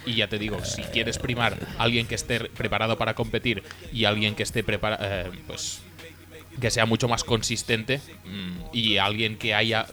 [0.06, 3.64] Y ya te digo, si quieres primar a alguien que esté preparado para competir
[3.94, 5.82] y alguien que esté preparado, pues
[6.60, 9.88] que sea mucho más consistente mm, y alguien que haya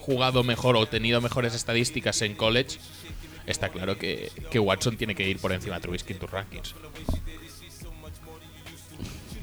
[0.00, 2.78] jugado mejor o tenido mejores estadísticas en college,
[3.46, 6.74] está claro que, que Watson tiene que ir por encima de Trubisky en tus rankings.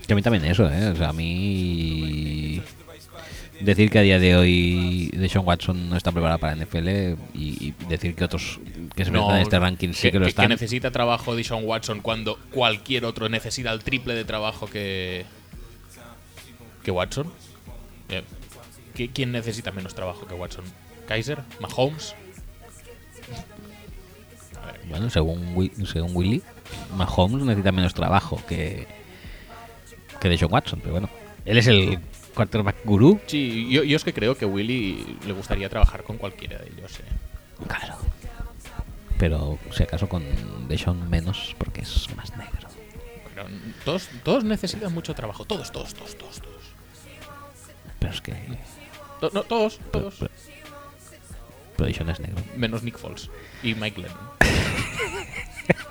[0.07, 0.89] Que a mí también eso, ¿eh?
[0.89, 2.44] O sea, a mí.
[3.61, 6.87] Decir que a día de hoy Deshaun Watson no está preparado para NFL
[7.33, 8.59] y, y decir que otros
[8.95, 10.49] que se No, metan en este ranking sí que, lo que están.
[10.49, 15.25] necesita trabajo Deshaun Watson cuando cualquier otro necesita el triple de trabajo que,
[16.83, 17.31] que Watson.
[18.09, 18.23] Eh,
[18.95, 20.65] ¿qui- ¿Quién necesita menos trabajo que Watson?
[21.07, 21.39] ¿Kaiser?
[21.61, 22.13] ¿Mahomes?
[24.89, 26.41] Bueno, según, según Willy,
[26.95, 28.85] Mahomes necesita menos trabajo que,
[30.19, 31.09] que Deshaun Watson, pero bueno.
[31.45, 31.99] Él es el
[32.35, 33.19] quarterback gurú.
[33.25, 36.99] Sí, yo, yo es que creo que Willy le gustaría trabajar con cualquiera de ellos.
[36.99, 37.03] eh.
[37.67, 37.95] Claro.
[39.17, 40.23] Pero si acaso con
[40.67, 42.67] Deshaun menos porque es más negro.
[43.33, 43.47] Pero
[43.85, 45.45] todos, todos necesitan mucho trabajo.
[45.45, 46.41] Todos, todos, todos, todos.
[46.41, 46.63] todos.
[47.99, 48.33] Pero es que.
[49.21, 50.15] To- no, todos, Pero, todos.
[50.19, 50.31] pero,
[51.77, 52.43] pero Deshaun es negro.
[52.57, 53.29] Menos Nick Foles
[53.63, 54.17] y Mike Lennon.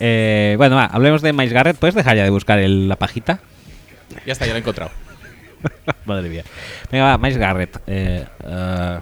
[0.00, 1.76] Eh, bueno, va, hablemos de Miles Garrett.
[1.78, 3.40] ¿Puedes dejar ya de buscar el- la pajita?
[4.26, 4.90] Ya está, ya lo he encontrado.
[6.04, 6.44] Madre mía.
[6.90, 7.78] Venga, va, Miles Garrett.
[7.86, 8.98] Eh, eh,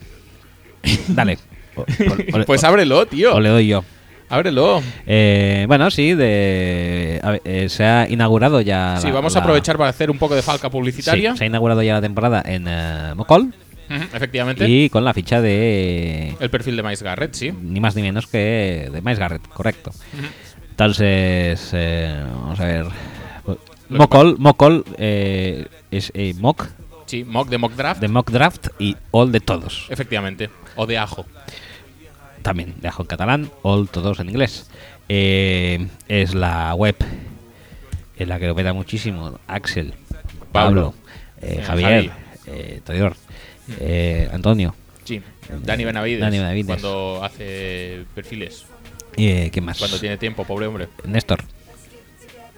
[1.09, 1.39] dale.
[1.75, 3.35] O, o- o- Pues ábrelo, tío.
[3.35, 3.83] o le doy yo.
[4.29, 4.83] Ábrelo.
[5.07, 8.99] Eh, bueno, sí, de, a eh, se ha inaugurado ya.
[9.01, 11.35] Sí, la- vamos la- a aprovechar para hacer un poco de falca Sí, publicitaria.
[11.35, 13.55] se ha inaugurado ya la temporada en eh, Mocol
[13.89, 14.69] Efectivamente.
[14.69, 17.53] y con la ficha de El perfil de Miles Garrett, sí.
[17.63, 19.93] ni más ni menos que de Miles Garrett, correcto.
[20.71, 22.87] Entonces, vamos a ver.
[23.99, 26.69] Mocol, Mocol eh, es eh, mock
[27.07, 28.01] Sí, mock de mock draft.
[28.01, 29.87] de mock draft y all de todos.
[29.91, 30.49] Efectivamente.
[30.77, 31.27] O de ajo.
[32.43, 34.69] También de ajo en catalán, all todos en inglés.
[35.09, 36.97] Eh, es la web
[38.17, 39.95] en la que opera muchísimo Axel,
[40.53, 40.95] Pablo, Pablo,
[41.43, 42.11] eh, Javier, Javi.
[42.47, 43.17] eh, Traidor,
[43.81, 44.75] eh, Antonio.
[45.05, 45.21] Sí.
[45.65, 46.21] Dani Benavides.
[46.21, 46.67] Dani Benavides.
[46.67, 48.65] Cuando hace perfiles.
[49.15, 49.79] ¿Qué más?
[49.79, 50.89] Cuando tiene tiempo, pobre hombre.
[51.05, 51.45] Néstor.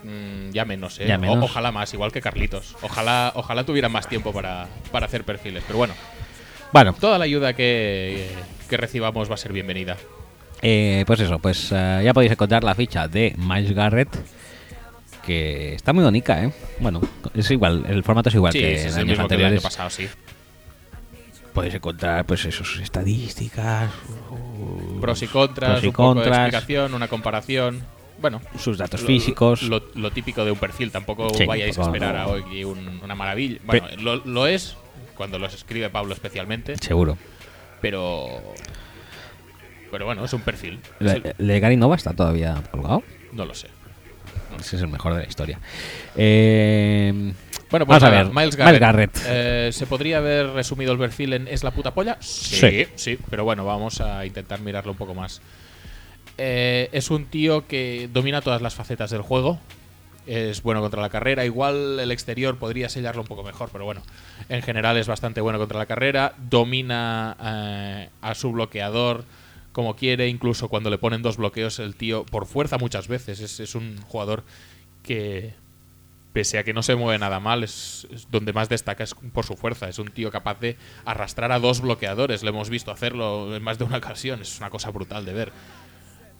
[0.05, 1.07] Mm, ya menos, ¿eh?
[1.09, 1.45] Ya O- menos.
[1.45, 2.77] ojalá más, igual que Carlitos.
[2.83, 5.65] Ojalá, ojalá tuviera más tiempo para, para hacer perfiles.
[5.67, 5.95] Pero bueno,
[6.73, 8.29] Bueno, toda la ayuda que,
[8.69, 9.97] que recibamos va a ser bienvenida.
[10.63, 14.09] eh, pues eso, pues eh, ya podéis encontrar la ficha de Miles Garrett,
[15.25, 16.53] que está muy bonita, ¿eh?
[16.81, 17.01] Bueno,
[17.33, 20.07] es igual, el formato es igual sí, que en el que año pasado, sí.
[21.55, 23.91] Podéis encontrar, pues, sus estadísticas,
[25.01, 27.85] Pros y contras, Pros y un poco de explicación, una comparación.
[28.19, 29.63] Bueno, sus datos lo- físicos.
[29.65, 33.15] Lo, lo típico de un perfil, tampoco Sí, vayáis a esperar a hoy un- una
[33.15, 33.59] maravilla.
[33.65, 34.77] Bueno, lo, lo es
[35.17, 37.17] cuando los escribe Pablo especialmente, Seguro.
[37.81, 38.29] pero.
[39.91, 40.81] Pero bueno, es un perfil.
[41.01, 43.03] ¿El, de Gary Nova está todavía colgado?
[43.33, 43.69] no lo sé.
[44.59, 45.59] Ese es el mejor de la historia.
[46.17, 47.33] Eh,
[47.71, 48.33] Bueno, pues vamos a ver.
[48.33, 48.81] Miles Garrett.
[48.81, 49.19] Garrett.
[49.27, 52.17] Eh, ¿Se podría haber resumido el perfil en ¿Es la puta polla?
[52.21, 52.87] Sí, Sí.
[52.95, 55.41] sí, pero bueno, vamos a intentar mirarlo un poco más.
[56.39, 59.59] Eh, es un tío que domina todas las facetas del juego.
[60.27, 61.45] Es bueno contra la carrera.
[61.45, 64.03] Igual el exterior podría sellarlo un poco mejor, pero bueno,
[64.49, 66.35] en general es bastante bueno contra la carrera.
[66.39, 69.25] Domina eh, a su bloqueador
[69.75, 73.75] como quiere, incluso cuando le ponen dos bloqueos, el tío, por fuerza muchas veces, es,
[73.75, 74.45] un jugador
[75.03, 75.55] que,
[76.33, 79.57] pese a que no se mueve nada mal, es, donde más destaca es por su
[79.57, 79.89] fuerza.
[79.89, 82.45] Es un tío capaz de arrastrar a dos bloqueadores.
[82.45, 84.43] Le hemos visto hacerlo en más de una ocasión.
[84.43, 85.53] Es una cosa brutal de ver.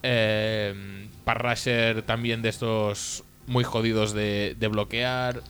[0.03, 5.41] Eh, Parrasher también de estos muy jodidos de, de bloquear.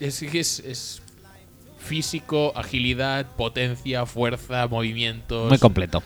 [0.00, 1.02] Es, es, es
[1.78, 5.48] físico, agilidad, potencia, fuerza, movimientos.
[5.48, 6.02] Muy completo.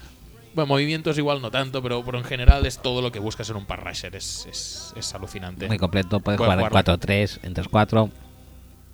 [0.54, 3.56] Bueno, movimientos igual no tanto, pero, pero en general es todo lo que buscas en
[3.56, 4.16] un Parrasher.
[4.16, 5.68] Es, es, es alucinante.
[5.68, 6.20] Muy completo.
[6.20, 6.98] Puede Puede jugar en jugarlo.
[6.98, 8.10] 4-3, en 3-4.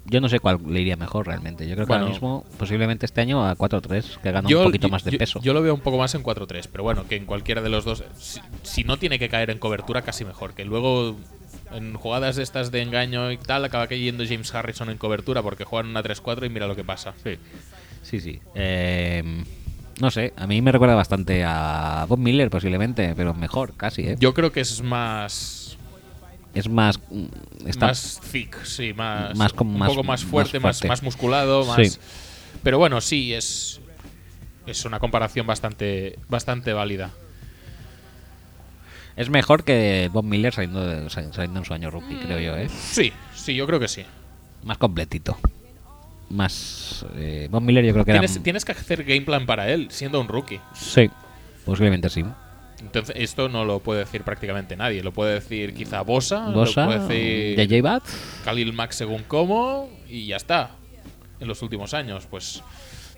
[0.05, 1.66] Yo no sé cuál le iría mejor realmente.
[1.68, 2.14] Yo creo que ahora Bueno.
[2.14, 5.40] mismo, posiblemente este año a 4-3, que gana un poquito yo- más de yo- peso.
[5.42, 7.84] Yo lo veo un poco más en 4-3, pero bueno, que en cualquiera de los
[7.84, 8.02] dos.
[8.18, 10.55] Si, si no tiene que caer en cobertura, casi mejor.
[10.55, 11.16] Que luego
[11.72, 15.64] en jugadas de estas de engaño y tal, acaba cayendo James Harrison en cobertura porque
[15.64, 17.14] juegan una 3-4 y mira lo que pasa.
[17.22, 17.39] Sí,
[18.02, 18.20] sí.
[18.20, 18.40] sí.
[18.56, 19.44] Eh,
[20.00, 24.16] no sé, a mí me recuerda bastante a Bob Miller posiblemente, pero mejor casi, ¿eh?
[24.18, 25.61] Yo creo que es más.
[26.55, 26.98] Es más...
[27.10, 29.36] mm, Está, Más thick, sí, más.
[29.36, 30.89] Más un más- poco más fuerte, más, fuerte.
[30.89, 31.98] más musculado, Sí.
[32.62, 33.81] Pero bueno, sí, es.
[34.66, 37.10] Es una comparación bastante, bastante válida.
[39.16, 42.68] Es mejor que Bob Miller saliendo, de- saliendo en su año rookie, creo yo, ¿eh?
[42.68, 44.05] Sí, sí, yo creo que sí.
[44.64, 45.36] Más completito.
[46.31, 47.05] Más...
[47.16, 48.20] eh, Bob Miller yo creo que era...
[48.20, 50.60] Tienes, tienes que hacer game plan para él, siendo un rookie.
[50.74, 51.10] Sí,
[51.66, 52.24] posiblemente sí.
[52.82, 55.02] Entonces, esto no lo puede decir prácticamente nadie.
[55.02, 58.02] Lo puede decir quizá Bosa, Bosa, lo puede decir Bat.
[58.44, 60.72] Khalil Mack según cómo, y ya está.
[61.40, 62.62] En los últimos años, pues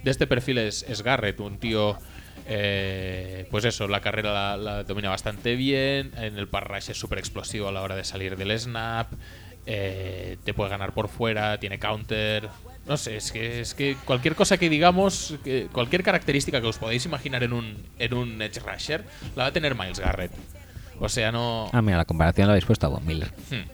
[0.02, 1.96] de este perfil es, es Garrett, un tío,
[2.46, 7.18] eh, pues eso, la carrera la, la domina bastante bien, en el parrash es súper
[7.18, 9.12] explosivo a la hora de salir del snap,
[9.66, 12.48] eh, te puede ganar por fuera, tiene counter.
[12.86, 16.76] No sé, es que, es que cualquier cosa que digamos, que- cualquier característica que os
[16.78, 19.04] podáis imaginar en un, en un Edge Rusher,
[19.36, 20.32] la va a tener Miles Garrett.
[21.00, 21.70] O sea, no.
[21.72, 23.32] Ah, mira, la comparación la habéis puesto a Von Miller.
[23.50, 23.66] Hmm.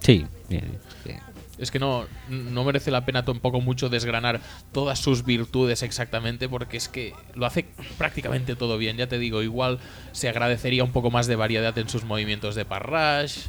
[0.00, 0.24] Sí.
[0.48, 1.10] bien, sí.
[1.58, 4.40] Es que no, no merece la pena tampoco mucho desgranar
[4.72, 7.66] todas sus virtudes exactamente, porque es que lo hace
[7.98, 8.96] prácticamente todo bien.
[8.96, 9.78] Ya te digo, igual
[10.12, 13.46] se agradecería un poco más de variedad en sus movimientos de parrash.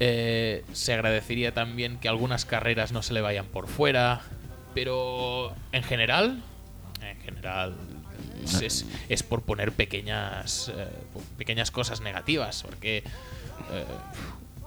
[0.00, 4.20] Eh, se agradecería también que algunas carreras no se le vayan por fuera.
[4.74, 6.42] Pero en general,
[7.00, 7.74] en general,
[8.44, 10.88] es, es- es por poner pequeñas, eh,
[11.38, 12.62] pequeñas cosas negativas.
[12.64, 13.84] Porque eh,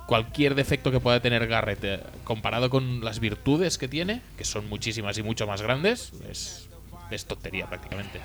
[0.07, 5.17] cualquier defecto que pueda tener Garrett comparado con las virtudes que tiene, que son muchísimas
[5.17, 6.69] y mucho más grandes, es,
[7.11, 8.22] es tontería prácticamente.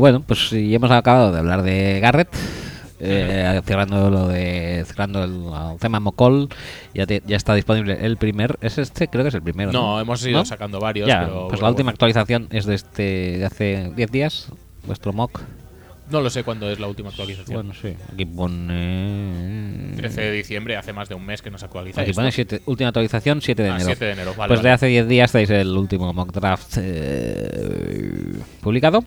[0.00, 2.28] Bueno, pues sí, hemos acabado de hablar de Garrett.
[3.00, 6.48] Eh, cerrando lo de cerrando el, el tema Mocol
[6.94, 9.94] ya, te- ya está disponible el primer es este creo que es el primero no,
[9.96, 10.44] No, hemos ido ¿No?
[10.44, 11.90] sacando varios, ya pero pues bueno, la última bueno.
[11.94, 13.02] actualización es de este
[13.38, 14.48] de hace 10 días
[14.86, 15.40] vuestro mock
[16.10, 17.54] No lo sé cuándo es la última actualización.
[17.54, 22.00] bueno sí aquí pone 13 de diciembre, hace más de un mes que nos actualiza.
[22.00, 24.48] aquí pone siete- última actualización 7 de Ah, enero 7 de enero, vale.
[24.48, 24.74] pues de vale.
[24.74, 29.04] hace 10 días tenéis el último mock draft eh, publicado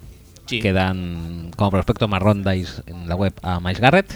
[0.51, 0.59] Sí.
[0.61, 4.13] que dan como prospecto marrón dice en la web a Miles Garrett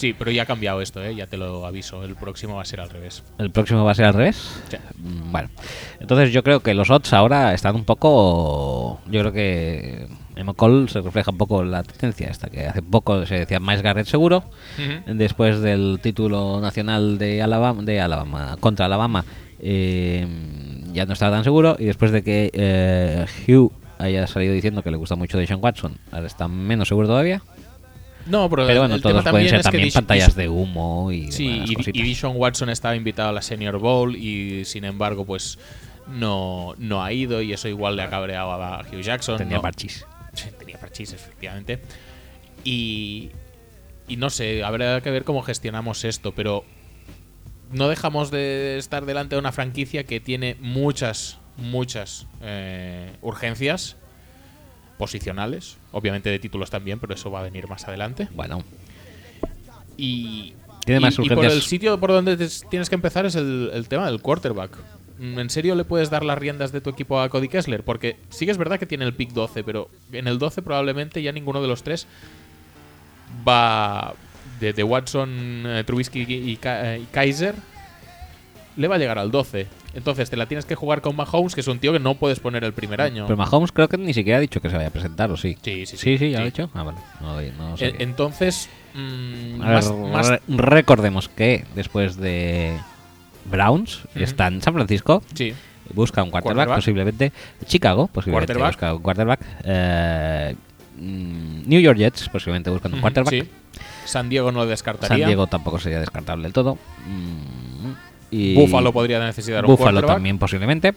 [0.00, 1.14] Sí, pero ya ha cambiado esto, ¿eh?
[1.14, 2.02] ya te lo aviso.
[2.04, 3.22] El próximo va a ser al revés.
[3.36, 4.50] El próximo va a ser al revés.
[4.70, 4.78] Sí.
[4.96, 5.50] Mm, Bueno,
[6.00, 8.98] entonces yo creo que los odds ahora están un poco.
[9.10, 13.26] Yo creo que en McCall se refleja un poco la tendencia esta, que hace poco
[13.26, 14.44] se decía Miles Garrett seguro.
[15.06, 19.26] Después del título nacional de Alabama, de Alabama contra Alabama,
[19.58, 20.26] eh,
[20.94, 21.76] ya no estaba tan seguro.
[21.78, 23.70] Y después de que eh, Hugh
[24.00, 27.42] haya salido diciendo que le gusta mucho de Sean Watson, ahora está menos seguro todavía.
[28.26, 31.10] No, pero, Pero bueno, el tema todos pueden ser también Dish- pantallas Dish- de humo
[31.10, 35.58] y Sí, y, Dishon Watson estaba invitado a la Senior Bowl y sin embargo, pues
[36.06, 39.38] no, no ha ido y eso igual le ha cabreado a Hugh Jackson.
[39.38, 39.62] Tenía ¿no?
[39.62, 40.04] parchís.
[40.34, 41.80] Sí, tenía parchís, efectivamente.
[42.62, 43.30] Y,
[44.06, 46.64] y no sé, habrá que ver cómo gestionamos esto, pero
[47.72, 53.96] no dejamos de estar delante de una franquicia que tiene muchas, muchas eh, urgencias
[54.98, 58.28] posicionales, obviamente de títulos también, pero eso va a venir más adelante.
[58.34, 58.62] Bueno,
[59.96, 60.54] Y,
[60.84, 61.52] Tiene y- más y por urgencias.
[61.54, 62.36] el sitio por donde
[62.70, 64.76] tienes que empezar es el, el tema del quarterback.
[65.18, 67.82] Mm, ¿En serio le puedes dar las riendas de tu equipo a Cody Kessler?
[67.84, 71.22] Porque sí que es verdad que tiene el pick 12, pero en el 12 probablemente
[71.22, 72.06] ya ninguno de los tres
[73.46, 74.14] va
[74.58, 75.28] de, de Watson,
[75.66, 77.54] eh, Trubisky y, Ka- eh, y Kaiser.
[78.76, 79.66] Le va a llegar al 12.
[79.94, 82.38] Entonces te la tienes que jugar con Mahomes, que es un tío que no puedes
[82.40, 83.26] poner el primer año.
[83.26, 85.56] Pero Mahomes creo que ni siquiera ha dicho que se vaya a presentar, ¿o sí?
[85.62, 85.96] Sí, sí, sí.
[85.96, 86.70] Sí, sí, ya lo ha dicho.
[86.74, 86.98] Ah, vale.
[87.20, 87.34] No,
[87.70, 87.96] no E-.
[87.98, 92.76] Entonces, mm, A ver, más- más- re- recordemos que después de
[93.46, 95.22] Browns está en San Francisco.
[95.34, 95.54] sí.
[95.92, 96.78] Busca un quarterback, Quarterback.
[96.78, 97.32] posiblemente.
[97.66, 98.74] Chicago, posiblemente Quarterback.
[98.74, 99.40] busca un quarterback.
[99.64, 100.54] Eh,
[100.96, 103.30] mm, New York Jets, posiblemente buscan un Ujú, quarterback.
[103.34, 103.48] sí.
[104.04, 105.08] San Diego no lo descartaría.
[105.24, 106.78] San Diego tampoco sería descartable del todo.
[107.08, 107.69] Mm,
[108.30, 110.94] y Buffalo podría necesitar un Buffalo también posiblemente.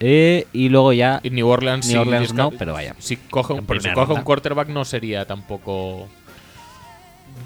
[0.00, 2.94] Eh, y luego ya Y New Orleans, New sí Orleans no, pero vaya.
[2.98, 6.06] Si coge un, pero si un quarterback no sería tampoco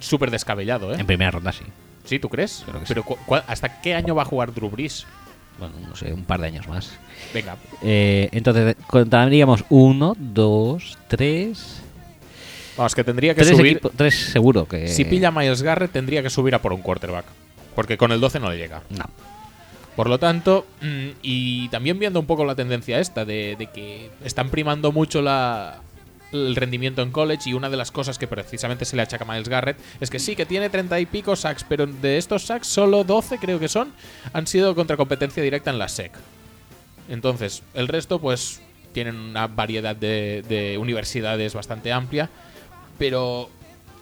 [0.00, 0.96] súper descabellado, ¿eh?
[1.00, 1.64] en primera ronda sí.
[2.04, 2.64] ¿Sí, tú crees?
[2.66, 5.06] Creo que pero ¿hasta qué año va a jugar Drew Brees?
[5.58, 6.92] Bueno, no sé, un par de años más.
[7.32, 11.80] Venga, Eh, entonces contaríamos uno, dos, tres.
[12.76, 13.80] vamos, que tendría que Tres, subir.
[13.96, 14.88] tres seguro que.
[14.88, 17.26] Si pilla Miles Garrett, tendría que subir a por un quarterback.
[17.74, 18.82] Porque con el 12 no le llega.
[18.90, 19.04] No.
[19.96, 24.10] Por lo tanto, mm, y también viendo un poco la tendencia esta de, de que
[24.24, 25.80] están primando mucho la,
[26.32, 29.30] el rendimiento en college y una de las cosas que precisamente se le achaca a
[29.30, 32.66] Miles Garrett es que sí, que tiene 30 y pico sacks, pero de estos sacks
[32.66, 33.92] solo 12 creo que son
[34.32, 36.12] han sido contra competencia directa en la SEC.
[37.08, 38.60] Entonces, el resto pues
[38.92, 42.30] tienen una variedad de, de universidades bastante amplia,
[42.98, 43.50] pero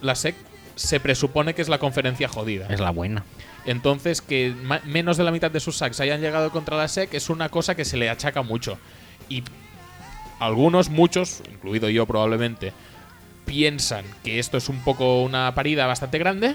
[0.02, 0.36] la SEC
[0.76, 2.66] se presupone que es la conferencia jodida.
[2.68, 3.24] Es la buena.
[3.66, 7.28] Entonces, que menos de la mitad de sus sacks hayan llegado contra la SEC es
[7.30, 8.78] una cosa que se le achaca mucho.
[9.28, 9.42] Y
[10.38, 12.72] algunos, muchos, incluido yo probablemente,
[13.44, 16.54] piensan que esto es un poco una parida bastante grande,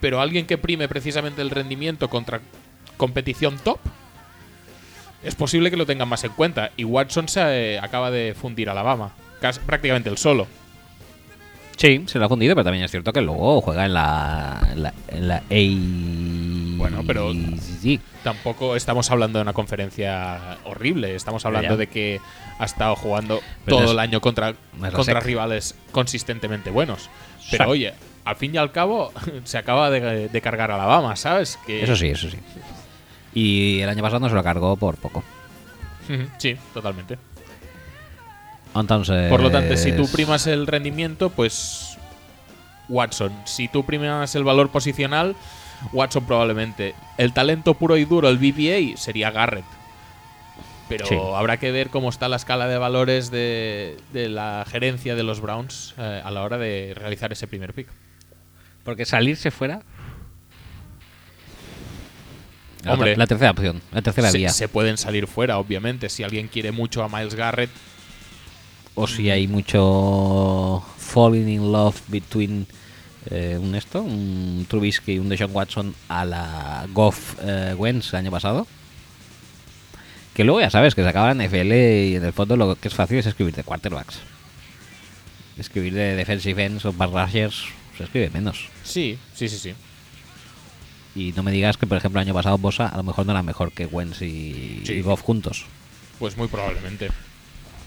[0.00, 2.40] pero alguien que prime precisamente el rendimiento contra
[2.96, 3.78] competición top,
[5.22, 6.70] es posible que lo tengan más en cuenta.
[6.76, 7.40] Y Watson se
[7.74, 10.46] eh, acaba de fundir a Alabama, casi- prácticamente el solo.
[11.76, 14.82] Sí, se lo ha fundido, pero también es cierto que luego juega en la, en
[14.82, 16.78] la, en la A.
[16.78, 17.32] Bueno, pero-
[17.80, 21.14] Sí, Tampoco estamos hablando de una conferencia horrible.
[21.14, 21.76] Estamos hablando ya.
[21.76, 22.20] de que
[22.58, 24.54] ha estado jugando Pero todo es- el año contra,
[24.92, 27.08] contra rivales consistentemente buenos.
[27.50, 27.70] Pero Exacto.
[27.72, 27.92] oye,
[28.24, 29.12] al fin y al cabo
[29.44, 31.58] se acaba de, de cargar a Alabama, ¿sabes?
[31.66, 32.38] Que, Eso sí, eso sí.
[33.34, 35.22] Y el año pasado no se lo cargó por poco.
[36.38, 37.18] Sí, totalmente.
[38.80, 39.28] Entonces.
[39.30, 41.96] Por lo tanto, si tú primas el rendimiento, pues
[42.88, 43.32] Watson.
[43.44, 45.34] Si tú primas el valor posicional,
[45.92, 46.94] Watson probablemente.
[47.18, 49.64] El talento puro y duro, el BBA, sería Garrett.
[50.88, 51.16] Pero Sí.
[51.34, 55.40] habrá que ver cómo está la escala de valores de, de la gerencia de los
[55.40, 57.88] Browns eh, a la hora de realizar ese primer pick.
[58.84, 59.80] Porque salirse fuera.
[62.84, 63.16] La- Hombre.
[63.16, 64.48] la, tercera opción, la tercera Se, vía.
[64.50, 66.08] se pueden salir fuera, obviamente.
[66.08, 67.70] Si alguien quiere mucho a Miles Garrett,
[68.96, 72.66] O si hay mucho falling in love between
[73.30, 78.20] eh, un esto, un Trubisky y un Deshaun Watson a la Goff eh, Wentz el
[78.20, 78.66] año pasado.
[80.34, 82.88] Que luego ya sabes que se acaba en NFL y en el fondo lo que
[82.88, 84.18] es fácil es escribir de quarterbacks.
[85.58, 87.64] Escribir de defensive ends o pass rushers
[87.96, 88.68] se escribe menos.
[88.84, 89.74] sí, sí, sí, sí.
[91.14, 93.32] Y no me digas que, por ejemplo, el año pasado Bosa a lo mejor no
[93.32, 94.92] era mejor que Wentz y, Sí.
[94.94, 95.64] y Goff juntos.
[96.18, 97.08] Pues muy probablemente.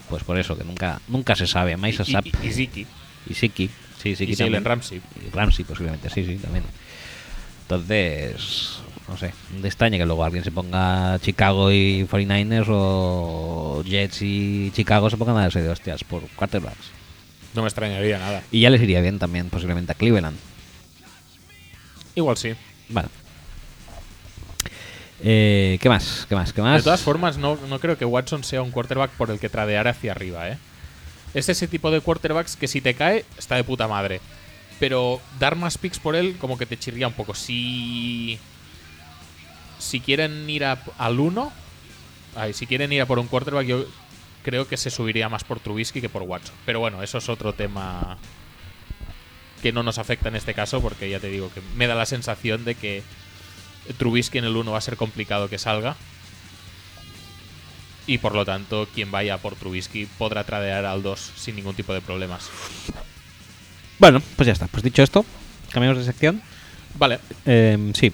[0.10, 1.78] Pues por eso, que nunca nunca se sabe.
[1.78, 2.32] Más se Y, sabe.
[2.44, 2.88] y, y Ziki.
[3.30, 3.70] Y Siki.
[4.02, 4.64] Sí, Siki Y también.
[4.66, 5.02] Ramsey.
[5.26, 6.64] Y Ramsey posiblemente, sí, sí, también.
[7.64, 14.22] Entonces, no sé, de extraña que luego alguien se ponga Chicago y 49ers o Jets
[14.24, 16.90] y Chicago se pongan a darse de hostias por quarterbacks.
[17.54, 18.42] No me extrañaría nada.
[18.52, 20.38] Y ya les iría bien también posiblemente a Cleveland.
[22.16, 22.54] Igual sí.
[22.90, 23.10] Vale.
[25.22, 26.26] Eh, ¿Qué más?
[26.30, 26.54] ¿Qué más?
[26.54, 26.78] ¿Qué más?
[26.78, 29.88] De todas formas, no, no creo que Watson sea un quarterback por el que tradear
[29.88, 30.58] hacia arriba, ¿eh?
[31.34, 34.22] Es ese tipo de quarterbacks que si te cae, está de puta madre.
[34.80, 37.36] Pero dar más picks por él, como que te chirría un poco.
[37.36, 38.40] Si.
[39.78, 41.52] Si quieren ir a- al 1.
[42.36, 43.86] Ay, si quieren ir a por un quarterback, yo
[44.44, 46.56] creo que se subiría más por Trubisky que por Watson.
[46.66, 48.18] Pero bueno, eso es otro tema
[49.62, 52.06] que no nos afecta en este caso, porque ya te digo que me da la
[52.06, 53.04] sensación de que
[53.98, 55.96] Trubisky en el 1 va a ser complicado que salga.
[58.08, 61.94] Y por lo tanto, quien vaya por Trubisky podrá tradear al 2 sin ningún tipo
[61.94, 62.50] de problemas.
[64.00, 64.68] Bueno, pues ya está.
[64.68, 65.26] Pues dicho esto,
[65.72, 66.42] cambiamos de sección.
[66.98, 68.12] Vale, Eh, sí,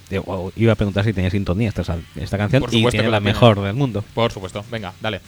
[0.57, 3.19] iba a preguntar si tenía sintonía esta, esta canción Por y tiene que la la
[3.21, 4.03] mejor del mundo.
[4.13, 4.65] por supuesto.
[4.69, 5.21] Venga, dale.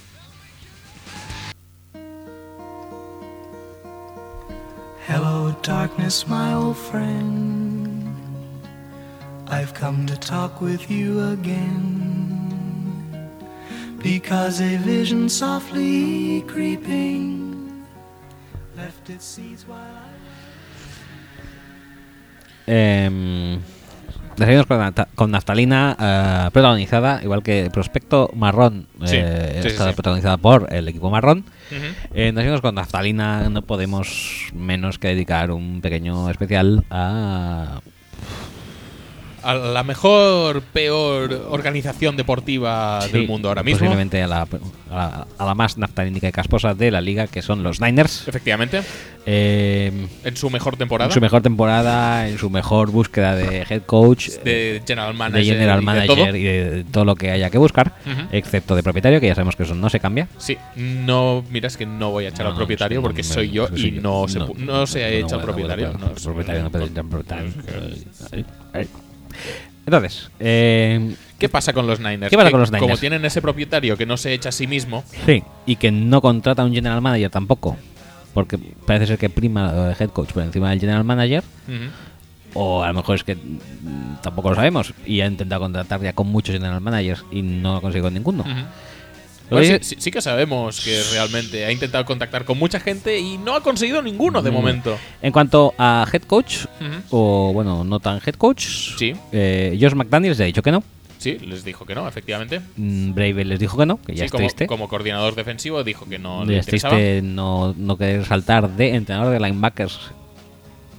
[5.08, 7.67] Hello, darkness, my old friend.
[9.50, 12.36] I've come to talk with you again.
[14.02, 17.86] Because a vision softly creeping
[18.76, 20.08] left its seeds while I.
[22.70, 23.58] Eh,
[24.36, 29.70] la seguimos con, nafta- con naftalina eh, protagonizada, igual que Prospecto Marrón, Sí, eh, sí,
[29.70, 29.96] está sí.
[29.96, 31.40] protagonizada por el equipo marrón.
[31.72, 31.86] Ujú.
[32.14, 37.80] Eh, nos seguimos con naftalina, no podemos menos que dedicar un pequeño especial a...
[39.48, 43.80] A la mejor, peor organización deportiva sí, del mundo ahora mismo.
[43.80, 47.42] Posiblemente a la, a la, a la más naftalínica y casposa de la liga, que
[47.42, 48.28] son los Niners.
[48.28, 48.82] Efectivamente,
[49.30, 49.92] Eh,
[50.24, 51.10] en su mejor temporada.
[51.10, 55.46] en su mejor temporada, en su mejor búsqueda de head coach, de general manager.
[55.46, 57.94] de general y de manager y de todo lo que haya que buscar,
[58.32, 60.28] excepto de propietario, que ya sabemos que eso no se cambia.
[60.38, 63.28] Sí, no, mira, es que no voy a echar No, al propietario no, porque no,
[63.34, 65.92] soy yo y no, se, no se ha hecho al propietario.
[65.94, 69.07] no, No, el propietario no puede no- echar al propietario.
[69.86, 72.30] Entonces, eh, ¿Qué pasa con los Niners?
[72.30, 74.68] ¿Qué pasa Que con los Como tienen ese propietario que no se echa a sí
[74.68, 77.78] mismo, sí, y que no contrata un general manager tampoco,
[78.34, 81.44] porque parece ser que prima el head coach por encima del general manager,
[82.54, 86.14] o a lo mejor es que mm, tampoco lo sabemos, y ha intentado contratar ya
[86.14, 88.44] con muchos general managers y no ha conseguido ninguno.
[89.50, 93.56] Sí, sí- sí que sabemos que realmente ha intentado contactar con mucha gente y no
[93.56, 94.54] ha conseguido ninguno de Mm.
[94.54, 94.98] momento.
[95.22, 96.66] En cuanto a head coach,
[97.12, 98.66] o bueno, no tan head coach,
[98.98, 99.14] Sí.
[99.32, 100.84] eh, Josh McDaniels ya ha dicho que no.
[101.18, 102.62] Sí, les dijo que no, efectivamente.
[102.76, 104.68] Mm, Brave les dijo que no, que ya Sí, es como, triste.
[104.68, 106.96] como coordinador defensivo dijo que no le ya es interesaba.
[106.96, 110.00] triste no, no querer saltar de entrenador de linebackers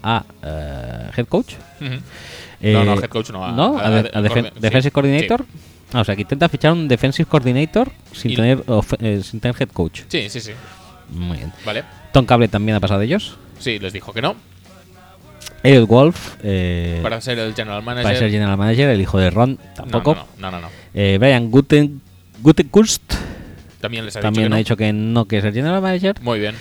[0.02, 1.54] a eh, head coach.
[2.60, 3.78] Eh, No, no, head coach no, a- ¿no?
[3.78, 5.44] a- defen- defensive coordinator.
[5.92, 8.62] Ah, o sea, que intenta fichar un defensive coordinator sin, Y- tener,
[9.00, 10.02] eh, sin tener head coach.
[10.08, 10.52] Sí, sí, sí.
[11.10, 11.52] Muy bien.
[11.64, 11.84] Vale.
[12.12, 13.38] Tom Cable también ha pasado de ellos.
[13.58, 14.36] Sí, les dijo que no.
[15.62, 18.04] Elliot Wolf, eh, Para ser el general manager.
[18.04, 20.14] para ser general manager, el hijo de Ron, No, tampoco.
[20.14, 20.60] No, no, no.
[20.60, 20.68] no, no.
[20.94, 22.00] Eh, Brian Guten,
[22.42, 23.02] Gutekunst
[23.80, 24.54] También les ha también dicho que no.
[24.54, 26.20] ha dicho que no quiere ser general manager.
[26.22, 26.54] Muy bien.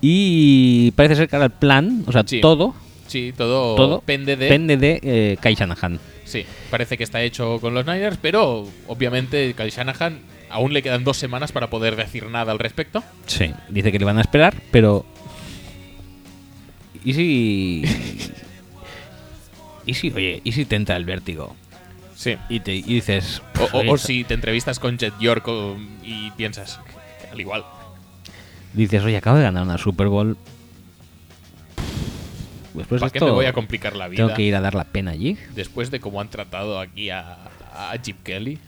[0.00, 2.40] Y parece ser que ahora el plan, o sea, Sí.
[2.40, 2.74] todo,
[3.06, 4.44] Sí, todo, todo pende de.
[4.46, 5.98] depende de eh, Kai Shanahan.
[6.24, 10.20] Sí, parece que está hecho con los Niners, pero obviamente Kyle Shanahan
[10.50, 13.02] aún le quedan dos semanas para poder decir nada al respecto.
[13.26, 15.04] Sí, dice que le van a esperar, pero.
[17.04, 17.84] ¿Y si.
[19.86, 21.56] ¿Y si, oye, y si te entra el vértigo?
[22.14, 22.36] Sí.
[22.48, 23.42] Y, te, y dices.
[23.60, 25.44] O, o- o si te entrevistas con Jet York
[26.04, 26.78] y piensas,
[27.32, 27.64] al igual.
[28.74, 30.36] Dices, oye, acabo de ganar una Super Bowl.
[32.74, 34.16] Después de ¿Para qué esto, me voy a complicar la vida?
[34.24, 35.36] tengo que ir a dar la pena allí.
[35.54, 37.36] Después de cómo han tratado aquí a,
[37.74, 38.58] a Chip Kelly.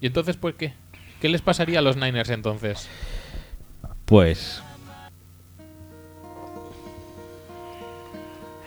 [0.00, 0.72] ¿Y entonces, pues qué?
[1.20, 2.88] ¿Qué les pasaría a los Niners entonces?
[4.04, 4.62] Pues.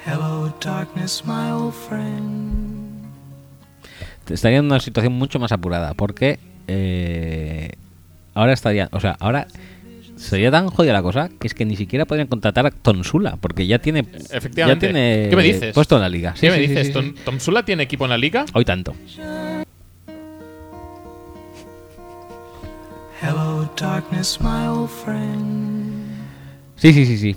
[0.06, 3.06] Hello, darkness, my old friend.
[4.30, 7.72] estaría en una situación mucho más apurada porque eh,
[8.33, 9.48] ahora estaría, o sea, ahora
[10.17, 13.65] sería tan jodida la cosa que es que ni siquiera podrían contratar a Tonsula porque
[13.67, 14.87] ya tiene Efectivamente.
[14.87, 15.73] ya tiene ¿Qué me dices?
[15.73, 16.35] puesto en la liga.
[16.35, 16.87] Sí, ¿Qué me sí, dices?
[16.87, 17.21] sí, ¿Tom, sí.
[17.23, 18.45] Tom Sula tiene equipo en la liga?
[18.53, 18.93] Hoy tanto.
[23.21, 26.05] Hello, darkness, my old friend.
[26.75, 27.35] Sí, sí, sí, sí.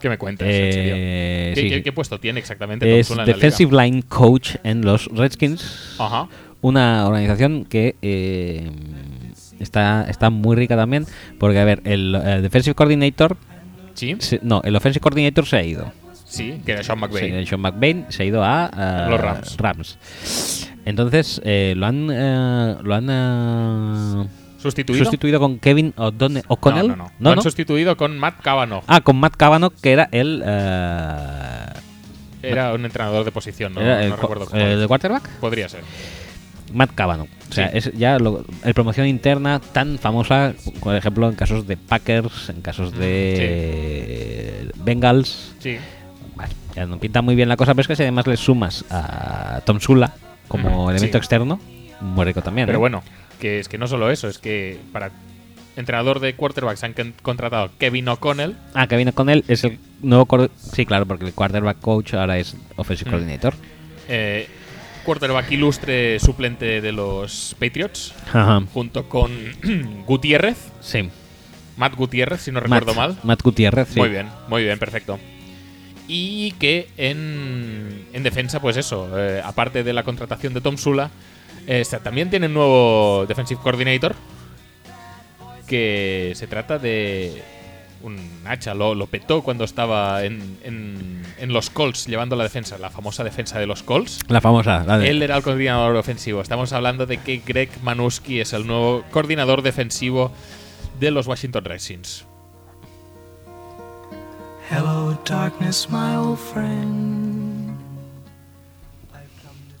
[0.00, 0.46] ¿Qué me cuentas?
[0.48, 0.94] en serio?
[0.96, 3.44] Eh, ¿Qué, sí, qué- puesto tiene exactamente Tom Es Sula en la liga?
[3.46, 6.28] defensive line coach en los Redskins, Ajá.
[6.60, 8.70] una organización que eh,
[9.60, 11.06] está está muy rica también
[11.38, 12.12] porque a ver el,
[12.42, 13.36] defensive coordinator
[13.94, 15.92] Sí, se- no el offensive coordinator se ha ido.
[16.24, 17.28] sí, que era Sean McVay.
[17.30, 19.98] Sí, el Sean McVay se ha ido a, a Los Rams.
[20.84, 24.28] Entonces eh, lo han eh, lo han eh,
[24.58, 25.04] ¿Sustituido?
[25.04, 26.88] sustituido con Kevin O'Donnell- O'Connell.
[26.88, 27.10] No, no, no.
[27.18, 28.82] Lo han sustituido con Matt Cavanaugh.
[28.86, 31.64] Ah, con Matt Cavanaugh que era el eh,
[32.42, 34.60] Era un entrenador de posición, no, era el, no recuerdo cómo.
[34.60, 34.80] el es.
[34.80, 35.28] de quarterback.
[35.40, 35.82] Podría ser.
[36.72, 37.28] Matt Cavanaugh.
[37.50, 37.78] O sea, Sí.
[37.78, 42.60] es ya lo- el promoción interna tan famosa, por ejemplo, en casos de Packers, en
[42.60, 45.54] casos de Bengals.
[45.58, 45.76] Sí.
[46.74, 49.60] Ya no pinta muy bien la cosa, pero es que si además le sumas a
[49.64, 50.12] Tom Sula
[50.46, 51.18] como elemento sí.
[51.18, 51.60] externo,
[52.00, 52.66] muy rico también.
[52.66, 52.80] Pero ¿eh?
[52.80, 53.02] bueno,
[53.40, 55.10] que es que no solo eso, es que para
[55.76, 58.56] entrenador de quarterbacks han con- contratado Kevin O'Connell.
[58.74, 60.28] Ah, con él, es el nuevo.
[60.56, 63.12] Sí, claro, porque el quarterback coach ahora es offensive Mm.
[63.12, 63.54] coordinator.
[64.10, 64.48] eh,
[65.08, 68.60] quarterback ilustre suplente de los Patriots, Ajá.
[68.74, 69.32] junto con
[70.06, 71.08] Gutiérrez, Sí.
[71.78, 73.18] Matt Gutiérrez, si no recuerdo Matt, mal.
[73.22, 73.98] Matt Gutiérrez, sí.
[73.98, 75.18] Muy bien, muy bien, perfecto.
[76.08, 81.10] Y que en, en defensa, pues eso, eh, aparte de la contratación de Tom Sula,
[81.66, 84.14] eh, también tiene un nuevo defensive coordinator,
[85.66, 87.42] que se trata de
[88.02, 92.78] un hacha, lo, lo petó cuando estaba en, en- en los Colts llevando la defensa,
[92.78, 94.20] la famosa defensa de los Colts.
[94.28, 94.84] La famosa.
[94.84, 96.40] la de- Él era el coordinador ofensivo.
[96.40, 100.32] Estamos hablando de que Greg Manuski es el nuevo coordinador defensivo
[101.00, 102.24] de los Washington Redskins.
[104.70, 107.74] Hello, darkness, my old friend.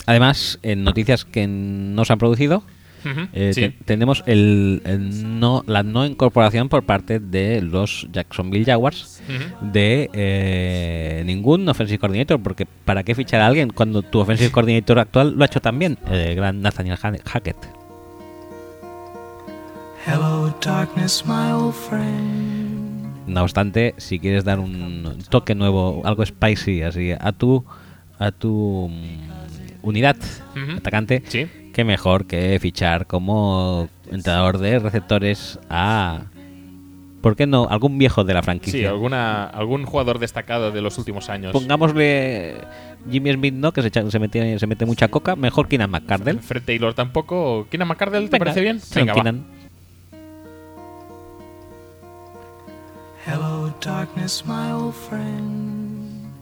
[0.06, 2.62] Además, en noticias que no se han producido,
[3.32, 3.60] Eh, sí.
[3.60, 9.22] te- tenemos el, el no, la no incorporación por parte de los Jacksonville Jaguars
[9.60, 14.98] de eh, ningún offensive coordinator, porque ¿para qué fichar a alguien cuando tu offensive coordinator
[14.98, 15.98] actual lo ha hecho también?
[16.10, 17.56] El gran Nathaniel Ha- Hackett.
[20.06, 23.26] Hello, darkness, my old friend.
[23.26, 27.64] No obstante, si quieres dar un toque nuevo, algo spicy así a tu
[28.18, 30.16] a tu mm, unidad
[30.76, 31.46] atacante, Sí.
[31.78, 36.22] Qué mejor que fichar como entrenador de receptores a
[37.20, 37.68] ¿por qué no?
[37.70, 38.88] algún viejo de la Sí, franquicia.
[38.90, 41.52] alguna, algún jugador destacado de los últimos años.
[41.52, 42.56] Pongámosle
[43.08, 43.70] Jimmy Smith, ¿no?
[43.70, 46.40] Que se, echa- se mete se mete mucha coca, mejor Keenan McCardell.
[46.40, 47.68] Fred Taylor tampoco.
[47.70, 48.80] ¿Keenan McCardell te Venga, parece bien?
[48.80, 49.34] sí, Venga, va.
[53.24, 56.32] Hello, darkness, my old friend.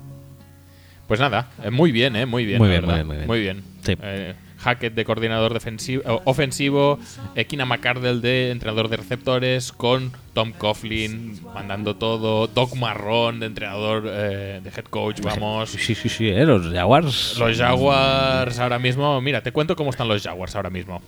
[1.07, 2.25] Pues nada, eh, muy bien, ¿eh?
[2.25, 2.57] Muy bien.
[2.59, 3.63] Muy bien, muy bien.
[3.83, 3.95] Sí.
[4.03, 6.99] Eh, Hackett de coordinador defensivo, eh, ofensivo,
[7.35, 13.47] eh, Keenan McCardell de entrenador de receptores, con Tom Coughlin mandando todo, Doc Marrón de
[13.47, 15.71] entrenador eh, de head coach, vamos.
[15.71, 17.37] Sí, sí, sí, eh, los Jaguars.
[17.39, 21.03] Los Jaguars ahora mismo, mira, te cuento cómo están los Jaguars ahora mismo.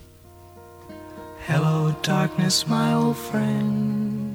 [1.48, 4.28] Hello, darkness, my old friend.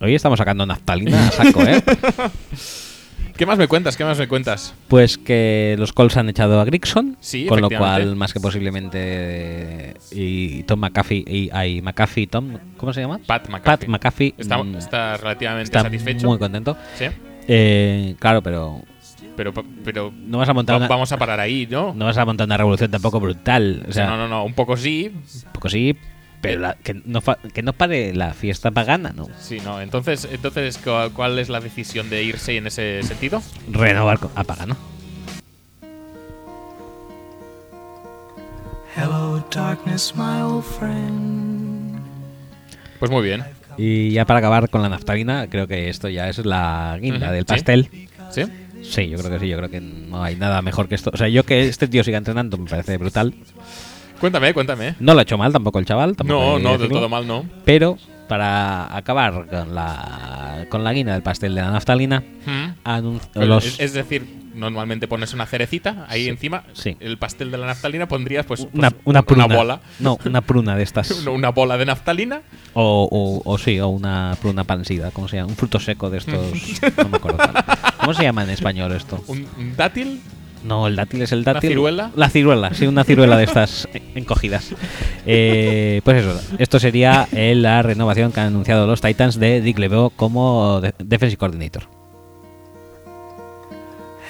[0.00, 1.80] Hoy estamos sacando naftalina a saco, ¿eh?
[3.36, 3.96] ¿Qué más me cuentas?
[3.96, 4.74] ¿Qué más me cuentas?
[4.88, 9.94] Pues que los Colts han echado a Grigson, Sí, con lo cual más que posiblemente
[10.10, 13.18] y Tom McAfee y hay McAfee Tom, ¿cómo se llama?
[13.26, 13.64] Pat McAfee.
[13.64, 16.26] Pat McAfee Está, mm, está relativamente está satisfecho.
[16.28, 16.76] muy contento.
[16.96, 17.06] Sí,
[17.48, 18.82] Eh, claro, pero
[19.36, 19.52] pero,
[19.84, 21.94] pero no vas a montar una, vamos a parar ahí, ¿no?
[21.94, 24.76] no vas a montar una revolución tampoco brutal, o sea, no, no, no, un poco
[24.76, 25.96] sí, un poco sí,
[26.42, 29.28] Pero la- que, no fa- que no pare la fiesta pagana, ¿no?
[29.40, 29.80] Sí, no.
[29.80, 33.40] Entonces, entonces ¿cu- ¿cuál es la decisión de irse en ese sentido?
[33.70, 34.76] Renovar con- a pagano.
[38.96, 41.98] Hello, darkness, my old friend.
[42.98, 43.42] Pues muy bien.
[43.78, 47.44] Y ya para acabar con la naftalina, creo que esto ya es la guinda del
[47.46, 47.88] pastel.
[48.30, 48.42] ¿Sí?
[48.82, 51.10] Sí, yo creo que sí, yo creo que no hay nada mejor que esto.
[51.12, 53.32] O sea, yo que este tío siga entrenando me parece brutal.
[54.22, 54.94] Cuéntame, cuéntame.
[55.00, 56.16] No lo ha hecho mal tampoco el chaval.
[56.16, 56.98] tampoco No, no, del decirlo.
[57.00, 57.44] todo mal no.
[57.64, 63.08] Pero para acabar con la, con la guinda del pastel de la naftalina, Mm.
[63.34, 66.62] los, Es, es decir, normalmente pones una cerecita ahí Sí, encima.
[66.72, 66.96] sí.
[67.00, 69.46] El pastel de la naftalina pondrías pues, una, pues, una pruna.
[69.48, 69.80] bola.
[69.98, 71.10] No, una pruna de estas.
[71.22, 72.42] Una- Una bola de naftalina.
[72.74, 75.48] O, o, o sí, o una pruna pansida, ¿cómo se llama?
[75.50, 76.36] Un fruto seco de estos.
[76.98, 77.38] no me acuerdo.
[78.00, 79.22] ¿Cómo se llama en español esto?
[79.26, 80.20] Un dátil.
[80.64, 81.70] No, el dátil es el dátil.
[81.70, 82.10] ciruela?
[82.14, 84.74] La ciruela, sí, una ciruela de estas encogidas.
[85.26, 89.78] Eh, pues eso, esto sería eh, la renovación que han anunciado los Titans de Dick
[89.78, 91.82] LeBeau como de- Defensive Coordinator.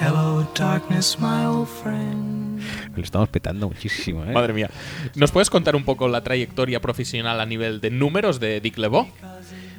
[0.00, 2.60] Hello, darkness, my old friend.
[2.96, 4.32] Lo estamos petando muchísimo, ¿eh?
[4.32, 4.70] Madre mía.
[5.14, 9.06] ¿Nos puedes contar un poco la trayectoria profesional a nivel de números de Dick LeBeau?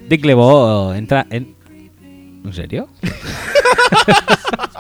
[0.08, 1.56] Dick LeBeau entra en...
[2.46, 2.90] ¿En serio?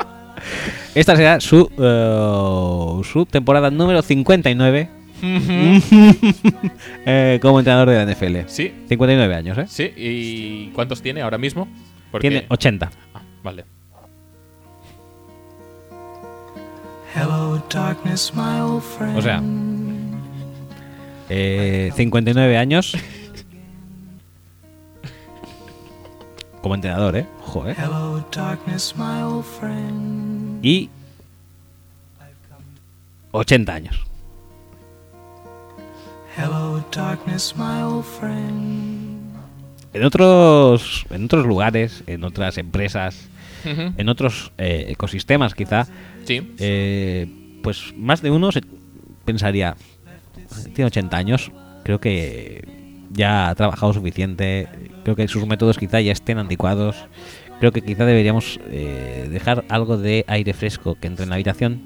[0.96, 4.90] Esta será su, eh, su temporada número 59
[7.06, 8.48] eh, como entrenador de la NFL.
[8.48, 9.66] Sí, 59 años, ¿eh?
[9.68, 9.92] sí.
[9.96, 11.68] ¿Y cuántos tiene ahora mismo?
[12.12, 12.92] Porque- Tiene 80.
[13.14, 13.66] Ah, vale.
[17.16, 19.18] Hello, darkness, my old friend.
[19.18, 19.42] O sea,
[21.30, 22.96] eh, 59 años
[26.62, 27.26] como entrenador, ¿eh?
[27.46, 27.76] Ojo, ¿eh?
[27.78, 30.33] Hello, darkness, my old friend.
[30.64, 30.90] Y
[33.32, 34.06] 80 años.
[36.38, 39.22] Hello, darkness, my old friend.
[39.94, 43.28] En otros, en otros lugares, en otras empresas,
[43.66, 45.86] en otros eh, ecosistemas quizá,
[46.26, 46.54] Sí.
[46.58, 47.28] eh,
[47.62, 48.62] pues más de uno se
[49.26, 49.76] pensaría,
[50.74, 51.52] tiene 80 años,
[51.84, 52.68] creo que
[53.12, 54.68] ya ha trabajado suficiente,
[55.04, 56.96] creo que sus métodos quizá ya estén anticuados,
[57.64, 61.80] creo que quizá deberíamos eh, dejar algo de aire fresco que entre en la habitación.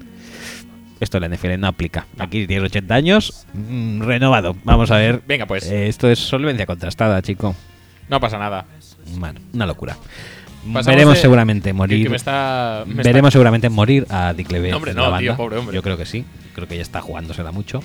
[0.98, 2.06] Esto la NFL no aplica.
[2.18, 4.56] Aquí tienes 80 años, mm, renovado.
[4.64, 5.22] Vamos a ver.
[5.28, 5.70] Venga, pues.
[5.70, 7.54] Eh, esto es solvencia contrastada, chico.
[8.08, 8.64] No pasa nada.
[9.18, 9.96] Bueno, una locura.
[10.64, 12.02] Pasamos Veremos de- seguramente morir.
[12.02, 15.76] que me está- me veremos seguramente morir a Dick No, hombre, no, tío, pobre hombre.
[15.76, 16.24] Yo creo que sí.
[16.56, 17.80] Creo que ya está jugándosela mucho.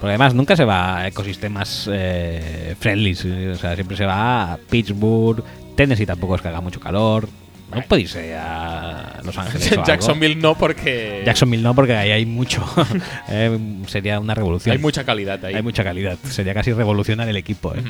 [0.00, 3.12] Porque además nunca se va a ecosistemas eh, friendly.
[3.50, 5.42] O sea, siempre se va a Pittsburgh.
[5.76, 7.28] Tennessee tampoco es que haga mucho calor.
[7.74, 9.68] No puede irse a Los Ángeles.
[9.70, 9.86] o algo.
[9.86, 11.22] Jacksonville no, porque.
[11.24, 12.62] Jacksonville no, porque ahí hay mucho.
[13.28, 14.72] Eh, sería una revolución.
[14.72, 15.54] Hay mucha calidad ahí.
[15.54, 16.18] Hay mucha calidad.
[16.28, 17.74] Sería casi revolucionar el equipo.
[17.74, 17.82] eh.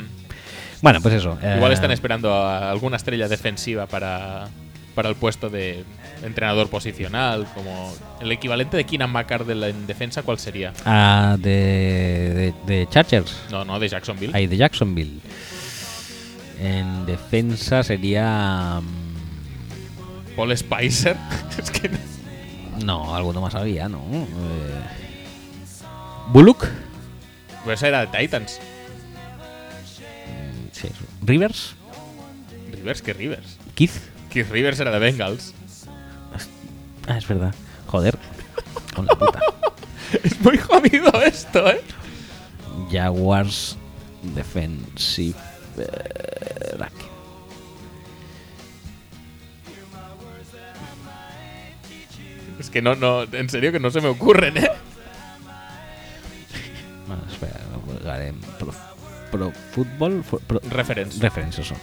[0.81, 1.37] Bueno, pues eso.
[1.55, 4.47] Igual eh, están esperando a alguna estrella defensiva para,
[4.95, 5.83] para el puesto de
[6.23, 10.71] entrenador posicional, como el equivalente de Keenan McCardell en defensa, ¿cuál sería?
[10.85, 13.35] ah, de, de, de Chargers.
[13.51, 14.31] No, no, de Jacksonville.
[14.35, 15.19] Ahí de Jacksonville.
[16.63, 18.79] En defensa sería.
[18.81, 21.17] mm, Paul Spicer.
[21.61, 21.97] es que no-
[22.85, 23.99] No, alguno más había, ¿no?
[24.11, 24.81] Eh,
[26.31, 26.67] Bullock.
[27.65, 28.59] Pues era de Titans.
[30.27, 31.03] Mm, sí, eso.
[31.21, 31.75] Rivers.
[32.71, 33.57] Rivers, que Rivers.
[33.75, 33.91] Keith.
[34.29, 35.53] Keith Rivers era de Bengals.
[37.07, 37.53] Ah, es verdad.
[37.87, 38.17] Joder.
[38.95, 39.39] Con la puta.
[40.23, 41.81] Es muy jodido esto, ¿eh?
[42.91, 43.75] Jaguars
[44.21, 45.37] Defensive
[52.59, 54.69] Es que no, no, en serio que no se me ocurren, ¿eh?
[57.07, 58.71] Bueno, espera, lo voy a buscar en Pro,
[59.31, 59.51] Pro.
[60.23, 61.19] Fu- Pro- Reference.
[61.19, 61.75] Reference, eso.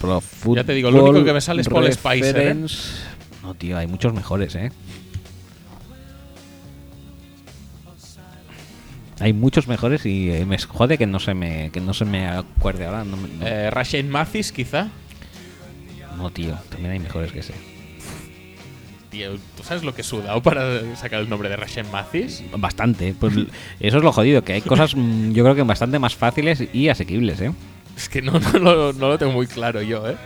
[0.00, 0.56] Pro Football.
[0.56, 2.54] Ya te digo, lo único que me sale es Paul Spicer, ¿eh?
[3.42, 4.70] No, tío, hay muchos mejores, ¿eh?
[9.20, 12.28] Hay muchos mejores y eh, me jode que no se me que no se me
[12.28, 13.04] acuerde ahora.
[13.04, 14.88] No, Eh, Rashane Mathis, quizá.
[16.16, 17.54] no, tío, también hay mejores que ese.
[19.10, 22.44] Tío, ¿tú sabes lo que he sudado para sacar el nombre de Rashane Mathis?
[22.56, 23.14] Bastante.
[23.18, 23.34] Pues
[23.80, 26.88] eso es lo jodido, que hay cosas mm, yo creo que bastante más fáciles y
[26.88, 27.52] asequibles, ¿eh?
[27.96, 30.16] Es que no, no lo tengo muy claro yo, ¿eh?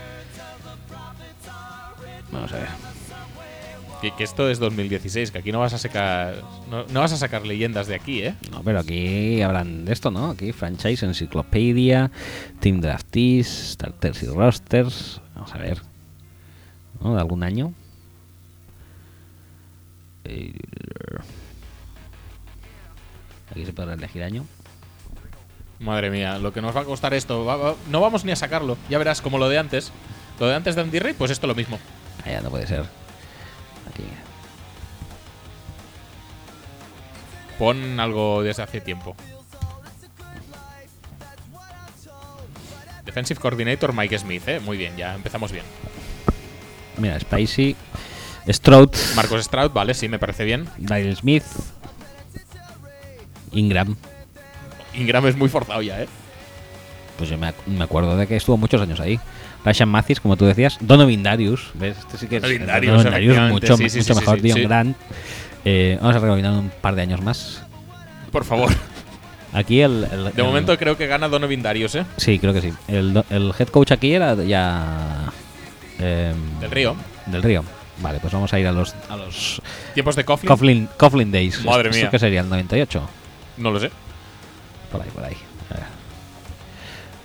[2.31, 2.92] Vamos a ver.
[4.03, 6.35] Que, que esto es 2016, que aquí no vas a sacar
[6.69, 8.35] no, no vas a sacar leyendas de aquí, ¿eh?
[8.51, 10.31] No, pero aquí hablan de esto, ¿no?
[10.31, 12.11] Aquí franchise, enciclopedia,
[12.59, 15.21] team draftees, starters y rosters.
[15.37, 15.81] Vamos a ver.
[17.01, 17.15] ¿No?
[17.15, 17.73] ¿De algún año?
[20.25, 20.53] Eh,
[23.51, 24.45] Aquí se podrá elegir año.
[25.79, 27.45] Madre mía, lo que nos va a costar esto.
[27.45, 28.77] va- va- no vamos ni a sacarlo.
[28.89, 29.93] Ya verás, como lo de antes.
[30.41, 31.79] Lo de antes de Andy Reid, pues esto lo mismo.
[32.25, 32.85] Ah, ya no puede ser.
[33.89, 34.05] Aquí.
[37.59, 39.15] Pon algo desde hace tiempo.
[43.05, 44.61] Defensive Coordinator Mike Smith, ¿eh?
[44.61, 45.65] Muy bien, ya empezamos bien.
[46.99, 47.77] Mira, Spicy.
[48.49, 48.91] Stroud.
[49.17, 50.69] Marcos Stroud, vale, sí, me parece bien.
[50.78, 51.44] Dale Smith.
[53.52, 53.97] Ingram.
[54.94, 56.09] Ingram es muy forzado ya, ¿eh?
[57.19, 59.20] Pues yo me, ac- me acuerdo de que estuvo muchos años ahí.
[59.65, 60.77] Rashan Mathis, como tú decías.
[60.81, 61.71] Donovan Darius.
[61.75, 61.97] ¿Ves?
[61.99, 62.43] Este sí que es.
[62.43, 64.41] Donovan Darius, mucho, sí, sí, mucho sí, mejor.
[64.41, 64.63] Dion.
[64.63, 64.97] Grant.
[65.65, 67.63] Eh, vamos a rebobinar un par de años más.
[68.33, 68.71] Por favor.
[69.53, 70.05] Aquí el.
[70.11, 72.05] el- De el- momento creo que gana Donovan Darius, ¿eh?
[72.17, 72.73] Sí, creo que sí.
[72.89, 75.31] El, el head coach aquí era ya.
[75.99, 76.97] em, Del Río.
[77.27, 77.65] Del Río.
[77.99, 79.61] Vale, pues vamos a ir a los, a los
[79.95, 80.49] Tiempos de Coughlin.
[80.49, 81.65] Coughlin, Coughlin Days.
[81.65, 82.11] Madre ¿Esto mía.
[82.11, 82.41] qué sería?
[82.41, 83.09] ¿El 98?
[83.59, 83.91] No lo sé.
[84.91, 85.37] Por ahí, por ahí.
[85.71, 85.85] A ver.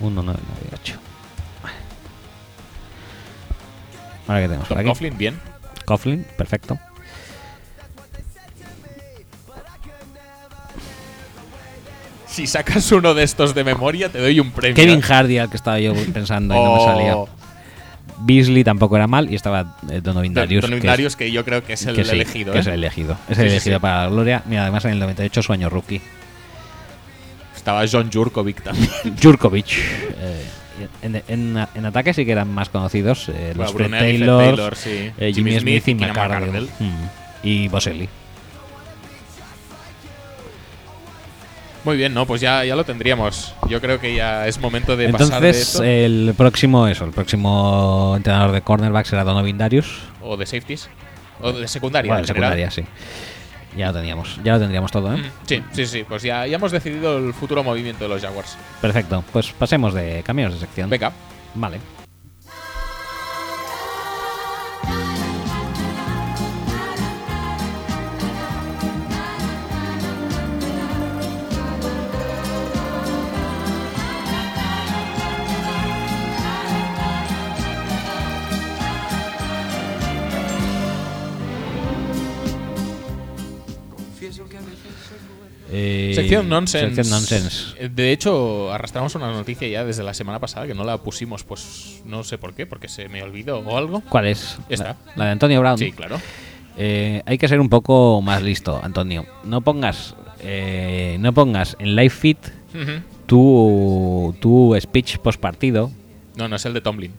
[0.00, 0.98] 1998.
[4.28, 4.86] Ahora que tenemos por aquí.
[4.88, 5.40] Coughlin, bien.
[5.84, 6.78] Coughlin, perfecto.
[12.26, 14.76] Si sacas uno de estos de memoria, te doy un premio.
[14.76, 17.16] Kevin Hardy, al que estaba yo pensando y no me Oh, salía.
[18.20, 20.62] Beasley tampoco era mal y estaba eh, Donovan Don- Darius.
[20.62, 22.52] Donovan que es- Darius, que yo creo que es el que sí, elegido.
[22.52, 22.60] que ¿eh?
[22.60, 23.16] es el elegido.
[23.28, 23.80] Es Sí, el sí, elegido sí.
[23.82, 24.42] para la gloria.
[24.46, 26.00] Mira, además en el 98 su año rookie.
[27.56, 28.90] Estaba John Jurkovic también.
[29.22, 29.66] Jurkovic.
[29.72, 30.44] eh,
[31.02, 33.28] en, en- en ataque sí que eran más conocidos.
[33.28, 35.10] eh, los Fred Taylor, Taylor, sí.
[35.18, 36.46] eh, Jimmy, Smith y Keenan McCardle.
[36.46, 36.68] McCardle.
[36.80, 37.08] Mm.
[37.42, 38.08] Y Boselli.
[41.84, 43.54] Muy bien, no, pues ya, ya lo tendríamos.
[43.68, 45.82] Yo creo que ya es momento de pasar de Entonces, esto.
[45.84, 50.00] el próximo, eso, el próximo entrenador de cornerback será Donovan Darius.
[50.20, 50.90] o de safeties.
[51.40, 52.10] O de secundaria.
[52.12, 52.50] Bueno, en general.
[52.58, 52.82] secundaria, sí.
[53.76, 55.18] Ya lo teníamos, ya lo tendríamos todo, ¿eh?
[55.18, 56.04] Mm, Sí, sí, sí.
[56.08, 58.56] Pues ya, ya hemos decidido el futuro movimiento de los Jaguars.
[58.80, 59.22] Perfecto.
[59.32, 60.88] Pues pasemos de caminos de sección.
[60.90, 61.12] Venga.
[61.54, 61.78] Vale.
[86.28, 86.86] Sección nonsense.
[86.94, 87.64] Sección nonsense.
[87.78, 91.44] Eh, De hecho, arrastramos una noticia ya desde la semana pasada que no la pusimos,
[91.44, 94.00] pues no sé por qué, porque se me olvidó o algo.
[94.08, 94.58] ¿Cuál es?
[94.68, 94.96] Esta.
[95.16, 95.78] La, de Antonio Brown.
[95.78, 96.20] Sí, claro.
[96.76, 99.26] Eh, hay que ser un poco más listo, Antonio.
[99.44, 102.36] No pongas, eh, no pongas en live feed
[103.26, 105.90] tu, tu speech post partido.
[106.36, 107.12] No, no es el de Tomlin.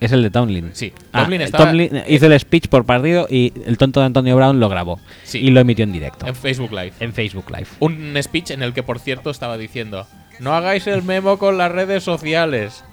[0.00, 0.70] Es el de Tomlin.
[0.74, 4.36] Sí, Ah, Tomlin está- Tomlin hizo el speech por partido y el tonto de Antonio
[4.36, 5.00] Brown lo grabó.
[5.24, 5.38] Sí.
[5.38, 6.26] Y lo emitió en directo.
[6.26, 6.92] En Facebook Live.
[7.00, 7.66] En Facebook Live.
[7.80, 10.06] Un speech en el que, por cierto, estaba diciendo:
[10.38, 12.84] No hagáis el memo con las redes sociales.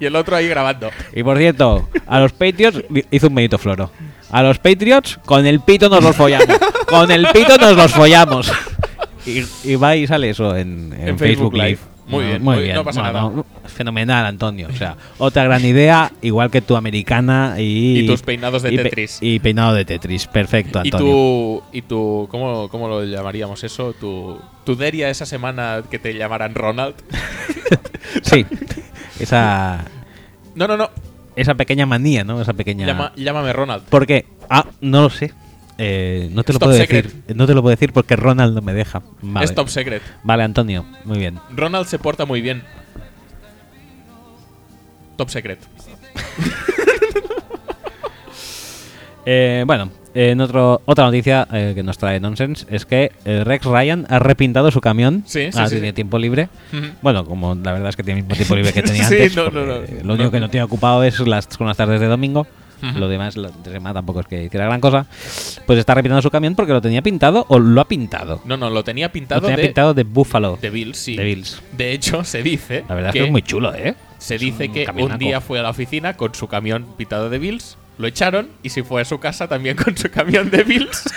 [0.00, 0.90] y el otro ahí grabando.
[1.14, 3.90] Y por cierto, a los Patriots hizo un benito floro.
[4.30, 6.46] A los Patriots con el pito nos los follamos.
[6.86, 8.52] Con el pito nos los follamos.
[9.26, 11.66] Y, y va y sale eso en, en En Facebook, Facebook Live.
[11.68, 11.78] Live.
[12.08, 12.74] Muy No, bien, muy bien.
[12.74, 13.30] no pasa nada.
[13.66, 14.68] fenomenal, Antonio.
[14.72, 18.76] O sea, otra gran idea, igual que tu americana y, Y tus peinados de y
[18.78, 19.18] pe- Tetris.
[19.20, 20.26] Y peinado de Tetris.
[20.26, 21.06] Perfecto, Y Antonio.
[21.06, 23.92] tu, y tu ¿cómo, ¿cómo lo llamaríamos eso?
[23.92, 26.94] Tu, tu deria esa semana que te llamaran Ronald.
[28.22, 28.46] Sí,
[29.20, 29.84] esa,
[30.54, 30.88] No, no, no.
[31.36, 32.40] esa pequeña manía, ¿no?
[32.40, 32.86] Esa pequeña.
[32.86, 33.84] Llama- llámame Ronald.
[33.84, 34.24] ¿Por qué?
[34.48, 35.32] Ah, no lo sé.
[35.78, 37.04] Eh, no te lo Stop puedo secret.
[37.06, 37.36] decir.
[37.36, 39.02] No te lo puedo decir porque Ronald no me deja.
[39.22, 39.44] Vale.
[39.44, 40.02] Es top secret.
[40.24, 40.84] Vale, Antonio.
[41.04, 41.38] Muy bien.
[41.54, 42.62] Ronald se porta muy bien.
[45.16, 45.60] Top secret.
[49.30, 53.66] Eh, bueno, en otro, otra noticia eh, que nos trae Nonsense es que eh, Rex
[53.66, 55.22] Ryan ha repintado su camión.
[55.26, 56.48] Sí, sí, Ahora sí, tiene tiempo libre.
[57.02, 59.36] Bueno, como la verdad es que tiene el mismo tiempo libre que tenía antes.
[59.36, 59.80] no, no, no.
[60.02, 62.46] Lo único que no tiene ocupado es las, con las tardes de domingo.
[62.96, 65.06] Lo demás, la de semana tampoco es que hiciera gran cosa.
[65.66, 68.40] Pues está repintando su camión porque lo tenía pintado o lo ha pintado.
[68.44, 70.58] No, no, lo tenía Lo pintado tenía de, pintado de Buffalo.
[70.60, 71.16] de Bills, sí.
[71.16, 71.62] de Bills.
[71.76, 73.94] De hecho, se dice La verdad que, es que es muy chulo, ¿eh?
[74.18, 77.30] se Es dice un que un día fue a la oficina con su camión pintado
[77.30, 80.64] de Bills, lo echaron y se fue a su casa también con su camión de
[80.64, 81.04] Bills.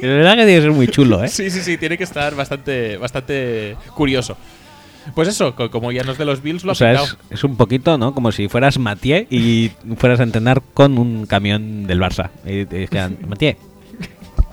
[0.00, 1.28] La verdad que tiene que ser muy chulo, ¿eh?
[1.28, 4.36] Sí, sí, sí, tiene que estar bastante, bastante curioso.
[5.14, 7.16] Pues eso, co- como ya no es de los Bills, lo ha O sea, es,
[7.30, 8.14] es un poquito, ¿no?
[8.14, 12.30] Como si fueras Mathieu y fueras a entrenar con un camión del Barça.
[12.44, 13.54] Y te dijeran, Mathieu,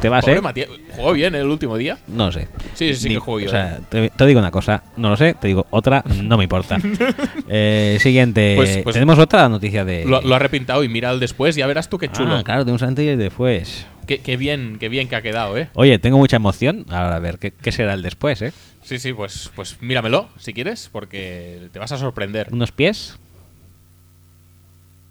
[0.01, 0.41] te vas, Pobre ¿eh?
[0.41, 0.67] Matías.
[0.95, 1.97] ¿Jugó bien el último día?
[2.07, 2.47] No sé.
[2.73, 3.47] Sí, sí, sí que jugó bien.
[3.49, 6.43] O sea, te, te digo una cosa, no lo sé, te digo otra, no me
[6.43, 6.77] importa.
[7.47, 8.53] Eh, siguiente.
[8.55, 10.05] Pues- pues- Tenemos otra noticia de.
[10.05, 12.35] Lo, lo ha repintado y mira el después, ya verás tú qué chulo.
[12.37, 13.85] Ah, claro, tenemos antes y después.
[14.07, 15.69] Qué, qué bien, qué bien que ha quedado, ¿eh?
[15.73, 16.85] Oye, tengo mucha emoción.
[16.89, 18.51] Ahora a ver, ¿qué, qué será el después, eh?
[18.85, 22.49] Sí, sí, pues, pues míramelo si quieres, porque te vas a sorprender.
[22.51, 23.17] ¿Unos pies?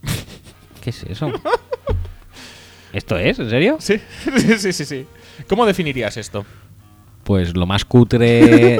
[0.82, 1.32] ¿Qué es eso?
[2.92, 3.38] ¿Esto es?
[3.38, 3.76] ¿En serio?
[3.80, 4.00] Sí,
[4.36, 5.06] sí, sí, sí, sí.
[5.48, 6.46] ¿Cómo definirías esto?
[7.24, 8.78] Pues lo más cutre.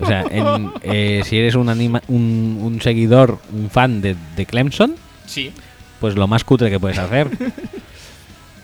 [0.00, 4.46] o sea, en- eh, si eres un, anima- un, un seguidor, un fan de, de
[4.46, 4.96] Clemson,
[5.26, 5.52] Sí.
[6.00, 7.28] pues lo más cutre que puedes hacer.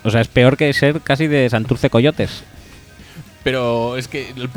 [0.02, 2.42] O sea, es peor que ser casi de Santurce Coyotes.
[3.42, 4.48] Pero es que el,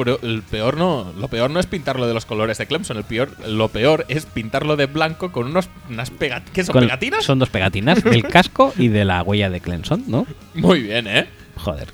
[0.44, 3.70] peor no, lo peor no es pintarlo de los colores de Clemson, el peor, lo
[3.70, 6.52] peor es pintarlo de blanco con unos, unas pegatinas.
[6.54, 7.24] ¿Qué son Con- pegatinas?
[7.24, 10.28] Son dos pegatinas, del casco y de la huella de Clemson, ¿no?
[10.54, 11.28] Muy bien, ¿eh?
[11.56, 11.88] Joder.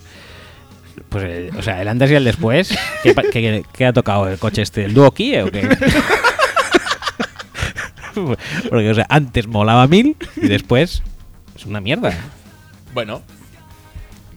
[1.10, 2.76] Pues, eh, o sea, el antes y el después.
[3.04, 4.84] ¿Qué, pa- qué- qué ha tocado el coche este?
[4.86, 5.70] ¿El Duo Kia o qué?
[8.70, 11.04] Porque, o sea, antes molaba mil y después
[11.56, 12.14] es una mierda.
[12.94, 13.22] Bueno,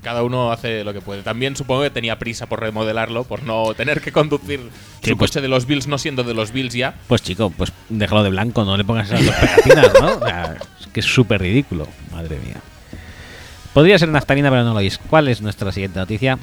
[0.03, 1.23] cada uno hace lo que puede.
[1.23, 4.61] También supongo que tenía prisa por remodelarlo, por no tener que conducir
[5.03, 6.95] Sí, su pues- coche de los Bills no siendo de los Bills ya.
[7.07, 10.15] Pues chico, pues déjalo de blanco, no le pongas esas dos pegatinas, ¿no?
[10.17, 12.57] O sea, es que es súper ridículo, madre mía.
[13.73, 14.99] Podría ser naftalina, pero no lo es.
[14.99, 16.39] ¿Cuál es nuestra siguiente noticia?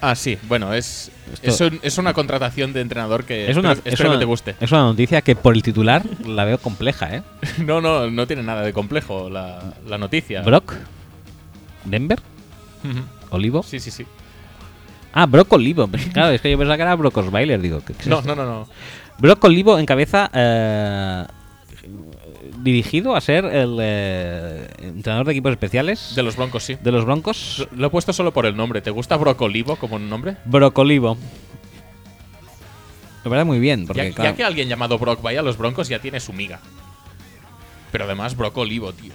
[0.00, 1.10] Ah, sí, bueno, es,
[1.40, 4.22] es, un- es una contratación de entrenador que Es una, espero, es espero una- que
[4.22, 4.54] te guste.
[4.60, 7.22] es una noticia que por el titular la veo compleja, ¿eh?
[7.64, 10.42] No, no, no tiene nada de complejo la, la noticia.
[10.42, 10.74] Brock,
[11.84, 12.20] Denver.
[13.30, 13.62] Olivo.
[13.62, 14.04] Sí, sí, sí.
[15.12, 15.88] Ah, Brock Olivo.
[16.12, 17.80] Claro, es que yo pensaba que era Brock Osweiler, digo.
[17.84, 18.68] ¿qué- qué es No, no, no, no.
[19.18, 21.24] Brock Olivo encabeza eh,
[22.62, 26.76] dirigido a ser el eh, entrenador de equipos especiales De los Broncos, sí.
[26.82, 27.68] de los Broncos.
[27.76, 28.80] Lo he puesto solo por el nombre.
[28.82, 30.36] ¿Te gusta Brocolivo como un nombre?
[30.46, 31.16] Brock Olivo.
[33.24, 35.88] Me parece muy bien, porque ya claro, que alguien llamado Brock vaya a los Broncos,
[35.88, 36.60] ya tiene su miga.
[37.90, 39.12] Pero además, Brocolivo, tío.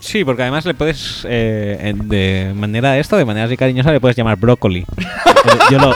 [0.00, 4.16] Sí, porque además le puedes, eh, de manera esto, de manera así cariñosa, le puedes
[4.16, 4.84] llamar brócoli.
[5.70, 5.94] Yo lo,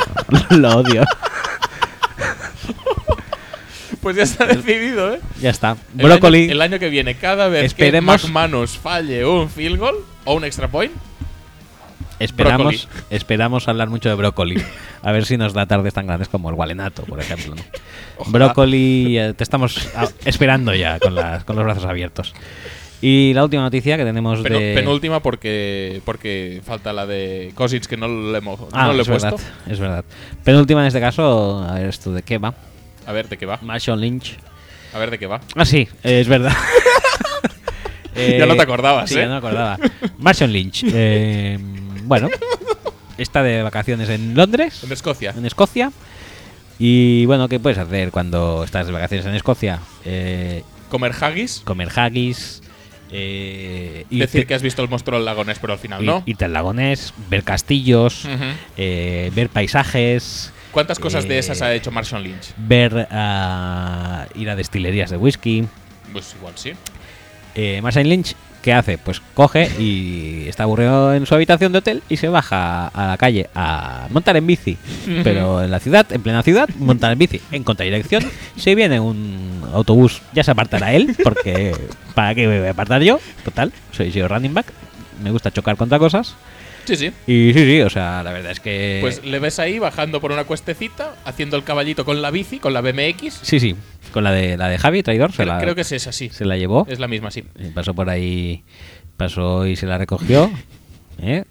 [0.58, 1.05] lo odio.
[4.00, 5.20] Pues ya está decidido, ¿eh?
[5.40, 5.76] Ya está.
[5.97, 6.44] El Brócoli.
[6.44, 10.34] año- El año, que viene, cada vez Esperemos- que McManus falle un field goal o
[10.34, 10.92] un extra point,
[12.18, 12.58] Esperamos,
[12.89, 13.06] Brócoli.
[13.10, 14.62] esperamos hablar mucho de brócoli.
[15.02, 17.55] A ver si nos da tardes tan grandes como el gualenato, por ejemplo.
[18.26, 22.34] Brócoli, eh, te estamos a- esperando ya con, las- con los brazos abiertos.
[23.05, 24.74] Y la última noticia que tenemos de.
[24.74, 29.02] penúltima porque porque falta la de Cousins que no le, hemos, Ah, no le he
[29.02, 29.31] es puesto.
[29.36, 30.05] verdad, es verdad.
[30.44, 32.55] Penúltima en este caso, a ver esto de qué va.
[33.05, 33.58] A ver de qué va.
[33.60, 34.36] Marshawn Lynch.
[34.94, 35.40] A ver de qué va.
[35.56, 36.52] Ah, sí, es verdad.
[38.14, 39.22] Eh, Ya no te acordabas, sí, ¿eh?
[39.22, 39.78] ya no me acordaba.
[40.18, 40.84] Marshawn Lynch.
[40.92, 41.58] eh,
[42.05, 42.28] bueno,
[43.18, 45.34] está de vacaciones en Londres, En Escocia.
[45.36, 45.90] en Escocia.
[46.78, 49.81] Y bueno, ¿qué puedes hacer cuando estás de vacaciones en Escocia?
[50.05, 51.62] Eh, Comer haggis.
[51.64, 52.62] comer haggis.
[53.12, 56.23] Eh, Decir que has visto el monstruo del lagonés, pero al final ir- no.
[56.26, 58.26] irte al lagonés, ver castillos,
[58.76, 62.55] eh, ver paisajes, ¿Cuántas cosas de Eh, esas ha hecho Marshawn Lynch?
[62.57, 65.65] ver ah, ir a destilerías de whisky.
[66.15, 66.73] Pues igual sí.
[67.55, 68.97] Eh, Marshawn Lynch, ¿qué hace?
[68.97, 73.16] Pues coge y está aburrido en su habitación de hotel y se baja a la
[73.18, 74.78] calle a montar en bici.
[75.23, 78.24] Pero en la ciudad, en plena ciudad, montar en bici en contradirección.
[78.57, 81.76] Si viene un autobús, ya se apartará él, porque
[82.15, 83.18] ¿para qué me voy a apartar yo?
[83.44, 84.66] Total, soy yo running back,
[85.23, 86.34] me gusta chocar contra cosas.
[86.84, 87.06] Sí, sí.
[87.26, 88.98] Y sí, sí, o sea, la verdad es que.
[89.00, 92.72] Pues le ves ahí bajando por una cuestecita, haciendo el caballito con la bici, con
[92.72, 93.40] la BMX.
[93.42, 93.76] Sí, sí,
[94.12, 96.28] con la de, la de Javi, traidor, se Creo, la, creo que es esa, sí.
[96.30, 96.86] se la llevó.
[96.88, 97.44] Es la misma, sí.
[97.74, 98.64] Pasó por ahí,
[99.16, 100.50] pasó y se la recogió.
[101.22, 101.44] ¿eh?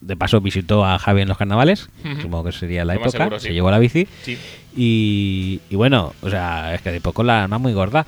[0.00, 2.22] De paso visitó a Javi en los carnavales, Ujú.
[2.22, 3.18] supongo que sería la más época.
[3.18, 3.48] seguro, sí.
[3.48, 4.36] Se llevó la bici Sí.
[4.76, 8.06] y, y bueno, o sea, es que de poco la arma muy gorda.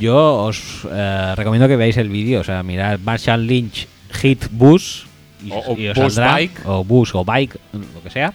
[0.00, 3.86] Yo os eh, recomiendo que veáis el vídeo, o sea, mirad Marshall Lynch
[4.20, 5.06] Hit Bus
[5.44, 6.60] y, O- o y os Bus saldrá, Bike.
[6.66, 8.32] o Bus o Bike, lo que sea,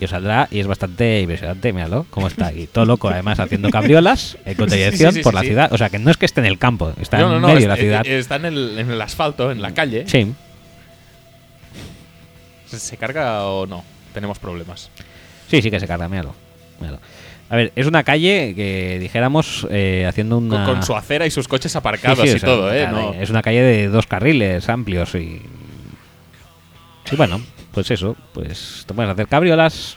[0.00, 3.70] y os saldrá y es bastante impresionante, míralo, cómo está ahí, todo loco, además haciendo
[3.70, 6.26] cabriolas en contradirección Sí, sí, sí, por la ciudad, o sea, que no es que
[6.26, 7.48] esté en el campo, está no, en no.
[7.48, 8.06] medio de la ciudad.
[8.06, 10.04] eh, Está en el, en el asfalto, en la calle.
[10.08, 10.32] Sí,
[12.66, 13.84] ¿Se, carga o no?
[14.12, 14.90] Tenemos problemas.
[15.48, 16.34] sí, sí que se carga, míralo.
[16.80, 16.98] míralo.
[17.50, 20.64] A ver, es una calle que dijéramos eh, haciendo una...
[20.64, 22.88] con su acera y sus coches aparcados Sí, sí, o y sea, todo, ¿eh?
[22.90, 25.40] No- Es una calle de dos carriles amplios y.
[27.04, 27.40] Sí, bueno,
[27.72, 28.16] pues eso.
[28.32, 29.96] Pues te puedes hacer cabriolas.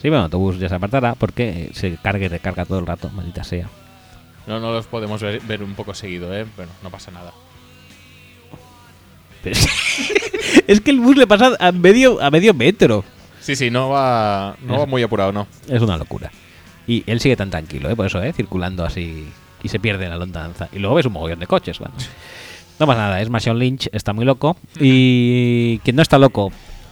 [0.00, 3.10] Sí, bueno, el autobús ya se apartará porque se carga y recarga todo el rato,
[3.10, 3.68] maldita sea.
[4.46, 6.46] no, no los podemos ver, ver un poco seguido, ¿eh?
[6.56, 7.32] Bueno, no pasa nada.
[10.66, 13.04] Es que el bus le pasa a medio, a medio metro.
[13.40, 15.46] Sí, sí, no va, no va muy apurado, no.
[15.68, 16.30] Es una locura.
[16.86, 17.96] Y él sigue tan tranquilo, ¿eh?
[17.96, 18.32] por eso, ¿eh?
[18.32, 19.28] circulando así
[19.62, 20.68] y se pierde en la lontananza.
[20.72, 21.78] Y luego ves un mogollón de coches.
[21.78, 21.94] Bueno.
[22.80, 24.56] No pasa nada, es Mason Lynch, está muy loco.
[24.80, 26.50] Y quien no está loco,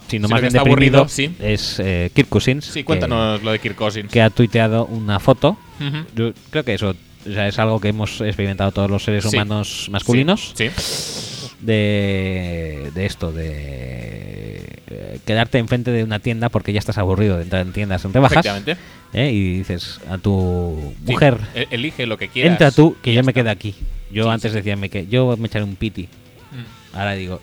[0.08, 1.34] sino Sino más bien está deprimido, aburrido, sí.
[1.40, 2.66] es eh, Kirk Cousins.
[2.66, 4.10] Sí, que- cuéntanos lo de Kirk Cousins.
[4.12, 5.56] Que, ha tuiteado una foto.
[6.14, 9.34] Yo creo que eso o sea, es algo que hemos experimentado todos los seres Sí.
[9.36, 10.52] humanos masculinos.
[10.54, 10.68] Sí.
[10.76, 11.48] sí.
[11.60, 17.42] De, de esto, de eh, quedarte enfrente de una tienda porque ya estás aburrido de
[17.42, 18.46] entrar en tiendas en rebajas.
[19.12, 19.30] ¿eh?
[19.32, 22.52] Y dices a tu mujer, e- Elige lo que quieras.
[22.52, 23.74] entra tú, que yo me quedo aquí.
[24.10, 24.56] Yo Sí, antes sí.
[24.58, 26.08] decía, me que yo me echaré un piti.
[26.52, 26.96] Mm.
[26.96, 27.40] Ahora digo,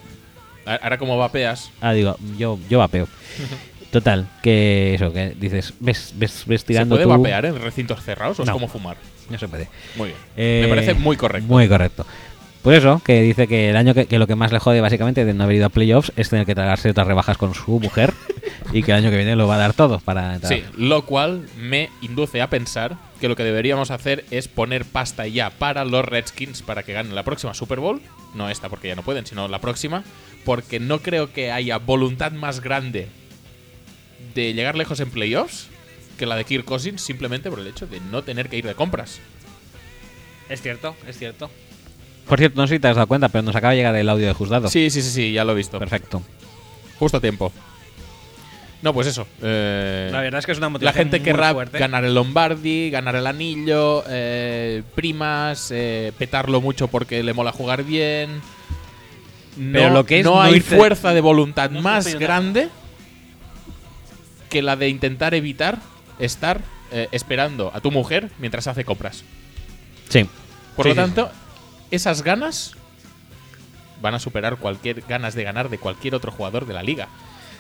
[0.66, 1.70] Ahora como vapeas.
[1.80, 3.08] ahora digo, yo, yo vapeo.
[3.92, 8.04] Total, que eso, que dices, ves, ves, ves ¿Se tirando puede tú- vapear en recintos
[8.04, 8.54] cerrados o es No.
[8.54, 8.98] como fumar?
[9.30, 9.70] No se puede.
[9.96, 10.20] Muy bien.
[10.36, 11.48] Eh, Me parece muy correcto.
[11.48, 12.06] Muy correcto.
[12.66, 15.24] Pues eso, que dice que el año que, que lo que más le jode básicamente
[15.24, 18.12] de no haber ido a playoffs es tener que tragarse otras rebajas con su mujer
[18.74, 20.52] y que el año que viene lo va a dar todo para entrar.
[20.52, 25.28] Sí, lo cual me induce a pensar que lo que deberíamos hacer es poner pasta
[25.28, 28.02] ya para los Redskins para que ganen la próxima Super Bowl.
[28.34, 30.04] No esta porque ya no pueden, sino la próxima.
[30.44, 33.10] Porque no creo que haya voluntad más grande
[34.34, 35.68] de llegar lejos en playoffs
[36.18, 38.74] que la de Kirk Cousins simplemente por el hecho de no tener que ir de
[38.74, 39.20] compras.
[40.50, 41.52] Es cierto, es cierto.
[42.28, 44.10] Por cierto, no sé si te has dado cuenta, pero nos acaba de llegar el
[44.10, 44.68] audio de Juzgado.
[44.68, 45.78] Sí, sí, sí, sí, ya lo he visto.
[45.80, 46.22] Perfecto.
[46.98, 47.52] Justo a tiempo.
[48.82, 49.28] No, pues eso.
[49.42, 51.78] eh, La verdad es que es una La motivación gente muy querrá fuerte.
[51.80, 57.84] ganar el Lombardi, ganar el anillo, eh, primas, eh, petarlo mucho porque le mola jugar
[57.84, 58.42] bien.
[59.58, 62.70] No, Pero lo que es no no hay irte- fuerza de voluntad No más grande
[64.50, 65.80] que la de intentar evitar
[66.20, 69.24] estar eh, esperando a tu mujer mientras hace compras.
[70.10, 70.28] Sí.
[70.76, 71.32] Por Sí, lo sí, tanto,
[71.92, 72.74] esas ganas
[74.02, 77.08] van a superar cualquier ganas de ganar de cualquier otro jugador de la liga.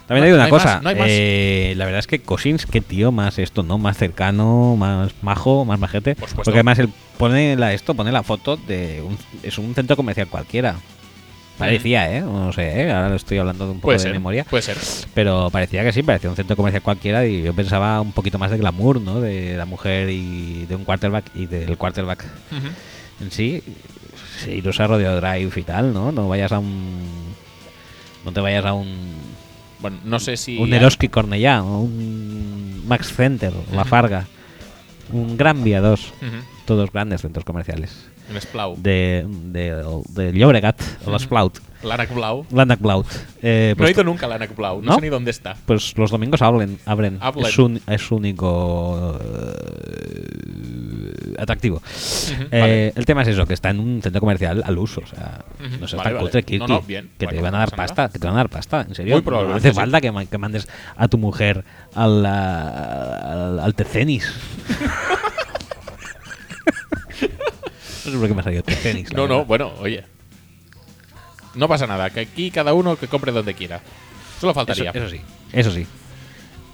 [0.07, 0.73] También No- hay una no hay cosa.
[0.75, 1.07] más, no hay más.
[1.09, 3.77] eh, la verdad es que Cosins, qué tío más esto, ¿no?
[3.79, 6.13] Más cercano, más majo, más majete.
[6.15, 6.29] Por.
[6.29, 10.27] Porque además él pone la, esto, pone la foto de un, es un centro comercial
[10.27, 10.75] cualquiera.
[11.57, 12.19] Parecía, ¿eh?
[12.21, 12.91] No sé, ¿eh?
[12.91, 14.43] Ahora lo estoy hablando de un poco Puede de ser, memoria.
[14.43, 14.77] puede ser.
[15.13, 18.51] Pero parecía que sí, parecía un centro comercial cualquiera y yo pensaba un poquito más
[18.51, 19.21] de glamour, ¿no?
[19.21, 22.25] De la mujer y de un quarterback y del quarterback
[23.21, 23.63] en sí.
[24.47, 26.11] Iros a Rodeo Drive y tal, ¿no?
[26.11, 26.99] No vayas a un...
[28.23, 29.14] No te vayas a un...
[29.80, 30.57] Bueno, no sé si.
[30.57, 33.85] Un Eroski Cornellá, o un Max Center, La.
[33.85, 34.25] Farga,
[35.11, 36.11] un Gran Vía 2, Ujú.
[36.65, 38.07] todos grandes centros comerciales.
[38.31, 38.75] Un Splau.
[38.77, 42.45] De, de, de Llobregat, o los Plaut, Lanac Blau.
[42.51, 43.05] Landac Plaut.
[43.43, 44.81] Eh, no he pues, ido nunca a Lanac Blau.
[44.81, 44.95] No, ¿No?
[44.95, 45.55] sé ni dónde está.
[45.67, 47.19] pues los domingos abren, abren.
[47.45, 50.55] Es, su, es único eh,
[51.39, 51.81] atractivo.
[52.51, 52.93] Eh, vale.
[52.95, 55.01] El tema es eso, que está en un centro comercial al uso.
[55.01, 56.57] O sea, Ujú, no sé, vale, tan vale.
[56.59, 57.09] No, no, bien.
[57.17, 57.75] que te van a no dar nada.
[57.88, 59.14] pasta, que te van a dar pasta, en serio.
[59.15, 59.80] Muy No probablemente hace sí.
[59.80, 64.31] falta que, ma- que mandes a tu mujer al, al, al Tecenis.
[68.05, 69.14] no sé por qué me ha salido Tecenis.
[69.14, 70.03] No, no, bueno, oye.
[71.55, 73.80] No pasa nada, que aquí cada uno que compre donde quiera.
[74.39, 74.91] Solo Eso, faltaría.
[74.93, 75.22] eso sí,
[75.53, 75.88] eso sí.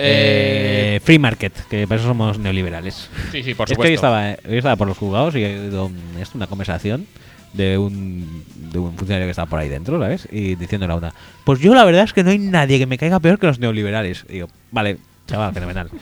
[0.02, 3.10] Eh, Eh, free market, que por eso somos neoliberales.
[3.32, 4.08] sí, sí, por es que hoy supuesto.
[4.08, 7.06] estaba, hoy estaba por los juzgados y he oído un- esto, una conversación
[7.54, 10.28] de un, de un funcionario que estaba por ahí dentro, ¿sabes?
[10.32, 11.14] Y diciéndole a una,
[11.44, 13.60] pues yo la verdad es que no hay nadie que me caiga peor que los
[13.60, 14.26] neoliberales.
[14.30, 14.98] Y digo, vale,
[15.28, 15.90] chaval, fenomenal.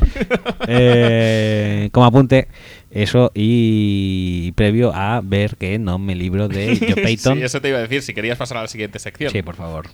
[0.67, 2.47] Eh, como apunte,
[2.91, 7.37] eso y previo a ver que no me libro de Joe Payton.
[7.37, 9.31] sí, eso te iba a decir, si querías pasar a la siguiente sección.
[9.31, 9.87] Sí, por favor.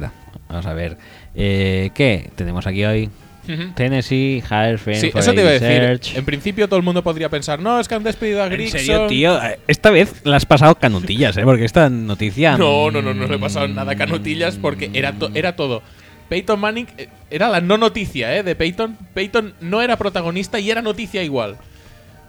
[0.00, 0.12] Fuera.
[0.48, 0.96] Vamos a ver.
[1.34, 3.10] Eh, ¿Qué tenemos aquí hoy?
[3.76, 6.16] Tennessee, Friend Sí, eso te iba a decir.
[6.18, 8.80] En principio todo el mundo podría pensar, no, es que han despedido a ¿En Grigson.
[8.80, 9.40] serio, tío?
[9.42, 11.42] Eh, Esta vez la has pasado canutillas, ¿eh?
[11.44, 12.56] Porque esta noticia...
[12.58, 15.82] No, no, no, no le he pasado mm, nada canutillas porque era, to- era todo.
[16.28, 18.42] Peyton Manning eh, era la no noticia ¿eh?
[18.42, 18.96] de Peyton.
[19.14, 21.56] Peyton no era protagonista y era noticia igual.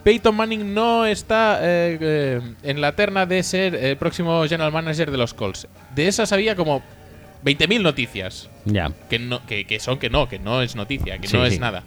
[0.04, 5.10] Peyton Manning no está eh, eh, en la terna de ser el próximo general manager
[5.10, 5.68] de los Colts.
[5.96, 6.84] De esas había como
[7.46, 8.50] 20.000 noticias.
[8.66, 8.92] Ya.
[9.10, 11.54] Que, no, que, que son que no, que no es noticia, que Sí, no sí.
[11.56, 11.84] es nada.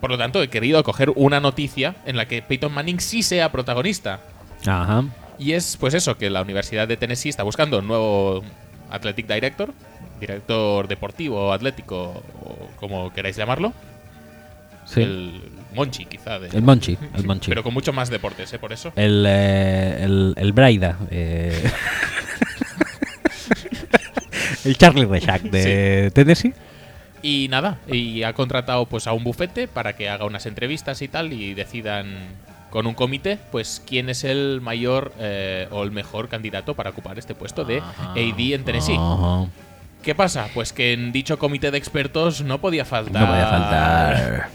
[0.00, 3.50] Por lo tanto, he querido coger una noticia en la que Peyton Manning sí sea
[3.52, 4.20] protagonista.
[4.66, 5.04] Ajá.
[5.38, 8.42] Y es pues eso, que la Universidad de Tennessee está buscando un nuevo
[8.90, 9.72] Athletic Director,
[10.20, 13.72] director deportivo, atlético, o como queráis llamarlo.
[14.84, 15.02] Sí.
[15.02, 15.40] El
[15.74, 16.38] Monchi, quizá.
[16.40, 17.50] de- El Monchi, el Monchi.
[17.50, 18.58] Pero con mucho más deportes, ¿eh?
[18.58, 18.90] Por eso.
[18.96, 20.98] El, eh, el, el Braida.
[21.10, 21.62] eh.
[24.64, 26.54] el Charlie Reshak de Tennessee.
[27.20, 31.08] Y nada, y ha contratado pues a un bufete para que haga unas entrevistas y
[31.08, 32.14] tal y decidan
[32.70, 37.18] con un comité pues quién es el mayor eh, o el mejor candidato para ocupar
[37.18, 38.96] este puesto de AD en Tennessee.
[38.98, 39.46] Ajá.
[40.02, 40.48] ¿Qué pasa?
[40.54, 43.22] Pues que en dicho comité de expertos no podía faltar.
[43.22, 44.48] No podía faltar.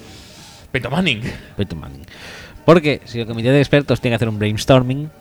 [0.72, 1.22] Peyton Manning.
[1.58, 2.06] Peyton Manning.
[2.66, 5.12] Porque si el comité de expertos tiene que hacer un brainstorming,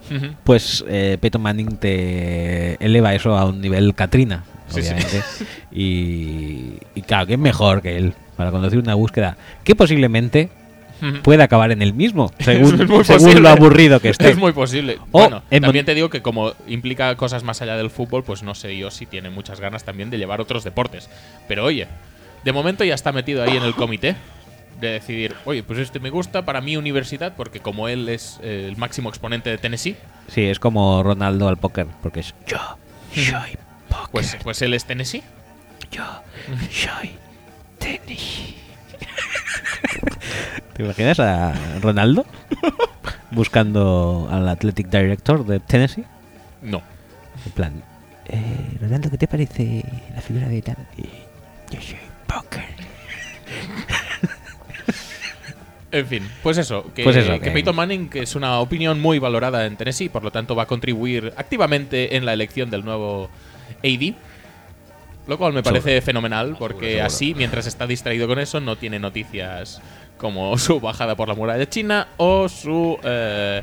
[0.44, 4.88] pues eh, Peyton Manning te eleva eso a un nivel Katrina, Sí, sí.
[4.88, 5.22] obviamente.
[5.70, 10.48] Y, y claro, que es mejor que él para conducir una búsqueda que posiblemente
[11.24, 13.40] puede acabar en el mismo, según, Es muy según posible.
[13.40, 14.30] lo aburrido que esté.
[14.30, 14.98] Es muy posible.
[15.10, 18.42] O bueno, en también te digo que como implica cosas más allá del fútbol, pues
[18.44, 21.10] no sé yo si tiene muchas ganas también de llevar otros deportes.
[21.48, 21.88] Pero oye,
[22.44, 24.14] de momento ya está metido ahí en el comité
[24.80, 28.66] de decidir, oye, pues este me gusta para mi universidad, porque como él es eh,
[28.68, 29.96] el máximo exponente de Tennessee,
[30.28, 32.58] Sí, es como Ronaldo al póker, porque es yo
[33.12, 33.56] soy
[34.10, 35.22] pues, pues él es Tennessee.
[35.90, 36.04] yo
[36.70, 37.10] soy
[37.78, 38.54] tenis.
[40.74, 42.24] ¿Te imaginas a Ronaldo
[43.30, 46.04] buscando al Athletic Director de Tennessee?
[46.62, 46.82] No.
[47.44, 47.82] En plan,
[48.26, 50.76] eh, Ronaldo, ¿qué te parece la figura de tal?
[51.70, 52.62] Yo soy póker.
[55.90, 58.98] En fin, pues eso, que, Pues eso, que que- Peyton Manning que es una opinión
[58.98, 62.82] muy valorada en Tennessee, por lo tanto va a contribuir activamente en la elección del
[62.82, 63.28] nuevo
[63.84, 64.14] AD.
[65.28, 67.06] Lo cual me parece fenomenal, porque seguro.
[67.06, 69.80] así, mientras está distraído con eso, no tiene noticias
[70.18, 73.62] como su bajada por la muralla china o su eh,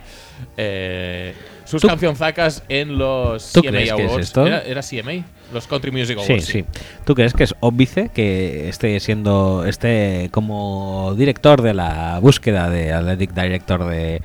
[0.55, 1.33] eh,
[1.65, 4.25] sus ¿Tú- cancionzacas en los ¿Tú CMA crees que es Awards.
[4.27, 4.47] esto?
[4.47, 5.25] ¿Era, era CMA?
[5.53, 6.45] Los Country Music Sí, Awards.
[6.45, 6.65] sí.
[7.05, 12.93] ¿Tú crees que es óbice que esté siendo, esté como director de la búsqueda de
[12.93, 14.21] Athletic Director de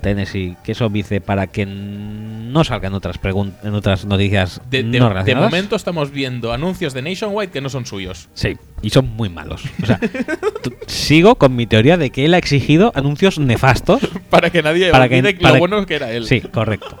[0.00, 4.98] Tennessee, que es óbice para que no salgan otras pregun- en otras noticias De, de-
[4.98, 5.50] no de relacionadas?
[5.50, 8.28] momento estamos viendo anuncios de Nationwide que no son suyos.
[8.34, 9.62] Sí, y son muy malos.
[9.82, 9.98] O sea,
[10.86, 14.00] sigo con mi teoría de que él ha exigido anuncios nefastos.
[14.30, 16.26] Para que nadie Para que- para lo que- bueno que era él.
[16.26, 16.98] Sí, correcto.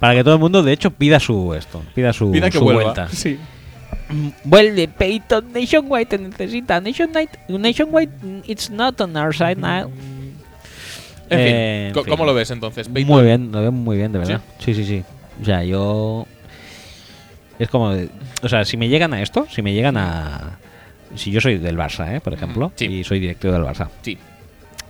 [0.00, 2.64] Para que todo el mundo, de hecho, pida su esto, pida su, Pida que su
[2.64, 2.82] vuelva.
[2.82, 3.08] vuelta.
[3.08, 3.38] Sí.
[4.44, 6.80] Vuelve Peyton, Nationwide te necesita.
[6.80, 9.90] Nationwide, Nationwide, mm, it's not on our side now.
[11.32, 12.10] En fin, Eh, en co- fin.
[12.10, 12.88] ¿cómo lo ves entonces?
[12.88, 14.40] Muy bien, lo veo muy bien, de verdad.
[14.58, 15.02] Sí, sí, sí.
[15.40, 16.26] O sea, yo.
[17.58, 17.94] Es como.
[18.42, 20.58] O sea, si me llegan a esto, si me llegan a.
[21.14, 22.20] Si yo soy del Barça, ¿eh?
[22.20, 22.86] por ejemplo, Sí.
[22.86, 23.88] y soy directivo del Barça.
[24.02, 24.16] Sí.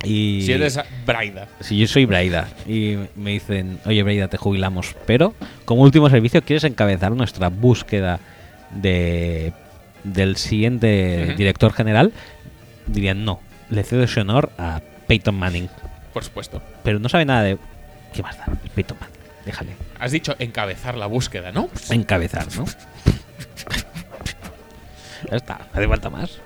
[0.04, 1.46] Y Si eres Braida.
[1.60, 5.32] si yo soy Braida y me dicen, oye Braida, te jubilamos, pero
[5.64, 8.18] como último servicio quieres encabezar nuestra búsqueda
[8.74, 9.52] de
[10.02, 12.12] del siguiente director general,
[12.88, 13.38] dirían no,
[13.70, 15.68] le cedo ese honor a Peyton Manning,
[16.12, 16.62] Por supuesto.
[16.82, 17.58] pero no sabe nada de
[18.12, 19.16] qué más da, Peyton Manning,
[19.46, 21.68] déjale Has dicho encabezar la búsqueda, ¿no?
[21.90, 22.64] Encabezar, ¿no?
[25.30, 26.38] ya está, no hace falta más.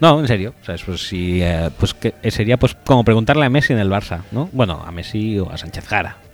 [0.00, 3.44] No, en serio, o sea, pues si eh, pues que eh, sería pues como preguntarle
[3.44, 4.48] a Messi en el Barça, ¿no?
[4.52, 6.16] Bueno, a Messi o a Sánchez Jara.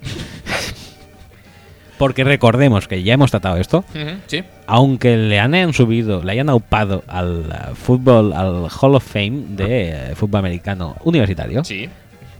[1.97, 3.85] Porque recordemos que ya hemos tratado esto,
[4.27, 4.43] Sí.
[4.67, 10.11] aunque le han subido, le hayan aupado al eh, fútbol, al Hall of Fame de
[10.11, 11.89] eh, fútbol americano universitario, Sí.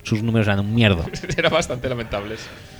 [0.06, 1.06] Sus números eran un mierdo.
[1.38, 2.40] Eran bastante lamentables.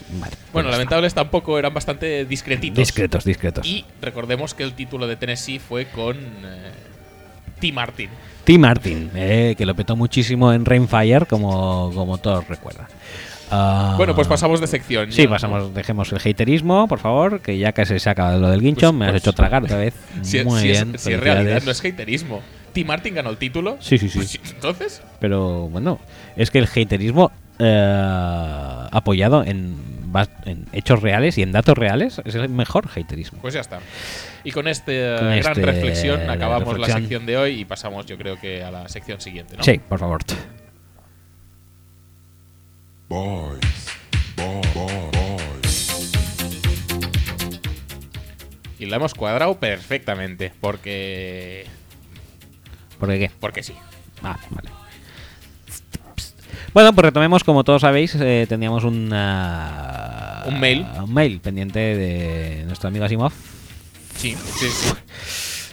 [0.10, 2.78] Vale, Bueno, pues ya lamentables tampoco, eran bastante discretitos.
[2.78, 3.66] Discretos, discretos.
[3.68, 6.72] Y recordemos que el título de Tennessee fue con eh,
[7.60, 7.72] T.
[7.72, 8.10] Martin.
[8.44, 8.58] T.
[8.60, 12.86] Martin, eh, que lo petó muchísimo en Rainfire, como, como todos recuerdan.
[13.52, 15.12] Ah, Bueno, pues pasamos de sección.
[15.12, 18.88] Sí, pasamos, dejemos el haterismo, por favor, que ya casi se acaba lo del guincho,
[18.90, 19.94] Pues- me has pues- hecho tragar otra vez.
[20.22, 22.42] Si, Muy si bien, es, si en realidad no es haterismo.
[22.76, 22.86] T.
[22.86, 23.78] Martin ganó el título.
[23.80, 24.20] Sí, sí, sí.
[24.20, 26.00] Pues, Entonces, Pero bueno,
[26.36, 29.96] es que el haterismo eh, apoyado en,
[30.74, 33.40] hechos reales y en datos reales es el mejor haterismo.
[33.42, 33.80] pues ya está.
[34.44, 37.00] Y con esta Con gran este- reflexión acabamos la reflexión.
[37.02, 39.64] sección de hoy y pasamos, yo creo que a la sección siguiente, ¿no?
[39.64, 40.22] Sí, por favor.
[43.08, 43.60] Boys,
[44.36, 46.02] boys, boys.
[48.80, 51.66] Y la hemos cuadrado perfectamente, porque.
[53.00, 53.32] ¿Por qué?
[53.40, 53.74] Porque sí.
[54.24, 54.70] Ah, vale.
[56.74, 60.86] Bueno, pues retomemos, como todos sabéis, eh, teníamos un, ah, Un mail.
[61.04, 63.32] un mail pendiente de nuestro amigo Asimov.
[64.18, 64.94] Sí, sí, sí.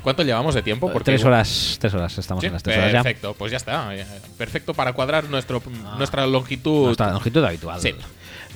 [0.03, 0.91] ¿Cuánto llevamos de tiempo?
[0.93, 3.03] Porque tres horas, tres horas, estamos Sí, en las tres horas ya.
[3.03, 3.91] perfecto, pues ya está.
[4.37, 5.63] Perfecto para cuadrar nuestro,
[5.97, 6.87] nuestra longitud.
[6.87, 7.81] Nuestra longitud habitual.
[7.81, 7.95] Sí.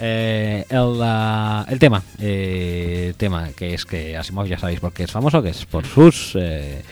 [0.00, 5.04] Eh, el, ah, el tema, eh, tema que es que Asimov ya sabéis por qué
[5.04, 6.82] es famoso, que es por sus eh,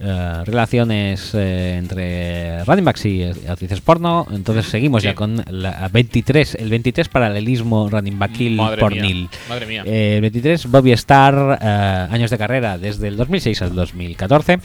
[0.00, 4.26] eh, relaciones eh, entre running backs y actrices porno.
[4.30, 5.08] Entonces seguimos Sí.
[5.08, 9.02] ya con la 23, el 23 paralelismo running backil Madre pornil.
[9.22, 9.82] mía, madre mía.
[9.86, 11.66] Eh, el 23 Bobby Starr, eh,
[12.10, 14.58] años de carrera desde el 2006 al 2014.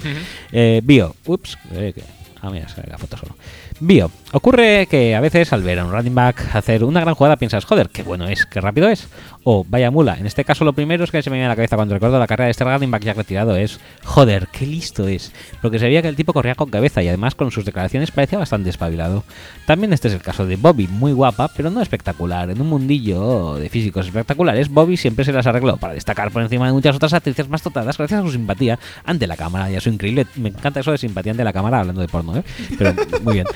[0.52, 2.04] Eh, bio, ups, que-
[2.42, 3.36] ah mira, se la foto solo.
[3.80, 7.36] Bio, ocurre que a veces al ver a un running back hacer una gran jugada
[7.36, 9.08] piensas, joder, qué bueno es, qué rápido es.
[9.46, 10.16] O vaya mula.
[10.18, 12.18] En este caso lo primero es que se me viene a la cabeza cuando recuerdo
[12.18, 15.34] la carrera de este running back ya retirado es, joder, qué listo es.
[15.62, 18.40] Porque se veía que el tipo corría con cabeza y además con sus declaraciones parecía
[18.40, 19.24] bastante espabilado.
[19.66, 22.50] También este es el caso de Bobby, muy guapa, pero no espectacular.
[22.50, 26.68] En un mundillo de físicos espectaculares, Bobby siempre se las arregló para destacar por encima
[26.68, 29.82] de muchas otras actrices más dotadas gracias a su simpatía ante la cámara y a
[29.82, 30.26] su increíble...
[30.36, 32.44] Me encanta eso de simpatía ante la cámara hablando de porno, ¿eh?
[32.78, 32.94] Pero
[33.24, 33.48] muy bien.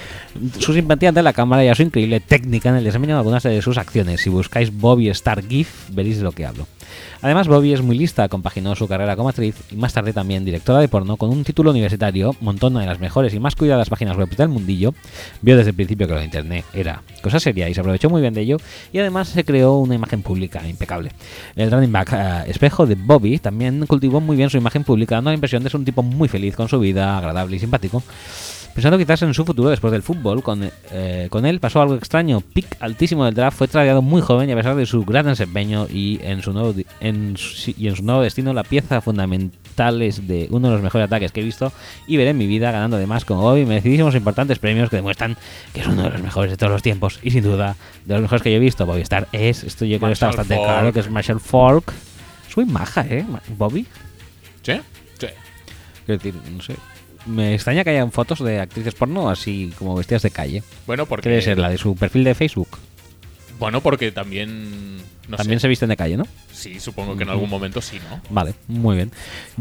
[0.59, 3.43] Su simpatía ante la cámara y a su increíble técnica en el desempeño de algunas
[3.43, 4.21] de sus acciones.
[4.21, 6.67] Si buscáis Bobby Star GIF, veréis de lo que hablo.
[7.21, 10.79] Además, Bobby es muy lista, compaginó su carrera como actriz y más tarde también directora
[10.79, 14.17] de porno con un título universitario, montó una de las mejores y más cuidadas páginas
[14.17, 14.93] web del mundillo,
[15.41, 18.21] vio desde el principio que lo de internet era cosa seria y se aprovechó muy
[18.21, 18.57] bien de ello
[18.93, 21.11] y además se creó una imagen pública impecable.
[21.55, 25.31] El running back eh, espejo de Bobby también cultivó muy bien su imagen pública, dando
[25.31, 28.03] la impresión de ser un tipo muy feliz con su vida, agradable y simpático.
[28.77, 32.41] Pensando quizás en su futuro después del fútbol, con, eh, con él pasó algo extraño.
[32.41, 35.87] Pick altísimo del draft, fue tradeado muy joven y a pesar de su gran desempeño
[35.91, 37.35] y en su nuevo, en
[37.75, 41.31] y en su nuevo destino, la pieza fundamental es de uno de los mejores ataques
[41.31, 41.73] que he visto
[42.05, 45.37] y veré en mi vida, ganando además con Bobby merecidísimos e importantes premios que demuestran
[45.73, 47.75] que es uno de los mejores de todos los tiempos y sin duda
[48.05, 48.85] de los mejores que yo he visto.
[48.85, 51.91] Bobby Star es, esto yo creo que está bastante claro, que es Marshall Falk.
[52.47, 53.25] Es muy maja, ¿eh?
[53.57, 53.87] Bobby.
[54.61, 54.73] ¿Sí?
[55.17, 55.27] Sí.
[56.05, 56.75] Quiero decir, no sé.
[57.27, 60.63] Me extraña que hayan fotos de actrices porno así como vestidas de calle.
[60.85, 61.23] Bueno, porque...
[61.23, 61.59] ¿Qué debe ser?
[61.59, 62.69] ¿La de su perfil de Facebook?
[63.59, 64.97] Bueno, porque también...
[65.27, 65.63] No También sé.
[65.63, 66.25] se visten de calle, ¿no?
[66.51, 68.21] Sí, supongo que en algún momento sí, ¿no?
[68.29, 69.11] Vale, muy bien.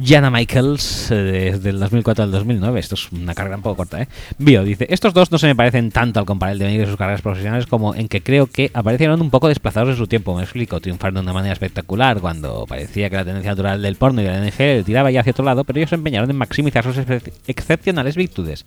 [0.02, 1.14] Jana Michaels, eh,
[1.54, 2.78] desde el 2004 al 2009.
[2.78, 4.08] Esto es una carrera un poco corta, ¿eh?
[4.38, 6.96] Bio dice: Estos dos no se me parecen tanto al comparar el devenir de sus
[6.96, 10.36] carreras profesionales como en que creo que aparecieron un poco desplazados en su tiempo.
[10.36, 14.20] Me explico, triunfar de una manera espectacular cuando parecía que la tendencia natural del porno
[14.20, 16.84] y de la NFL tiraba ya hacia otro lado, pero ellos se empeñaron en maximizar
[16.84, 16.96] sus
[17.46, 18.64] excepcionales virtudes.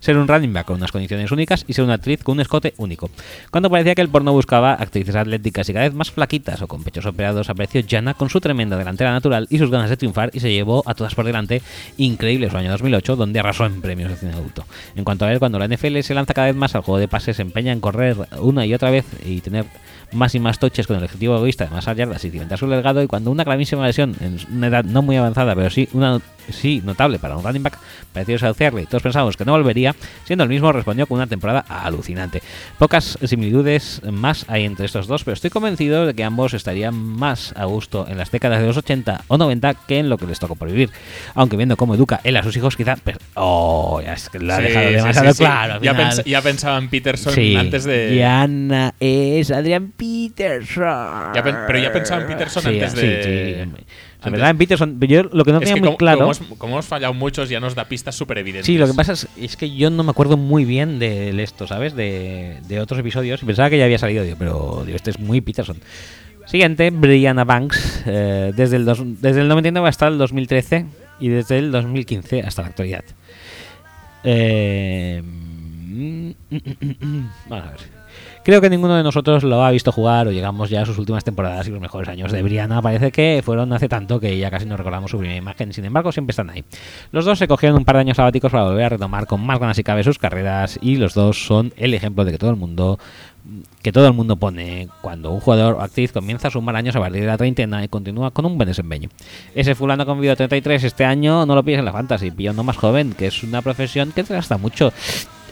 [0.00, 2.74] Ser un running back con unas condiciones únicas y ser una actriz con un escote
[2.76, 3.08] único.
[3.50, 6.82] Cuando parecía que el porno buscaba actrices atléticas y cada vez más flaquitas o con
[6.82, 10.40] pechos operados, apareció Jana con su tremenda delantera natural y sus ganas de triunfar y
[10.40, 11.62] se llevó a todas por delante
[11.96, 14.64] increíble su año 2008, donde arrasó en premios de cine adulto.
[14.96, 17.08] En cuanto a él, cuando la NFL se lanza cada vez más al juego de
[17.08, 19.66] pases, se empeña en correr una y otra vez y tener
[20.12, 23.02] más y más toches con el objetivo egoísta de más yardas y cimentar su legado
[23.02, 26.82] y cuando una gravísima lesión en una edad no muy avanzada pero sí una sí
[26.84, 27.78] notable para un running back
[28.12, 31.60] pareció desahuciarle y todos pensábamos que no volvería siendo el mismo respondió con una temporada
[31.68, 32.42] alucinante
[32.78, 37.52] pocas similitudes más hay entre estos dos pero estoy convencido de que ambos estarían más
[37.56, 40.38] a gusto en las décadas de los 80 o 90 que en lo que les
[40.40, 40.90] tocó por vivir
[41.34, 44.52] aunque viendo cómo educa él a sus hijos quizá pero- oh ya es que lo
[44.52, 45.44] ha Sí, dejado demasiado sí, sí.
[45.44, 46.12] claro Ya, final.
[46.18, 48.14] pens- ya pensaba en Peterson antes de...
[48.16, 51.32] y Ana es Adrián Peterson.
[51.34, 53.84] Ya pero ya pensaba en Peterson Sí, antes sí, de- sí.
[54.22, 56.18] Antes- verdad, en Peterson, yo lo que no es tenía que muy como, claro.
[56.18, 58.66] como hemos, como hemos fallado muchos, ya nos da pistas súper evidentes.
[58.66, 61.66] Sí, lo que pasa es, es que yo no me acuerdo muy bien de esto,
[61.66, 61.94] ¿sabes?
[61.94, 63.42] De, de otros episodios.
[63.42, 65.78] Y pensaba que ya había salido, digo, pero digo, este es muy Peterson.
[66.46, 70.84] Siguiente, Brianna Banks, eh, desde, el dos- desde el 99 hasta el 2013
[71.20, 73.04] y desde el 2015 hasta la actualidad.
[74.24, 76.30] Eh, mm,
[77.48, 77.99] vamos a ver.
[78.42, 81.22] Creo que ninguno de nosotros lo ha visto jugar o llegamos ya a sus últimas
[81.24, 82.80] temporadas y los mejores años de Brianna.
[82.80, 85.74] Parece que fueron hace tanto que ya casi no recordamos su primera imagen.
[85.74, 86.64] Sin embargo, siempre están ahí.
[87.12, 89.58] Los dos se cogieron un par de años sabáticos para volver a retomar con más
[89.58, 92.56] ganas y cabe sus carreras y los dos son el ejemplo de que todo el
[92.56, 92.98] mundo
[93.82, 97.00] que todo el mundo pone cuando un jugador o actriz comienza a sumar años a
[97.00, 99.10] partir de la treintena y continúa con un buen desempeño.
[99.54, 102.64] Ese fulano con vida 33 este año no lo pilles en la fantasy, pilla uno
[102.64, 104.92] más joven, que es una profesión que te gasta mucho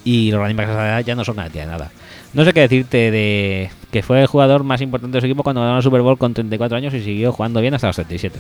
[0.04, 1.90] y los running backs ya no son garantía de nada.
[2.34, 5.62] No sé qué decirte de que fue el jugador más importante de su equipo cuando
[5.62, 8.38] ganó el Super Bowl con 34 años y siguió jugando bien hasta los 37.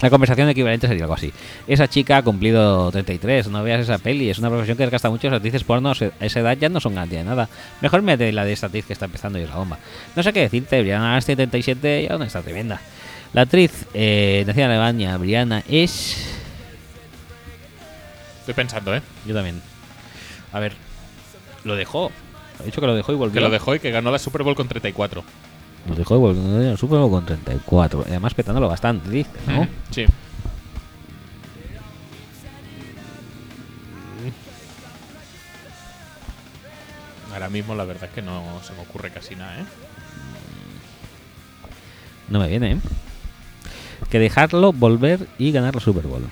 [0.00, 1.32] La conversación equivalente sería algo así.
[1.66, 5.28] Esa chica ha cumplido 33, no veas esa peli, es una profesión que desgasta mucho,
[5.28, 7.48] las actrices porno a esa edad ya no son garantía de nada.
[7.80, 9.78] Mejor mete la de esta actriz que está empezando y es la bomba.
[10.14, 12.80] No sé qué decirte, Brianna 77 ya no está tremenda.
[13.32, 16.16] La actriz eh, nacida en Alemania, Brianna, es...
[18.40, 19.02] Estoy pensando, ¿eh?
[19.26, 19.60] Yo también.
[20.52, 20.74] A ver,
[21.64, 22.12] lo dejó.
[22.60, 23.34] Ha dicho que lo dejó y volvió.
[23.34, 25.24] Que lo dejó y que ganó la Super Bowl con 34.
[25.88, 28.04] Lo dejó y volvió al Super Bowl con 34.
[28.06, 29.68] Además petándolo bastante, dice, ¿no?
[29.90, 30.06] Sí.
[37.32, 39.64] Ahora mismo la verdad es que no se me ocurre casi nada, ¿eh?
[42.28, 42.78] No me viene, ¿eh?
[44.10, 46.22] Que dejarlo, volver y ganar la Super Bowl.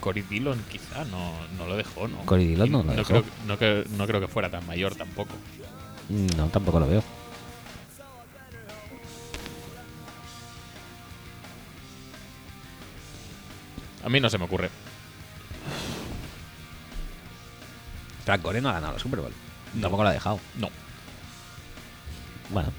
[0.00, 2.18] Cory Dillon quizá no, no lo dejó, ¿no?
[2.24, 3.04] Cory Dillon no lo dejó.
[3.04, 5.34] creo, no, creo, no creo que fuera tan mayor tampoco.
[6.08, 7.02] No, tampoco lo veo.
[14.04, 14.70] A mí no se me ocurre.
[18.24, 19.32] Frank Gore no ha ganado la Super Bowl.
[19.80, 20.40] Tampoco lo ha dejado.
[20.56, 20.70] No.
[22.50, 22.72] Bueno.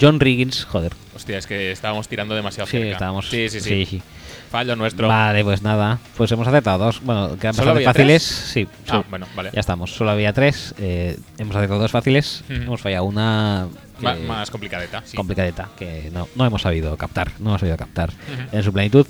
[0.00, 0.92] John Riggins, joder.
[1.14, 2.92] Hostia, es que estábamos tirando demasiado Sí, cerca.
[2.92, 3.28] estábamos.
[3.30, 4.02] Sí, sí, sí.
[4.50, 5.06] Fallo nuestro.
[5.08, 5.98] Vale, pues nada.
[6.16, 7.00] Pues hemos acertado dos.
[7.02, 8.24] Bueno, quedan ¿Solo bastante fáciles.
[8.26, 8.50] tres?
[8.52, 9.06] Sí, Ah, sí.
[9.10, 9.50] bueno, vale.
[9.52, 9.92] Ya estamos.
[9.92, 10.74] Solo había tres.
[10.78, 12.42] eh, hemos acertado dos fáciles.
[12.48, 13.68] Hemos fallado una.
[14.00, 15.16] Ma- más complicadeta, sí.
[15.16, 18.10] complicadeta que no, no hemos sabido captar, no hemos sabido captar
[18.50, 19.06] en su plenitud.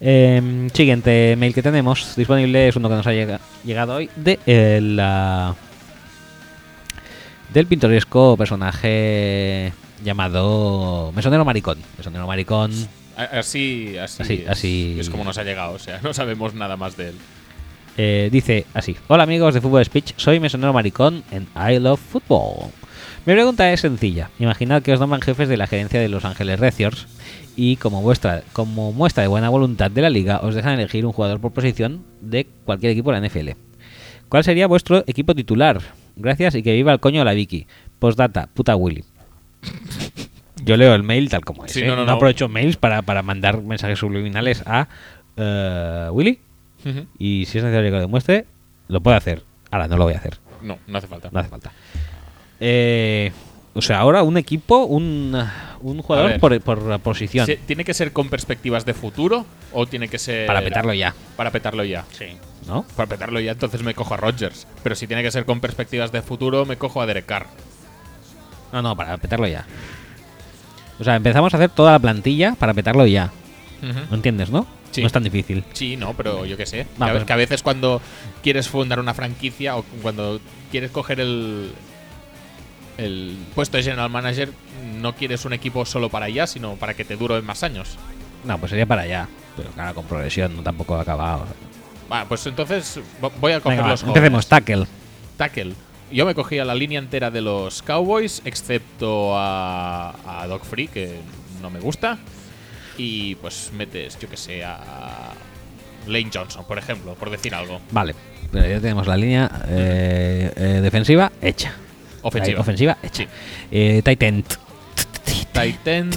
[0.00, 4.38] Em, siguiente mail que tenemos disponible es uno que nos ha llega- llegado hoy de
[4.46, 5.54] eh, la
[7.52, 9.72] del pintoresco personaje
[10.04, 11.78] llamado Mesonero Maricón.
[11.96, 12.72] Mesonero Maricón.
[13.16, 14.96] Así, así, Así, es, así.
[15.00, 17.14] es como nos ha llegado, o sea, no sabemos nada más de él.
[17.96, 22.70] Eh, dice así: Hola amigos de Fútbol Speech, soy Mesonero Maricón en I Love Football.
[23.26, 24.30] Mi pregunta es sencilla.
[24.38, 27.08] Imaginad que os nombran jefes de la gerencia de Los Ángeles Reciors
[27.56, 31.12] y como muestra, como muestra de buena voluntad de la liga os dejan elegir un
[31.12, 33.50] jugador por posición de cualquier equipo de la NFL.
[34.28, 35.80] ¿Cuál sería vuestro equipo titular?
[36.14, 37.66] Gracias y que viva el coño la Vicky.
[37.98, 39.02] Postdata, puta Willy.
[40.64, 41.72] Yo leo el mail tal como es.
[41.72, 41.86] Sí, ¿eh?
[41.86, 42.12] no, no, no.
[42.12, 44.88] aprovecho mails para, para mandar mensajes subliminales a
[45.36, 46.40] eh, Willy.
[47.18, 48.46] Y si es necesario que lo demuestre,
[48.88, 49.42] lo puede hacer.
[49.70, 50.38] Ahora no lo voy a hacer.
[50.62, 51.28] No, no hace falta.
[51.30, 51.72] No hace falta.
[52.60, 53.30] Eh,
[53.74, 55.40] o sea, ahora un equipo, un,
[55.80, 57.46] un jugador por, por posición.
[57.66, 60.46] ¿Tiene que ser con perspectivas de futuro o tiene que ser.
[60.46, 61.14] Para petarlo ya.
[61.36, 62.04] Para petarlo ya.
[62.12, 62.26] Sí.
[62.66, 62.84] ¿No?
[62.96, 64.66] Para petarlo ya, entonces me cojo a Rodgers.
[64.82, 67.46] Pero si tiene que ser con perspectivas de futuro, me cojo a Derek Carr.
[68.72, 69.64] No, no, para petarlo ya.
[71.00, 73.30] O sea, empezamos a hacer toda la plantilla para petarlo ya.
[74.10, 74.66] ¿No entiendes, no?
[74.90, 75.02] Sí.
[75.02, 75.62] No es tan difícil.
[75.72, 76.86] Sí, no, pero yo qué sé.
[77.00, 78.00] Va, que, a, pero- que a veces cuando
[78.42, 80.40] quieres fundar una franquicia o cuando
[80.70, 81.70] quieres coger el,
[82.96, 84.50] el puesto de general manager,
[84.96, 87.96] no quieres un equipo solo para allá, sino para que te dure más años.
[88.44, 89.28] No, pues sería para allá.
[89.56, 91.46] Pero claro, con progresión, no tampoco ha acabado.
[92.10, 94.48] Va, pues entonces vo- voy a coger Venga, va, los empecemos, jóvenes.
[94.48, 94.86] tackle.
[95.36, 95.74] Tackle.
[96.10, 101.20] Yo me cogía la línea entera de los Cowboys, excepto a, a Doc Free, que
[101.60, 102.18] no me gusta.
[102.96, 105.34] Y pues metes, yo que sé, a
[106.06, 107.80] Lane Johnson, por ejemplo, por decir algo.
[107.90, 108.14] Vale,
[108.50, 111.74] pero ya tenemos la línea eh, eh, defensiva hecha.
[112.22, 112.60] Ofensiva.
[112.60, 113.24] Ofensiva hecha.
[113.24, 113.28] Sí.
[113.70, 114.46] Eh, tight end.
[115.52, 116.10] Titan.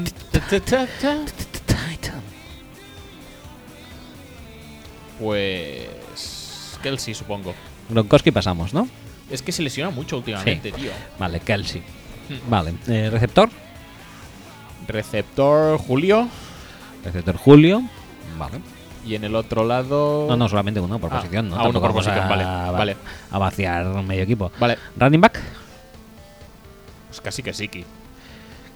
[5.20, 6.78] Pues.
[6.82, 7.54] Kelsey, supongo.
[7.90, 8.88] Gronkowski pasamos, ¿no?
[9.32, 10.92] Es que se lesiona mucho últimamente, tío.
[11.18, 11.82] Vale, Kelsey.
[12.30, 12.50] Hmm.
[12.50, 13.50] Vale, eh, receptor.
[14.88, 16.28] Receptor Julio.
[17.04, 17.82] Receptor Julio.
[18.38, 18.60] Vale.
[19.06, 20.28] Y en el otro lado.
[20.30, 21.56] No, no, solamente uno por Ah, posición, ¿no?
[21.58, 22.98] ah, uno por posición, a, vale, va- vale.
[23.32, 24.52] a vaciar medio equipo.
[24.60, 24.78] Vale.
[24.98, 25.40] Running back.
[27.08, 27.70] Pues casi que sí.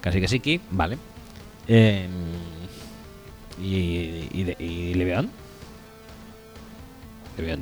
[0.02, 0.98] Casi que sí, vale.
[1.68, 2.08] Eh,
[3.62, 4.94] y, y, y.
[4.96, 5.30] Leveón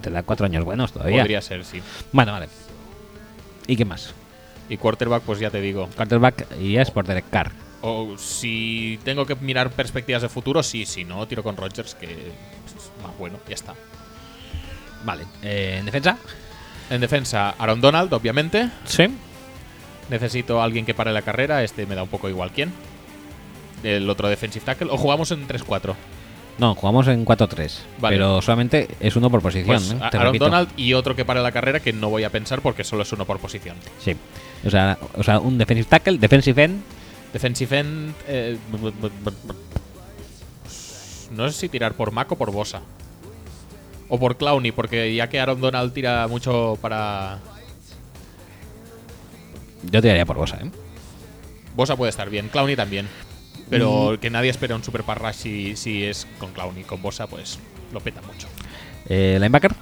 [0.01, 1.21] te da cuatro años buenos todavía.
[1.23, 1.81] Podría ser, sí.
[2.11, 2.47] Bueno, vale.
[3.67, 4.13] ¿Y qué más?
[4.69, 5.89] Y quarterback, pues ya te digo.
[5.95, 7.51] Quarterback y es por Derek Carr.
[7.81, 12.05] O si tengo que mirar perspectivas de futuro, sí, si no, tiro con Rodgers, que
[12.05, 13.75] es más bueno, ya está.
[15.03, 15.25] Vale.
[15.41, 16.17] Eh, ¿En defensa?
[16.89, 18.69] En defensa, Aaron Donald, obviamente.
[18.85, 19.07] Sí.
[20.09, 21.63] Necesito a alguien que pare la carrera.
[21.63, 22.71] Este me da un poco igual quién.
[23.83, 24.87] El otro defensive tackle.
[24.91, 25.95] O jugamos en 3-4.
[26.57, 27.79] No, jugamos en 4-3.
[27.99, 28.15] Vale.
[28.15, 29.67] Pero solamente es uno por posición.
[29.67, 29.97] Pues ¿eh?
[30.11, 30.45] Te Aaron repito.
[30.45, 33.11] Donald y otro que pare la carrera que no voy a pensar porque solo es
[33.11, 33.75] uno por posición.
[33.99, 34.15] Sí.
[34.65, 36.81] O sea, o sea, un defensive tackle, defensive end.
[37.33, 38.13] Defensive end.
[38.27, 38.57] eh,
[41.31, 42.81] no sé si tirar por Mac o por Bosa.
[44.09, 47.39] O por Clowney, porque ya que Aaron Donald tira mucho para.
[49.89, 50.69] Yo tiraría por Bosa, ¿eh?
[51.75, 53.07] Bosa puede estar bien, Clowney también.
[53.69, 56.83] Pero que nadie espera un super parrash si, si es con Clowney.
[56.83, 57.59] Con Bosa, pues
[57.91, 58.47] lo peta mucho.
[59.07, 59.73] Eh, linebacker.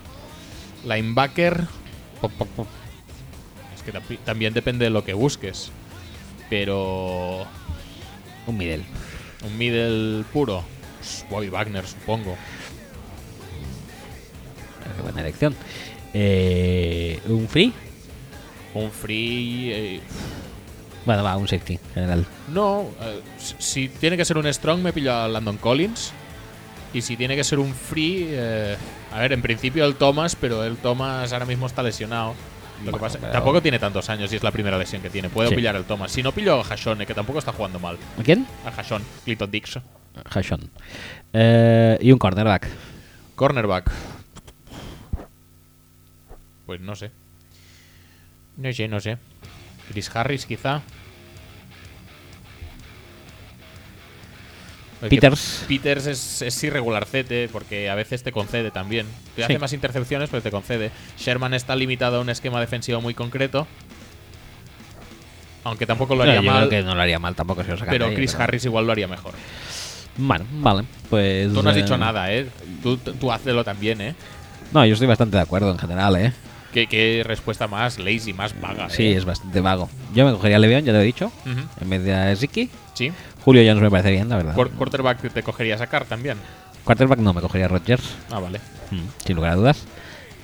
[0.86, 1.68] Linebacker.
[2.22, 2.68] pop, pop, pop.
[3.76, 3.92] Es que
[4.26, 5.72] también depende de lo que busques.
[6.50, 7.46] Pero.
[8.48, 8.84] Un middle.
[9.44, 10.64] Un middle puro.
[11.00, 12.38] Pues, Bobby Wagner, supongo.
[14.96, 15.56] Qué buena elección.
[16.14, 17.74] Eh, un free.
[18.74, 19.72] Un free.
[19.74, 20.00] eh,
[21.06, 22.26] Bueno, va, un safety general.
[22.50, 23.22] no, eh,
[23.60, 26.14] si- tiene que ser un strong, me pillo a Landon Collins.
[26.94, 28.28] Y si tiene que ser un free.
[28.30, 28.76] eh,
[29.14, 32.34] a ver, en principio el Thomas, pero el Thomas ahora mismo está lesionado.
[32.86, 35.30] Lo que pasa pero- tampoco tiene tantos años y es la primera lesión que tiene.
[35.30, 35.56] Puedo Sí.
[35.56, 36.12] pillar el Thomas.
[36.12, 37.98] Si no pillo a Hashone, que tampoco está jugando mal.
[38.20, 38.46] ¿A quién?
[38.66, 39.80] A Hashon, Clinton Dix.
[40.30, 40.70] Hashon.
[41.32, 42.68] Eh, y un cornerback.
[43.36, 43.90] Cornerback.
[46.66, 47.12] Pues no sé.
[48.58, 49.18] No sé, no sé.
[49.92, 50.82] Chris Harris, quizá.
[55.10, 55.66] Peters.
[55.68, 59.08] Peters es, es irregularcete porque a veces te concede también.
[59.36, 59.44] Te Sí.
[59.44, 60.92] hace más intercepciones, pero te concede.
[61.18, 63.66] Sherman está limitado a un esquema defensivo muy concreto.
[65.64, 66.68] Aunque tampoco lo No, haría yo mal.
[66.68, 68.92] creo que no lo haría mal tampoco si lo Pero ahí, Chris Harris igual lo
[68.92, 69.34] haría mejor.
[70.18, 70.84] Bueno, vale.
[71.10, 71.52] Pues.
[71.52, 72.48] Tú no has eh, dicho nada, ¿eh?
[72.84, 74.16] Tú, tú hazlo también, ¿eh?
[74.72, 76.32] No, yo estoy bastante de acuerdo en general, ¿eh?
[76.74, 78.90] ¿Qué, qué respuesta más lazy, más vaga.
[78.90, 79.18] Sí, ¿eh?
[79.18, 79.90] es bastante vago.
[80.14, 82.70] Yo me cogería a Le'Veon, ya te he dicho, en vez de a Ziki.
[82.94, 83.12] Sí.
[83.44, 84.56] Julio ya no me parece bien, la verdad.
[84.56, 86.38] Quar- quarterback te- cogería a sacar también.
[86.86, 88.60] Quarterback no, me cogería a Rodgers, Ah, vale.
[88.92, 89.84] mm, sin lugar a dudas.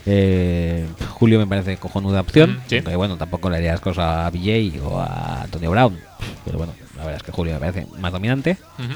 [0.05, 2.51] Eh, Julio me parece cojonuda opción.
[2.57, 2.75] Mm, sí.
[2.77, 5.99] Aunque bueno, tampoco le harías cosas a BJ o a Antonio Brown.
[6.45, 8.57] Pero bueno, la verdad es que Julio me parece más dominante.
[8.79, 8.93] Ujú.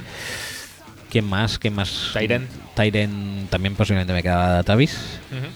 [1.09, 1.59] ¿Quién más?
[1.59, 2.11] ¿Quién más?
[2.13, 2.47] Tyren.
[2.75, 4.97] Tyren también posiblemente me queda Travis.
[5.31, 5.47] Ujú.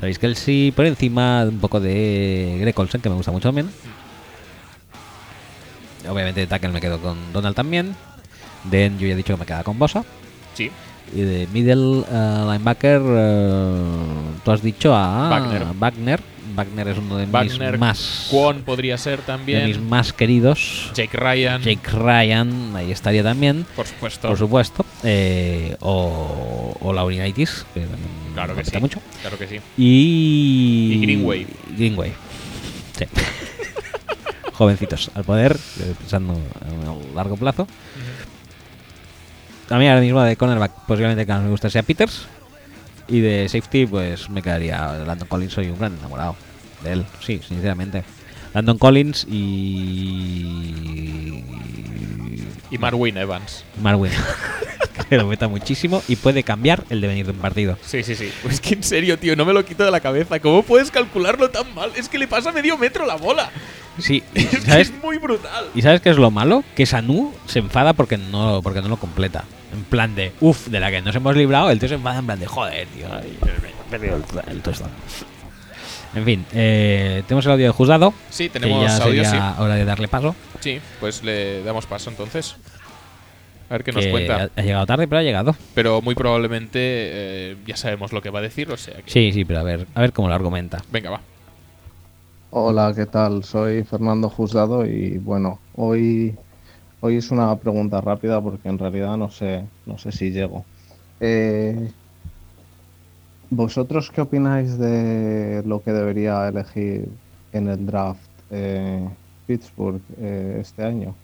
[0.00, 3.68] Travis Kelsey por encima un poco de Greg Olsen, que me gusta mucho también.
[6.08, 7.94] Obviamente de tackle me quedo con Donald también.
[8.64, 10.02] Den yo ya he dicho que me queda con Bosa.
[10.54, 10.70] Sí.
[11.14, 13.82] Y de middle eh, linebacker, eh,
[14.42, 15.66] tú has dicho a Wagner.
[15.78, 16.20] Wagner.
[16.60, 17.72] Wagner es uno de Wagner.
[17.72, 19.88] mis más Kwon podría ser de mis también.
[19.88, 20.90] más queridos.
[20.94, 21.62] Jake Ryan.
[21.62, 24.28] Jake Ryan, ahí estaría también, Por supuesto.
[24.28, 24.84] por supuesto.
[25.02, 28.80] Eh, o, o Laurinaitis, que también Claro me que gusta sí.
[28.82, 29.00] mucho.
[29.22, 29.56] Claro que sí.
[29.78, 31.46] Y, Y Greenway.
[31.76, 32.12] Greenway.
[32.98, 33.04] Sí.
[34.52, 37.66] Jovencitos al poder, eh, pensando en el largo plazo.
[39.70, 42.26] A mí ahora mismo de cornerback posiblemente que más me gusta sea Peters.
[43.08, 46.36] Y de safety pues me quedaría Landon Collins, soy un gran enamorado
[46.82, 48.02] de él, sí, sinceramente.
[48.54, 51.44] Landon Collins y...
[52.70, 53.64] Y Marwin Evans.
[53.82, 54.12] Marwin.
[55.08, 57.76] que lo meta muchísimo y puede cambiar el devenir de un partido.
[57.84, 58.30] Sí, sí, sí.
[58.42, 60.38] Pues que en serio, tío, no me lo quito de la cabeza.
[60.40, 61.90] ¿Cómo puedes calcularlo tan mal?
[61.96, 63.50] Es que le pasa medio metro la bola.
[63.98, 64.90] Sí, Es que ¿sabes?
[64.90, 65.66] es muy brutal.
[65.74, 66.62] ¿Y sabes qué es lo malo?
[66.76, 69.44] Que Sanu se enfada porque no, porque no lo completa.
[69.72, 72.26] En plan de, uff, de la que nos hemos librado, el tío se enfada en
[72.26, 73.06] plan de, joder, tío.
[73.12, 73.36] ay,
[73.92, 74.90] el, el touchdown".
[76.14, 78.12] En fin, eh, tenemos el audio de Juzgado.
[78.30, 80.34] Sí, que tenemos ya audio, sería hora de darle paso.
[80.60, 80.74] sí.
[80.74, 82.56] Sí, pues le damos paso entonces.
[83.68, 84.50] A ver qué nos cuenta.
[84.56, 85.54] Ha, ha llegado tarde, pero ha llegado.
[85.74, 89.10] Pero muy probablemente eh, ya sabemos lo que va a decir, o sea que.
[89.10, 90.82] Sí, sí, pero a ver, a ver cómo lo argumenta.
[90.90, 91.20] Venga, va.
[92.50, 93.44] Hola, ¿qué tal?
[93.44, 96.34] Soy Fernando Juzgado y bueno, hoy,
[97.00, 100.64] hoy es una pregunta rápida porque en realidad no sé, no sé si llego.
[101.20, 101.92] Eh,
[103.52, 107.20] ¿Vosotros qué opináis de lo que debería elegir
[107.50, 111.20] en el draft eh, Pittsburgh eh, este año?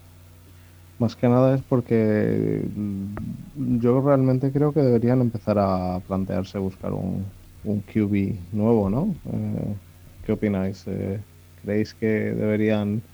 [0.98, 6.92] Más que nada es porque mm, yo realmente creo que deberían empezar a plantearse buscar
[6.94, 9.20] un, un QB nuevo, ¿no?
[9.24, 9.80] Eh,
[10.22, 10.86] ¿Qué opináis?
[10.86, 13.08] Eh, ¿Creéis que deberían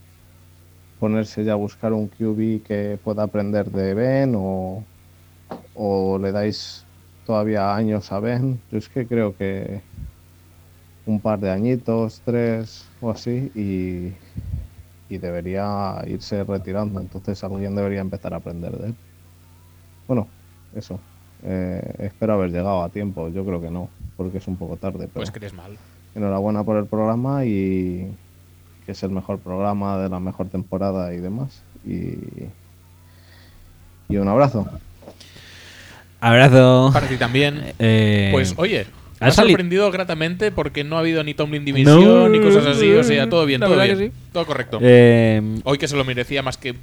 [0.99, 4.91] ponerse ya a buscar un QB que pueda aprender de Ben o,
[5.73, 6.82] o le dais
[7.25, 8.60] todavía años a Ben?
[8.70, 9.81] Yo es que creo que
[11.07, 14.12] un par de añitos, tres o así y,
[15.12, 17.01] y debería irse retirando.
[17.01, 18.94] Entonces alguien debería empezar a aprender de él.
[20.07, 20.26] Bueno,
[20.75, 20.99] eso.
[21.44, 23.28] Eh, espero haber llegado a tiempo.
[23.28, 24.99] Yo creo que no, porque es un poco tarde.
[25.01, 25.76] Pero Pues crees mal.
[26.15, 28.07] enhorabuena por el programa y
[28.86, 31.62] que es el mejor programa de la mejor temporada y demás.
[31.84, 32.17] Y,
[34.09, 34.67] y un abrazo.
[36.23, 36.91] Abrazo.
[36.92, 37.75] Para ti también.
[37.78, 38.86] Eh, Pues oye,
[39.20, 42.41] ha me ha salido- sorprendido gratamente porque no ha habido ni Tomlin Dimisión No, ni
[42.41, 42.91] cosas así.
[42.92, 43.99] O sea, todo bien, la todo bien.
[43.99, 44.12] que sí.
[44.33, 44.78] Todo correcto.
[44.81, 46.75] eh, Hoy que se lo merecía más que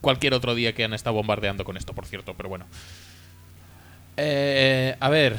[0.00, 2.66] cualquier otro día que han estado bombardeando con esto, por cierto, pero bueno.
[4.16, 5.36] Eh, a ver.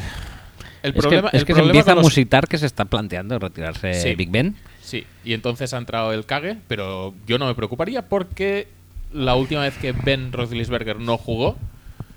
[0.81, 2.85] El es problema, que, es el que se empieza a los- musitar que se está
[2.85, 4.15] planteando retirarse Sí.
[4.15, 4.55] Big Ben.
[4.81, 8.67] Sí, y entonces ha entrado el cague, pero yo no me preocuparía porque
[9.13, 11.55] la última vez que Ben Roethlisberger no jugó,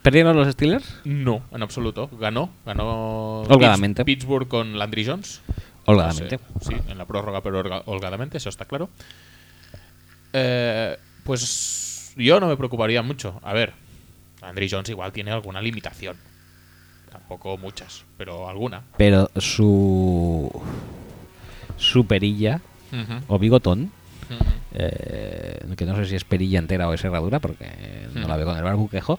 [0.07, 1.01] ¿Perdieron los Steelers?
[1.05, 2.09] no, en absoluto.
[2.21, 4.03] Ganó, ganó Holgadamente.
[4.03, 5.41] Pitts- Pittsburgh con Landry Jones.
[5.85, 6.39] Holgadamente.
[6.55, 8.89] No sé, sí, en la prórroga, pero holga- holgadamente, eso está claro.
[10.33, 13.41] Eh, pues yo no me preocuparía mucho.
[13.43, 13.73] A ver,
[14.43, 16.17] Landry Jones igual tiene alguna limitación.
[17.11, 18.83] Tampoco muchas, pero alguna.
[18.97, 20.51] Pero su.
[21.79, 22.61] Su perilla
[23.29, 23.91] o bigotón,
[24.73, 28.47] eh, que no sé si es perilla entera o es herradura, porque no la veo
[28.47, 29.19] con el barbuquejo,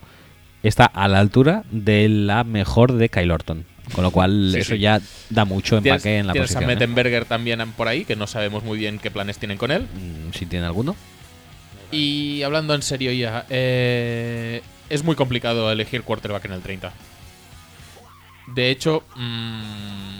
[0.67, 3.65] está a la altura de la mejor de Kyle Orton.
[3.93, 4.79] Con lo cual, Sí, eso sí.
[4.79, 6.69] ya da mucho Tienes, empaque en la tienes a posición.
[6.69, 6.73] ¿eh?
[6.75, 9.83] Mettenberger también por ahí, que no sabemos muy bien qué planes tienen con él.
[9.83, 10.95] Mm, Si tiene alguno.
[11.89, 16.91] Y hablando en serio ya, eh, es muy complicado elegir quarterback en el 30.
[18.55, 20.19] De hecho, mm,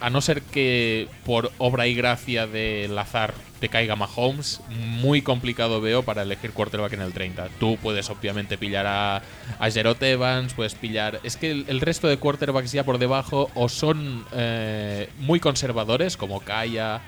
[0.00, 5.80] a no ser que por obra y gracia del azar te caiga Mahomes, muy complicado
[5.80, 7.48] veo para elegir quarterback en el 30.
[7.58, 9.22] Tú puedes obviamente pillar a,
[9.58, 11.20] a Evans, puedes pillar...
[11.22, 16.16] Es que el, el resto de quarterbacks ya por debajo o son eh, muy conservadores,
[16.16, 17.02] como Kaya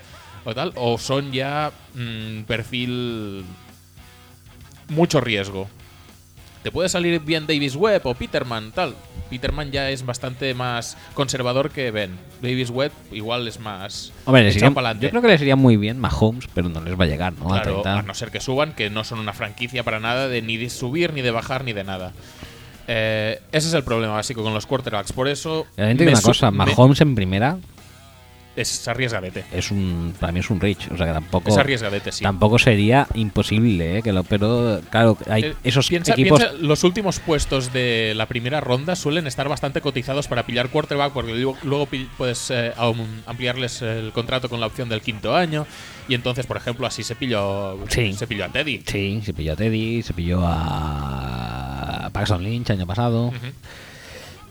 [0.44, 3.44] o tal, o son ya mm, perfil
[4.88, 5.68] mucho riesgo.
[6.62, 8.94] Te puede salir bien Davis Webb o Peterman, tal.
[9.30, 12.12] Peterman ya es bastante más conservador que Ben.
[12.40, 14.12] Davis Webb igual es más.
[14.26, 14.68] Hombre, le sería-
[15.00, 17.46] yo creo que les iría muy bien Mahomes, pero no les va a llegar, ¿no?
[17.46, 17.98] A Claro, 30.
[17.98, 20.70] a no ser que suban, que no son una franquicia para nada de ni de
[20.70, 22.12] subir, ni de bajar, ni de nada.
[22.88, 25.12] Eh, ese es el problema básico con los quarterbacks.
[25.12, 25.66] Por eso.
[25.76, 27.56] Realmente me una cosa, me- Mahomes en primera
[28.54, 29.44] es arriesgadete.
[29.52, 32.22] es un para mí es un reach, o sea que tampoco Es arriesgadete, sí.
[32.22, 34.02] tampoco sería imposible, ¿eh?
[34.02, 38.26] que lo pero claro, hay Eh, esos piensa- equipos piensa, los últimos puestos de la
[38.26, 42.72] primera ronda suelen estar bastante cotizados para pillar quarterback porque luego, luego puedes eh,
[43.26, 45.66] ampliarles el contrato con la opción del quinto año
[46.08, 48.12] y entonces por ejemplo así se pilló Sí.
[48.12, 52.86] se pilló a Teddy Sí, se pilló a Teddy, se pilló a Paxton Lynch año
[52.86, 53.26] pasado.
[53.28, 53.36] Ujú.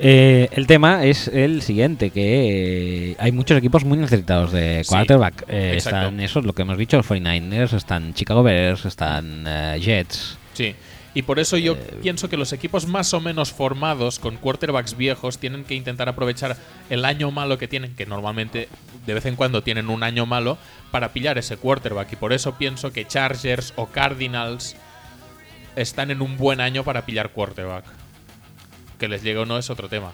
[0.04, 4.90] Eh, el tema es el siguiente, que eh, hay muchos equipos muy necesitados de Sí,
[4.90, 5.46] quarterback.
[5.48, 10.40] Eh, están esos, lo que hemos dicho, los 49ers, están Chicago Bears, están eh, Jets.
[10.54, 10.76] Sí.
[11.14, 15.38] Y por eso yo pienso que los equipos más o menos formados con quarterbacks viejos
[15.38, 16.56] tienen que intentar aprovechar
[16.90, 18.70] el año malo que tienen, que normalmente
[19.06, 20.58] de vez en cuando tienen un año malo,
[20.90, 22.14] para pillar ese quarterback.
[22.14, 24.78] Y por eso pienso que Chargers o Cardinals
[25.76, 28.01] están en un buen año para pillar quarterback.
[29.02, 30.12] Que les llegue o no es otro tema.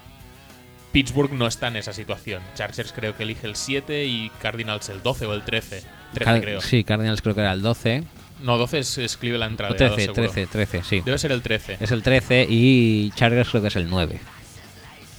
[0.93, 2.41] Pittsburgh no está en esa situación.
[2.55, 5.83] Chargers creo que elige el 7 y Cardinals el 12 o el 13.
[6.13, 6.61] 13 Car- creo.
[6.61, 8.03] Sí, Cardinals creo que era el 12.
[8.41, 10.31] No, 12 es, es Cleveland O tradeado, 13, seguro.
[10.31, 11.01] 13, 13, sí.
[11.03, 11.77] Debe ser el 13.
[11.81, 14.19] Es el 13 y Chargers creo que es el 9.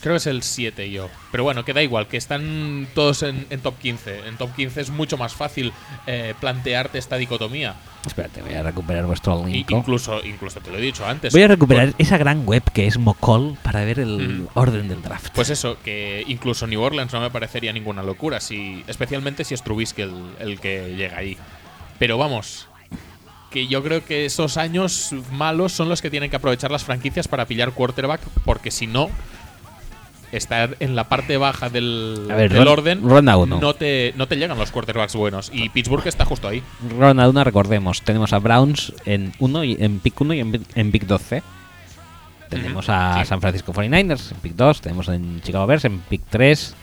[0.00, 1.08] Creo que es el 7 yo.
[1.32, 4.28] Pero bueno, que da igual, que están todos en, en top 15.
[4.28, 5.72] En top 15 es mucho más fácil
[6.06, 7.74] eh, plantearte esta dicotomía.
[8.06, 9.70] Espérate, voy a recuperar vuestro link.
[9.70, 11.32] incluso, incluso te lo he dicho antes.
[11.32, 14.48] Voy a recuperar esa gran web que es Mocall para ver el Mm.
[14.54, 15.30] orden del draft.
[15.34, 19.62] Pues eso, que incluso New Orleans no me parecería ninguna locura, si, especialmente si es
[19.64, 21.36] Trubisky el, el que llega ahí.
[21.98, 22.68] Pero vamos,
[23.50, 27.26] que yo creo que esos años malos son los que tienen que aprovechar las franquicias
[27.26, 29.10] para pillar quarterback, porque si no,
[30.32, 33.58] estar en la parte baja del, ver, del orden, ronda uno.
[33.60, 35.50] no te, no te llegan los quarterbacks buenos.
[35.52, 36.62] Y Pittsburgh está justo ahí.
[36.98, 40.90] Ronda 1, recordemos, tenemos a Browns en 1 y en pick 1 y en, en
[40.92, 41.42] pick 12.
[42.48, 43.26] Tenemos a sí.
[43.26, 46.74] San Francisco 49ers en pick 2, tenemos en Chicago Bears en pick 3.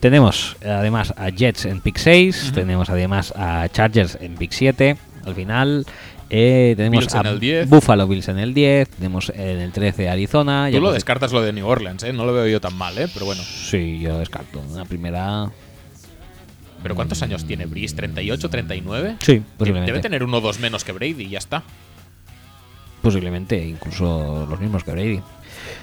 [0.00, 2.52] Tenemos además a Jets en pick 6, Ujú.
[2.52, 4.96] tenemos además a Chargers en pick 7.
[5.26, 5.86] Al final
[6.30, 7.68] eh, tenemos Bills a en el 10.
[7.68, 10.68] Buffalo Bills en el 10, tenemos en el 13 Arizona.
[10.70, 12.12] Tú lo descartas lo de New Orleans, ¿eh?
[12.12, 13.08] No lo veo yo tan mal, ¿eh?
[13.12, 13.42] Pero bueno.
[13.42, 14.60] Sí, yo descarto.
[14.70, 15.50] Una primera.
[16.82, 17.96] ¿Pero cuántos años tiene Breeze?
[17.96, 19.16] ¿38, 39?
[19.20, 19.90] Sí, posiblemente.
[19.92, 21.64] Debe tener uno o dos menos que Brady y ya está.
[23.02, 25.20] Posiblemente, incluso los mismos que Brady.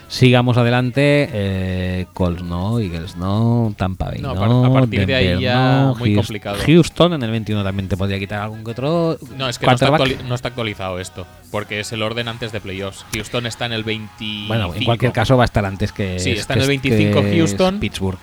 [0.08, 1.28] Sigamos adelante.
[1.34, 4.44] Eh, Colts no, Eagles no, Tampa Bay No, no.
[4.44, 6.58] a par- a partir de ahí ya no, muy Houston- complicado.
[6.66, 9.18] Houston en el 21 también te podría quitar algún que otro.
[9.38, 13.06] No, es que no está, no actualizado esto, porque es el orden antes de playoffs.
[13.14, 14.48] Houston está en el 25.
[14.48, 16.20] Bueno, en cualquier caso va a estar antes que.
[16.20, 17.80] Sí, está en el 25 que Houston.
[17.80, 18.20] Pittsburgh.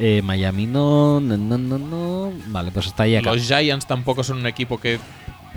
[0.00, 2.32] Eh, Miami no, no, no, no, no.
[2.46, 3.32] Vale, pues está ahí acá.
[3.32, 4.98] Los Giants tampoco son un equipo que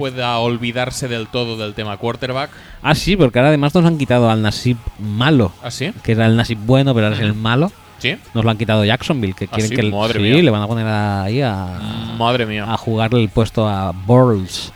[0.02, 2.50] pueda olvidarse del todo del tema quarterback.
[2.82, 5.52] Ah, sí, porque ahora además nos han quitado al Nasib malo.
[5.64, 5.94] ¿Ah, sí?
[6.04, 7.72] Que era el Nasib bueno, pero ahora es el malo.
[8.00, 8.18] ¿Sí?
[8.34, 9.76] Nos lo han quitado Jacksonville, que ¿Ah, quieren sí?
[9.76, 10.42] que el- Madre sí, mía.
[10.42, 12.66] le van a poner ahí a, Madre mía.
[12.68, 14.74] a jugarle el puesto a Borls.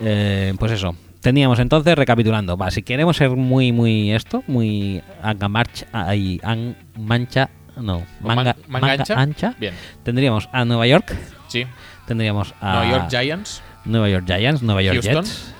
[0.00, 0.94] Eh, pues eso.
[1.20, 7.50] Teníamos entonces, recapitulando, va, si queremos ser muy, muy esto, muy angamarcha, ahí, an- mancha,
[7.76, 9.14] no, Man- manga, manga manga ancha.
[9.20, 9.54] ancha.
[9.58, 9.74] Bien.
[10.04, 11.14] Tendríamos a Nueva York,
[11.48, 11.64] Sí.
[12.06, 13.62] tendríamos a Nueva York Giants.
[13.88, 15.24] Nueva York Giants, Nueva York Houston.
[15.24, 15.54] Jets,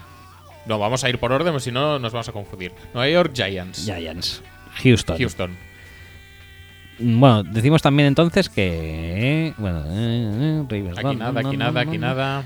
[0.67, 2.73] No, vamos a ir por orden, si no nos vamos a confundir.
[2.95, 3.85] Nueva York Giants.
[3.85, 4.43] Giants,
[4.83, 5.19] Houston.
[5.19, 5.57] Houston.
[7.01, 11.65] Bueno, decimos también entonces que, bueno, eh, eh, Ravens, Aquí no, nada, no, aquí no,
[11.65, 12.45] nada, aquí nada.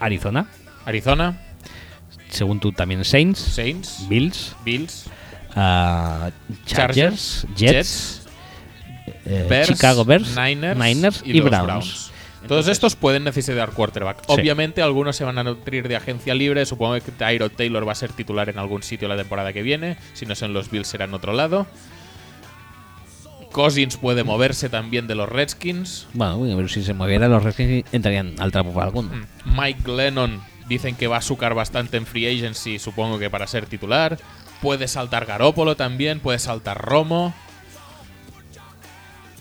[0.00, 0.46] Arizona,
[0.84, 1.40] Arizona.
[2.28, 4.06] según tú también Saints, Saints.
[4.08, 5.08] Bills, Bills.
[5.54, 6.30] ah,
[6.66, 8.26] Chargers, Jets,
[9.24, 12.12] eh, Bears, Chicago Bears, Niners, y, los Browns.
[12.46, 14.18] Todos estos pueden necesitar quarterback.
[14.26, 14.32] Sí.
[14.32, 16.66] Obviamente algunos se van a nutrir de agencia libre.
[16.66, 19.96] Supongo que Tyrod Taylor va a ser titular en algún sitio la temporada que viene.
[20.14, 21.66] Si no son los Bills será en otro lado.
[23.52, 26.06] Cousins puede moverse también de los Redskins.
[26.12, 29.08] Bueno, pero si se moviera los Redskins entrarían al trapo por alguno.
[29.14, 29.58] Mm.
[29.58, 33.66] Mike Glennon dicen que va a sucar bastante en free agency, supongo que para ser
[33.66, 34.18] titular.
[34.60, 37.34] Puede saltar Garópolo también, puede saltar Romo.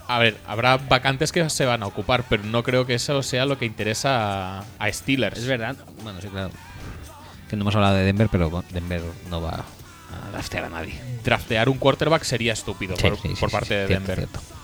[0.07, 3.45] A ver, habrá vacantes que se van a ocupar, pero no creo que eso sea
[3.45, 5.39] lo que interesa a, Steelers.
[5.39, 5.75] Es verdad.
[6.03, 6.51] Bueno, sí, claro.
[7.49, 9.65] Que no hemos hablado de Denver, pero Denver no va
[10.11, 10.99] a draftear a nadie.
[11.23, 14.27] Draftear un quarterback sería estúpido Sí, por, sí, parte de cierto, Denver.
[14.29, 14.54] cierto.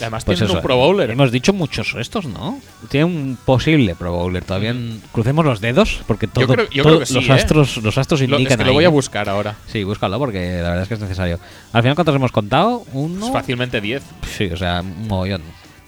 [0.00, 1.10] Además Pues tienen eso, un Pro Bowler.
[1.10, 2.60] Hemos dicho muchos estos, ¿no?
[2.88, 4.44] Tiene un posible Pro Bowler.
[4.44, 4.74] Todavía
[5.12, 7.32] crucemos los dedos porque todo, creo- yo todo- creo que sí, los ¿eh?
[7.32, 9.56] astros, los astros Lo- indican es que lo voy a buscar ahora.
[9.66, 11.38] Sí, búscalo porque la verdad es que es necesario.
[11.72, 12.84] Al final, ¿cuántos hemos contado?
[12.92, 13.32] Uno.
[13.32, 14.02] Fácilmente 10.
[14.36, 15.42] Sí, o sea, un mogollón.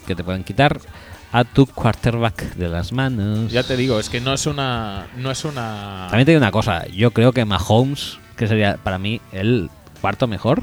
[0.07, 0.81] Que te pueden quitar
[1.33, 3.53] a tu quarterback de las manos.
[3.53, 5.07] Ya te digo, es que no es una.
[5.17, 6.07] No es una.
[6.09, 6.87] También te digo una cosa.
[6.89, 10.63] Yo creo que Mahomes, que sería para mí el cuarto mejor,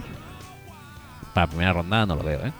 [1.34, 2.52] para primera ronda no lo veo, ¿eh?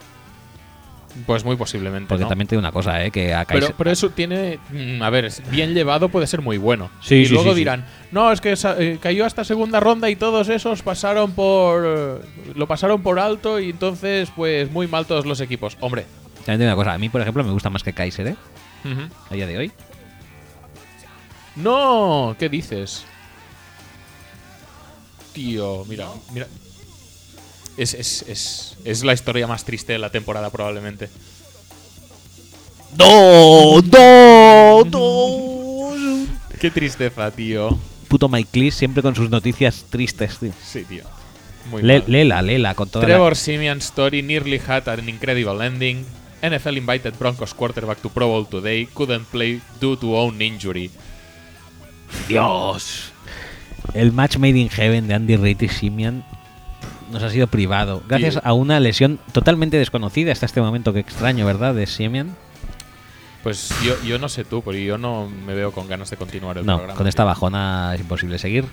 [1.26, 2.08] Pues muy posiblemente.
[2.08, 2.28] Porque ¿no?
[2.28, 3.10] también digo una cosa, ¿eh?
[3.10, 4.58] Que Pero, pero eso tiene.
[4.70, 6.90] mm, A ver, bien llevado puede ser muy bueno.
[7.00, 10.16] Sí, y sí, luego sí, dirán, no, es que eh, cayó hasta segunda ronda y
[10.16, 11.84] todos esos pasaron por.
[11.86, 15.76] eh, Lo pasaron por alto y entonces, pues muy mal todos los equipos.
[15.80, 16.04] Hombre.
[16.44, 16.94] También digo una cosa.
[16.94, 18.36] A mí, por ejemplo, me gusta más que Kaiser, ¿eh?
[18.84, 19.02] ujú.
[19.30, 19.72] A día de hoy.
[21.56, 23.04] No, ¿qué dices?
[25.32, 26.46] Tío, mira, mira.
[27.78, 31.08] Es, es, es, es la historia más triste de la temporada, probablemente.
[32.98, 33.80] ¡No!
[33.82, 34.84] ¡No!
[34.84, 36.26] ¡No!
[36.60, 37.78] Qué tristeza, tío.
[38.08, 40.52] Puto Mike Cleese siempre con sus noticias tristes, tío.
[40.64, 41.04] Sí, tío.
[41.70, 42.04] Muy Le- mal.
[42.10, 46.04] Léela, léela con toda la- Trevor Simeon story nearly had an incredible ending.
[46.42, 48.86] NFL invited Broncos quarterback to Pro Bowl today.
[48.92, 50.90] Couldn't play due to own injury.
[52.28, 53.12] Dios.
[53.92, 56.24] El match made in heaven de Andy Reid y Simeon
[57.10, 58.02] nos ha sido privado.
[58.08, 60.92] Gracias a una lesión totalmente desconocida hasta este momento.
[60.92, 61.74] Que extraño, ¿verdad?
[61.74, 62.36] De Simeon.
[63.42, 66.58] Pues yo, yo no sé tú, pero yo no me veo con ganas de continuar
[66.58, 66.98] el No, programa.
[66.98, 68.64] con esta bajona es imposible seguir.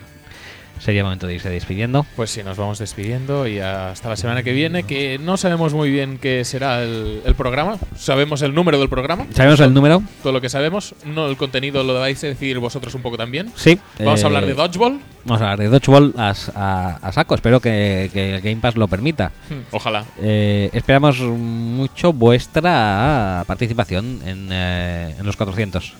[0.79, 2.05] Sería momento de irse despidiendo.
[2.15, 5.89] Pues sí, nos vamos despidiendo y hasta la semana que viene, que no sabemos muy
[5.89, 7.77] bien qué será el, el programa.
[7.97, 10.03] Sabemos el número del programa, ¿Sabemos el número?
[10.21, 10.93] todo lo que sabemos.
[11.05, 13.51] No el contenido lo vais a decidir vosotros un poco también.
[13.55, 13.79] Sí.
[13.99, 14.99] Vamos eh, a hablar de Dodgeball.
[15.23, 17.35] Vamos a hablar de Dodgeball a, a- a saco.
[17.35, 19.31] Espero que, que el Game Pass lo permita.
[19.49, 20.05] Hmm, Ojalá.
[20.21, 25.93] Eh, esperamos mucho vuestra participación en, eh, en los 400.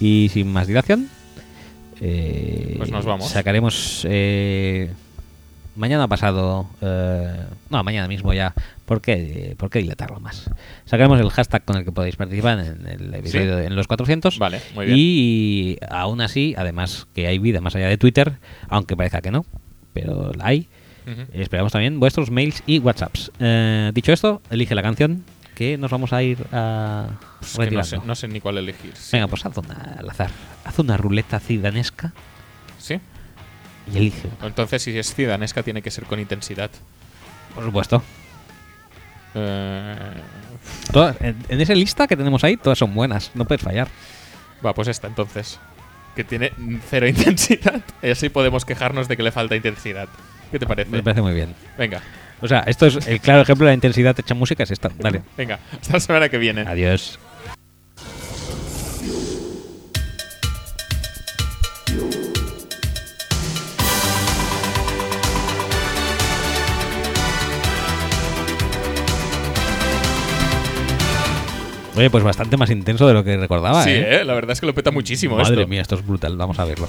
[0.00, 1.08] Y sin más dilación,
[2.00, 3.30] eh, Pues nos vamos.
[3.30, 4.90] Sacaremos eh,
[5.76, 8.54] mañana pasado, eh, no, mañana mismo ya.
[8.84, 10.48] ¿Por qué, ¿Por qué dilatarlo más?
[10.84, 14.38] Sacaremos el hashtag con el que podéis participar en el episodio en los 400.
[14.38, 14.98] Vale, muy bien.
[14.98, 18.34] Y aún así, además que hay vida más allá de Twitter,
[18.68, 19.44] aunque parezca que no,
[19.92, 20.68] pero la hay.
[21.32, 23.30] Esperamos también vuestros mails y WhatsApps.
[23.38, 25.24] Eh, dicho esto, elige la canción
[25.56, 27.84] que nos vamos a ir a no, retirando.
[27.88, 28.92] sé, no sé ni cuál elegir.
[28.94, 29.10] Sí.
[29.16, 30.30] Venga, pues haz una al azar.
[30.64, 32.12] Haz una ruleta cidanesca
[32.78, 33.00] ¿Sí?
[33.92, 34.28] y elige.
[34.42, 36.70] Entonces, si es ciudanesca, tiene que ser con intensidad.
[37.54, 38.02] Por supuesto.
[39.34, 39.96] Eh,
[40.92, 43.30] Todas, en, en esa lista que tenemos ahí, todas son buenas.
[43.34, 43.88] No puedes fallar.
[44.64, 45.58] va, pues esta entonces.
[46.14, 46.52] Que tiene
[46.88, 47.80] cero intensidad.
[48.02, 50.08] Y así podemos quejarnos de que le falta intensidad.
[50.50, 50.90] ¿Qué te parece?
[50.90, 51.54] Me parece muy bien.
[51.76, 52.00] Venga,
[52.40, 54.62] O sea, esto es el claro ejemplo de la intensidad hecha música.
[54.62, 54.90] Es esta.
[54.98, 55.22] Dale.
[55.36, 55.58] venga.
[55.72, 56.62] Hasta la semana que viene.
[56.62, 57.18] Adiós.
[71.96, 74.20] Oye, pues bastante más intenso de lo que recordaba, sí, ¿eh?
[74.20, 75.66] eh, la verdad es que lo peta muchísimo Madre esto.
[75.66, 76.36] mía, esto es brutal.
[76.36, 76.88] Vamos a verlo.